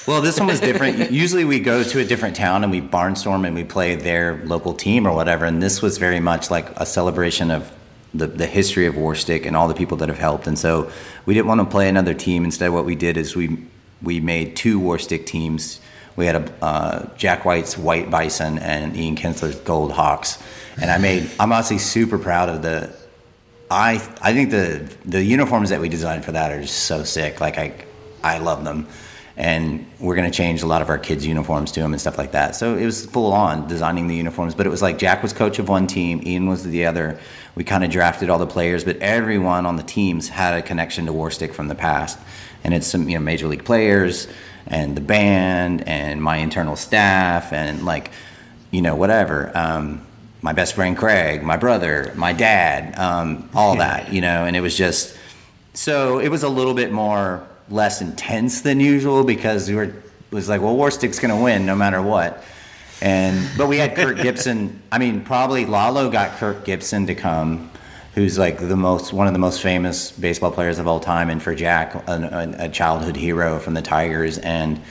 Well, 0.07 0.21
this 0.21 0.39
one 0.39 0.47
was 0.47 0.59
different. 0.59 1.11
Usually 1.11 1.45
we 1.45 1.59
go 1.59 1.83
to 1.83 1.99
a 1.99 2.05
different 2.05 2.35
town 2.35 2.63
and 2.63 2.71
we 2.71 2.81
barnstorm 2.81 3.45
and 3.45 3.55
we 3.55 3.63
play 3.63 3.95
their 3.95 4.43
local 4.45 4.73
team 4.73 5.07
or 5.07 5.15
whatever. 5.15 5.45
And 5.45 5.61
this 5.61 5.81
was 5.81 5.97
very 5.97 6.19
much 6.19 6.51
like 6.51 6.69
a 6.77 6.85
celebration 6.85 7.51
of 7.51 7.71
the, 8.13 8.27
the 8.27 8.47
history 8.47 8.85
of 8.85 8.95
Warstic 8.95 9.45
and 9.45 9.55
all 9.55 9.67
the 9.67 9.73
people 9.73 9.95
that 9.97 10.09
have 10.09 10.19
helped. 10.19 10.47
And 10.47 10.59
so 10.59 10.91
we 11.25 11.33
didn't 11.33 11.47
want 11.47 11.61
to 11.61 11.65
play 11.65 11.87
another 11.87 12.13
team. 12.13 12.43
Instead, 12.43 12.69
what 12.69 12.85
we 12.85 12.95
did 12.95 13.15
is 13.17 13.35
we 13.35 13.57
we 14.01 14.19
made 14.19 14.55
two 14.55 14.79
Warstic 14.79 15.25
teams. 15.25 15.79
We 16.15 16.25
had 16.25 16.35
a 16.35 16.63
uh, 16.63 17.15
Jack 17.15 17.45
White's 17.45 17.77
White 17.77 18.09
Bison 18.11 18.59
and 18.59 18.95
Ian 18.95 19.15
Kinsler's 19.15 19.55
Gold 19.55 19.91
Hawks. 19.91 20.41
And 20.81 20.89
I 20.89 20.97
made. 20.97 21.29
I'm 21.39 21.51
honestly 21.51 21.77
super 21.77 22.17
proud 22.17 22.49
of 22.49 22.61
the 22.61 22.93
I 23.71 23.93
I 24.21 24.33
think 24.33 24.51
the 24.51 24.93
the 25.05 25.23
uniforms 25.23 25.69
that 25.69 25.79
we 25.79 25.87
designed 25.87 26.25
for 26.25 26.33
that 26.33 26.51
are 26.51 26.61
just 26.61 26.83
so 26.83 27.03
sick. 27.05 27.39
Like 27.39 27.57
I 27.57 27.73
I 28.21 28.39
love 28.39 28.65
them, 28.65 28.85
and 29.37 29.87
we're 29.97 30.15
gonna 30.15 30.29
change 30.29 30.61
a 30.61 30.67
lot 30.67 30.81
of 30.81 30.89
our 30.89 30.97
kids' 30.97 31.25
uniforms 31.25 31.71
to 31.73 31.79
them 31.79 31.93
and 31.93 32.01
stuff 32.01 32.17
like 32.17 32.33
that. 32.33 32.53
So 32.57 32.75
it 32.75 32.85
was 32.85 33.05
full 33.05 33.31
on 33.31 33.69
designing 33.69 34.07
the 34.07 34.15
uniforms. 34.15 34.55
But 34.55 34.65
it 34.65 34.69
was 34.69 34.81
like 34.81 34.97
Jack 34.97 35.23
was 35.23 35.31
coach 35.31 35.57
of 35.57 35.69
one 35.69 35.87
team, 35.87 36.21
Ian 36.25 36.47
was 36.47 36.63
the 36.63 36.85
other. 36.85 37.17
We 37.55 37.63
kind 37.63 37.83
of 37.85 37.89
drafted 37.89 38.29
all 38.29 38.39
the 38.39 38.47
players, 38.47 38.83
but 38.83 38.97
everyone 38.97 39.65
on 39.65 39.77
the 39.77 39.83
teams 39.83 40.27
had 40.27 40.53
a 40.53 40.61
connection 40.61 41.05
to 41.05 41.13
Warstic 41.13 41.53
from 41.53 41.69
the 41.69 41.75
past, 41.75 42.19
and 42.65 42.73
it's 42.73 42.87
some 42.87 43.07
you 43.07 43.17
know 43.17 43.23
major 43.23 43.47
league 43.47 43.63
players 43.63 44.27
and 44.71 44.95
the 44.95 45.01
band 45.01 45.87
and 45.87 46.23
my 46.23 46.37
internal 46.37 46.75
staff 46.75 47.53
and 47.53 47.85
like 47.85 48.09
you 48.71 48.81
know 48.81 48.95
whatever. 48.95 49.51
Um, 49.55 50.01
my 50.41 50.53
best 50.53 50.73
friend 50.73 50.97
Craig, 50.97 51.43
my 51.43 51.57
brother, 51.57 52.11
my 52.15 52.33
dad, 52.33 52.97
um, 52.97 53.47
all 53.53 53.75
that, 53.85 54.11
you 54.11 54.21
know, 54.21 54.45
and 54.45 54.55
it 54.55 54.61
was 54.61 54.75
just 54.75 55.15
so 55.73 56.19
it 56.19 56.29
was 56.29 56.43
a 56.43 56.49
little 56.49 56.73
bit 56.73 56.91
more 56.91 57.47
less 57.69 58.01
intense 58.01 58.61
than 58.61 58.79
usual 58.79 59.23
because 59.23 59.69
we 59.69 59.75
were 59.75 59.83
it 59.83 60.35
was 60.35 60.47
like, 60.47 60.61
well, 60.61 60.75
Warstic's 60.75 61.19
gonna 61.19 61.41
win 61.41 61.65
no 61.65 61.75
matter 61.75 62.01
what. 62.01 62.43
And 63.01 63.49
but 63.57 63.67
we 63.67 63.77
had 63.77 63.95
Kirk 63.95 64.17
Gibson. 64.21 64.81
I 64.91 64.99
mean, 64.99 65.21
probably 65.21 65.65
Lalo 65.65 66.09
got 66.09 66.37
Kirk 66.37 66.63
Gibson 66.65 67.07
to 67.07 67.15
come, 67.15 67.70
who's 68.15 68.37
like 68.37 68.59
the 68.59 68.75
most 68.75 69.13
one 69.13 69.27
of 69.27 69.33
the 69.33 69.39
most 69.39 69.61
famous 69.61 70.11
baseball 70.11 70.51
players 70.51 70.79
of 70.79 70.87
all 70.87 70.99
time, 70.99 71.29
and 71.29 71.41
for 71.41 71.55
Jack, 71.55 71.95
a, 72.07 72.55
a, 72.59 72.69
childhood 72.69 73.15
hero 73.15 73.59
from 73.59 73.73
the 73.73 73.81
Tigers, 73.81 74.37
and 74.37 74.81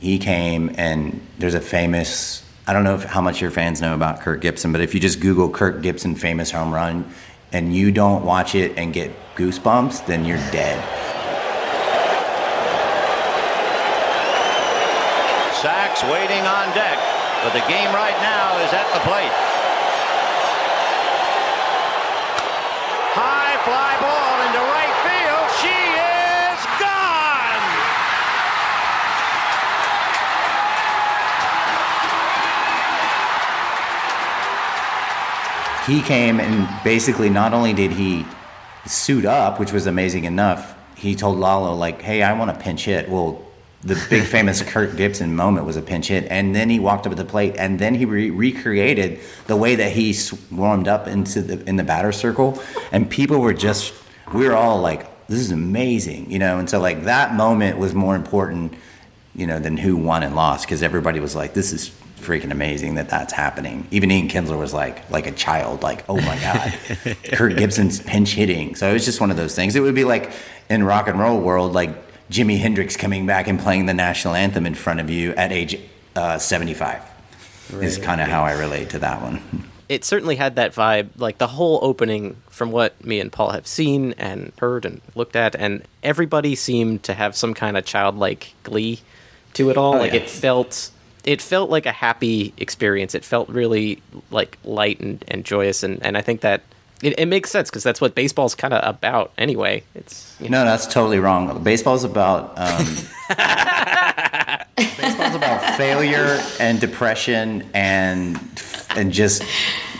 he 0.00 0.18
came 0.18 0.74
and 0.76 1.20
there's 1.38 1.54
a 1.54 1.60
famous 1.60 2.44
I 2.66 2.74
don't 2.74 2.84
know 2.84 2.96
if, 2.96 3.04
how 3.04 3.22
much 3.22 3.40
your 3.40 3.50
fans 3.50 3.80
know 3.80 3.94
about 3.94 4.20
Kirk 4.20 4.42
Gibson, 4.42 4.72
but 4.72 4.82
if 4.82 4.92
you 4.92 5.00
just 5.00 5.20
Google 5.20 5.48
Kirk 5.48 5.80
Gibson 5.80 6.14
famous 6.14 6.50
home 6.50 6.72
run 6.72 7.10
and 7.50 7.74
you 7.74 7.90
don't 7.90 8.26
watch 8.26 8.54
it 8.54 8.76
and 8.76 8.92
get 8.92 9.10
goosebumps, 9.36 10.04
then 10.04 10.26
you're 10.26 10.36
dead. 10.52 10.76
Sax 15.62 16.02
waiting 16.04 16.44
on 16.44 16.74
deck, 16.74 16.98
but 17.42 17.54
the 17.54 17.64
game 17.72 17.88
right 17.94 18.20
now 18.20 18.58
is 18.58 18.72
at 18.74 18.92
the 18.92 19.00
plate. 19.00 19.47
He 35.88 36.02
came 36.02 36.38
and 36.38 36.68
basically 36.84 37.30
not 37.30 37.54
only 37.54 37.72
did 37.72 37.92
he 37.92 38.26
suit 38.84 39.24
up, 39.24 39.58
which 39.58 39.72
was 39.72 39.86
amazing 39.86 40.24
enough, 40.24 40.76
he 40.94 41.14
told 41.14 41.38
Lalo 41.38 41.74
like, 41.74 42.02
"Hey, 42.02 42.22
I 42.22 42.34
want 42.34 42.50
a 42.50 42.54
pinch 42.54 42.84
hit." 42.84 43.08
Well, 43.08 43.42
the 43.80 43.94
big 44.10 44.24
famous 44.36 44.60
Kirk 44.60 44.98
Gibson 44.98 45.34
moment 45.34 45.64
was 45.64 45.76
a 45.78 45.82
pinch 45.82 46.08
hit, 46.08 46.26
and 46.28 46.54
then 46.54 46.68
he 46.68 46.78
walked 46.78 47.06
up 47.06 47.12
to 47.12 47.16
the 47.16 47.24
plate, 47.24 47.54
and 47.56 47.78
then 47.78 47.94
he 47.94 48.04
re- 48.04 48.28
recreated 48.28 49.20
the 49.46 49.56
way 49.56 49.76
that 49.76 49.92
he 49.92 50.12
swarmed 50.12 50.88
up 50.88 51.08
into 51.08 51.40
the 51.40 51.66
in 51.66 51.76
the 51.76 51.84
batter 51.84 52.12
circle, 52.12 52.60
and 52.92 53.08
people 53.08 53.38
were 53.38 53.54
just, 53.54 53.94
we 54.34 54.46
were 54.46 54.54
all 54.54 54.82
like, 54.82 55.26
"This 55.28 55.38
is 55.38 55.52
amazing," 55.52 56.30
you 56.30 56.38
know. 56.38 56.58
And 56.58 56.68
so 56.68 56.80
like 56.80 57.04
that 57.04 57.34
moment 57.34 57.78
was 57.78 57.94
more 57.94 58.14
important, 58.14 58.74
you 59.34 59.46
know, 59.46 59.58
than 59.58 59.78
who 59.78 59.96
won 59.96 60.22
and 60.22 60.36
lost, 60.36 60.66
because 60.66 60.82
everybody 60.82 61.18
was 61.18 61.34
like, 61.34 61.54
"This 61.54 61.72
is." 61.72 61.92
Freaking 62.18 62.50
amazing 62.50 62.96
that 62.96 63.08
that's 63.08 63.32
happening. 63.32 63.86
Even 63.90 64.10
Ian 64.10 64.28
Kinsler 64.28 64.58
was 64.58 64.74
like, 64.74 65.08
like 65.10 65.26
a 65.26 65.32
child, 65.32 65.82
like, 65.82 66.04
oh 66.08 66.16
my 66.16 66.38
God, 66.40 67.16
Kirk 67.32 67.56
Gibson's 67.56 68.00
pinch 68.00 68.34
hitting. 68.34 68.74
So 68.74 68.90
it 68.90 68.92
was 68.92 69.04
just 69.04 69.20
one 69.20 69.30
of 69.30 69.36
those 69.36 69.54
things. 69.54 69.76
It 69.76 69.80
would 69.80 69.94
be 69.94 70.04
like 70.04 70.32
in 70.68 70.82
rock 70.82 71.08
and 71.08 71.18
roll 71.18 71.40
world, 71.40 71.72
like 71.72 71.90
Jimi 72.30 72.58
Hendrix 72.58 72.96
coming 72.96 73.26
back 73.26 73.48
and 73.48 73.58
playing 73.58 73.86
the 73.86 73.94
national 73.94 74.34
anthem 74.34 74.66
in 74.66 74.74
front 74.74 75.00
of 75.00 75.08
you 75.08 75.32
at 75.32 75.52
age 75.52 75.78
uh, 76.14 76.38
75 76.38 77.02
is 77.80 77.98
kind 77.98 78.20
of 78.20 78.28
how 78.28 78.42
I 78.42 78.52
relate 78.52 78.90
to 78.90 78.98
that 78.98 79.22
one. 79.22 79.70
It 79.88 80.04
certainly 80.04 80.36
had 80.36 80.56
that 80.56 80.74
vibe, 80.74 81.10
like 81.16 81.38
the 81.38 81.46
whole 81.46 81.78
opening 81.82 82.36
from 82.50 82.70
what 82.70 83.02
me 83.04 83.20
and 83.20 83.32
Paul 83.32 83.50
have 83.50 83.66
seen 83.66 84.14
and 84.18 84.52
heard 84.58 84.84
and 84.84 85.00
looked 85.14 85.34
at, 85.34 85.54
and 85.54 85.82
everybody 86.02 86.54
seemed 86.54 87.02
to 87.04 87.14
have 87.14 87.34
some 87.34 87.54
kind 87.54 87.76
of 87.76 87.86
childlike 87.86 88.54
glee 88.64 89.00
to 89.54 89.70
it 89.70 89.78
all. 89.78 89.94
Oh, 89.94 89.98
like 89.98 90.12
yeah. 90.12 90.20
it 90.20 90.30
felt 90.30 90.90
it 91.28 91.42
felt 91.42 91.68
like 91.68 91.84
a 91.84 91.92
happy 91.92 92.54
experience. 92.56 93.14
It 93.14 93.22
felt 93.22 93.50
really 93.50 94.00
like 94.30 94.56
light 94.64 94.98
and, 94.98 95.22
and 95.28 95.44
joyous 95.44 95.82
and, 95.82 96.02
and 96.02 96.16
I 96.16 96.22
think 96.22 96.40
that 96.40 96.62
it, 97.02 97.18
it 97.18 97.26
makes 97.26 97.50
sense 97.50 97.68
because 97.68 97.82
that's 97.82 98.00
what 98.00 98.14
baseball's 98.14 98.54
kind 98.54 98.72
of 98.72 98.82
about 98.82 99.30
anyway. 99.36 99.82
It's 99.94 100.34
you 100.40 100.48
know. 100.48 100.64
No, 100.64 100.70
that's 100.70 100.86
totally 100.86 101.18
wrong. 101.18 101.62
Baseball's 101.62 102.02
about 102.02 102.56
um, 102.56 102.86
Baseball's 104.96 105.34
about 105.34 105.76
failure 105.76 106.40
and 106.58 106.80
depression 106.80 107.68
and 107.74 108.40
and 108.96 109.12
just 109.12 109.42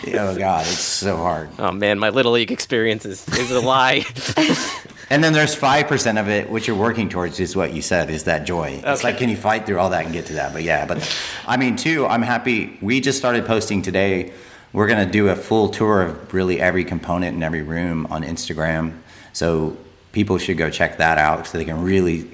oh 0.07 0.35
god, 0.35 0.63
it's 0.63 0.79
so 0.79 1.19
hard. 1.19 1.51
Oh 1.59 1.73
man, 1.73 1.99
my 1.99 2.09
little 2.09 2.33
league 2.33 2.51
experience 2.51 3.05
is, 3.05 3.29
is 3.29 3.51
a 3.51 3.61
lie. 3.61 4.07
And 5.11 5.25
then 5.25 5.33
there's 5.33 5.55
five 5.55 5.89
percent 5.89 6.19
of 6.19 6.29
it, 6.29 6.51
which 6.51 6.67
you're 6.67 6.77
working 6.77 7.09
towards, 7.09 7.41
is 7.41 7.57
what 7.57 7.73
you 7.73 7.81
said, 7.81 8.11
is 8.11 8.25
that 8.25 8.45
joy. 8.45 8.81
It's 8.85 9.05
like, 9.05 9.19
can 9.19 9.31
you 9.31 9.37
fight 9.37 9.65
through 9.65 9.79
all 9.79 9.91
that 9.91 10.05
and 10.05 10.13
get 10.13 10.27
to 10.27 10.35
that? 10.35 10.53
But 10.53 10.63
yeah, 10.65 10.85
but 10.85 10.99
I 11.47 11.57
mean, 11.57 11.77
too, 11.77 12.07
I'm 12.07 12.23
happy. 12.23 12.79
We 12.83 13.01
just 13.01 13.19
started 13.19 13.47
posting 13.47 13.81
today. 13.81 14.33
We're 14.73 14.87
gonna 14.87 15.11
do 15.11 15.29
a 15.29 15.37
full 15.37 15.71
tour 15.71 16.03
of 16.03 16.35
really 16.35 16.61
every 16.61 16.85
component 16.85 17.35
in 17.35 17.43
every 17.43 17.63
room 17.63 18.07
on 18.11 18.23
Instagram. 18.23 18.99
So 19.33 19.79
people 20.13 20.37
should 20.37 20.59
go 20.59 20.69
check 20.69 20.99
that 20.99 21.17
out 21.17 21.47
so 21.47 21.57
they 21.57 21.65
can 21.65 21.83
really. 21.83 22.31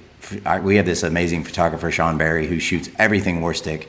We 0.62 0.76
have 0.76 0.86
this 0.86 1.02
amazing 1.02 1.44
photographer, 1.44 1.90
Sean 1.90 2.16
Barry, 2.16 2.46
who 2.46 2.58
shoots 2.58 2.88
everything 2.98 3.40
Warstic. 3.40 3.88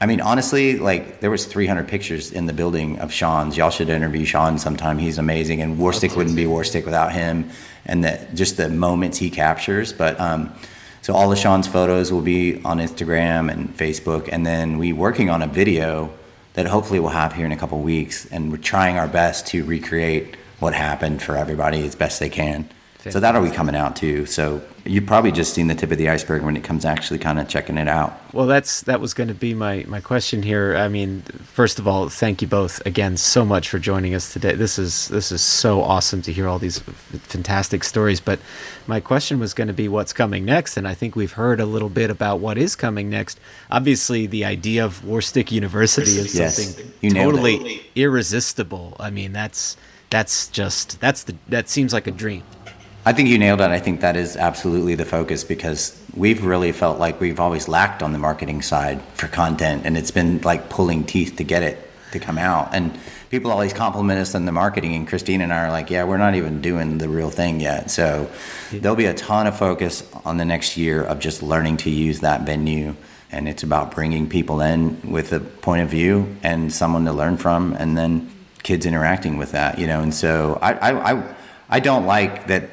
I 0.00 0.06
mean, 0.06 0.20
honestly, 0.20 0.78
like 0.78 1.20
there 1.20 1.30
was 1.30 1.46
300 1.46 1.88
pictures 1.88 2.30
in 2.30 2.46
the 2.46 2.52
building 2.52 2.98
of 2.98 3.12
Sean's. 3.12 3.56
Y'all 3.56 3.70
should 3.70 3.88
interview 3.88 4.24
Sean 4.26 4.58
sometime. 4.58 4.98
He's 4.98 5.16
amazing, 5.16 5.62
and 5.62 5.78
Warstic 5.78 6.16
wouldn't 6.16 6.36
be 6.36 6.44
Warstic 6.44 6.84
without 6.84 7.12
him, 7.12 7.50
and 7.86 8.04
that 8.04 8.34
just 8.34 8.58
the 8.58 8.68
moments 8.68 9.16
he 9.16 9.30
captures. 9.30 9.94
But 9.94 10.20
um, 10.20 10.52
so 11.00 11.14
all 11.14 11.32
of 11.32 11.38
Sean's 11.38 11.66
photos 11.66 12.12
will 12.12 12.20
be 12.20 12.62
on 12.62 12.78
Instagram 12.78 13.50
and 13.50 13.74
Facebook, 13.74 14.28
and 14.30 14.44
then 14.44 14.76
we 14.76 14.92
working 14.92 15.30
on 15.30 15.40
a 15.40 15.46
video 15.46 16.12
that 16.54 16.66
hopefully 16.66 17.00
we'll 17.00 17.10
have 17.10 17.32
here 17.32 17.46
in 17.46 17.52
a 17.52 17.56
couple 17.56 17.78
weeks, 17.80 18.26
and 18.26 18.50
we're 18.50 18.58
trying 18.58 18.98
our 18.98 19.08
best 19.08 19.46
to 19.48 19.64
recreate 19.64 20.36
what 20.58 20.74
happened 20.74 21.22
for 21.22 21.36
everybody 21.36 21.86
as 21.86 21.94
best 21.94 22.20
they 22.20 22.30
can. 22.30 22.68
So 23.08 23.20
that'll 23.20 23.42
be 23.42 23.50
coming 23.50 23.76
out 23.76 23.96
too. 23.96 24.26
So 24.26 24.62
you've 24.86 25.06
probably 25.06 25.32
just 25.32 25.52
seen 25.54 25.66
the 25.66 25.74
tip 25.74 25.90
of 25.90 25.98
the 25.98 26.08
iceberg 26.08 26.42
when 26.42 26.56
it 26.56 26.64
comes 26.64 26.82
to 26.82 26.88
actually 26.88 27.18
kind 27.18 27.38
of 27.38 27.48
checking 27.48 27.76
it 27.78 27.88
out. 27.88 28.18
Well, 28.32 28.46
that's 28.46 28.82
that 28.82 29.00
was 29.00 29.14
going 29.14 29.28
to 29.28 29.34
be 29.34 29.54
my 29.54 29.84
my 29.88 30.00
question 30.00 30.42
here. 30.42 30.76
I 30.76 30.88
mean, 30.88 31.22
first 31.22 31.78
of 31.78 31.86
all, 31.88 32.08
thank 32.08 32.42
you 32.42 32.48
both 32.48 32.84
again 32.86 33.16
so 33.16 33.44
much 33.44 33.68
for 33.68 33.78
joining 33.78 34.14
us 34.14 34.32
today. 34.32 34.54
This 34.54 34.78
is 34.78 35.08
this 35.08 35.32
is 35.32 35.40
so 35.42 35.82
awesome 35.82 36.22
to 36.22 36.32
hear 36.32 36.46
all 36.48 36.58
these 36.58 36.78
f- 36.78 36.86
fantastic 37.22 37.84
stories. 37.84 38.20
But 38.20 38.38
my 38.86 39.00
question 39.00 39.38
was 39.38 39.54
going 39.54 39.68
to 39.68 39.74
be 39.74 39.88
what's 39.88 40.12
coming 40.12 40.44
next, 40.44 40.76
and 40.76 40.86
I 40.86 40.94
think 40.94 41.16
we've 41.16 41.32
heard 41.32 41.60
a 41.60 41.66
little 41.66 41.88
bit 41.90 42.10
about 42.10 42.40
what 42.40 42.56
is 42.58 42.76
coming 42.76 43.10
next. 43.10 43.40
Obviously, 43.70 44.26
the 44.26 44.44
idea 44.44 44.84
of 44.84 45.00
Warstic 45.02 45.50
University 45.50 46.12
is 46.12 46.34
Yes, 46.34 46.56
something 46.62 46.92
nailed 47.12 47.34
it. 47.34 47.36
totally 47.38 47.86
irresistible. 47.94 48.96
I 49.00 49.10
mean, 49.10 49.32
that's 49.32 49.76
that's 50.10 50.48
just 50.48 51.00
that's 51.00 51.24
the 51.24 51.34
that 51.48 51.68
seems 51.68 51.92
like 51.92 52.06
a 52.06 52.10
dream. 52.12 52.42
I 53.06 53.12
think 53.12 53.28
you 53.28 53.38
nailed 53.38 53.60
it. 53.60 53.70
I 53.70 53.78
think 53.78 54.00
that 54.00 54.16
is 54.16 54.36
absolutely 54.36 54.96
the 54.96 55.04
focus 55.04 55.44
because 55.44 55.96
we've 56.16 56.44
really 56.44 56.72
felt 56.72 56.98
like 56.98 57.20
we've 57.20 57.38
always 57.38 57.68
lacked 57.68 58.02
on 58.02 58.12
the 58.12 58.18
marketing 58.18 58.62
side 58.62 59.00
for 59.14 59.28
content, 59.28 59.82
and 59.86 59.96
it's 59.96 60.10
been 60.10 60.40
like 60.40 60.68
pulling 60.68 61.04
teeth 61.04 61.36
to 61.36 61.44
get 61.44 61.62
it 61.62 61.78
to 62.10 62.18
come 62.18 62.36
out. 62.36 62.70
And 62.74 62.98
people 63.30 63.52
always 63.52 63.72
compliment 63.72 64.18
us 64.18 64.34
on 64.34 64.44
the 64.44 64.50
marketing, 64.50 64.96
and 64.96 65.06
Christine 65.06 65.40
and 65.40 65.52
I 65.52 65.66
are 65.66 65.70
like, 65.70 65.88
"Yeah, 65.88 66.02
we're 66.02 66.16
not 66.16 66.34
even 66.34 66.60
doing 66.60 66.98
the 66.98 67.08
real 67.08 67.30
thing 67.30 67.60
yet." 67.60 67.92
So 67.92 68.28
there'll 68.72 68.96
be 68.96 69.06
a 69.06 69.14
ton 69.14 69.46
of 69.46 69.56
focus 69.56 70.02
on 70.24 70.38
the 70.38 70.44
next 70.44 70.76
year 70.76 71.00
of 71.00 71.20
just 71.20 71.44
learning 71.44 71.76
to 71.78 71.90
use 71.90 72.18
that 72.20 72.40
venue, 72.40 72.96
and 73.30 73.48
it's 73.48 73.62
about 73.62 73.94
bringing 73.94 74.28
people 74.28 74.60
in 74.60 75.00
with 75.08 75.32
a 75.32 75.38
point 75.38 75.82
of 75.82 75.88
view 75.88 76.36
and 76.42 76.72
someone 76.74 77.04
to 77.04 77.12
learn 77.12 77.36
from, 77.36 77.72
and 77.74 77.96
then 77.96 78.32
kids 78.64 78.84
interacting 78.84 79.36
with 79.36 79.52
that, 79.52 79.78
you 79.78 79.86
know. 79.86 80.00
And 80.00 80.12
so 80.12 80.58
I, 80.60 80.72
I, 80.72 81.12
I, 81.12 81.34
I 81.70 81.78
don't 81.78 82.06
like 82.06 82.48
that 82.48 82.70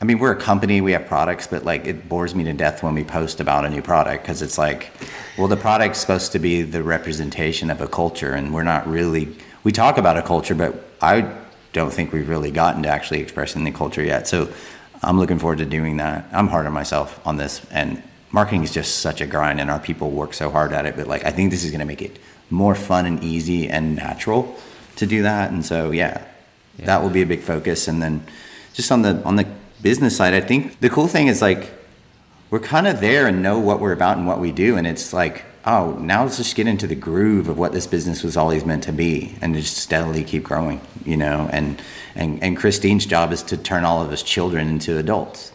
I 0.00 0.06
mean, 0.06 0.18
we're 0.18 0.32
a 0.32 0.36
company, 0.36 0.80
we 0.80 0.92
have 0.92 1.06
products, 1.06 1.46
but 1.46 1.64
like 1.64 1.86
it 1.86 2.08
bores 2.08 2.34
me 2.34 2.44
to 2.44 2.54
death 2.54 2.82
when 2.82 2.94
we 2.94 3.04
post 3.04 3.38
about 3.38 3.66
a 3.66 3.68
new 3.68 3.82
product 3.82 4.24
because 4.24 4.40
it's 4.40 4.56
like, 4.56 4.90
well, 5.36 5.46
the 5.46 5.58
product's 5.58 5.98
supposed 5.98 6.32
to 6.32 6.38
be 6.38 6.62
the 6.62 6.82
representation 6.82 7.70
of 7.70 7.82
a 7.82 7.86
culture, 7.86 8.32
and 8.32 8.54
we're 8.54 8.62
not 8.62 8.88
really. 8.88 9.36
We 9.62 9.72
talk 9.72 9.98
about 9.98 10.16
a 10.16 10.22
culture, 10.22 10.54
but 10.54 10.74
I 11.02 11.30
don't 11.74 11.92
think 11.92 12.14
we've 12.14 12.30
really 12.30 12.50
gotten 12.50 12.82
to 12.84 12.88
actually 12.88 13.20
expressing 13.20 13.62
the 13.64 13.72
culture 13.72 14.02
yet. 14.02 14.26
So 14.26 14.50
I'm 15.02 15.18
looking 15.18 15.38
forward 15.38 15.58
to 15.58 15.66
doing 15.66 15.98
that. 15.98 16.26
I'm 16.32 16.48
hard 16.48 16.64
on 16.64 16.72
myself 16.72 17.20
on 17.26 17.36
this, 17.36 17.60
and 17.70 18.02
marketing 18.32 18.62
is 18.62 18.72
just 18.72 19.00
such 19.00 19.20
a 19.20 19.26
grind, 19.26 19.60
and 19.60 19.70
our 19.70 19.80
people 19.80 20.10
work 20.10 20.32
so 20.32 20.50
hard 20.50 20.72
at 20.72 20.86
it. 20.86 20.96
But 20.96 21.08
like, 21.08 21.26
I 21.26 21.30
think 21.30 21.50
this 21.50 21.62
is 21.62 21.70
going 21.70 21.80
to 21.80 21.86
make 21.86 22.00
it 22.00 22.18
more 22.48 22.74
fun 22.74 23.04
and 23.04 23.22
easy 23.22 23.68
and 23.68 23.96
natural 23.96 24.58
to 24.96 25.04
do 25.04 25.22
that. 25.24 25.50
And 25.50 25.62
so, 25.62 25.90
yeah, 25.90 26.24
that 26.78 27.02
will 27.02 27.10
be 27.10 27.20
a 27.20 27.26
big 27.26 27.42
focus. 27.42 27.86
And 27.86 28.02
then 28.02 28.24
just 28.72 28.90
on 28.90 29.02
the 29.02 29.22
on 29.24 29.36
the 29.36 29.46
business 29.82 30.16
side, 30.16 30.34
I 30.34 30.40
think 30.40 30.80
the 30.80 30.90
cool 30.90 31.08
thing 31.08 31.28
is 31.28 31.40
like 31.42 31.70
we're 32.50 32.60
kind 32.60 32.86
of 32.86 33.00
there 33.00 33.26
and 33.26 33.42
know 33.42 33.58
what 33.58 33.80
we're 33.80 33.92
about 33.92 34.16
and 34.16 34.26
what 34.26 34.40
we 34.40 34.52
do, 34.52 34.76
and 34.76 34.86
it's 34.86 35.12
like, 35.12 35.44
oh, 35.64 35.96
now 36.00 36.24
let's 36.24 36.36
just 36.36 36.56
get 36.56 36.66
into 36.66 36.86
the 36.86 36.94
groove 36.94 37.48
of 37.48 37.58
what 37.58 37.72
this 37.72 37.86
business 37.86 38.22
was 38.22 38.36
always 38.36 38.64
meant 38.64 38.82
to 38.84 38.92
be, 38.92 39.36
and 39.40 39.54
just 39.54 39.76
steadily 39.76 40.24
keep 40.24 40.42
growing, 40.42 40.80
you 41.04 41.16
know. 41.16 41.48
And 41.52 41.80
and 42.14 42.42
and 42.42 42.56
Christine's 42.56 43.06
job 43.06 43.32
is 43.32 43.42
to 43.44 43.56
turn 43.56 43.84
all 43.84 44.02
of 44.02 44.10
us 44.10 44.22
children 44.22 44.68
into 44.68 44.98
adults, 44.98 45.52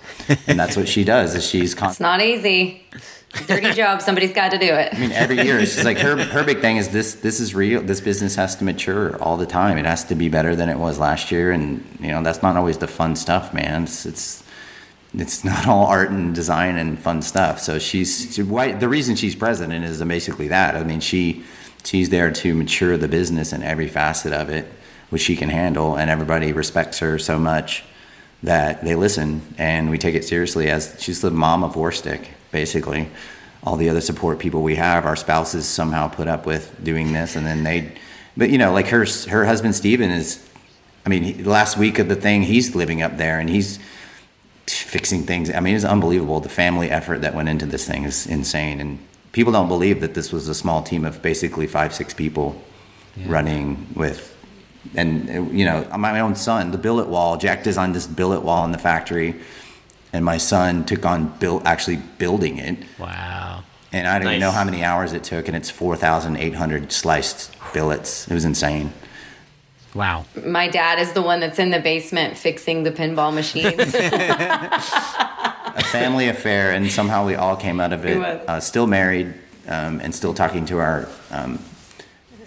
and 0.48 0.60
that's 0.60 0.78
what 0.78 0.88
she 0.88 1.04
does. 1.04 1.36
Is 1.36 1.46
she's 1.48 1.74
It's 1.74 2.00
not 2.00 2.22
easy. 2.22 2.86
Dirty 3.48 3.72
job. 3.74 4.02
Somebody's 4.02 4.34
got 4.34 4.52
to 4.52 4.58
do 4.58 4.74
it. 4.74 4.94
I 4.94 5.00
mean, 5.00 5.12
every 5.12 5.42
year 5.42 5.60
it's 5.60 5.74
just 5.74 5.86
like 5.86 5.98
her 6.00 6.18
her 6.18 6.44
big 6.44 6.62
thing 6.62 6.78
is 6.78 6.90
this 6.90 7.16
this 7.16 7.40
is 7.40 7.54
real. 7.54 7.82
This 7.82 8.02
business 8.02 8.36
has 8.36 8.56
to 8.58 8.64
mature 8.64 9.22
all 9.22 9.38
the 9.38 9.46
time. 9.46 9.78
It 9.78 9.86
has 9.86 10.04
to 10.06 10.16
be 10.16 10.30
better 10.30 10.56
than 10.56 10.70
it 10.70 10.78
was 10.78 11.00
last 11.00 11.32
year, 11.32 11.52
and 11.52 11.86
you 12.00 12.10
know 12.10 12.24
that's 12.24 12.42
not 12.42 12.56
always 12.58 12.78
the 12.78 12.88
fun 12.88 13.16
stuff, 13.16 13.54
man. 13.54 13.84
It's 13.84 14.06
it's, 14.06 14.44
it's 15.14 15.44
not 15.52 15.68
all 15.68 15.86
art 15.86 16.10
and 16.10 16.34
design 16.34 16.78
and 16.78 16.98
fun 17.00 17.22
stuff. 17.22 17.60
So 17.60 17.80
she's 17.80 18.34
she, 18.36 18.44
why 18.44 18.72
the 18.74 18.90
reason 18.90 19.16
she's 19.16 19.36
president 19.36 19.86
is 19.86 20.02
basically 20.04 20.48
that. 20.50 20.76
I 20.76 20.84
mean, 20.84 21.00
she 21.00 21.44
she's 21.84 22.10
there 22.10 22.32
to 22.32 22.54
mature 22.54 22.98
the 22.98 23.08
business 23.08 23.54
in 23.54 23.64
every 23.64 23.88
facet 23.88 24.34
of 24.34 24.50
it, 24.50 24.72
which 25.10 25.22
she 25.22 25.36
can 25.36 25.50
handle, 25.50 25.96
and 25.96 26.10
everybody 26.10 26.54
respects 26.54 27.00
her 27.00 27.20
so 27.20 27.38
much 27.40 27.84
that 28.44 28.84
they 28.84 28.96
listen 28.96 29.42
and 29.58 29.90
we 29.90 29.98
take 29.98 30.16
it 30.16 30.24
seriously 30.24 30.70
as 30.70 30.96
she's 31.00 31.22
the 31.22 31.32
mom 31.32 31.64
of 31.64 31.74
Warstic, 31.74 32.28
basically. 32.56 33.10
All 33.64 33.76
the 33.76 33.90
other 33.90 34.00
support 34.00 34.40
people 34.40 34.62
we 34.62 34.76
have, 34.76 35.06
our 35.06 35.18
spouses 35.18 35.68
somehow 35.68 36.08
put 36.08 36.30
up 36.30 36.46
with 36.46 36.64
doing 36.82 37.12
this, 37.12 37.36
and 37.36 37.46
then 37.46 37.64
they, 37.64 37.92
but 38.38 38.50
you 38.50 38.58
know, 38.58 38.72
like 38.72 38.88
her 38.88 39.06
her 39.28 39.44
husband 39.44 39.76
Steven 39.76 40.10
is, 40.10 40.48
I 41.06 41.10
mean, 41.10 41.24
he, 41.24 41.44
last 41.44 41.78
week 41.78 42.00
of 42.00 42.08
the 42.08 42.16
thing, 42.16 42.44
he's 42.44 42.74
living 42.74 43.02
up 43.02 43.18
there 43.18 43.40
and 43.42 43.50
he's 43.50 43.78
fixing 44.68 45.24
things. 45.24 45.50
I 45.50 45.60
mean, 45.60 45.76
it's 45.76 45.84
unbelievable. 45.84 46.40
The 46.40 46.56
family 46.64 46.90
effort 46.90 47.20
that 47.24 47.34
went 47.36 47.50
into 47.50 47.66
this 47.66 47.86
thing 47.86 48.06
is 48.06 48.26
insane, 48.26 48.80
and 48.80 49.00
people 49.34 49.52
don't 49.52 49.68
believe 49.68 50.00
that 50.00 50.14
this 50.14 50.32
was 50.32 50.48
a 50.48 50.56
small 50.56 50.82
team 50.82 51.04
of 51.04 51.22
basically 51.22 51.68
five 51.68 51.94
six 51.94 52.14
people 52.14 52.56
running 53.26 53.88
with 53.96 54.32
and 54.96 55.28
you 55.58 55.66
know 55.66 55.78
my 55.98 56.20
own 56.20 56.36
son 56.36 56.72
the 56.72 56.78
billet 56.78 57.08
wall 57.08 57.38
jack 57.38 57.64
designed 57.64 57.96
this 57.96 58.06
billet 58.06 58.42
wall 58.42 58.64
in 58.66 58.72
the 58.72 58.78
factory 58.78 59.34
and 60.16 60.24
my 60.24 60.38
son 60.38 60.86
took 60.86 61.06
on 61.06 61.28
build 61.40 61.64
actually 61.66 61.98
building 62.18 62.58
it. 62.58 62.78
Wow. 62.98 63.64
And 63.92 64.08
i 64.08 64.18
don't 64.18 64.28
even 64.28 64.40
know 64.40 64.52
how 64.52 64.64
many 64.64 64.84
hours 64.84 65.14
it 65.14 65.24
took 65.24 65.48
and 65.48 65.56
it's 65.56 65.70
4800 65.70 66.92
sliced 66.92 67.56
billets. 67.74 68.28
It 68.28 68.34
was 68.34 68.46
insane. 68.46 68.94
Wow. 69.94 70.26
My 70.46 70.68
dad 70.68 71.00
is 71.00 71.14
the 71.14 71.22
one 71.22 71.40
that's 71.40 71.60
in 71.60 71.70
the 71.70 71.80
basement 71.80 72.38
fixing 72.38 72.84
the 72.84 72.92
pinball 72.92 73.34
machines. 73.34 73.94
a 73.96 75.84
family 75.84 76.30
affair 76.30 76.72
and 76.72 76.90
somehow 76.90 77.26
we 77.26 77.36
all 77.36 77.56
came 77.58 77.80
out 77.80 77.92
of 77.94 78.06
it 78.06 78.18
It 78.18 78.50
uh, 78.50 78.60
still 78.60 78.88
married 78.88 79.34
um, 79.68 80.00
and 80.00 80.16
still 80.16 80.34
talking 80.34 80.66
to 80.68 80.80
our 80.80 81.10
um, 81.32 81.60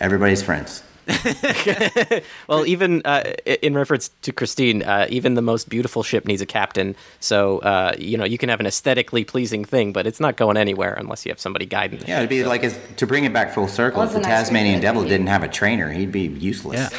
everybody's 0.01 0.43
friends 0.43 0.82
well, 2.48 2.66
even 2.66 3.02
uh, 3.05 3.32
in 3.62 3.74
reference 3.74 4.09
to 4.22 4.32
Christine, 4.32 4.82
uh, 4.82 5.06
even 5.09 5.35
the 5.35 5.43
most 5.43 5.68
beautiful 5.68 6.02
ship 6.02 6.26
needs 6.26 6.43
a 6.43 6.47
captain. 6.47 6.94
So 7.20 7.59
uh, 7.60 7.94
you 7.98 8.16
know 8.18 8.24
you 8.24 8.39
can 8.39 8.48
have 8.48 8.60
an 8.60 8.66
aesthetically 8.66 9.24
pleasing 9.24 9.64
thing, 9.64 9.93
but 9.93 10.06
it's 10.06 10.20
not 10.20 10.36
going 10.36 10.56
anywhere 10.56 10.94
unless 10.94 11.24
you 11.24 11.30
have 11.30 11.40
somebody 11.40 11.66
guiding 11.66 12.01
it. 12.01 12.09
yeah 12.09 12.18
it'd 12.18 12.28
be 12.28 12.44
like 12.44 12.64
as, 12.64 12.78
to 12.97 13.06
bring 13.06 13.24
it 13.24 13.32
back 13.32 13.52
full 13.55 13.68
circle 13.68 13.98
Well, 14.01 14.09
if 14.09 14.12
the 14.14 14.20
nice 14.20 14.28
tasmanian 14.28 14.80
devil 14.80 15.02
be. 15.02 15.09
didn't 15.09 15.28
have 15.28 15.43
a 15.43 15.48
trainer 15.48 15.90
he'd 15.93 16.12
be 16.12 16.22
useless 16.26 16.78
Yeah. 16.78 16.98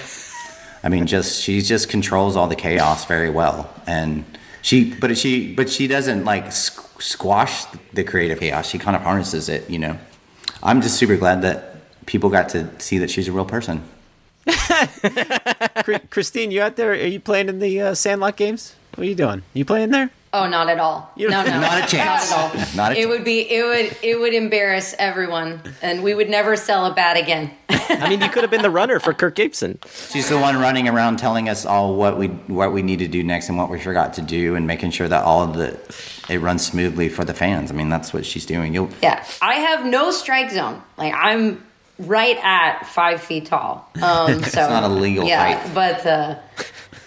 I 0.81 0.89
mean, 0.89 1.07
just 1.07 1.41
she 1.41 1.61
just 1.61 1.89
controls 1.89 2.35
all 2.37 2.47
the 2.47 2.55
chaos 2.55 3.05
very 3.05 3.29
well, 3.29 3.69
and 3.85 4.23
she, 4.61 4.93
but 4.93 5.17
she, 5.17 5.53
but 5.53 5.69
she 5.69 5.87
doesn't 5.87 6.23
like 6.23 6.45
squ- 6.47 7.01
squash 7.01 7.65
the 7.93 8.03
creative 8.05 8.39
chaos. 8.39 8.69
She 8.69 8.77
kind 8.79 8.95
of 8.95 9.01
harnesses 9.01 9.49
it, 9.49 9.69
you 9.69 9.77
know. 9.77 9.97
I'm 10.63 10.81
just 10.81 10.95
super 10.97 11.17
glad 11.17 11.41
that 11.41 12.05
people 12.05 12.29
got 12.29 12.47
to 12.49 12.69
see 12.79 12.97
that 12.99 13.09
she's 13.09 13.27
a 13.27 13.31
real 13.33 13.43
person. 13.45 13.83
Chri- 14.49 16.09
Christine, 16.09 16.51
you 16.51 16.61
out 16.61 16.75
there? 16.75 16.91
Are 16.91 16.95
you 16.95 17.19
playing 17.19 17.49
in 17.49 17.59
the 17.59 17.81
uh, 17.81 17.93
Sandlot 17.93 18.37
games? 18.37 18.75
What 18.95 19.05
are 19.05 19.09
you 19.09 19.15
doing? 19.15 19.43
You 19.53 19.65
playing 19.65 19.91
there? 19.91 20.09
Oh, 20.31 20.47
not 20.47 20.69
at 20.69 20.79
all. 20.79 21.11
You- 21.15 21.29
no, 21.29 21.43
no, 21.43 21.59
Not 21.61 21.83
a 21.83 21.87
chance. 21.87 22.29
Not 22.31 22.55
at 22.55 22.55
all. 22.55 22.67
Not 22.75 22.91
a 22.91 22.99
it 22.99 23.09
would 23.09 23.23
be. 23.23 23.41
It 23.49 23.63
would. 23.63 23.97
It 24.03 24.19
would 24.19 24.33
embarrass 24.33 24.93
everyone, 24.99 25.61
and 25.81 26.03
we 26.03 26.13
would 26.13 26.29
never 26.29 26.55
sell 26.55 26.85
a 26.85 26.93
bat 26.93 27.17
again. 27.17 27.51
I 27.69 28.07
mean, 28.07 28.21
you 28.21 28.29
could 28.29 28.43
have 28.43 28.51
been 28.51 28.61
the 28.61 28.69
runner 28.69 28.99
for 28.99 29.13
Kirk 29.15 29.33
Gibson. 29.35 29.79
She's 29.87 30.29
the 30.29 30.37
one 30.37 30.59
running 30.59 30.87
around 30.87 31.17
telling 31.17 31.49
us 31.49 31.65
all 31.65 31.95
what 31.95 32.19
we 32.19 32.27
what 32.27 32.71
we 32.73 32.83
need 32.83 32.99
to 32.99 33.07
do 33.07 33.23
next 33.23 33.49
and 33.49 33.57
what 33.57 33.69
we 33.71 33.79
forgot 33.79 34.13
to 34.15 34.21
do, 34.21 34.55
and 34.55 34.67
making 34.67 34.91
sure 34.91 35.07
that 35.07 35.23
all 35.23 35.41
of 35.41 35.55
the 35.55 35.79
it 36.31 36.39
runs 36.41 36.63
smoothly 36.63 37.09
for 37.09 37.25
the 37.25 37.33
fans. 37.33 37.71
I 37.71 37.73
mean, 37.73 37.89
that's 37.89 38.13
what 38.13 38.23
she's 38.25 38.45
doing. 38.45 38.73
You'll 38.75 38.89
Yeah, 39.01 39.25
I 39.41 39.55
have 39.55 39.83
no 39.85 40.11
strike 40.11 40.51
zone. 40.51 40.83
Like 40.97 41.13
I'm 41.15 41.65
right 41.99 42.37
at 42.41 42.83
five 42.87 43.21
feet 43.21 43.45
tall. 43.45 43.87
Um, 44.01 44.39
It's 44.39 44.53
so 44.53 44.67
not 44.67 44.83
a 44.83 44.87
legal 44.87 45.25
yeah, 45.25 45.55
height. 45.61 45.73
but 45.73 46.05
uh, 46.05 46.39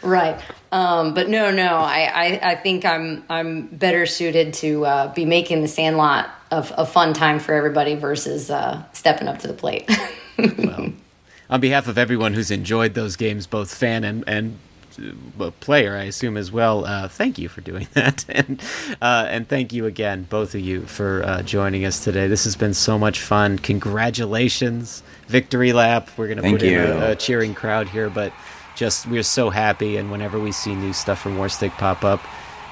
right. 0.03 0.41
Um, 0.71 1.13
but 1.15 1.29
no, 1.29 1.51
no, 1.51 1.77
I, 1.77 2.11
I, 2.15 2.41
I 2.53 2.55
think 2.55 2.85
I'm 2.85 3.25
I'm 3.29 3.67
better 3.67 4.07
suited 4.07 4.55
to 4.55 4.87
uh, 4.87 5.13
be 5.15 5.25
making 5.25 5.61
the 5.63 5.69
Sandlot 5.69 6.31
a, 6.51 6.67
a 6.79 6.87
fun 6.87 7.13
time 7.13 7.39
for 7.39 7.55
everybody 7.55 7.95
versus 7.95 8.51
uh, 8.51 8.83
stepping 8.93 9.29
up 9.29 9.39
to 9.41 9.49
the 9.49 9.55
plate. 9.55 9.91
On 11.51 11.61
behalf 11.61 11.89
of 11.89 11.99
everyone 11.99 12.33
who's 12.33 12.51
enjoyed 12.51 12.95
those 12.95 13.17
games, 13.17 13.47
both 13.47 13.75
fan 13.75 14.05
and 14.05 14.25
and 14.27 14.59
player, 15.61 15.97
I 15.97 16.05
assume 16.05 16.37
as 16.37 16.51
well. 16.53 16.85
Uh, 16.85 17.09
thank 17.09 17.39
you 17.39 17.49
for 17.49 17.61
doing 17.61 17.89
that, 17.95 18.25
and 18.29 18.61
uh, 19.01 19.27
and 19.29 19.49
thank 19.49 19.73
you 19.73 19.87
again, 19.87 20.27
both 20.29 20.55
of 20.55 20.61
you, 20.61 20.83
for 20.83 21.23
uh, 21.25 21.43
joining 21.43 21.85
us 21.85 22.03
today. 22.03 22.29
This 22.29 22.45
has 22.45 22.57
been 22.57 22.75
so 22.75 22.99
much 22.99 23.21
fun. 23.21 23.59
Congratulations, 23.59 25.03
victory 25.29 25.73
lap. 25.73 26.11
We're 26.17 26.29
gonna 26.29 26.43
Thank 26.43 26.61
put 26.61 26.69
in 26.69 26.79
a, 26.79 27.11
a 27.11 27.17
cheering 27.17 27.55
crowd 27.55 27.89
here, 27.89 28.11
but 28.11 28.33
just 28.75 29.07
we're 29.07 29.23
so 29.23 29.51
happy. 29.51 29.97
And 29.97 30.11
whenever 30.11 30.39
we 30.39 30.53
see 30.53 30.75
new 30.75 30.93
stuff 30.93 31.21
from 31.21 31.37
Warstic 31.37 31.73
pop 31.73 32.05
up, 32.05 32.21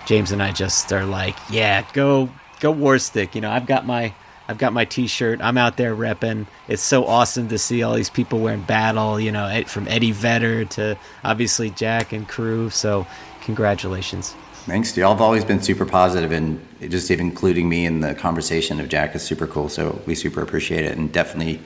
James 0.06 0.32
and 0.32 0.42
I 0.42 0.52
just 0.52 0.92
are 0.92 1.04
like, 1.04 1.36
yeah, 1.50 1.84
go 1.92 2.30
go 2.60 2.72
Warstic. 2.72 3.34
You 3.34 3.40
know, 3.40 3.50
I've 3.50 3.66
got 3.66 3.86
my 3.86 4.14
I've 4.50 4.58
got 4.58 4.72
my 4.72 4.84
T-shirt. 4.84 5.40
I'm 5.40 5.56
out 5.56 5.76
there 5.76 5.94
repping. 5.94 6.48
It's 6.66 6.82
so 6.82 7.06
awesome 7.06 7.46
to 7.50 7.58
see 7.58 7.84
all 7.84 7.94
these 7.94 8.10
people 8.10 8.40
wearing 8.40 8.62
battle. 8.62 9.20
You 9.20 9.30
know, 9.30 9.62
from 9.68 9.86
Eddie 9.86 10.10
Vedder 10.10 10.64
to 10.64 10.98
obviously 11.22 11.70
Jack 11.70 12.12
and 12.12 12.28
crew. 12.28 12.68
So, 12.68 13.06
congratulations. 13.42 14.34
Thanks, 14.66 14.96
y'all 14.96 15.12
have 15.12 15.20
always 15.20 15.44
been 15.44 15.62
super 15.62 15.86
positive, 15.86 16.32
and 16.32 16.60
just 16.80 17.12
even 17.12 17.28
including 17.28 17.68
me 17.68 17.86
in 17.86 18.00
the 18.00 18.12
conversation 18.14 18.80
of 18.80 18.88
Jack 18.88 19.14
is 19.14 19.22
super 19.22 19.46
cool. 19.46 19.68
So 19.68 20.02
we 20.04 20.16
super 20.16 20.42
appreciate 20.42 20.84
it, 20.84 20.98
and 20.98 21.12
definitely 21.12 21.60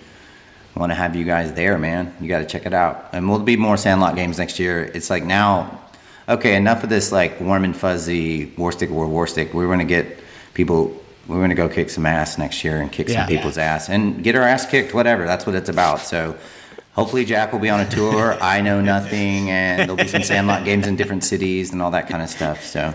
want 0.77 0.93
to 0.93 0.95
have 0.95 1.17
you 1.17 1.25
guys 1.25 1.55
there, 1.55 1.79
man. 1.79 2.15
You 2.21 2.29
got 2.29 2.41
to 2.41 2.47
check 2.47 2.67
it 2.67 2.75
out, 2.75 3.09
and 3.13 3.31
we'll 3.31 3.39
be 3.39 3.57
more 3.57 3.79
Sandlot 3.79 4.15
games 4.15 4.39
next 4.39 4.59
year. 4.59 4.91
It's 4.95 5.09
like 5.09 5.25
now, 5.25 5.81
okay, 6.29 6.55
enough 6.55 6.85
of 6.85 6.91
this 6.91 7.13
like 7.13 7.41
warm 7.41 7.65
and 7.65 7.75
fuzzy 7.75 8.49
Warstic 8.59 8.91
war 8.91 9.07
Warstic. 9.07 9.55
We're 9.55 9.69
gonna 9.69 9.85
get 9.85 10.19
people. 10.53 11.01
We're 11.27 11.41
gonna 11.41 11.55
go 11.55 11.69
kick 11.69 11.91
some 11.91 12.07
ass 12.07 12.39
next 12.39 12.63
year 12.65 12.81
and 12.81 12.91
kick 12.93 13.09
Yeah. 13.09 13.21
some 13.21 13.29
people's 13.29 13.59
ass 13.59 13.89
and 13.89 14.23
get 14.23 14.35
our 14.37 14.43
ass 14.43 14.67
kicked. 14.67 14.95
Whatever, 14.95 15.25
that's 15.25 15.47
what 15.47 15.55
it's 15.55 15.69
about. 15.69 16.01
So. 16.01 16.37
Hopefully 16.97 17.25
Jack 17.25 17.53
will 17.53 17.59
be 17.59 17.71
on 17.71 17.81
a 17.81 17.89
tour. 17.91 18.39
I 18.41 18.61
know 18.61 18.81
nothing, 18.81 19.51
and 19.51 19.81
there'll 19.81 19.97
be 19.97 20.07
some 20.07 20.23
Sandlot 20.23 20.65
games 20.65 20.87
in 20.87 20.95
different 20.95 21.25
cities 21.25 21.73
and 21.73 21.83
all 21.83 21.91
that 21.91 22.09
kind 22.09 22.23
of 22.23 22.29
stuff. 22.31 22.63
So 22.65 22.95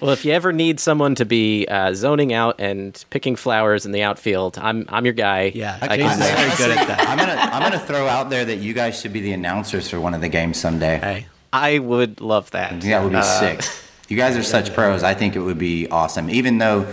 well, 0.00 0.12
if 0.12 0.24
you 0.24 0.30
ever 0.30 0.52
need 0.52 0.78
someone 0.78 1.16
to 1.16 1.24
be 1.24 1.66
uh, 1.68 1.94
zoning 1.94 2.32
out 2.32 2.60
and 2.60 3.04
picking 3.10 3.34
flowers 3.34 3.86
in 3.86 3.90
the 3.90 4.04
outfield, 4.04 4.56
I'm 4.56 4.86
I'm 4.88 5.04
your 5.04 5.14
guy. 5.14 5.50
Yeah, 5.52 5.76
I 5.82 5.96
James 5.96 6.12
can, 6.12 6.22
is 6.22 6.30
very 6.30 6.56
good 6.68 6.78
at 6.78 6.86
that. 6.86 7.08
I'm 7.08 7.18
gonna 7.18 7.32
I'm 7.32 7.60
gonna 7.72 7.84
throw 7.84 8.06
out 8.06 8.30
there 8.30 8.44
that 8.44 8.58
you 8.58 8.72
guys 8.72 9.00
should 9.00 9.12
be 9.12 9.18
the 9.20 9.32
announcers 9.32 9.90
for 9.90 9.98
one 9.98 10.14
of 10.14 10.20
the 10.20 10.28
games 10.28 10.56
someday. 10.56 10.98
Hey, 10.98 11.26
I 11.52 11.80
would 11.80 12.20
love 12.20 12.52
that. 12.52 12.80
that 12.82 13.02
would 13.02 13.10
be 13.10 13.16
Uh, 13.18 13.22
sick. 13.22 13.62
You 14.08 14.16
guys 14.16 14.36
are 14.36 14.44
such 14.44 14.72
pros. 14.74 15.02
I 15.02 15.14
think 15.14 15.34
it 15.34 15.40
would 15.40 15.58
be 15.58 15.88
awesome. 15.88 16.30
Even 16.30 16.58
though, 16.58 16.86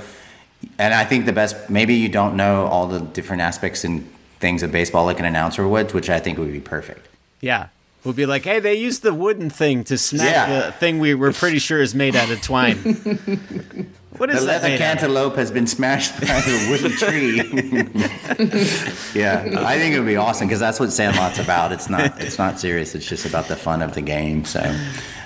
and 0.79 0.93
I 0.93 1.03
think 1.05 1.25
the 1.25 1.33
best 1.33 1.69
maybe 1.69 1.95
you 1.95 2.09
don't 2.09 2.35
know 2.35 2.65
all 2.67 2.88
the 2.88 2.99
different 2.99 3.41
aspects 3.41 3.83
and 3.83 4.07
things 4.39 4.63
of 4.63 4.71
baseball 4.71 5.05
like 5.05 5.19
an 5.19 5.25
announcer 5.25 5.67
would, 5.67 5.91
which 5.93 6.09
I 6.09 6.19
think 6.19 6.38
would 6.38 6.51
be 6.51 6.59
perfect. 6.59 7.07
Yeah. 7.41 7.67
We'll 8.03 8.15
be 8.15 8.25
like, 8.25 8.43
hey, 8.43 8.59
they 8.59 8.73
used 8.73 9.03
the 9.03 9.13
wooden 9.13 9.51
thing 9.51 9.83
to 9.85 9.97
smack 9.97 10.25
Yeah. 10.25 10.65
the 10.67 10.71
thing 10.71 10.97
we 10.99 11.13
were 11.13 11.31
pretty 11.31 11.59
sure 11.67 11.79
is 11.81 11.93
made 11.93 12.15
out 12.15 12.31
of 12.31 12.41
twine. 12.41 12.77
what 14.17 14.31
is 14.31 14.39
the 14.41 14.45
that 14.47 14.63
leather 14.63 14.67
made 14.69 14.81
out 14.81 14.93
of? 14.95 14.99
cantaloupe 14.99 15.35
has 15.35 15.51
been 15.51 15.67
smashed 15.67 16.19
by 16.19 16.41
a 16.43 16.69
wooden 16.71 16.91
tree. 16.97 17.38
yeah, 19.13 19.45
I 19.65 19.77
think 19.77 19.93
it 19.93 19.99
would 19.99 20.07
be 20.07 20.15
awesome 20.15 20.47
because 20.47 20.59
that's 20.59 20.79
what 20.79 20.91
Sandlot's 20.91 21.38
about. 21.38 21.71
It's 21.71 21.89
not 21.89 22.19
it's 22.19 22.38
not 22.39 22.59
serious. 22.59 22.95
It's 22.95 23.05
just 23.07 23.25
about 23.27 23.47
the 23.47 23.55
fun 23.55 23.83
of 23.83 23.93
the 23.93 24.01
game. 24.01 24.45
So 24.45 24.61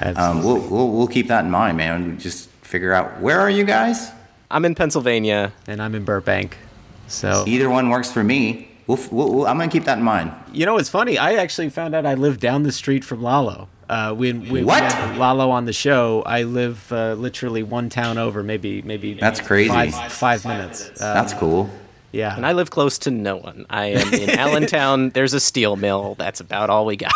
um, 0.01 0.43
we'll, 0.43 0.59
we'll 0.59 0.89
we'll 0.91 1.07
keep 1.07 1.27
that 1.29 1.45
in 1.45 1.51
mind, 1.51 1.77
man. 1.77 2.11
We 2.11 2.17
just 2.17 2.49
figure 2.61 2.91
out 2.93 3.21
where 3.21 3.39
are 3.39 3.49
you 3.49 3.63
guys. 3.63 4.11
I'm 4.55 4.63
in 4.63 4.73
Pennsylvania, 4.73 5.51
and 5.67 5.81
I'm 5.81 5.93
in 5.95 6.05
Burbank. 6.05 6.57
So 7.07 7.43
either 7.45 7.69
one 7.69 7.89
works 7.89 8.09
for 8.09 8.23
me. 8.23 8.69
We'll, 8.87 8.97
we'll, 9.11 9.33
we'll- 9.33 9.47
I'm 9.47 9.57
gonna 9.57 9.69
keep 9.69 9.83
that 9.83 9.97
in 9.97 10.03
mind. 10.05 10.31
You 10.53 10.65
know 10.65 10.75
what's 10.75 10.87
funny? 10.87 11.17
I 11.17 11.33
actually 11.33 11.69
found 11.69 11.93
out 11.93 12.05
I 12.05 12.13
live 12.13 12.39
down 12.39 12.63
the 12.63 12.71
street 12.71 13.03
from 13.03 13.21
Lalo. 13.21 13.67
Uh, 13.89 14.13
when, 14.13 14.49
when 14.49 14.65
What? 14.65 14.81
we 14.81 14.87
had 14.87 15.17
Lalo 15.17 15.49
on 15.51 15.65
the 15.65 15.73
show, 15.73 16.23
I 16.25 16.43
live 16.43 16.89
uh, 16.93 17.15
literally 17.15 17.63
one 17.63 17.89
town 17.89 18.17
over, 18.17 18.43
maybe 18.43 18.81
maybe 18.81 19.13
That's 19.15 19.41
crazy. 19.41 19.69
Five, 19.69 19.93
five 20.13 20.45
minutes. 20.45 20.87
Um, 21.01 21.13
That's 21.13 21.33
cool. 21.33 21.69
Yeah. 22.13 22.33
and 22.37 22.45
I 22.45 22.53
live 22.53 22.71
close 22.71 22.97
to 22.99 23.11
no 23.11 23.35
one. 23.35 23.65
I 23.69 23.87
am 23.87 24.13
in 24.13 24.29
Allentown. 24.39 25.09
There's 25.09 25.33
a 25.33 25.39
steel 25.41 25.75
mill. 25.75 26.15
That's 26.17 26.39
about 26.39 26.69
all 26.69 26.85
we 26.85 26.95
got. 26.95 27.13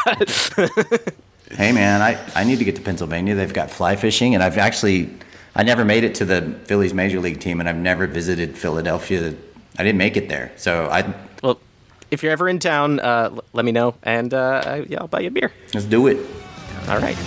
Hey 1.51 1.71
man, 1.71 2.03
I, 2.03 2.19
I 2.35 2.43
need 2.43 2.59
to 2.59 2.63
get 2.63 2.75
to 2.75 2.81
Pennsylvania. 2.83 3.33
They've 3.33 3.51
got 3.51 3.71
fly 3.71 3.95
fishing, 3.95 4.35
and 4.35 4.43
I've 4.43 4.59
actually 4.59 5.09
I 5.55 5.63
never 5.63 5.83
made 5.83 6.03
it 6.03 6.15
to 6.15 6.25
the 6.25 6.41
Phillies 6.65 6.93
major 6.93 7.19
league 7.19 7.39
team, 7.39 7.59
and 7.59 7.67
I've 7.67 7.75
never 7.75 8.07
visited 8.07 8.57
Philadelphia. 8.57 9.33
I 9.77 9.83
didn't 9.83 9.97
make 9.97 10.15
it 10.17 10.29
there, 10.29 10.51
so 10.55 10.87
I 10.89 11.13
well, 11.41 11.59
if 12.11 12.23
you're 12.23 12.31
ever 12.31 12.47
in 12.49 12.59
town, 12.59 12.99
uh, 12.99 13.29
l- 13.33 13.43
let 13.53 13.65
me 13.65 13.71
know, 13.71 13.95
and 14.03 14.33
uh, 14.33 14.61
I- 14.65 14.85
yeah, 14.89 14.99
I'll 15.01 15.07
buy 15.07 15.21
you 15.21 15.27
a 15.27 15.31
beer. 15.31 15.51
let's 15.73 15.85
do 15.85 16.07
it. 16.07 16.17
All 16.87 16.99
right. 16.99 17.17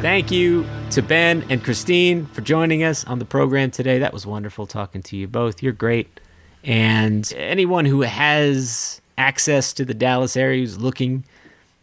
Thank 0.00 0.30
you 0.30 0.64
to 0.90 1.02
Ben 1.02 1.44
and 1.48 1.62
Christine 1.62 2.26
for 2.26 2.40
joining 2.40 2.82
us 2.84 3.04
on 3.04 3.18
the 3.18 3.24
program 3.24 3.70
today. 3.70 3.98
That 3.98 4.12
was 4.12 4.26
wonderful 4.26 4.66
talking 4.66 5.02
to 5.02 5.16
you 5.16 5.26
both. 5.26 5.62
You're 5.62 5.72
great. 5.72 6.20
And 6.62 7.32
anyone 7.36 7.84
who 7.84 8.02
has 8.02 9.00
access 9.18 9.72
to 9.74 9.84
the 9.84 9.94
Dallas 9.94 10.36
area 10.36 10.60
who's 10.60 10.78
looking 10.78 11.24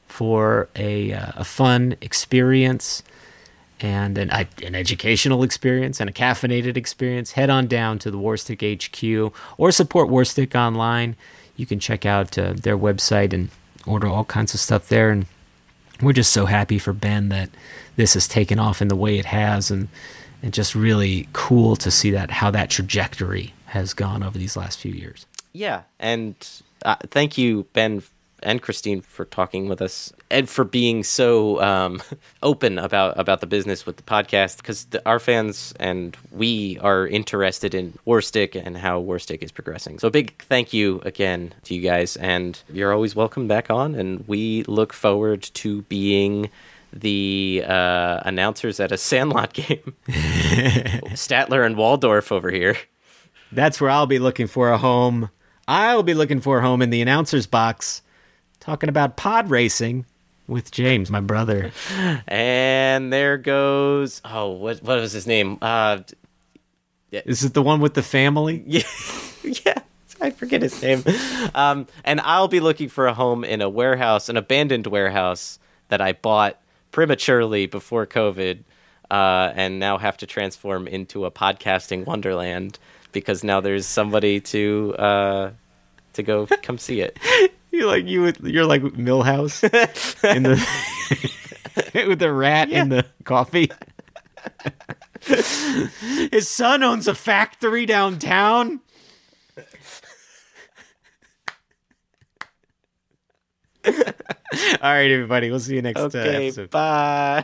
for 0.07 0.69
a, 0.75 1.13
uh, 1.13 1.31
a 1.35 1.43
fun 1.43 1.95
experience 2.01 3.03
and 3.79 4.17
an, 4.17 4.29
an 4.29 4.75
educational 4.75 5.43
experience 5.43 5.99
and 5.99 6.09
a 6.09 6.13
caffeinated 6.13 6.77
experience, 6.77 7.31
head 7.31 7.49
on 7.49 7.67
down 7.67 7.99
to 7.99 8.11
the 8.11 8.17
Warstic 8.17 8.61
HQ 8.61 9.33
or 9.57 9.71
support 9.71 10.09
Warstic 10.09 10.55
online. 10.55 11.15
You 11.55 11.65
can 11.65 11.79
check 11.79 12.05
out 12.05 12.37
uh, 12.37 12.53
their 12.53 12.77
website 12.77 13.33
and 13.33 13.49
order 13.85 14.07
all 14.07 14.25
kinds 14.25 14.53
of 14.53 14.59
stuff 14.59 14.87
there. 14.89 15.09
And 15.09 15.25
we're 16.01 16.13
just 16.13 16.33
so 16.33 16.45
happy 16.45 16.79
for 16.79 16.93
Ben 16.93 17.29
that 17.29 17.49
this 17.95 18.13
has 18.13 18.27
taken 18.27 18.59
off 18.59 18.81
in 18.81 18.87
the 18.87 18.95
way 18.95 19.17
it 19.17 19.25
has, 19.25 19.71
and 19.71 19.87
and 20.43 20.53
just 20.53 20.75
really 20.75 21.27
cool 21.33 21.75
to 21.77 21.91
see 21.91 22.11
that 22.11 22.31
how 22.31 22.51
that 22.51 22.69
trajectory 22.69 23.53
has 23.65 23.93
gone 23.93 24.23
over 24.23 24.37
these 24.37 24.57
last 24.57 24.79
few 24.79 24.91
years. 24.91 25.25
Yeah, 25.53 25.83
and 25.99 26.35
uh, 26.83 26.95
thank 27.09 27.37
you, 27.37 27.67
Ben 27.73 28.01
and 28.43 28.61
Christine, 28.61 29.01
for 29.01 29.25
talking 29.25 29.69
with 29.69 29.81
us 29.81 30.11
and 30.29 30.49
for 30.49 30.63
being 30.63 31.03
so 31.03 31.61
um, 31.61 32.01
open 32.43 32.79
about 32.79 33.19
about 33.19 33.41
the 33.41 33.47
business 33.47 33.85
with 33.85 33.97
the 33.97 34.03
podcast 34.03 34.57
because 34.57 34.87
our 35.05 35.19
fans 35.19 35.73
and 35.79 36.17
we 36.31 36.79
are 36.79 37.07
interested 37.07 37.75
in 37.75 37.97
Warstic 38.07 38.59
and 38.61 38.77
how 38.77 39.01
Warstic 39.01 39.43
is 39.43 39.51
progressing. 39.51 39.99
So, 39.99 40.09
big 40.09 40.41
thank 40.43 40.73
you 40.73 41.01
again 41.05 41.53
to 41.65 41.75
you 41.75 41.81
guys, 41.81 42.15
and 42.17 42.61
you're 42.71 42.93
always 42.93 43.15
welcome 43.15 43.47
back 43.47 43.69
on. 43.69 43.95
And 43.95 44.27
we 44.27 44.63
look 44.63 44.93
forward 44.93 45.43
to 45.43 45.83
being 45.83 46.49
the 46.93 47.63
uh, 47.67 48.21
announcers 48.25 48.79
at 48.79 48.91
a 48.91 48.97
Sandlot 48.97 49.53
game. 49.53 49.95
Statler 50.07 51.65
and 51.65 51.77
Waldorf 51.77 52.31
over 52.31 52.51
here. 52.51 52.77
That's 53.51 53.81
where 53.81 53.89
I'll 53.89 54.07
be 54.07 54.19
looking 54.19 54.47
for 54.47 54.69
a 54.69 54.77
home. 54.77 55.29
I'll 55.67 56.03
be 56.03 56.13
looking 56.13 56.41
for 56.41 56.59
a 56.59 56.61
home 56.61 56.81
in 56.81 56.89
the 56.89 57.01
announcer's 57.01 57.47
box, 57.47 58.01
talking 58.59 58.89
about 58.89 59.17
pod 59.17 59.49
racing 59.49 60.05
with 60.47 60.71
James, 60.71 61.09
my 61.09 61.19
brother. 61.21 61.71
And 62.27 63.11
there 63.11 63.37
goes 63.37 64.21
oh 64.25 64.49
what 64.49 64.83
what 64.83 64.99
was 64.99 65.13
his 65.13 65.25
name? 65.27 65.57
Uh 65.61 65.99
Is 67.11 67.43
it 67.43 67.53
the 67.53 67.61
one 67.61 67.79
with 67.79 67.93
the 67.93 68.03
family? 68.03 68.63
Yeah. 68.65 68.83
yeah. 69.43 69.79
I 70.19 70.29
forget 70.29 70.61
his 70.61 70.79
name. 70.81 71.03
Um, 71.55 71.87
and 72.03 72.21
I'll 72.21 72.47
be 72.47 72.59
looking 72.59 72.89
for 72.89 73.07
a 73.07 73.13
home 73.13 73.43
in 73.43 73.59
a 73.61 73.69
warehouse, 73.69 74.29
an 74.29 74.37
abandoned 74.37 74.85
warehouse 74.87 75.57
that 75.87 75.99
I 75.99 76.13
bought 76.13 76.61
prematurely 76.91 77.65
before 77.65 78.05
COVID, 78.05 78.63
uh, 79.09 79.51
and 79.55 79.79
now 79.79 79.97
have 79.97 80.17
to 80.17 80.25
transform 80.25 80.87
into 80.87 81.25
a 81.25 81.31
podcasting 81.31 82.05
wonderland 82.05 82.79
because 83.11 83.43
now 83.43 83.59
there's 83.61 83.85
somebody 83.85 84.39
to 84.39 84.95
uh, 84.97 85.51
to 86.13 86.23
go 86.23 86.45
come 86.63 86.77
see 86.77 87.01
it. 87.01 87.17
You 87.73 87.87
like 87.87 88.05
you 88.05 88.21
would- 88.23 88.39
you're 88.41 88.65
like 88.65 88.81
Millhouse 88.81 89.63
in 90.35 90.43
the 90.43 92.05
with 92.09 92.19
the 92.19 92.33
rat 92.33 92.69
in 92.69 92.89
the 92.89 93.05
coffee. 93.23 93.71
His 96.31 96.49
son 96.49 96.83
owns 96.83 97.07
a 97.07 97.15
factory 97.15 97.85
downtown. 97.85 98.81
All 103.85 103.93
right, 104.81 105.11
everybody. 105.11 105.49
We'll 105.49 105.59
see 105.59 105.75
you 105.75 105.81
next 105.81 105.99
uh, 105.99 106.09
episode. 106.13 106.69
bye. 106.69 107.43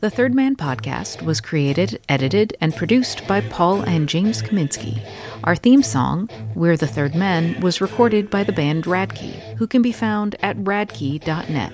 The 0.00 0.10
Third 0.10 0.34
Man 0.34 0.56
podcast 0.56 1.22
was 1.22 1.40
created, 1.40 2.00
edited, 2.08 2.56
and 2.60 2.76
produced 2.76 3.26
by 3.26 3.40
Paul 3.40 3.82
and 3.82 4.08
James 4.08 4.40
Kaminsky. 4.40 5.02
Our 5.42 5.56
theme 5.56 5.82
song, 5.82 6.30
We're 6.54 6.76
the 6.76 6.86
Third 6.86 7.14
Men, 7.14 7.60
was 7.60 7.80
recorded 7.80 8.30
by 8.30 8.44
the 8.44 8.52
band 8.52 8.84
Radkey, 8.84 9.56
who 9.56 9.66
can 9.66 9.82
be 9.82 9.92
found 9.92 10.36
at 10.42 10.56
radkey.net. 10.58 11.72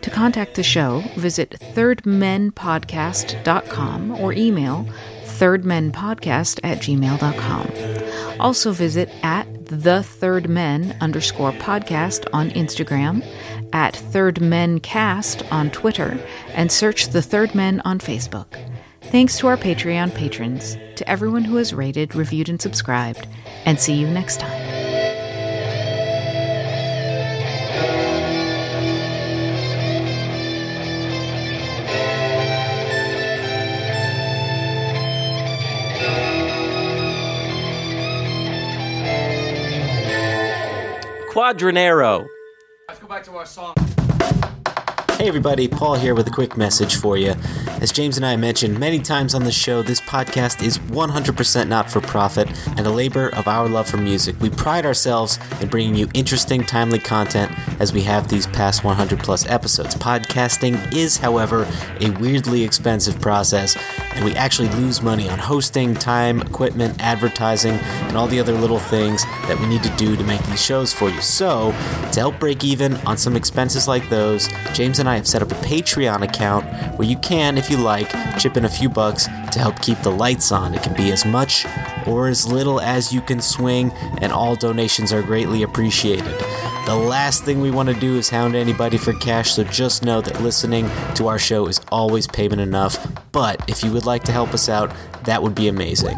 To 0.00 0.10
contact 0.10 0.54
the 0.54 0.62
show, 0.62 1.02
visit 1.16 1.56
thirdmenpodcast.com 1.74 4.10
or 4.12 4.32
email 4.32 4.88
thirdmenpodcast 5.24 6.60
at 6.64 6.78
gmail.com. 6.78 8.07
Also 8.40 8.72
visit 8.72 9.08
at 9.22 9.46
the 9.66 10.02
third 10.02 10.48
men 10.48 10.96
underscore 11.00 11.52
podcast 11.52 12.26
on 12.32 12.50
Instagram, 12.50 13.26
at 13.72 13.96
third 13.96 14.40
men 14.40 14.80
cast 14.80 15.42
on 15.52 15.70
Twitter, 15.70 16.18
and 16.54 16.70
search 16.70 17.08
the 17.08 17.22
third 17.22 17.54
men 17.54 17.80
on 17.84 17.98
Facebook. 17.98 18.56
Thanks 19.02 19.38
to 19.38 19.46
our 19.46 19.56
Patreon 19.56 20.14
patrons, 20.14 20.76
to 20.96 21.08
everyone 21.08 21.44
who 21.44 21.56
has 21.56 21.72
rated, 21.74 22.14
reviewed, 22.14 22.48
and 22.48 22.60
subscribed, 22.60 23.26
and 23.64 23.80
see 23.80 23.94
you 23.94 24.06
next 24.06 24.40
time. 24.40 24.77
Quadranero. 41.48 42.26
Let's 42.88 43.00
go 43.00 43.08
back 43.08 43.24
to 43.24 43.36
our 43.38 43.46
song. 43.46 43.74
Hey 45.16 45.28
everybody, 45.28 45.66
Paul 45.66 45.94
here 45.94 46.14
with 46.14 46.28
a 46.28 46.30
quick 46.30 46.58
message 46.58 46.96
for 46.96 47.16
you. 47.16 47.34
As 47.80 47.90
James 47.90 48.18
and 48.18 48.26
I 48.26 48.36
mentioned 48.36 48.78
many 48.78 48.98
times 48.98 49.34
on 49.34 49.44
the 49.44 49.50
show, 49.50 49.80
this 49.80 50.00
podcast 50.02 50.62
is 50.62 50.76
100% 50.78 51.68
not 51.68 51.90
for 51.90 52.02
profit 52.02 52.48
and 52.76 52.86
a 52.86 52.90
labor 52.90 53.30
of 53.30 53.48
our 53.48 53.66
love 53.66 53.88
for 53.88 53.96
music. 53.96 54.38
We 54.40 54.50
pride 54.50 54.84
ourselves 54.84 55.38
in 55.62 55.68
bringing 55.68 55.94
you 55.94 56.08
interesting, 56.12 56.64
timely 56.64 56.98
content 56.98 57.50
as 57.80 57.94
we 57.94 58.02
have 58.02 58.28
these 58.28 58.46
past 58.48 58.84
100 58.84 59.18
plus 59.18 59.46
episodes. 59.46 59.94
Podcasting 59.94 60.94
is, 60.94 61.16
however, 61.16 61.66
a 62.00 62.10
weirdly 62.20 62.62
expensive 62.62 63.20
process, 63.22 63.74
and 64.18 64.24
we 64.24 64.34
actually 64.34 64.68
lose 64.70 65.00
money 65.00 65.28
on 65.28 65.38
hosting, 65.38 65.94
time, 65.94 66.40
equipment, 66.40 67.00
advertising, 67.00 67.74
and 67.74 68.16
all 68.16 68.26
the 68.26 68.40
other 68.40 68.52
little 68.52 68.80
things 68.80 69.22
that 69.46 69.56
we 69.60 69.66
need 69.66 69.80
to 69.84 69.90
do 69.96 70.16
to 70.16 70.24
make 70.24 70.42
these 70.46 70.60
shows 70.60 70.92
for 70.92 71.08
you. 71.08 71.20
So, 71.20 71.70
to 72.10 72.18
help 72.18 72.40
break 72.40 72.64
even 72.64 72.96
on 73.06 73.16
some 73.16 73.36
expenses 73.36 73.86
like 73.86 74.08
those, 74.08 74.48
James 74.74 74.98
and 74.98 75.08
I 75.08 75.14
have 75.14 75.28
set 75.28 75.40
up 75.40 75.52
a 75.52 75.54
Patreon 75.56 76.22
account 76.22 76.66
where 76.98 77.06
you 77.06 77.16
can, 77.18 77.56
if 77.56 77.70
you 77.70 77.76
like, 77.76 78.10
chip 78.40 78.56
in 78.56 78.64
a 78.64 78.68
few 78.68 78.88
bucks 78.88 79.26
to 79.26 79.60
help 79.60 79.80
keep 79.80 79.98
the 80.00 80.10
lights 80.10 80.50
on. 80.50 80.74
It 80.74 80.82
can 80.82 80.96
be 80.96 81.12
as 81.12 81.24
much 81.24 81.64
or 82.04 82.26
as 82.26 82.44
little 82.44 82.80
as 82.80 83.12
you 83.12 83.20
can 83.20 83.40
swing, 83.40 83.92
and 84.20 84.32
all 84.32 84.56
donations 84.56 85.12
are 85.12 85.22
greatly 85.22 85.62
appreciated. 85.62 86.34
The 86.88 86.96
last 86.96 87.44
thing 87.44 87.60
we 87.60 87.70
want 87.70 87.90
to 87.90 87.94
do 87.94 88.16
is 88.16 88.30
hound 88.30 88.56
anybody 88.56 88.96
for 88.96 89.12
cash, 89.12 89.52
so 89.52 89.62
just 89.62 90.02
know 90.02 90.22
that 90.22 90.40
listening 90.40 90.88
to 91.16 91.28
our 91.28 91.38
show 91.38 91.66
is 91.66 91.82
always 91.92 92.26
payment 92.26 92.62
enough. 92.62 92.96
But 93.30 93.62
if 93.68 93.84
you 93.84 93.92
would 93.92 94.06
like 94.06 94.24
to 94.24 94.32
help 94.32 94.54
us 94.54 94.70
out, 94.70 94.90
that 95.24 95.42
would 95.42 95.54
be 95.54 95.68
amazing. 95.68 96.16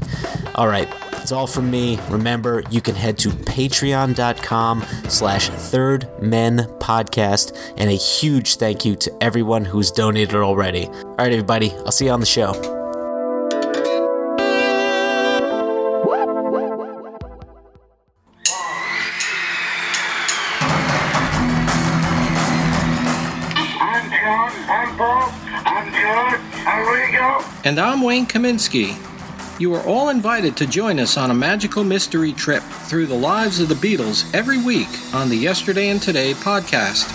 All 0.54 0.68
right, 0.68 0.88
that's 1.10 1.32
all 1.32 1.48
from 1.48 1.72
me. 1.72 1.98
Remember, 2.08 2.62
you 2.70 2.80
can 2.80 2.94
head 2.94 3.18
to 3.18 3.30
patreon.com 3.30 4.82
slash 5.08 5.48
third 5.48 6.08
men 6.22 6.58
podcast, 6.78 7.74
and 7.76 7.90
a 7.90 7.94
huge 7.94 8.54
thank 8.54 8.84
you 8.84 8.94
to 8.94 9.12
everyone 9.20 9.64
who's 9.64 9.90
donated 9.90 10.36
already. 10.36 10.86
All 10.86 11.16
right, 11.18 11.32
everybody, 11.32 11.72
I'll 11.78 11.90
see 11.90 12.04
you 12.04 12.12
on 12.12 12.20
the 12.20 12.26
show. 12.26 12.79
And 27.70 27.78
I'm 27.78 28.02
Wayne 28.02 28.26
Kaminsky. 28.26 28.98
You 29.60 29.72
are 29.76 29.82
all 29.84 30.08
invited 30.08 30.56
to 30.56 30.66
join 30.66 30.98
us 30.98 31.16
on 31.16 31.30
a 31.30 31.34
magical 31.34 31.84
mystery 31.84 32.32
trip 32.32 32.64
through 32.64 33.06
the 33.06 33.14
lives 33.14 33.60
of 33.60 33.68
the 33.68 33.76
Beatles 33.76 34.28
every 34.34 34.60
week 34.60 34.88
on 35.14 35.28
the 35.28 35.36
Yesterday 35.36 35.90
and 35.90 36.02
Today 36.02 36.32
podcast. 36.32 37.06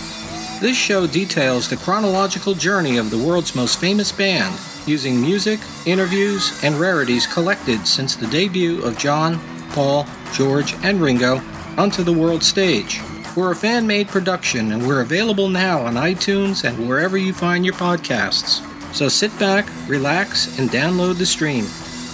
This 0.61 0.77
show 0.77 1.07
details 1.07 1.69
the 1.69 1.76
chronological 1.76 2.53
journey 2.53 2.95
of 2.95 3.10
the 3.10 3.18
world's 3.18 3.53
most 3.53 3.82
famous 3.82 4.14
band, 4.14 4.57
using 4.88 5.19
music, 5.19 5.60
interviews, 5.86 6.57
and 6.64 6.80
rarities 6.80 7.27
collected 7.27 7.86
since 7.86 8.15
the 8.15 8.27
debut 8.27 8.82
of 8.82 8.98
John, 8.98 9.41
Paul, 9.72 10.07
George, 10.32 10.73
and 10.86 11.02
Ringo 11.02 11.41
onto 11.76 12.02
the 12.02 12.14
world 12.14 12.41
stage. 12.41 13.02
We're 13.36 13.52
a 13.52 13.56
fan 13.57 13.86
made 13.86 14.07
production 14.07 14.72
and 14.72 14.88
we're 14.88 15.02
available 15.02 15.49
now 15.49 15.82
on 15.82 15.95
iTunes 15.95 16.64
and 16.64 16.88
wherever 16.88 17.18
you 17.18 17.34
find 17.34 17.65
your 17.65 17.76
podcasts. 17.76 18.65
So 18.95 19.09
sit 19.09 19.38
back, 19.38 19.67
relax, 19.89 20.57
and 20.57 20.69
download 20.69 21.17
the 21.17 21.26
stream. 21.26 21.65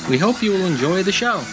We 0.09 0.17
hope 0.17 0.41
you 0.41 0.49
will 0.51 0.65
enjoy 0.65 1.03
the 1.03 1.11
show. 1.11 1.43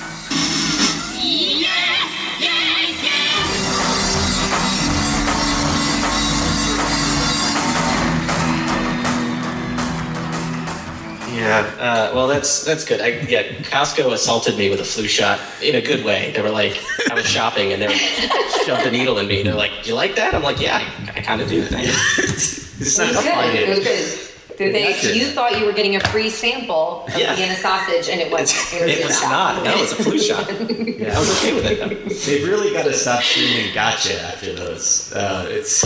Yeah, 11.37 11.61
uh, 11.79 12.13
well, 12.15 12.27
that's 12.27 12.65
that's 12.65 12.87
good. 12.87 13.03
I, 13.03 13.21
yeah, 13.29 13.43
Costco 13.65 14.11
assaulted 14.15 14.57
me 14.57 14.71
with 14.71 14.81
a 14.81 14.85
flu 14.85 15.07
shot 15.07 15.39
in 15.63 15.75
a 15.75 15.83
good 15.83 16.07
way. 16.07 16.33
They 16.35 16.41
were 16.41 16.49
like, 16.49 16.83
I 17.11 17.13
was 17.13 17.27
shopping 17.27 17.75
and 17.75 17.83
they 17.83 17.89
were 17.89 18.65
shoved 18.65 18.87
a 18.87 18.91
needle 18.91 19.19
in 19.19 19.29
me. 19.29 19.43
They're 19.43 19.53
like, 19.53 19.73
"Do 19.83 19.91
you 19.91 19.95
like 19.95 20.17
that?" 20.17 20.35
I'm 20.35 20.43
like, 20.43 20.59
"Yeah, 20.59 20.79
I, 20.79 21.19
I 21.19 21.21
kind 21.21 21.43
of 21.43 21.51
do." 21.51 21.67
it's 21.71 22.99
It 22.99 23.13
not 23.13 23.17
was 23.17 23.25
good. 23.25 23.55
It 23.55 23.69
was 23.69 23.79
good. 23.81 24.28
Did 24.59 24.75
they, 24.75 24.93
That's 24.93 25.15
you 25.15 25.27
thought 25.27 25.57
you 25.59 25.65
were 25.67 25.73
getting 25.73 25.95
a 25.95 26.01
free 26.09 26.29
sample 26.31 27.05
of 27.07 27.17
Yeah. 27.17 27.37
Vienna 27.37 27.55
sausage, 27.55 28.09
and 28.09 28.21
it 28.21 28.31
wasn't. 28.31 28.83
It 28.83 29.05
was 29.07 29.23
not. 29.23 29.63
No, 29.65 29.73
it 29.73 29.81
was 29.81 29.93
a 29.93 30.03
flu 30.03 30.19
shot. 30.19 30.47
Yeah, 30.99 31.15
I 31.15 31.19
was 31.21 31.31
okay 31.39 31.55
with 31.55 31.65
it 31.67 31.79
though. 31.79 32.15
They've 32.27 32.47
really 32.49 32.73
got 32.73 32.85
to 32.87 32.93
stop 32.93 33.23
screaming 33.23 33.73
"gotcha" 33.73 34.21
after 34.21 34.53
those. 34.53 35.13
Uh, 35.13 35.47
it's 35.49 35.85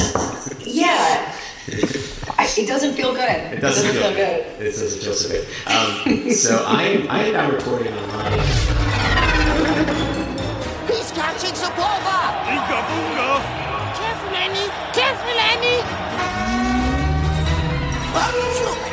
Yeah. 0.67 1.37
I, 2.39 2.49
it 2.57 2.67
doesn't 2.67 2.95
feel 2.95 3.13
good. 3.13 3.29
it 3.53 3.61
doesn't 3.61 3.93
feel 3.93 4.11
good. 4.15 4.17
good. 4.57 4.67
It 4.67 4.71
doesn't 4.73 5.03
feel 5.03 5.13
so 5.15 5.29
good. 5.29 5.47
Um, 5.67 6.31
so 6.33 6.65
I 6.67 6.83
am 6.85 7.11
I 7.11 7.25
am 7.25 7.33
now 7.35 7.51
recording 7.51 7.93
online. 7.93 8.39
He's 10.89 11.11
catching 11.13 11.53
Sapova. 11.53 13.12
あ 18.15 18.92